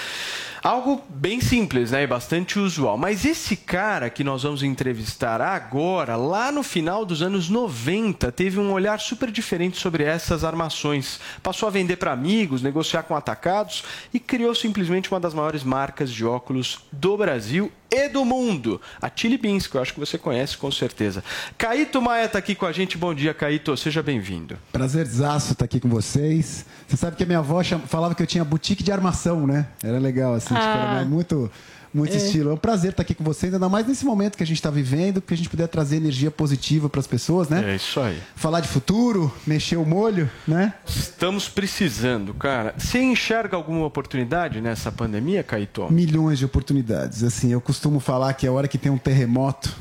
Algo 0.66 1.00
bem 1.08 1.40
simples, 1.40 1.92
né? 1.92 2.02
E 2.02 2.08
bastante 2.08 2.58
usual. 2.58 2.98
Mas 2.98 3.24
esse 3.24 3.54
cara 3.54 4.10
que 4.10 4.24
nós 4.24 4.42
vamos 4.42 4.64
entrevistar 4.64 5.40
agora, 5.40 6.16
lá 6.16 6.50
no 6.50 6.64
final 6.64 7.04
dos 7.04 7.22
anos 7.22 7.48
90, 7.48 8.32
teve 8.32 8.58
um 8.58 8.72
olhar 8.72 8.98
super 8.98 9.30
diferente 9.30 9.78
sobre 9.78 10.02
essas 10.02 10.42
armações. 10.42 11.20
Passou 11.40 11.68
a 11.68 11.70
vender 11.70 11.98
para 11.98 12.10
amigos, 12.10 12.62
negociar 12.62 13.04
com 13.04 13.14
atacados 13.14 13.84
e 14.12 14.18
criou 14.18 14.56
simplesmente 14.56 15.08
uma 15.08 15.20
das 15.20 15.32
maiores 15.32 15.62
marcas 15.62 16.10
de 16.10 16.24
óculos 16.24 16.80
do 16.90 17.16
Brasil 17.16 17.70
e 17.88 18.08
do 18.08 18.24
mundo. 18.24 18.80
A 19.00 19.08
Chili 19.14 19.38
Beans, 19.38 19.68
que 19.68 19.76
eu 19.76 19.80
acho 19.80 19.94
que 19.94 20.00
você 20.00 20.18
conhece 20.18 20.56
com 20.56 20.72
certeza. 20.72 21.22
Caíto 21.56 22.02
Maia 22.02 22.24
está 22.24 22.38
aqui 22.38 22.56
com 22.56 22.66
a 22.66 22.72
gente. 22.72 22.98
Bom 22.98 23.14
dia, 23.14 23.32
Caíto. 23.32 23.76
Seja 23.76 24.02
bem-vindo. 24.02 24.58
Prazerzaço 24.72 25.52
estar 25.52 25.64
aqui 25.64 25.78
com 25.78 25.88
vocês. 25.88 26.66
Você 26.88 26.96
sabe 26.96 27.16
que 27.16 27.22
a 27.22 27.26
minha 27.26 27.38
avó 27.38 27.62
falava 27.86 28.14
que 28.14 28.22
eu 28.22 28.26
tinha 28.26 28.44
boutique 28.44 28.82
de 28.82 28.90
armação, 28.90 29.46
né? 29.46 29.68
Era 29.82 29.98
legal, 29.98 30.34
assim, 30.34 30.55
tipo, 30.58 30.68
Ah. 31.02 31.04
muito, 31.08 31.50
muito 31.94 32.12
É. 32.12 32.16
estilo. 32.16 32.50
É 32.50 32.52
um 32.52 32.56
prazer 32.58 32.90
estar 32.90 33.02
aqui 33.02 33.14
com 33.14 33.24
vocês, 33.24 33.52
ainda 33.54 33.68
mais 33.68 33.86
nesse 33.86 34.04
momento 34.04 34.36
que 34.36 34.42
a 34.42 34.46
gente 34.46 34.56
está 34.58 34.70
vivendo, 34.70 35.20
que 35.22 35.32
a 35.32 35.36
gente 35.36 35.48
puder 35.48 35.66
trazer 35.68 35.96
energia 35.96 36.30
positiva 36.30 36.88
para 36.88 37.00
as 37.00 37.06
pessoas, 37.06 37.48
né? 37.48 37.72
É 37.72 37.76
isso 37.76 37.98
aí. 38.00 38.20
Falar 38.34 38.60
de 38.60 38.68
futuro, 38.68 39.32
mexer 39.46 39.76
o 39.76 39.84
molho, 39.86 40.28
né? 40.46 40.74
Estamos 40.86 41.48
precisando, 41.48 42.34
cara. 42.34 42.74
Você 42.76 43.00
enxerga 43.00 43.56
alguma 43.56 43.86
oportunidade 43.86 44.60
nessa 44.60 44.92
pandemia, 44.92 45.42
Caíto? 45.42 45.90
Milhões 45.90 46.38
de 46.38 46.44
oportunidades. 46.44 47.22
Assim, 47.22 47.52
eu 47.52 47.60
costumo 47.60 47.98
falar 48.00 48.32
que 48.34 48.46
a 48.46 48.52
hora 48.52 48.68
que 48.68 48.76
tem 48.78 48.92
um 48.92 48.98
terremoto, 48.98 49.74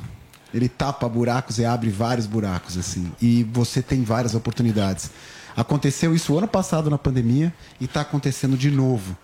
ele 0.53 0.69
tapa 0.69 1.09
buracos 1.09 1.57
e 1.57 1.65
abre 1.65 1.89
vários 1.89 2.25
buracos, 2.25 2.77
assim. 2.77 3.11
E 3.21 3.43
você 3.51 3.81
tem 3.81 4.03
várias 4.03 4.33
oportunidades. 4.35 5.11
Aconteceu 5.57 6.13
isso 6.15 6.37
ano 6.37 6.47
passado 6.47 6.89
na 6.89 6.97
pandemia 6.97 7.53
e 7.79 7.85
está 7.85 8.01
acontecendo 8.01 8.55
de 8.57 8.69
novo. 8.71 9.17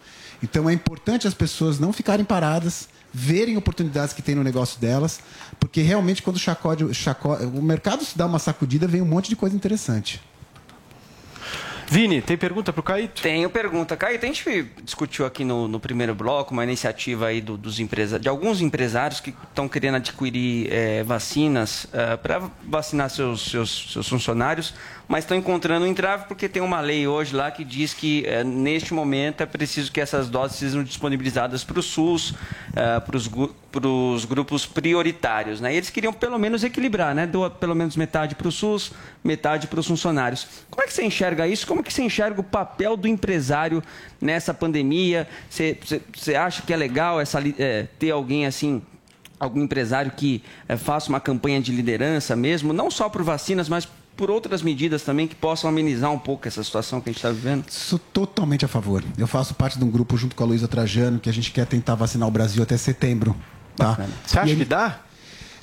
Então 0.44 0.70
é 0.70 0.74
importante 0.74 1.28
as 1.28 1.34
pessoas 1.34 1.80
não 1.80 1.94
ficarem 1.94 2.26
paradas, 2.26 2.90
verem 3.14 3.58
oportunidades 3.58 4.14
que 4.14 4.22
tem 4.22 4.36
no 4.36 4.44
negócio 4.44 4.80
delas, 4.80 5.20
porque 5.60 5.82
realmente 5.82 6.22
quando 6.22 6.40
chacode, 6.40 6.94
chaco- 6.94 7.34
o 7.36 7.62
mercado 7.62 8.04
se 8.04 8.18
dá 8.18 8.26
uma 8.26 8.40
sacudida, 8.40 8.88
vem 8.88 9.02
um 9.02 9.06
monte 9.06 9.30
de 9.30 9.36
coisa 9.36 9.56
interessante. 9.56 10.22
Vini, 11.88 12.22
tem 12.22 12.38
pergunta 12.38 12.72
para 12.72 12.80
o 12.80 12.84
Caíto? 12.84 13.22
Tenho 13.22 13.50
pergunta. 13.50 13.98
Caíto, 13.98 14.24
a 14.26 14.28
gente 14.30 14.64
discutiu 14.82 15.26
aqui 15.26 15.44
no, 15.44 15.68
no 15.68 15.78
primeiro 15.78 16.16
bloco 16.16 16.54
uma 16.54 16.64
iniciativa 16.64 17.26
aí 17.28 17.42
do, 17.42 17.58
dos 17.58 17.82
empresa, 17.82 18.18
de 18.18 18.30
alguns 18.30 18.62
empresários 18.62 19.20
que 19.20 19.36
estão 19.50 19.68
querendo 19.68 19.96
adquirir 19.96 20.72
eh, 20.72 21.04
vacinas 21.04 21.86
para 22.24 22.50
vacinar 22.66 23.10
seus, 23.10 23.42
seus, 23.42 23.92
seus 23.92 24.08
funcionários, 24.08 24.74
mas 25.12 25.26
estão 25.26 25.36
encontrando 25.36 25.86
um 25.86 25.90
entrave 25.90 26.24
porque 26.26 26.48
tem 26.48 26.62
uma 26.62 26.80
lei 26.80 27.06
hoje 27.06 27.36
lá 27.36 27.52
que 27.52 27.66
diz 27.66 27.94
que 27.94 28.24
eh, 28.26 28.46
neste 28.46 28.94
momento 28.94 29.42
é 29.42 29.46
preciso 29.46 29.92
que 29.92 30.00
essas 30.00 30.30
doses 30.30 30.56
sejam 30.56 30.82
disponibilizadas 30.86 31.66
para 31.66 31.78
o 31.78 31.84
SUS, 31.84 32.34
para 32.74 33.88
os 33.90 34.24
grupos 34.24 34.66
prioritários. 34.66 35.60
Né? 35.60 35.74
E 35.74 35.78
eles 35.78 35.90
queriam 35.90 36.14
pelo 36.14 36.40
menos 36.40 36.64
equilibrar, 36.64 37.14
né? 37.14 37.28
Do, 37.28 37.52
pelo 37.52 37.76
menos 37.76 37.98
metade 37.98 38.36
para 38.36 38.48
o 38.48 38.52
SUS, 38.54 38.94
metade 39.22 39.68
para 39.68 39.82
os 39.82 39.88
funcionários. 39.88 40.48
Como 40.70 40.82
é 40.82 40.88
que 40.88 40.94
você 40.94 41.04
enxerga 41.04 41.46
isso? 41.46 41.68
Como 41.68 41.82
é 41.82 41.84
que 41.84 41.92
você 41.92 42.04
enxerga 42.04 42.40
o 42.40 42.44
papel 42.44 42.96
do 42.96 43.06
empresário 43.06 43.84
nessa 44.22 44.54
pandemia? 44.54 45.28
Você 45.50 46.36
acha 46.36 46.62
que 46.62 46.72
é 46.72 46.78
legal 46.78 47.20
essa, 47.20 47.38
é, 47.60 47.86
ter 48.00 48.12
alguém 48.12 48.46
assim 48.46 48.82
algum 49.38 49.64
empresário 49.64 50.12
que 50.16 50.42
é, 50.70 50.78
faça 50.78 51.10
uma 51.10 51.20
campanha 51.20 51.60
de 51.60 51.72
liderança 51.74 52.34
mesmo, 52.34 52.72
não 52.72 52.92
só 52.92 53.10
por 53.10 53.24
vacinas, 53.24 53.68
mas 53.68 53.88
por 54.22 54.30
outras 54.30 54.62
medidas 54.62 55.02
também 55.02 55.28
que 55.28 55.34
possam 55.34 55.68
amenizar 55.68 56.12
um 56.12 56.20
pouco 56.20 56.48
essa 56.48 56.64
situação 56.64 57.02
que 57.02 57.10
a 57.10 57.12
gente 57.12 57.18
está 57.18 57.32
vivendo? 57.32 57.66
Sou 57.72 57.98
totalmente 57.98 58.64
a 58.64 58.68
favor. 58.68 59.04
Eu 59.18 59.26
faço 59.26 59.56
parte 59.56 59.80
de 59.80 59.84
um 59.84 59.90
grupo 59.90 60.16
junto 60.16 60.36
com 60.36 60.44
a 60.44 60.46
Luísa 60.46 60.68
Trajano 60.68 61.20
que 61.20 61.28
a 61.28 61.34
gente 61.34 61.50
quer 61.50 61.66
tentar 61.66 61.96
vacinar 61.96 62.28
o 62.28 62.32
Brasil 62.32 62.62
até 62.62 62.78
setembro. 62.78 63.36
Tá? 63.76 63.98
Você 64.24 64.38
acha 64.38 64.54
E 64.54 64.56
que 64.58 64.64
dá? 64.64 65.00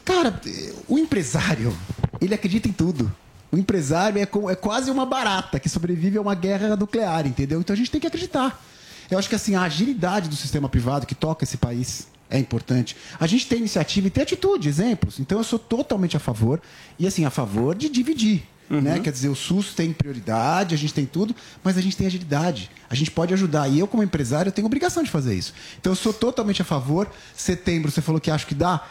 Cara, 0.05 0.41
o 0.89 0.99
empresário, 0.99 1.73
ele 2.21 2.35
acredita 2.35 2.67
em 2.67 2.73
tudo. 2.73 3.15
O 3.53 3.57
empresário 3.57 4.19
é, 4.19 4.23
é 4.23 4.55
quase 4.57 4.91
uma 4.91 5.07
barata 5.07 5.61
que 5.61 5.69
sobrevive 5.69 6.19
a 6.19 6.21
uma 6.21 6.35
guerra 6.35 6.75
nuclear, 6.75 7.29
entendeu? 7.29 7.61
Então 7.61 7.75
a 7.75 7.77
gente 7.77 7.93
tem 7.93 8.01
que 8.01 8.09
acreditar. 8.09 8.61
Eu 9.09 9.21
acho 9.21 9.29
que 9.29 9.37
assim, 9.37 9.55
a 9.55 9.63
agilidade 9.63 10.29
do 10.29 10.35
sistema 10.35 10.69
privado 10.69 11.07
que 11.07 11.15
toca 11.15 11.45
esse 11.45 11.59
país 11.59 12.09
é 12.31 12.39
importante. 12.39 12.97
A 13.19 13.27
gente 13.27 13.47
tem 13.47 13.59
iniciativa 13.59 14.07
e 14.07 14.11
tem 14.11 14.23
atitude, 14.23 14.69
exemplos. 14.69 15.19
Então 15.19 15.39
eu 15.39 15.45
sou 15.45 15.59
totalmente 15.59 16.17
a 16.17 16.21
favor. 16.21 16.61
E 16.99 17.07
assim, 17.07 17.25
a 17.25 17.31
favor 17.31 17.75
de 17.75 17.89
dividir. 17.89 18.43
Né? 18.71 19.01
Quer 19.01 19.11
dizer, 19.11 19.31
o 19.31 19.35
SUS 19.35 19.73
tem 19.73 19.95
prioridade, 19.95 20.75
a 20.75 20.79
gente 20.79 20.93
tem 20.93 21.07
tudo, 21.07 21.35
mas 21.65 21.79
a 21.79 21.81
gente 21.81 21.97
tem 21.97 22.07
agilidade. 22.07 22.71
A 22.91 22.95
gente 22.95 23.11
pode 23.11 23.33
ajudar. 23.33 23.67
E 23.69 23.79
eu, 23.79 23.89
como 23.89 24.03
empresário, 24.03 24.51
eu 24.51 24.53
tenho 24.53 24.67
obrigação 24.67 25.03
de 25.03 25.11
fazer 25.11 25.35
isso. 25.35 25.55
Então 25.81 25.93
eu 25.93 25.97
sou 25.97 26.13
totalmente 26.13 26.61
a 26.61 26.65
favor. 26.65 27.11
Setembro, 27.35 27.91
você 27.91 28.03
falou 28.03 28.21
que 28.21 28.31
acho 28.31 28.47
que 28.47 28.55
dá. 28.55 28.87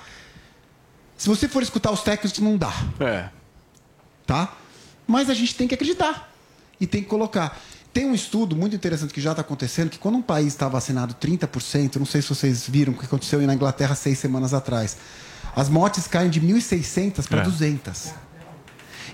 Se 1.16 1.30
você 1.30 1.48
for 1.48 1.62
escutar 1.62 1.92
os 1.92 2.02
técnicos, 2.02 2.40
não 2.40 2.58
dá. 2.58 2.74
É. 3.00 3.30
Tá? 4.26 4.58
Mas 5.06 5.30
a 5.30 5.36
gente 5.36 5.54
tem 5.54 5.68
que 5.68 5.76
acreditar. 5.76 6.34
E 6.80 6.88
tem 6.88 7.04
que 7.04 7.08
colocar. 7.08 7.60
Tem 7.98 8.06
um 8.06 8.14
estudo 8.14 8.56
muito 8.56 8.76
interessante 8.76 9.12
que 9.12 9.20
já 9.20 9.32
está 9.32 9.42
acontecendo, 9.42 9.90
que 9.90 9.98
quando 9.98 10.20
um 10.20 10.22
país 10.22 10.50
está 10.50 10.70
vacinado 10.70 11.16
30%, 11.16 11.96
não 11.96 12.06
sei 12.06 12.22
se 12.22 12.30
vocês 12.30 12.70
viram 12.70 12.94
o 12.94 12.96
que 12.96 13.06
aconteceu 13.06 13.42
na 13.42 13.56
Inglaterra 13.56 13.96
seis 13.96 14.20
semanas 14.20 14.54
atrás, 14.54 14.98
as 15.56 15.68
mortes 15.68 16.06
caem 16.06 16.30
de 16.30 16.40
1.600 16.40 17.28
para 17.28 17.42
É. 17.42 17.44
200. 17.44 18.14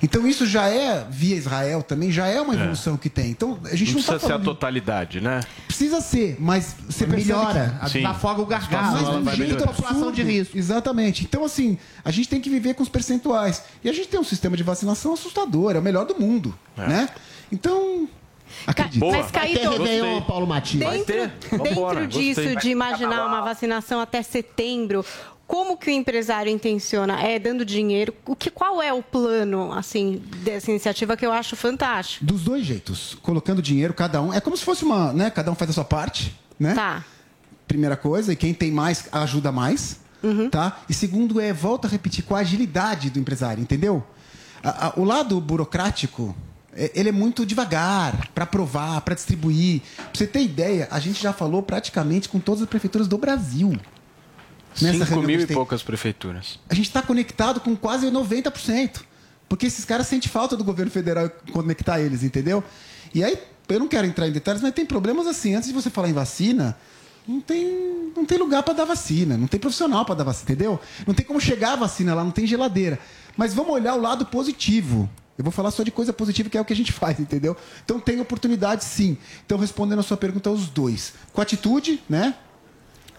Então 0.01 0.27
isso 0.27 0.45
já 0.45 0.68
é, 0.68 1.07
via 1.10 1.34
Israel 1.34 1.81
também, 1.81 2.11
já 2.11 2.27
é 2.27 2.41
uma 2.41 2.55
evolução 2.55 2.97
que 2.97 3.10
tem. 3.10 3.31
Então 3.31 3.57
a 3.64 3.73
gente 3.73 3.93
não 3.93 4.01
não, 4.01 4.03
precisa 4.03 4.15
está 4.18 4.27
ser 4.27 4.34
a 4.34 4.39
totalidade, 4.39 5.22
né? 5.22 5.39
Precisa 5.65 6.01
ser, 6.01 6.35
mas 6.38 6.76
você 6.85 7.05
Melhora, 7.07 7.80
que... 7.84 7.89
Sim. 7.89 8.05
afoga 8.05 8.41
o 8.41 8.45
gargalo, 8.45 9.22
Mas 9.23 9.34
um 9.34 9.35
jeito 9.38 9.64
absurdo. 9.64 9.76
População 9.77 10.11
de 10.11 10.23
risco. 10.23 10.57
Exatamente. 10.57 11.23
Então, 11.23 11.45
assim, 11.45 11.77
a 12.03 12.11
gente 12.11 12.27
tem 12.27 12.41
que 12.41 12.49
viver 12.49 12.73
com 12.73 12.84
os 12.84 12.89
percentuais. 12.89 13.64
E 13.81 13.88
a 13.88 13.93
gente 13.93 14.10
tem 14.10 14.19
um 14.19 14.26
sistema 14.26 14.57
de 14.57 14.64
vacinação 14.64 15.14
assustador, 15.14 15.73
é 15.73 15.80
o 15.80 15.81
melhor 15.81 16.05
do 16.05 16.19
mundo, 16.19 16.53
né? 16.76 17.07
Então, 17.49 18.10
acredito. 18.68 19.06
Mas, 19.06 19.32
Caíto, 19.32 19.60
ter 19.62 19.70
Réveillon, 19.70 20.22
Paulo 20.22 20.48
Matias. 20.48 20.90
Dentro, 21.06 21.32
dentro 21.64 22.08
disso, 22.08 22.56
de 22.58 22.70
imaginar 22.70 23.26
uma 23.28 23.42
vacinação 23.42 24.00
até 24.00 24.22
setembro, 24.22 25.06
como 25.46 25.78
que 25.78 25.88
o 25.90 25.94
empresário 25.94 26.52
intenciona? 26.52 27.22
É 27.22 27.38
dando 27.38 27.64
dinheiro? 27.66 28.14
O 28.26 28.36
que, 28.36 28.50
qual 28.50 28.82
é 28.82 28.92
o 28.94 29.04
plano, 29.04 29.72
assim, 29.74 30.22
dessa 30.38 30.72
iniciativa 30.72 31.16
que 31.18 31.26
eu 31.26 31.32
acho 31.32 31.56
fantástico? 31.56 32.26
Dos 32.26 32.44
dois 32.44 32.66
jeitos. 32.66 33.16
Colocando 33.22 33.62
dinheiro, 33.62 33.94
cada 33.94 34.22
um. 34.22 34.34
É 34.34 34.40
como 34.40 34.56
se 34.58 34.64
fosse 34.64 34.84
uma, 34.84 35.12
né? 35.14 35.30
Cada 35.30 35.52
um 35.52 35.56
faz 35.56 35.70
a 35.70 35.74
sua 35.74 35.86
parte, 35.86 36.34
né? 36.60 36.74
Tá. 36.74 37.04
Primeira 37.68 37.96
coisa, 37.98 38.34
e 38.34 38.36
quem 38.36 38.54
tem 38.54 38.72
mais 38.72 39.08
ajuda 39.12 39.52
mais, 39.52 40.00
tá? 40.52 40.78
E 40.90 40.94
segundo 40.94 41.40
é, 41.40 41.52
volta 41.52 41.88
a 41.88 41.92
repetir, 41.92 42.24
com 42.24 42.36
a 42.36 42.40
agilidade 42.40 43.10
do 43.10 43.20
empresário, 43.20 43.62
entendeu? 43.62 44.04
A- 44.64 44.88
a- 44.88 44.94
o 44.96 45.04
lado 45.04 45.40
burocrático, 45.42 46.36
ele 46.76 47.10
é 47.10 47.12
muito 47.12 47.45
devagar 47.45 48.30
para 48.34 48.44
aprovar, 48.44 49.02
para 49.02 49.16
distribuir. 49.16 49.82
Pra 49.95 50.12
você 50.14 50.28
ter 50.28 50.41
ideia, 50.41 50.88
a 50.91 51.00
gente 51.00 51.22
já 51.22 51.34
falou 51.34 51.62
praticamente 51.62 52.28
com 52.30 52.40
todas 52.40 52.62
as 52.62 52.70
prefeituras 52.70 53.08
do 53.08 53.18
Brasil. 53.18 53.78
Nessa 54.82 55.06
5 55.06 55.10
reunião 55.10 55.28
que 55.28 55.34
a 55.34 55.38
mil 55.38 55.41
e 55.41 55.54
poucas 55.54 55.84
prefeituras. 55.84 56.60
A 56.68 56.74
gente 56.74 56.88
está 56.88 57.02
conectado 57.02 57.60
com 57.60 57.76
quase 57.76 58.08
90%. 58.08 59.02
Porque 59.48 59.68
esses 59.68 59.86
caras 59.86 60.08
sentem 60.08 60.32
falta 60.32 60.58
do 60.58 60.64
governo 60.64 60.91
federal 60.91 61.30
conectar 61.52 62.02
eles, 62.02 62.24
entendeu? 62.24 62.64
E 63.14 63.24
aí, 63.24 63.38
eu 63.70 63.80
não 63.80 63.88
quero 63.88 64.08
entrar 64.08 64.28
em 64.28 64.32
detalhes, 64.32 64.64
mas 64.64 64.74
tem 64.74 64.84
problemas 64.84 65.28
assim. 65.28 65.54
Antes 65.54 65.70
de 65.70 65.76
você 65.76 65.91
falar 65.91 66.10
em 66.10 66.14
vacina, 66.14 66.76
não 67.28 67.40
tem, 67.40 68.12
não 68.16 68.26
tem 68.26 68.40
lugar 68.40 68.64
para 68.64 68.74
dar 68.74 68.86
vacina, 68.86 69.38
não 69.38 69.45
tem 69.45 69.60
profissional 69.60 70.06
para 70.06 70.16
dar 70.16 70.24
vacina, 70.24 70.52
entendeu? 70.52 70.80
Não 71.06 71.14
tem 71.14 71.24
como 71.24 71.40
chegar 71.40 71.74
a 71.74 71.76
vacina 71.76 72.16
lá, 72.16 72.24
não 72.24 72.32
tem 72.32 72.48
geladeira. 72.48 72.98
Mas 73.38 73.54
vamos 73.54 73.72
olhar 73.74 73.94
o 73.94 74.02
lado 74.02 74.26
positivo. 74.26 75.08
Eu 75.38 75.43
vou 75.43 75.51
falar 75.51 75.72
só 75.72 75.81
de 75.84 75.91
coisa 75.91 76.14
positiva, 76.14 76.49
que 76.49 76.57
é 76.57 76.61
o 76.61 76.65
que 76.65 76.73
a 76.73 76.76
gente 76.76 76.91
faz, 76.93 77.19
entendeu? 77.19 77.55
Então 77.84 77.99
tem 77.99 78.19
oportunidade 78.19 78.84
sim. 78.84 79.18
Então, 79.45 79.57
respondendo 79.57 79.99
a 79.99 80.03
sua 80.03 80.18
pergunta, 80.18 80.49
os 80.51 80.68
dois. 80.68 81.14
Com 81.34 81.41
atitude, 81.41 82.01
né? 82.10 82.35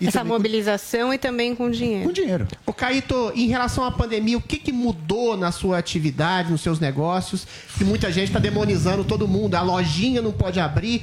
E 0.01 0.09
Essa 0.09 0.19
também 0.19 0.33
com- 0.33 0.39
mobilização 0.39 1.15
e 1.15 1.19
também 1.19 1.55
com 1.55 1.71
dinheiro. 1.71 2.05
Com 2.07 2.13
dinheiro. 2.13 2.49
Ô, 2.67 2.73
Caíto, 2.73 3.31
em 3.35 3.47
relação 3.47 3.85
à 3.85 3.93
pandemia, 3.93 4.37
o 4.37 4.41
que, 4.41 4.59
que 4.59 4.73
mudou 4.73 5.37
na 5.37 5.53
sua 5.53 5.79
atividade, 5.79 6.51
nos 6.51 6.63
seus 6.63 6.81
negócios? 6.81 7.47
Que 7.79 7.85
muita 7.85 8.11
gente 8.11 8.27
está 8.29 8.41
demonizando 8.41 9.05
todo 9.05 9.29
mundo. 9.29 9.55
A 9.55 9.63
lojinha 9.63 10.21
não 10.21 10.33
pode 10.33 10.59
abrir. 10.59 11.03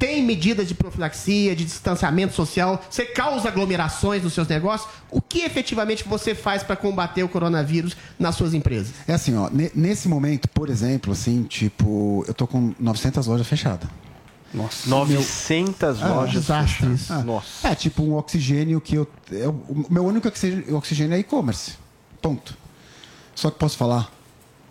Tem 0.00 0.22
medidas 0.24 0.66
de 0.66 0.74
profilaxia, 0.74 1.54
de 1.54 1.64
distanciamento 1.64 2.34
social. 2.34 2.82
Você 2.90 3.04
causa 3.04 3.46
aglomerações 3.48 4.22
nos 4.24 4.32
seus 4.32 4.48
negócios. 4.48 4.90
O 5.10 5.20
que 5.20 5.40
efetivamente 5.42 6.02
você 6.08 6.34
faz 6.34 6.62
para 6.62 6.74
combater 6.74 7.22
o 7.22 7.28
coronavírus 7.28 7.94
nas 8.18 8.34
suas 8.34 8.54
empresas? 8.54 8.92
É 9.06 9.12
assim, 9.12 9.36
ó, 9.36 9.50
ne- 9.50 9.70
nesse 9.74 10.08
momento, 10.08 10.48
por 10.48 10.70
exemplo, 10.70 11.12
assim, 11.12 11.42
tipo, 11.44 12.24
eu 12.26 12.32
tô 12.32 12.46
com 12.46 12.74
900 12.80 13.26
lojas 13.26 13.46
fechadas. 13.46 13.88
Nossa. 14.54 14.88
900 14.88 16.00
lojas 16.00 16.32
desastre 16.32 16.76
fechadas. 16.96 17.10
Ah, 17.10 17.22
Nossa. 17.22 17.68
É 17.68 17.74
tipo 17.74 18.02
um 18.02 18.14
oxigênio 18.16 18.80
que 18.80 18.94
eu. 18.96 19.06
é 19.30 19.46
o 19.46 19.86
meu 19.90 20.04
único 20.04 20.26
oxigênio, 20.26 20.76
oxigênio 20.76 21.14
é 21.14 21.18
e-commerce. 21.18 21.74
Ponto. 22.22 22.56
Só 23.34 23.50
que 23.50 23.58
posso 23.58 23.76
falar? 23.76 24.10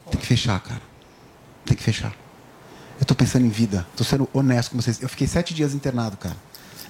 Tem 0.09 0.19
que 0.19 0.25
fechar, 0.25 0.59
cara. 0.59 0.81
Tem 1.65 1.77
que 1.77 1.83
fechar. 1.83 2.13
Eu 2.99 3.05
tô 3.05 3.15
pensando 3.15 3.45
em 3.45 3.49
vida. 3.49 3.87
Tô 3.95 4.03
sendo 4.03 4.29
honesto 4.33 4.71
com 4.71 4.81
vocês. 4.81 5.01
Eu 5.01 5.07
fiquei 5.07 5.25
sete 5.25 5.53
dias 5.53 5.73
internado, 5.73 6.17
cara. 6.17 6.35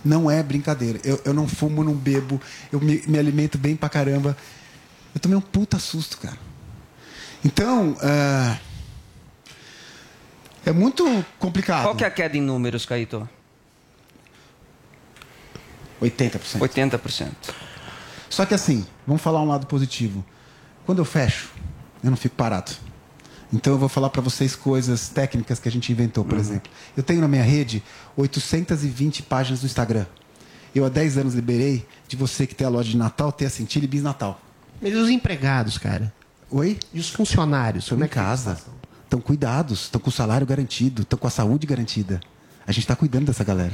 Não 0.04 0.30
é 0.32 0.42
brincadeira. 0.42 1.00
Eu, 1.04 1.22
eu 1.26 1.34
não 1.34 1.48
fumo, 1.48 1.84
não 1.84 1.94
bebo. 1.94 2.42
Eu 2.72 2.80
me, 2.80 3.04
me 3.06 3.20
alimento 3.20 3.58
bem 3.58 3.76
pra 3.76 3.90
caramba. 3.90 4.36
Eu 5.14 5.20
tomei 5.20 5.38
um 5.38 5.42
puta 5.42 5.78
susto, 5.78 6.18
cara. 6.18 6.38
Então, 7.44 7.96
é, 8.02 8.58
é 10.66 10.72
muito 10.72 11.26
complicado. 11.38 11.84
Qual 11.84 11.96
que 11.96 12.04
é 12.04 12.08
a 12.08 12.12
queda 12.12 12.38
em 12.38 12.42
números, 12.42 12.86
Caíto? 12.86 13.28
80%. 16.02 16.60
80%. 16.60 17.32
Só 18.30 18.46
que 18.46 18.54
assim, 18.54 18.86
vamos 19.06 19.22
falar 19.22 19.42
um 19.42 19.48
lado 19.48 19.68
positivo. 19.68 20.24
Quando 20.86 21.00
eu 21.00 21.06
fecho, 21.06 21.50
eu 22.04 22.10
não 22.10 22.18
fico 22.18 22.36
parado. 22.36 22.72
Então 23.52 23.74
eu 23.74 23.80
vou 23.80 23.90
falar 23.90 24.10
para 24.10 24.22
vocês 24.22 24.56
coisas 24.56 25.10
técnicas 25.10 25.60
que 25.60 25.68
a 25.68 25.72
gente 25.72 25.92
inventou, 25.92 26.24
por 26.24 26.38
exemplo. 26.38 26.72
Eu 26.96 27.02
tenho 27.02 27.20
na 27.20 27.28
minha 27.28 27.44
rede 27.44 27.84
820 28.16 29.24
páginas 29.24 29.62
no 29.62 29.66
Instagram. 29.66 30.06
Eu 30.74 30.86
há 30.86 30.90
10 30.90 31.18
anos 31.18 31.34
liberei 31.34 31.86
de 32.08 32.16
você 32.16 32.46
que 32.46 32.54
tem 32.54 32.68
a 32.68 32.70
loja 32.70 32.90
de 32.90 32.98
Natal 32.98 33.32
ter 33.32 33.46
a 33.46 33.50
Cintila 33.50 33.86
e 33.86 33.88
Bis 33.88 34.04
Natal. 34.04 34.40
Mas 34.80 34.94
e 34.94 34.96
os 34.96 35.10
empregados, 35.10 35.78
cara? 35.78 36.14
Oi? 36.52 36.78
E 36.94 37.00
os 37.00 37.10
funcionários? 37.10 37.86
Estão 37.86 38.00
em 38.00 38.04
é 38.04 38.08
casa. 38.08 38.58
Estão 39.04 39.20
cuidados, 39.20 39.82
estão 39.84 40.00
com 40.00 40.10
o 40.10 40.14
salário 40.14 40.46
garantido, 40.46 41.02
estão 41.02 41.18
com 41.18 41.26
a 41.28 41.32
saúde 41.32 41.66
garantida. 41.66 42.20
A 42.68 42.72
gente 42.72 42.84
está 42.84 42.96
cuidando 42.96 43.26
dessa 43.26 43.44
galera. 43.44 43.74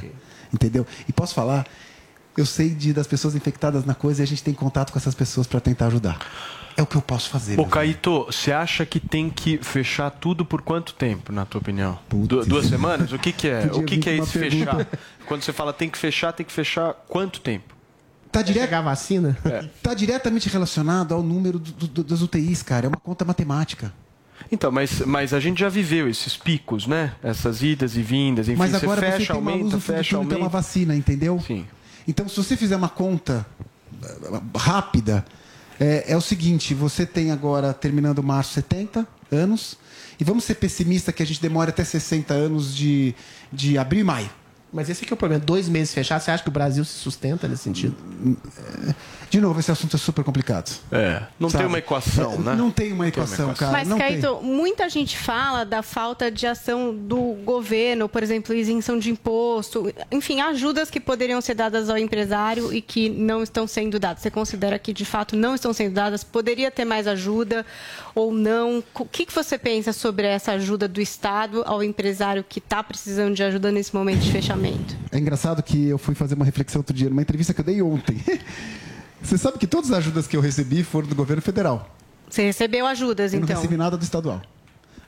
Entendeu? 0.54 0.88
E 1.08 1.12
posso 1.12 1.34
falar, 1.34 1.68
eu 2.38 2.46
sei 2.46 2.70
de, 2.70 2.94
das 2.94 3.08
pessoas 3.08 3.36
infectadas 3.36 3.84
na 3.84 3.94
coisa 3.94 4.22
e 4.22 4.24
a 4.24 4.28
gente 4.28 4.42
tem 4.42 4.54
contato 4.54 4.94
com 4.94 4.98
essas 4.98 5.14
pessoas 5.14 5.46
para 5.48 5.60
tentar 5.60 5.88
ajudar. 5.88 6.20
É 6.78 6.82
o 6.82 6.86
que 6.86 6.96
eu 6.98 7.02
posso 7.02 7.30
fazer. 7.30 7.60
Ô. 7.60 7.66
Caíto, 7.66 8.26
você 8.26 8.52
acha 8.52 8.86
que 8.86 9.00
tem 9.00 9.30
que 9.30 9.58
fechar 9.60 10.10
tudo 10.12 10.44
por 10.44 10.62
quanto 10.62 10.94
tempo, 10.94 11.32
na 11.32 11.46
tua 11.46 11.60
opinião? 11.62 11.98
Du- 12.10 12.46
duas 12.46 12.66
semanas? 12.68 13.14
O 13.14 13.20
que, 13.20 13.32
que 13.32 13.48
é? 13.48 13.62
Podia 13.68 13.82
O 13.82 13.86
que, 13.86 13.98
que 13.98 14.10
é 14.10 14.14
uma 14.16 14.24
esse 14.24 14.38
pergunta. 14.40 14.76
fechar? 14.76 14.88
Quando 15.26 15.42
você 15.44 15.54
fala 15.54 15.72
tem 15.72 15.90
que 15.90 15.98
fechar, 15.98 16.34
tem 16.34 16.46
que 16.46 16.52
fechar 16.52 16.94
quanto 17.08 17.40
tempo? 17.40 17.74
Tá 18.32 18.42
direto... 18.42 18.64
chegar 18.66 18.80
a 18.80 18.82
vacina? 18.82 19.38
Tá 19.82 19.94
diretamente 19.94 20.50
relacionado 20.50 21.14
ao 21.14 21.24
número 21.24 21.58
do- 21.60 21.88
do- 21.88 22.04
das 22.04 22.22
UTIs, 22.22 22.62
cara. 22.62 22.88
É 22.88 22.90
uma 22.90 22.98
conta 22.98 23.24
matemática. 23.24 23.94
Então, 24.52 24.70
mas, 24.70 25.00
mas 25.06 25.34
a 25.34 25.40
gente 25.40 25.62
já 25.62 25.70
viveu 25.70 26.10
esses 26.10 26.36
picos, 26.36 26.86
né? 26.86 27.14
Essas 27.24 27.64
idas 27.64 27.96
e 27.96 28.02
vindas, 28.02 28.50
enfim, 28.50 28.60
Mas 28.60 28.72
você 28.72 28.84
agora 28.86 29.00
fecha, 29.00 29.18
você 29.20 29.26
tem 29.28 29.36
uma 29.42 29.52
aumenta, 29.52 29.64
luz 29.64 29.74
do 29.76 29.80
fecha, 29.80 30.10
túnel 30.18 30.28
pela 30.28 30.40
aumenta. 30.42 30.58
vacina, 30.58 30.94
entendeu? 30.96 31.40
Sim. 31.40 31.66
Então, 32.06 32.28
se 32.28 32.36
você 32.36 32.58
fizer 32.58 32.76
uma 32.76 32.90
conta 32.90 33.46
eh, 34.04 34.08
rápida, 34.58 35.26
é, 35.80 36.06
é 36.08 36.18
o 36.18 36.22
seguinte: 36.22 36.74
você 36.74 37.06
tem 37.06 37.32
agora, 37.32 37.74
terminando 37.74 38.24
março, 38.24 38.54
70 38.54 39.08
anos, 39.32 39.78
e 40.20 40.24
vamos 40.24 40.44
ser 40.44 40.56
pessimista 40.56 41.12
que 41.12 41.24
a 41.24 41.26
gente 41.26 41.42
demora 41.42 41.70
até 41.70 41.84
60 41.84 42.34
anos 42.34 42.76
de, 42.76 43.14
de 43.52 43.78
abril 43.78 44.02
e 44.02 44.04
maio. 44.04 44.30
Mas 44.76 44.90
esse 44.90 45.06
aqui 45.06 45.14
é 45.14 45.16
o 45.16 45.18
problema. 45.18 45.42
Dois 45.44 45.70
meses 45.70 45.94
fechados, 45.94 46.26
você 46.26 46.32
acha 46.32 46.44
que 46.44 46.50
o 46.50 46.52
Brasil 46.52 46.84
se 46.84 46.96
sustenta 46.96 47.48
nesse 47.48 47.64
sentido? 47.64 47.96
De 49.30 49.40
novo, 49.40 49.58
esse 49.58 49.72
assunto 49.72 49.96
é 49.96 50.00
super 50.00 50.22
complicado. 50.24 50.70
É, 50.92 51.24
não 51.40 51.50
Sabe? 51.50 51.64
tem 51.64 51.68
uma 51.70 51.78
equação, 51.78 52.34
É, 52.34 52.38
né? 52.40 52.56
Não 52.56 52.70
tem 52.70 52.92
uma 52.92 53.08
equação, 53.08 53.54
cara. 53.54 53.72
Mas, 53.72 53.88
não 53.88 53.98
tem. 53.98 54.20
Caíto, 54.20 54.42
muita 54.44 54.90
gente 54.90 55.18
fala 55.18 55.64
da 55.64 55.82
falta 55.82 56.30
de 56.30 56.46
ação 56.46 56.94
do 56.94 57.38
governo, 57.46 58.10
por 58.10 58.22
exemplo, 58.22 58.54
isenção 58.54 59.00
de 59.00 59.10
imposto, 59.10 59.94
enfim, 60.12 60.42
ajudas 60.42 60.90
que 60.90 61.00
poderiam 61.00 61.40
ser 61.40 61.54
dadas 61.56 61.90
ao 61.90 61.98
empresário 61.98 62.74
e 62.74 62.82
que 62.82 63.08
não 63.10 63.42
estão 63.42 63.66
sendo 63.66 63.98
dadas. 63.98 64.24
Você 64.24 64.30
considera 64.30 64.78
que, 64.78 64.92
de 64.92 65.06
fato, 65.06 65.38
não 65.38 65.56
estão 65.56 65.72
sendo 65.72 65.94
dadas? 65.94 66.22
Poderia 66.22 66.70
ter 66.70 66.84
mais 66.84 67.08
ajuda 67.08 67.66
ou 68.16 68.34
não? 68.34 68.82
O 68.96 69.06
que, 69.06 69.26
que 69.26 69.34
você 69.36 69.58
pensa 69.58 69.92
sobre 69.92 70.26
essa 70.26 70.54
ajuda 70.54 70.88
do 70.88 71.02
Estado 71.02 71.62
ao 71.66 71.84
empresário 71.84 72.44
que 72.48 72.60
está 72.60 72.82
precisando 72.82 73.36
de 73.36 73.44
ajuda 73.44 73.72
nesse 73.72 73.94
momento 73.94 74.22
de 74.22 74.32
fechamento? 74.32 74.96
É 75.12 75.20
engraçado 75.20 75.62
que 75.62 75.88
eu 75.88 75.98
fui 75.98 76.16
fazer 76.16 76.36
uma 76.36 76.46
reflexão 76.46 76.80
outro 76.80 76.96
dia 76.96 77.10
numa 77.10 77.22
entrevista 77.22 77.54
que 77.54 77.60
eu 77.60 77.66
dei 77.66 77.82
ontem. 77.82 78.20
Você 79.22 79.38
sabe 79.38 79.58
que 79.58 79.68
todas 79.68 79.92
as 79.92 79.98
ajudas 79.98 80.28
que 80.28 80.38
eu 80.38 80.42
recebi 80.42 80.84
foram 80.84 81.08
do 81.08 81.16
governo 81.16 81.42
federal. 81.42 81.90
Você 82.30 82.44
recebeu 82.44 82.86
ajudas, 82.88 83.34
Eu 83.34 83.40
não 83.40 83.46
então? 83.46 83.56
recebi 83.56 83.76
nada 83.76 83.98
do 83.98 84.04
estadual. 84.04 84.42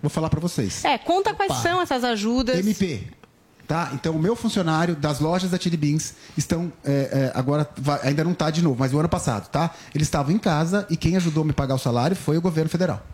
Vou 0.01 0.09
falar 0.09 0.29
para 0.29 0.39
vocês. 0.39 0.83
É, 0.85 0.97
conta 0.97 1.33
quais 1.33 1.51
Opa. 1.51 1.61
são 1.61 1.81
essas 1.81 2.03
ajudas. 2.03 2.59
MP. 2.59 3.03
Tá? 3.67 3.91
Então, 3.93 4.15
o 4.15 4.19
meu 4.19 4.33
funcionário 4.33 4.95
das 4.95 5.19
lojas 5.19 5.51
da 5.51 5.59
Chili 5.59 5.75
Beans 5.75 6.13
estão. 6.37 6.71
é, 6.85 6.91
é, 7.33 7.37
agora, 7.37 7.69
vai- 7.77 7.99
ainda 8.01 8.23
não 8.23 8.31
está 8.31 8.49
de 8.49 8.61
novo, 8.61 8.77
mas 8.79 8.93
o 8.93 8.97
ano 8.99 9.09
passado, 9.09 9.49
tá? 9.49 9.71
Eles 9.93 10.07
estavam 10.07 10.33
em 10.33 10.37
casa 10.37 10.87
e 10.89 10.95
quem 10.95 11.17
ajudou 11.17 11.43
me 11.43 11.51
pagar 11.51 11.75
o 11.75 11.77
salário 11.77 12.15
foi 12.15 12.37
o 12.37 12.41
governo 12.41 12.69
federal. 12.69 13.05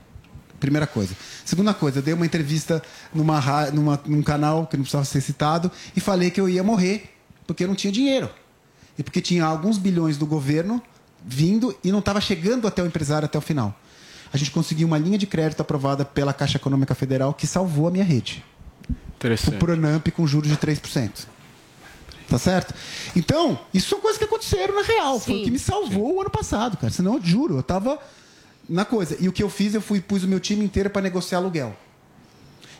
Primeira 0.59 0.85
coisa. 0.85 1.15
Segunda 1.43 1.73
coisa, 1.73 1.97
eu 1.97 2.03
dei 2.03 2.13
uma 2.13 2.25
entrevista 2.25 2.83
numa, 3.11 3.41
numa, 3.71 3.99
num 4.05 4.21
canal 4.21 4.67
que 4.67 4.77
não 4.77 4.83
precisava 4.83 5.05
ser 5.05 5.21
citado 5.21 5.71
e 5.95 5.99
falei 5.99 6.29
que 6.29 6.39
eu 6.39 6.47
ia 6.47 6.63
morrer 6.63 7.09
porque 7.47 7.63
eu 7.63 7.67
não 7.67 7.75
tinha 7.75 7.91
dinheiro. 7.91 8.29
E 8.97 9.01
porque 9.01 9.21
tinha 9.21 9.43
alguns 9.45 9.79
bilhões 9.79 10.17
do 10.17 10.25
governo 10.27 10.79
vindo 11.25 11.75
e 11.83 11.91
não 11.91 11.97
estava 11.99 12.21
chegando 12.21 12.67
até 12.67 12.83
o 12.83 12.85
empresário 12.85 13.25
até 13.25 13.39
o 13.39 13.41
final. 13.41 13.75
A 14.31 14.37
gente 14.37 14.51
conseguiu 14.51 14.87
uma 14.87 14.99
linha 14.99 15.17
de 15.17 15.25
crédito 15.25 15.61
aprovada 15.61 16.05
pela 16.05 16.31
Caixa 16.31 16.57
Econômica 16.57 16.93
Federal 16.93 17.33
que 17.33 17.47
salvou 17.47 17.87
a 17.87 17.91
minha 17.91 18.05
rede. 18.05 18.45
Interessante. 19.15 19.55
O 19.55 19.59
Pronamp 19.59 20.07
com 20.09 20.27
juros 20.27 20.49
de 20.49 20.57
3%. 20.57 21.27
Tá 22.27 22.37
certo? 22.37 22.73
Então, 23.15 23.59
isso 23.73 23.89
são 23.89 23.99
coisas 23.99 24.17
que 24.17 24.23
aconteceram 24.25 24.75
na 24.75 24.81
real. 24.81 25.19
Foi 25.19 25.41
o 25.41 25.43
que 25.43 25.51
me 25.51 25.59
salvou 25.59 26.15
o 26.15 26.21
ano 26.21 26.29
passado, 26.29 26.77
cara. 26.77 26.91
Senão, 26.91 27.15
eu 27.15 27.21
juro, 27.21 27.57
eu 27.57 27.63
tava 27.63 27.99
na 28.67 28.85
coisa. 28.85 29.17
E 29.19 29.27
o 29.27 29.31
que 29.31 29.43
eu 29.43 29.49
fiz, 29.49 29.73
eu 29.75 29.81
fui 29.81 30.01
pus 30.01 30.23
o 30.23 30.27
meu 30.27 30.39
time 30.39 30.63
inteiro 30.63 30.89
para 30.89 31.01
negociar 31.01 31.37
aluguel. 31.39 31.75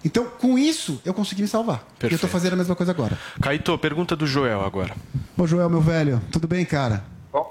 Então, 0.04 0.26
com 0.26 0.58
isso, 0.58 1.00
eu 1.06 1.14
consegui 1.14 1.44
me 1.44 1.48
salvar. 1.48 1.78
E 1.78 1.80
eu 1.80 1.84
tô 1.86 2.00
Perfeito. 2.10 2.28
fazendo 2.28 2.54
a 2.54 2.56
mesma 2.58 2.76
coisa 2.76 2.92
agora. 2.92 3.18
Caíto, 3.42 3.78
pergunta 3.78 4.16
do 4.16 4.28
Joel 4.28 4.62
agora. 4.66 4.96
Ô, 5.38 5.48
Joel, 5.48 5.70
meu 5.70 5.82
velho, 5.82 6.22
tudo 6.32 6.48
bem, 6.48 6.66
cara? 6.66 7.06
Bom, 7.32 7.50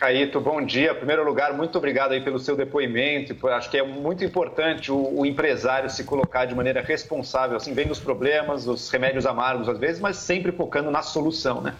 Caíto, 0.00 0.40
bom 0.40 0.64
dia. 0.64 0.92
Em 0.92 0.94
primeiro 0.94 1.22
lugar, 1.22 1.52
muito 1.52 1.76
obrigado 1.76 2.12
aí 2.12 2.22
pelo 2.22 2.38
seu 2.38 2.56
depoimento. 2.56 3.46
Acho 3.48 3.70
que 3.70 3.76
é 3.76 3.82
muito 3.82 4.24
importante 4.24 4.90
o, 4.90 5.20
o 5.20 5.26
empresário 5.26 5.90
se 5.90 6.04
colocar 6.04 6.46
de 6.46 6.54
maneira 6.54 6.80
responsável, 6.80 7.58
assim, 7.58 7.74
vendo 7.74 7.90
os 7.90 8.00
problemas, 8.00 8.66
os 8.66 8.88
remédios 8.88 9.26
amargos 9.26 9.68
às 9.68 9.76
vezes, 9.76 10.00
mas 10.00 10.16
sempre 10.16 10.52
focando 10.52 10.90
na 10.90 11.02
solução, 11.02 11.60
né? 11.60 11.74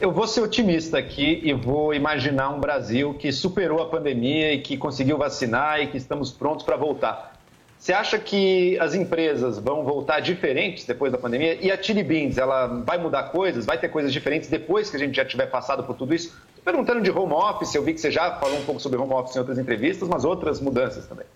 Eu 0.00 0.10
vou 0.10 0.26
ser 0.26 0.40
otimista 0.40 0.98
aqui 0.98 1.40
e 1.44 1.52
vou 1.52 1.94
imaginar 1.94 2.50
um 2.50 2.58
Brasil 2.58 3.14
que 3.14 3.30
superou 3.30 3.80
a 3.80 3.86
pandemia 3.86 4.52
e 4.52 4.60
que 4.60 4.76
conseguiu 4.76 5.16
vacinar 5.16 5.80
e 5.80 5.86
que 5.86 5.96
estamos 5.96 6.32
prontos 6.32 6.64
para 6.64 6.74
voltar. 6.74 7.38
Você 7.78 7.92
acha 7.92 8.18
que 8.18 8.76
as 8.80 8.94
empresas 8.94 9.60
vão 9.60 9.84
voltar 9.84 10.18
diferentes 10.18 10.84
depois 10.84 11.12
da 11.12 11.18
pandemia? 11.18 11.56
E 11.62 11.70
a 11.70 11.80
Chili 11.80 12.02
Beans, 12.02 12.36
ela 12.36 12.66
vai 12.66 12.98
mudar 12.98 13.30
coisas? 13.30 13.64
Vai 13.64 13.78
ter 13.78 13.88
coisas 13.88 14.12
diferentes 14.12 14.50
depois 14.50 14.90
que 14.90 14.96
a 14.96 14.98
gente 14.98 15.14
já 15.14 15.24
tiver 15.24 15.46
passado 15.46 15.84
por 15.84 15.94
tudo 15.94 16.12
isso? 16.12 16.36
Perguntando 16.64 17.00
de 17.00 17.10
home 17.10 17.32
office, 17.32 17.74
eu 17.74 17.82
vi 17.82 17.94
que 17.94 18.00
você 18.00 18.10
já 18.10 18.38
falou 18.38 18.58
um 18.58 18.64
pouco 18.64 18.80
sobre 18.80 18.98
home 18.98 19.12
office 19.12 19.36
em 19.36 19.38
outras 19.38 19.58
entrevistas, 19.58 20.08
mas 20.08 20.24
outras 20.24 20.60
mudanças 20.60 21.06
também. 21.06 21.26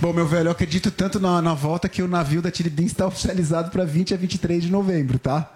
Bom, 0.00 0.12
meu 0.12 0.26
velho, 0.26 0.48
eu 0.48 0.52
acredito 0.52 0.90
tanto 0.90 1.20
na, 1.20 1.40
na 1.40 1.54
volta 1.54 1.88
que 1.88 2.02
o 2.02 2.08
navio 2.08 2.42
da 2.42 2.52
Chili 2.52 2.68
Beans 2.68 2.90
está 2.90 3.06
oficializado 3.06 3.70
para 3.70 3.84
20 3.84 4.12
a 4.12 4.16
23 4.16 4.64
de 4.64 4.70
novembro, 4.70 5.18
tá? 5.18 5.52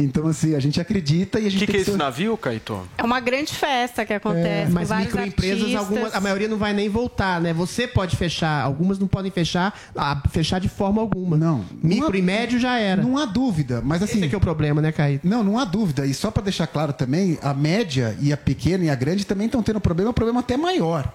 Então, 0.00 0.28
assim, 0.28 0.54
a 0.54 0.60
gente 0.60 0.80
acredita 0.80 1.40
e 1.40 1.44
a 1.44 1.46
O 1.48 1.50
gente 1.50 1.58
que, 1.60 1.66
tem 1.66 1.74
que 1.74 1.80
é 1.80 1.84
ser- 1.84 1.90
esse 1.90 1.98
navio, 1.98 2.36
Caíto? 2.36 2.88
É 2.96 3.02
uma 3.02 3.18
grande 3.18 3.52
festa 3.52 4.06
que 4.06 4.12
acontece. 4.12 4.70
É, 4.70 4.72
mas 4.72 4.90
microempresas, 4.90 5.60
artistas. 5.62 5.74
algumas, 5.80 6.14
a 6.14 6.20
maioria 6.20 6.46
não 6.46 6.56
vai 6.56 6.72
nem 6.72 6.88
voltar, 6.88 7.40
né? 7.40 7.52
Você 7.52 7.88
pode 7.88 8.14
fechar, 8.16 8.62
algumas 8.62 8.96
não 8.98 9.08
podem 9.08 9.30
fechar, 9.32 9.76
ah, 9.96 10.22
fechar 10.30 10.60
de 10.60 10.68
forma 10.68 11.00
alguma. 11.00 11.36
Não. 11.36 11.64
Micro 11.82 12.10
Não 12.10 12.14
há- 12.14 12.18
e 12.18 12.22
médio 12.22 12.60
já 12.60 12.78
era. 12.78 13.02
Não 13.02 13.18
há 13.18 13.24
dúvida, 13.24 13.82
mas 13.84 14.00
assim. 14.00 14.18
Esse 14.18 14.26
é 14.26 14.28
que 14.28 14.34
é 14.36 14.38
o 14.38 14.40
problema, 14.40 14.80
né, 14.80 14.92
Caíto? 14.92 15.26
Não, 15.26 15.42
não 15.42 15.58
há 15.58 15.64
dúvida. 15.64 16.06
E 16.06 16.14
só 16.14 16.30
para 16.30 16.44
deixar 16.44 16.68
claro 16.68 16.92
também, 16.92 17.36
a 17.42 17.52
média 17.52 18.16
e 18.20 18.32
a 18.32 18.36
pequena 18.36 18.84
e 18.84 18.90
a 18.90 18.94
grande 18.94 19.26
também 19.26 19.46
estão 19.46 19.64
tendo 19.64 19.80
problema, 19.80 20.10
um 20.10 20.14
problema 20.14 20.38
até 20.40 20.56
maior. 20.56 21.12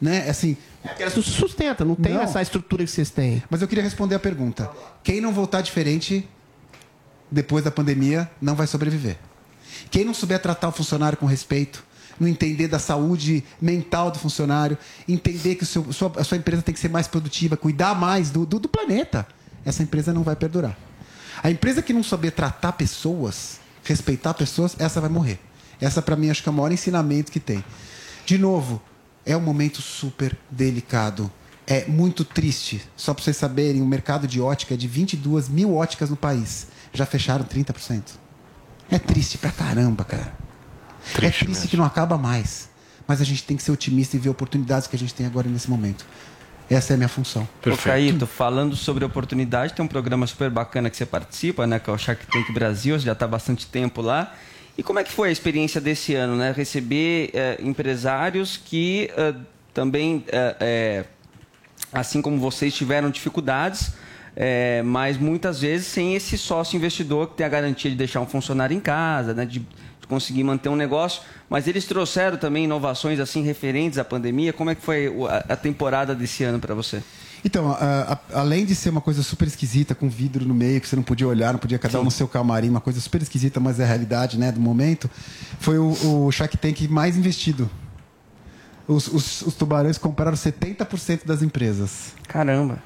Né? 0.00 0.28
Assim, 0.28 0.56
Porque 0.82 1.02
elas 1.02 1.14
não 1.16 1.22
se 1.22 1.30
sustentam, 1.30 1.86
não 1.86 1.94
tem 1.94 2.12
Não. 2.14 2.20
essa 2.22 2.42
estrutura 2.42 2.84
que 2.84 2.90
vocês 2.90 3.08
têm. 3.08 3.42
mas 3.48 3.62
eu 3.62 3.68
queria 3.68 3.82
responder 3.84 4.14
a 4.16 4.18
pergunta. 4.18 4.68
Quem 5.02 5.20
não 5.22 5.32
voltar 5.32 5.60
diferente 5.62 6.28
depois 7.30 7.64
da 7.64 7.70
pandemia 7.70 8.30
não 8.40 8.54
vai 8.54 8.66
sobreviver. 8.66 9.16
Quem 9.90 10.04
não 10.04 10.14
souber 10.14 10.40
tratar 10.40 10.68
o 10.68 10.72
funcionário 10.72 11.18
com 11.18 11.26
respeito, 11.26 11.84
não 12.18 12.26
entender 12.26 12.66
da 12.68 12.78
saúde 12.78 13.44
mental 13.60 14.10
do 14.10 14.18
funcionário, 14.18 14.78
entender 15.06 15.54
que 15.56 15.66
seu- 15.66 15.92
sua- 15.92 16.12
a 16.16 16.24
sua 16.24 16.38
empresa 16.38 16.62
tem 16.62 16.72
que 16.74 16.80
ser 16.80 16.88
mais 16.88 17.06
produtiva, 17.06 17.56
cuidar 17.56 17.94
mais 17.94 18.30
do, 18.30 18.46
do, 18.46 18.58
do 18.58 18.68
planeta, 18.68 19.26
essa 19.64 19.82
empresa 19.82 20.12
não 20.12 20.22
vai 20.22 20.34
perdurar. 20.34 20.76
A 21.42 21.50
empresa 21.50 21.82
que 21.82 21.92
não 21.92 22.02
souber 22.02 22.32
tratar 22.32 22.72
pessoas, 22.72 23.58
respeitar 23.84 24.32
pessoas, 24.34 24.74
essa 24.78 25.00
vai 25.00 25.10
morrer. 25.10 25.38
Essa, 25.80 26.00
para 26.00 26.16
mim, 26.16 26.30
acho 26.30 26.42
que 26.42 26.48
é 26.48 26.52
o 26.52 26.54
maior 26.54 26.72
ensinamento 26.72 27.30
que 27.30 27.38
tem. 27.38 27.62
De 28.24 28.38
novo, 28.38 28.80
é 29.26 29.36
um 29.36 29.40
momento 29.40 29.82
super 29.82 30.34
delicado. 30.50 31.30
É 31.66 31.84
muito 31.84 32.24
triste. 32.24 32.80
Só 32.96 33.12
para 33.12 33.22
vocês 33.22 33.36
saberem, 33.36 33.82
o 33.82 33.86
mercado 33.86 34.26
de 34.26 34.40
ótica 34.40 34.72
é 34.72 34.76
de 34.76 34.88
22 34.88 35.48
mil 35.50 35.74
óticas 35.74 36.08
no 36.08 36.16
país. 36.16 36.68
Já 36.96 37.06
fecharam 37.06 37.44
30%. 37.44 38.02
É 38.90 38.98
triste 38.98 39.38
pra 39.38 39.50
caramba, 39.50 40.04
cara. 40.04 40.32
é 41.22 41.30
triste 41.30 41.68
que 41.68 41.76
não 41.76 41.84
acaba 41.84 42.16
mais. 42.16 42.70
Mas 43.06 43.20
a 43.20 43.24
gente 43.24 43.44
tem 43.44 43.56
que 43.56 43.62
ser 43.62 43.70
otimista 43.70 44.16
e 44.16 44.18
ver 44.18 44.30
oportunidades 44.30 44.88
que 44.88 44.96
a 44.96 44.98
gente 44.98 45.14
tem 45.14 45.26
agora 45.26 45.48
nesse 45.48 45.70
momento. 45.70 46.04
Essa 46.68 46.92
é 46.92 46.94
a 46.94 46.96
minha 46.96 47.08
função. 47.08 47.48
Ô, 47.64 47.76
Caíto, 47.76 48.26
falando 48.26 48.74
sobre 48.74 49.04
oportunidade, 49.04 49.72
tem 49.72 49.84
um 49.84 49.88
programa 49.88 50.26
super 50.26 50.50
bacana 50.50 50.90
que 50.90 50.96
você 50.96 51.06
participa, 51.06 51.66
né? 51.66 51.78
Que 51.78 51.88
é 51.88 51.92
o 51.92 51.98
Shark 51.98 52.26
Tank 52.26 52.52
Brasil, 52.52 52.98
você 52.98 53.06
já 53.06 53.12
está 53.12 53.24
há 53.24 53.28
bastante 53.28 53.66
tempo 53.66 54.02
lá. 54.02 54.34
E 54.76 54.82
como 54.82 54.98
é 54.98 55.04
que 55.04 55.12
foi 55.12 55.28
a 55.28 55.32
experiência 55.32 55.80
desse 55.80 56.14
ano, 56.14 56.36
né? 56.36 56.52
Receber 56.52 57.30
eh, 57.32 57.58
empresários 57.62 58.56
que 58.56 59.10
eh, 59.16 59.34
também, 59.72 60.24
eh, 60.28 61.04
assim 61.92 62.20
como 62.20 62.38
vocês, 62.38 62.74
tiveram 62.74 63.10
dificuldades, 63.10 63.92
eh, 64.36 64.82
mas 64.84 65.16
muitas 65.18 65.60
vezes 65.62 65.86
sem 65.86 66.14
esse 66.14 66.36
sócio 66.36 66.76
investidor 66.76 67.28
que 67.30 67.36
tem 67.36 67.46
a 67.46 67.48
garantia 67.48 67.90
de 67.90 67.96
deixar 67.96 68.20
um 68.20 68.26
funcionário 68.26 68.76
em 68.76 68.80
casa, 68.80 69.32
né? 69.34 69.44
De, 69.46 69.60
de 69.60 70.06
conseguir 70.06 70.44
manter 70.44 70.68
um 70.68 70.76
negócio. 70.76 71.22
Mas 71.48 71.66
eles 71.66 71.84
trouxeram 71.86 72.36
também 72.36 72.64
inovações 72.64 73.18
assim 73.18 73.42
referentes 73.42 73.98
à 73.98 74.04
pandemia. 74.04 74.52
Como 74.52 74.68
é 74.70 74.74
que 74.74 74.82
foi 74.82 75.06
a, 75.28 75.52
a 75.54 75.56
temporada 75.56 76.14
desse 76.14 76.44
ano 76.44 76.58
para 76.60 76.74
você? 76.74 77.02
Então, 77.44 77.70
a- 77.70 78.18
a- 78.32 78.40
além 78.40 78.64
de 78.64 78.74
ser 78.74 78.90
uma 78.90 79.00
coisa 79.00 79.22
super 79.22 79.46
esquisita, 79.46 79.94
com 79.94 80.08
vidro 80.08 80.44
no 80.44 80.54
meio, 80.54 80.80
que 80.80 80.88
você 80.88 80.96
não 80.96 81.02
podia 81.04 81.28
olhar, 81.28 81.52
não 81.52 81.60
podia 81.60 81.78
cada 81.78 82.00
um 82.00 82.04
no 82.04 82.10
seu 82.10 82.26
camarim, 82.26 82.68
uma 82.70 82.80
coisa 82.80 83.00
super 83.00 83.22
esquisita, 83.22 83.60
mas 83.60 83.78
é 83.78 83.84
a 83.84 83.86
realidade 83.86 84.36
né, 84.36 84.50
do 84.50 84.60
momento, 84.60 85.08
foi 85.60 85.78
o, 85.78 85.94
o 86.26 86.32
Shark 86.32 86.56
Tank 86.56 86.88
mais 86.88 87.16
investido. 87.16 87.70
Os, 88.88 89.06
os- 89.08 89.42
os 89.42 89.54
tubarões 89.54 89.98
compraram 89.98 90.36
70% 90.36 91.24
das 91.24 91.42
empresas. 91.42 92.14
Caramba. 92.26 92.82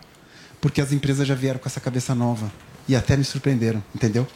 Porque 0.60 0.80
as 0.80 0.92
empresas 0.92 1.26
já 1.26 1.34
vieram 1.34 1.58
com 1.58 1.68
essa 1.68 1.80
cabeça 1.80 2.14
nova. 2.14 2.50
E 2.88 2.96
até 2.96 3.16
me 3.16 3.24
surpreenderam, 3.24 3.82
entendeu? 3.94 4.26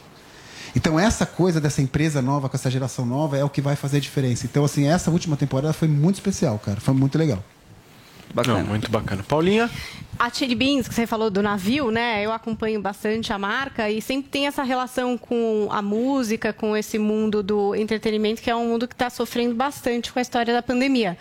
Então, 0.76 0.98
essa 0.98 1.24
coisa 1.24 1.60
dessa 1.60 1.80
empresa 1.80 2.20
nova, 2.20 2.48
com 2.48 2.56
essa 2.56 2.70
geração 2.70 3.06
nova, 3.06 3.36
é 3.36 3.44
o 3.44 3.48
que 3.48 3.60
vai 3.60 3.76
fazer 3.76 3.98
a 3.98 4.00
diferença. 4.00 4.46
Então, 4.46 4.64
assim, 4.64 4.86
essa 4.86 5.10
última 5.10 5.36
temporada 5.36 5.72
foi 5.72 5.88
muito 5.88 6.16
especial, 6.16 6.58
cara. 6.58 6.80
Foi 6.80 6.94
muito 6.94 7.16
legal. 7.16 7.42
Não, 8.46 8.64
muito 8.64 8.90
bacana. 8.90 9.22
Paulinha? 9.22 9.70
A 10.18 10.28
Chili 10.28 10.56
Beans, 10.56 10.88
que 10.88 10.94
você 10.94 11.06
falou 11.06 11.30
do 11.30 11.40
navio, 11.42 11.90
né? 11.90 12.24
Eu 12.24 12.32
acompanho 12.32 12.80
bastante 12.80 13.32
a 13.32 13.38
marca 13.38 13.88
e 13.88 14.02
sempre 14.02 14.28
tem 14.28 14.46
essa 14.48 14.64
relação 14.64 15.16
com 15.16 15.68
a 15.70 15.80
música, 15.80 16.52
com 16.52 16.76
esse 16.76 16.98
mundo 16.98 17.42
do 17.42 17.74
entretenimento, 17.76 18.42
que 18.42 18.50
é 18.50 18.56
um 18.56 18.68
mundo 18.68 18.88
que 18.88 18.94
está 18.94 19.08
sofrendo 19.08 19.54
bastante 19.54 20.12
com 20.12 20.18
a 20.18 20.22
história 20.22 20.52
da 20.52 20.62
pandemia. 20.62 21.16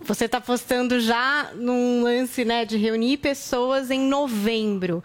Você 0.00 0.26
está 0.26 0.38
apostando 0.38 1.00
já 1.00 1.50
num 1.54 2.02
lance 2.02 2.44
né, 2.44 2.64
de 2.64 2.76
reunir 2.76 3.16
pessoas 3.18 3.90
em 3.90 4.00
novembro. 4.00 5.02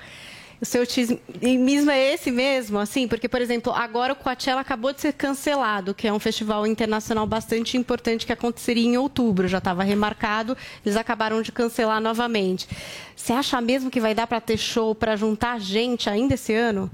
O 0.62 0.66
seu 0.66 0.84
otimismo 0.84 1.90
é 1.90 2.14
esse 2.14 2.30
mesmo, 2.30 2.78
assim? 2.78 3.08
Porque, 3.08 3.28
por 3.28 3.42
exemplo, 3.42 3.74
agora 3.74 4.14
o 4.14 4.16
Coachella 4.16 4.62
acabou 4.62 4.94
de 4.94 5.02
ser 5.02 5.14
cancelado, 5.14 5.92
que 5.92 6.08
é 6.08 6.14
um 6.14 6.20
festival 6.20 6.68
internacional 6.68 7.26
bastante 7.26 7.78
importante 7.78 8.28
que 8.28 8.32
aconteceria 8.32 8.88
em 8.88 8.96
outubro, 8.96 9.48
já 9.48 9.58
estava 9.58 9.82
remarcado, 9.84 10.56
eles 10.86 10.96
acabaram 10.96 11.42
de 11.42 11.52
cancelar 11.52 12.00
novamente. 12.00 12.68
Você 13.16 13.34
acha 13.34 13.60
mesmo 13.60 13.90
que 13.90 14.00
vai 14.00 14.14
dar 14.14 14.28
para 14.28 14.40
ter 14.40 14.56
show 14.56 14.94
para 14.94 15.16
juntar 15.16 15.60
gente 15.60 16.08
ainda 16.08 16.36
esse 16.36 16.54
ano? 16.54 16.92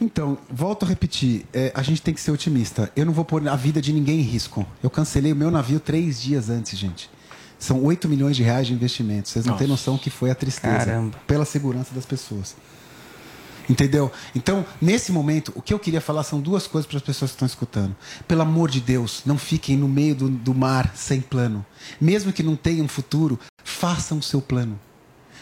Então, 0.00 0.36
volto 0.50 0.84
a 0.84 0.88
repetir, 0.88 1.46
é, 1.52 1.70
a 1.76 1.82
gente 1.82 2.02
tem 2.02 2.12
que 2.12 2.20
ser 2.20 2.32
otimista. 2.32 2.90
Eu 2.96 3.06
não 3.06 3.12
vou 3.12 3.24
pôr 3.24 3.46
a 3.48 3.54
vida 3.54 3.80
de 3.80 3.92
ninguém 3.92 4.18
em 4.18 4.22
risco. 4.22 4.66
Eu 4.82 4.90
cancelei 4.90 5.32
o 5.32 5.36
meu 5.36 5.52
navio 5.52 5.78
três 5.78 6.20
dias 6.20 6.50
antes, 6.50 6.76
gente. 6.76 7.08
São 7.58 7.82
8 7.82 8.08
milhões 8.08 8.36
de 8.36 8.42
reais 8.42 8.66
de 8.66 8.72
investimento. 8.72 9.28
Vocês 9.28 9.44
não 9.44 9.56
têm 9.56 9.66
Nossa. 9.66 9.90
noção 9.90 9.98
que 9.98 10.10
foi 10.10 10.30
a 10.30 10.34
tristeza. 10.34 10.86
Caramba. 10.86 11.18
Pela 11.26 11.44
segurança 11.44 11.94
das 11.94 12.06
pessoas. 12.06 12.54
Entendeu? 13.68 14.10
Então, 14.34 14.64
nesse 14.80 15.12
momento, 15.12 15.52
o 15.54 15.60
que 15.60 15.74
eu 15.74 15.78
queria 15.78 16.00
falar 16.00 16.22
são 16.22 16.40
duas 16.40 16.66
coisas 16.66 16.86
para 16.88 16.96
as 16.96 17.02
pessoas 17.02 17.32
que 17.32 17.34
estão 17.34 17.46
escutando. 17.46 17.94
Pelo 18.26 18.40
amor 18.40 18.70
de 18.70 18.80
Deus, 18.80 19.22
não 19.26 19.36
fiquem 19.36 19.76
no 19.76 19.86
meio 19.86 20.14
do, 20.14 20.28
do 20.30 20.54
mar 20.54 20.92
sem 20.94 21.20
plano. 21.20 21.64
Mesmo 22.00 22.32
que 22.32 22.42
não 22.42 22.56
tenham 22.56 22.88
futuro, 22.88 23.38
façam 23.62 24.18
o 24.18 24.22
seu 24.22 24.40
plano. 24.40 24.78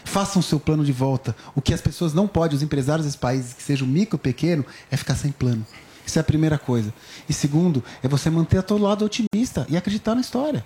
Façam 0.03 0.41
o 0.41 0.43
seu 0.43 0.59
plano 0.59 0.83
de 0.83 0.91
volta. 0.91 1.35
O 1.55 1.61
que 1.61 1.73
as 1.73 1.81
pessoas 1.81 2.13
não 2.13 2.27
podem, 2.27 2.57
os 2.57 2.63
empresários 2.63 3.05
desse 3.05 3.17
país, 3.17 3.53
que 3.53 3.63
sejam 3.63 3.87
micro, 3.87 4.17
pequeno, 4.17 4.65
é 4.91 4.97
ficar 4.97 5.15
sem 5.15 5.31
plano. 5.31 5.65
Isso 6.05 6.19
é 6.19 6.21
a 6.21 6.23
primeira 6.23 6.57
coisa. 6.57 6.93
E 7.29 7.33
segundo, 7.33 7.83
é 8.03 8.07
você 8.07 8.29
manter 8.29 8.57
a 8.57 8.61
todo 8.61 8.83
lado 8.83 9.05
otimista 9.05 9.65
e 9.69 9.77
acreditar 9.77 10.15
na 10.15 10.21
história. 10.21 10.65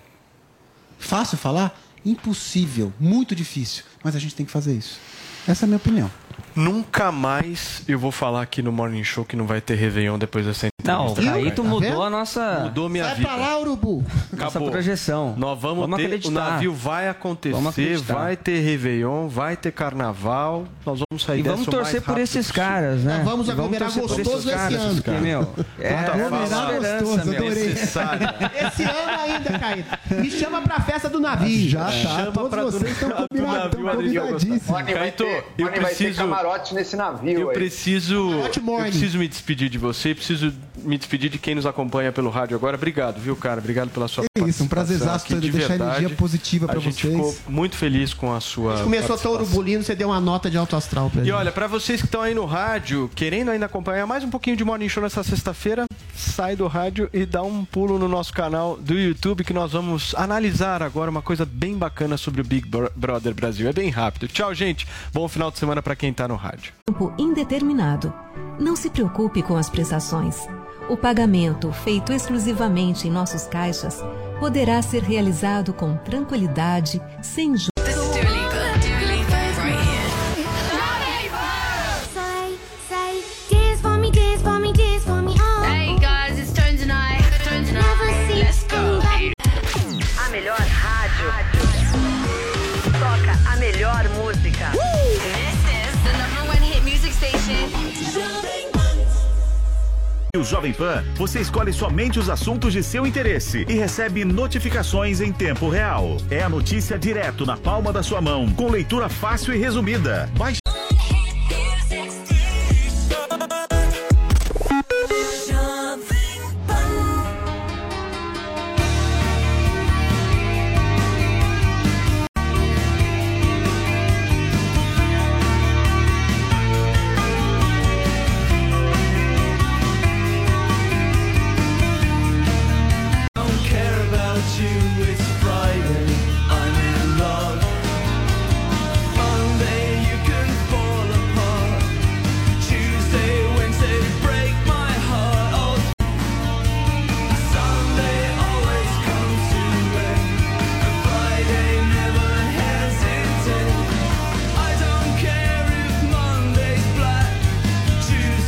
Fácil 1.01 1.37
falar? 1.37 1.77
Impossível, 2.05 2.93
muito 2.99 3.35
difícil. 3.35 3.83
Mas 4.03 4.15
a 4.15 4.19
gente 4.19 4.35
tem 4.35 4.45
que 4.45 4.51
fazer 4.51 4.73
isso. 4.73 4.99
Essa 5.47 5.63
é 5.63 5.65
a 5.65 5.67
minha 5.67 5.77
opinião. 5.77 6.09
Nunca 6.55 7.11
mais 7.11 7.83
eu 7.87 7.97
vou 7.97 8.11
falar 8.11 8.41
aqui 8.41 8.61
no 8.61 8.71
Morning 8.71 9.03
Show 9.03 9.25
que 9.25 9.35
não 9.35 9.45
vai 9.45 9.59
ter 9.59 9.75
Réveillon 9.75 10.17
depois 10.17 10.45
dessa 10.45 10.67
Não, 10.93 11.07
entrevista. 11.09 11.21
o 11.37 11.41
Caíto 11.41 11.61
Tá 11.63 11.67
mudou 11.69 11.89
vendo? 11.89 12.01
a 12.03 12.09
nossa. 12.09 12.59
Mudou 12.63 12.89
minha 12.89 13.03
Sai 13.05 13.15
vida. 13.15 13.27
pra 13.27 13.37
lá, 13.37 13.59
urubu. 13.59 14.03
Nossa 14.33 14.47
Acabou. 14.49 14.71
projeção. 14.71 15.35
Nós 15.37 15.59
vamos, 15.59 15.81
Vamos 15.81 15.97
ter, 15.97 16.05
acreditar. 16.05 16.29
o 16.29 16.31
navio 16.31 16.73
vai 16.73 17.03
Vamos 17.05 17.11
acontecer, 17.17 17.81
acreditar. 17.81 18.13
vai 18.13 18.37
ter 18.37 18.59
Réveillon, 18.59 19.27
vai 19.27 19.55
ter 19.57 19.71
carnaval, 19.71 20.65
nós 20.85 20.99
vamos 21.09 21.23
sair 21.23 21.39
E 21.39 21.43
vamos 21.43 21.59
dessa 21.65 21.71
o 21.71 21.73
mais 21.73 21.85
torcer 21.87 22.01
por 22.01 22.07
rápido 22.09 22.23
esses 22.23 22.47
possível. 22.47 22.63
caras, 22.69 23.03
né? 23.03 23.17
Nós 23.17 23.25
vamos 23.25 23.47
E 23.47 23.51
aglomerar 23.51 23.91
torcer 23.93 24.01
por 24.03 24.15
gostoso 24.15 24.37
esses 24.37 24.45
esse 24.49 24.57
caras, 24.57 24.81
ano. 24.81 24.95
porque, 25.01 25.11
meu, 25.11 25.47
é 25.79 25.93
a 25.93 26.03
fala. 26.05 26.43
esperança, 26.43 27.03
gostoso, 27.05 27.29
meu. 27.29 27.37
adorei. 27.45 27.71
Esse 27.71 28.83
ano 28.83 29.21
ainda, 29.21 29.59
Caíto. 29.59 29.97
Me 30.15 30.31
chama 30.31 30.61
pra 30.61 30.79
festa 30.81 31.09
do 31.09 31.19
navio. 31.19 31.69
Já 31.69 31.85
tá, 31.85 31.91
Chama 31.91 32.31
todos 32.31 32.49
pra 32.49 32.63
vocês 32.63 32.91
estão 32.91 33.09
do 33.09 33.15
combinados, 33.15 33.53
navio, 33.57 33.79
estão 33.79 33.89
Adriano 33.89 34.27
convidadíssimos. 34.27 34.67
Rony 34.67 34.83
vai 34.83 34.93
Caíto, 34.93 35.23
ter, 35.23 35.45
eu 35.57 35.65
Rony 35.67 35.79
vai 35.79 35.89
ter 35.89 35.95
preciso- 35.95 36.17
camarote 36.21 36.73
nesse 36.75 36.95
navio 36.95 37.39
Eu 37.39 37.49
aí. 37.49 37.53
preciso, 37.55 38.31
eu 38.31 38.81
preciso 38.83 39.17
me 39.17 39.27
despedir 39.27 39.69
de 39.69 39.77
você, 39.77 40.13
preciso 40.15 40.53
me 40.83 40.97
despedir 40.97 41.29
de 41.29 41.37
quem 41.39 41.55
nos 41.55 41.65
acompanha 41.65 42.11
pelo 42.11 42.29
rádio 42.29 42.55
agora. 42.55 42.75
Obrigado, 42.77 43.19
viu, 43.19 43.35
cara? 43.35 43.59
Obrigado 43.59 43.89
pela 43.89 44.07
sua 44.07 44.25
É 44.37 44.41
isso, 44.41 44.63
um 44.63 44.67
prazerzaço 44.67 45.25
aqui, 45.25 45.35
de 45.35 45.51
deixar 45.51 45.67
verdade. 45.69 45.97
energia 45.99 46.17
positiva 46.17 46.67
pra 46.67 46.77
A 46.77 46.81
gente 46.81 47.01
vocês. 47.01 47.13
ficou 47.13 47.35
muito 47.47 47.75
feliz 47.75 48.13
com 48.13 48.33
a 48.33 48.39
sua 48.39 48.83
Começou 48.83 49.17
tão 49.17 49.33
urubulino, 49.33 49.83
você 49.83 49.95
deu 49.95 50.09
uma 50.09 50.19
nota 50.19 50.49
de 50.49 50.57
alto 50.57 50.75
astral 50.75 51.09
pra 51.09 51.21
E 51.21 51.25
ele. 51.25 51.31
olha, 51.31 51.51
pra 51.51 51.67
vocês 51.67 52.01
que 52.01 52.07
estão 52.07 52.21
aí 52.21 52.33
no 52.33 52.45
rádio, 52.45 53.09
querendo 53.15 53.51
ainda 53.51 53.65
acompanhar 53.65 54.05
mais 54.07 54.23
um 54.23 54.29
pouquinho 54.29 54.57
de 54.57 54.63
Morning 54.63 54.89
Show 54.89 55.03
nessa 55.03 55.23
sexta-feira, 55.23 55.85
sai 56.15 56.55
do 56.55 56.67
rádio 56.67 57.09
e 57.13 57.25
dá 57.25 57.41
um 57.43 57.63
pulo 57.65 57.97
no 57.99 58.07
nosso 58.07 58.33
canal 58.33 58.77
do 58.77 58.93
YouTube 58.93 59.43
que 59.43 59.53
nós 59.53 59.71
vamos 59.71 60.13
analisar 60.15 60.81
agora 60.83 61.09
uma 61.11 61.21
coisa 61.21 61.45
bem 61.45 61.77
bacana 61.77 62.17
sobre 62.17 62.41
o 62.41 62.43
Big 62.43 62.67
Bro- 62.67 62.91
Brother 62.95 63.33
Brasil. 63.33 63.67
É 63.69 63.73
bem 63.73 63.89
rápido. 63.89 64.27
Tchau, 64.27 64.53
gente. 64.53 64.87
Bom 65.13 65.27
final 65.27 65.51
de 65.51 65.57
semana 65.59 65.81
pra 65.81 65.95
quem 65.95 66.11
tá 66.13 66.27
no 66.27 66.35
rádio. 66.35 66.73
tempo 66.85 67.13
indeterminado. 67.17 68.13
Não 68.59 68.75
se 68.75 68.89
preocupe 68.89 69.41
com 69.41 69.55
as 69.57 69.69
prestações. 69.69 70.35
O 70.91 70.97
pagamento, 70.97 71.71
feito 71.71 72.11
exclusivamente 72.11 73.07
em 73.07 73.11
nossos 73.11 73.47
caixas, 73.47 74.03
poderá 74.41 74.81
ser 74.81 75.01
realizado 75.01 75.73
com 75.73 75.95
tranquilidade, 75.95 77.01
sem 77.21 77.55
juros. 77.55 77.70
O 100.37 100.43
Jovem 100.43 100.71
Pan, 100.71 101.03
você 101.15 101.41
escolhe 101.41 101.73
somente 101.73 102.17
os 102.17 102.29
assuntos 102.29 102.71
de 102.71 102.81
seu 102.81 103.05
interesse 103.05 103.65
e 103.67 103.73
recebe 103.73 104.23
notificações 104.23 105.19
em 105.19 105.31
tempo 105.31 105.69
real. 105.69 106.17
É 106.29 106.41
a 106.41 106.49
notícia 106.49 106.97
direto 106.97 107.45
na 107.45 107.57
palma 107.57 107.91
da 107.91 108.01
sua 108.01 108.21
mão, 108.21 108.49
com 108.51 108.69
leitura 108.69 109.09
fácil 109.09 109.53
e 109.53 109.57
resumida. 109.57 110.29
Baixe 110.37 110.60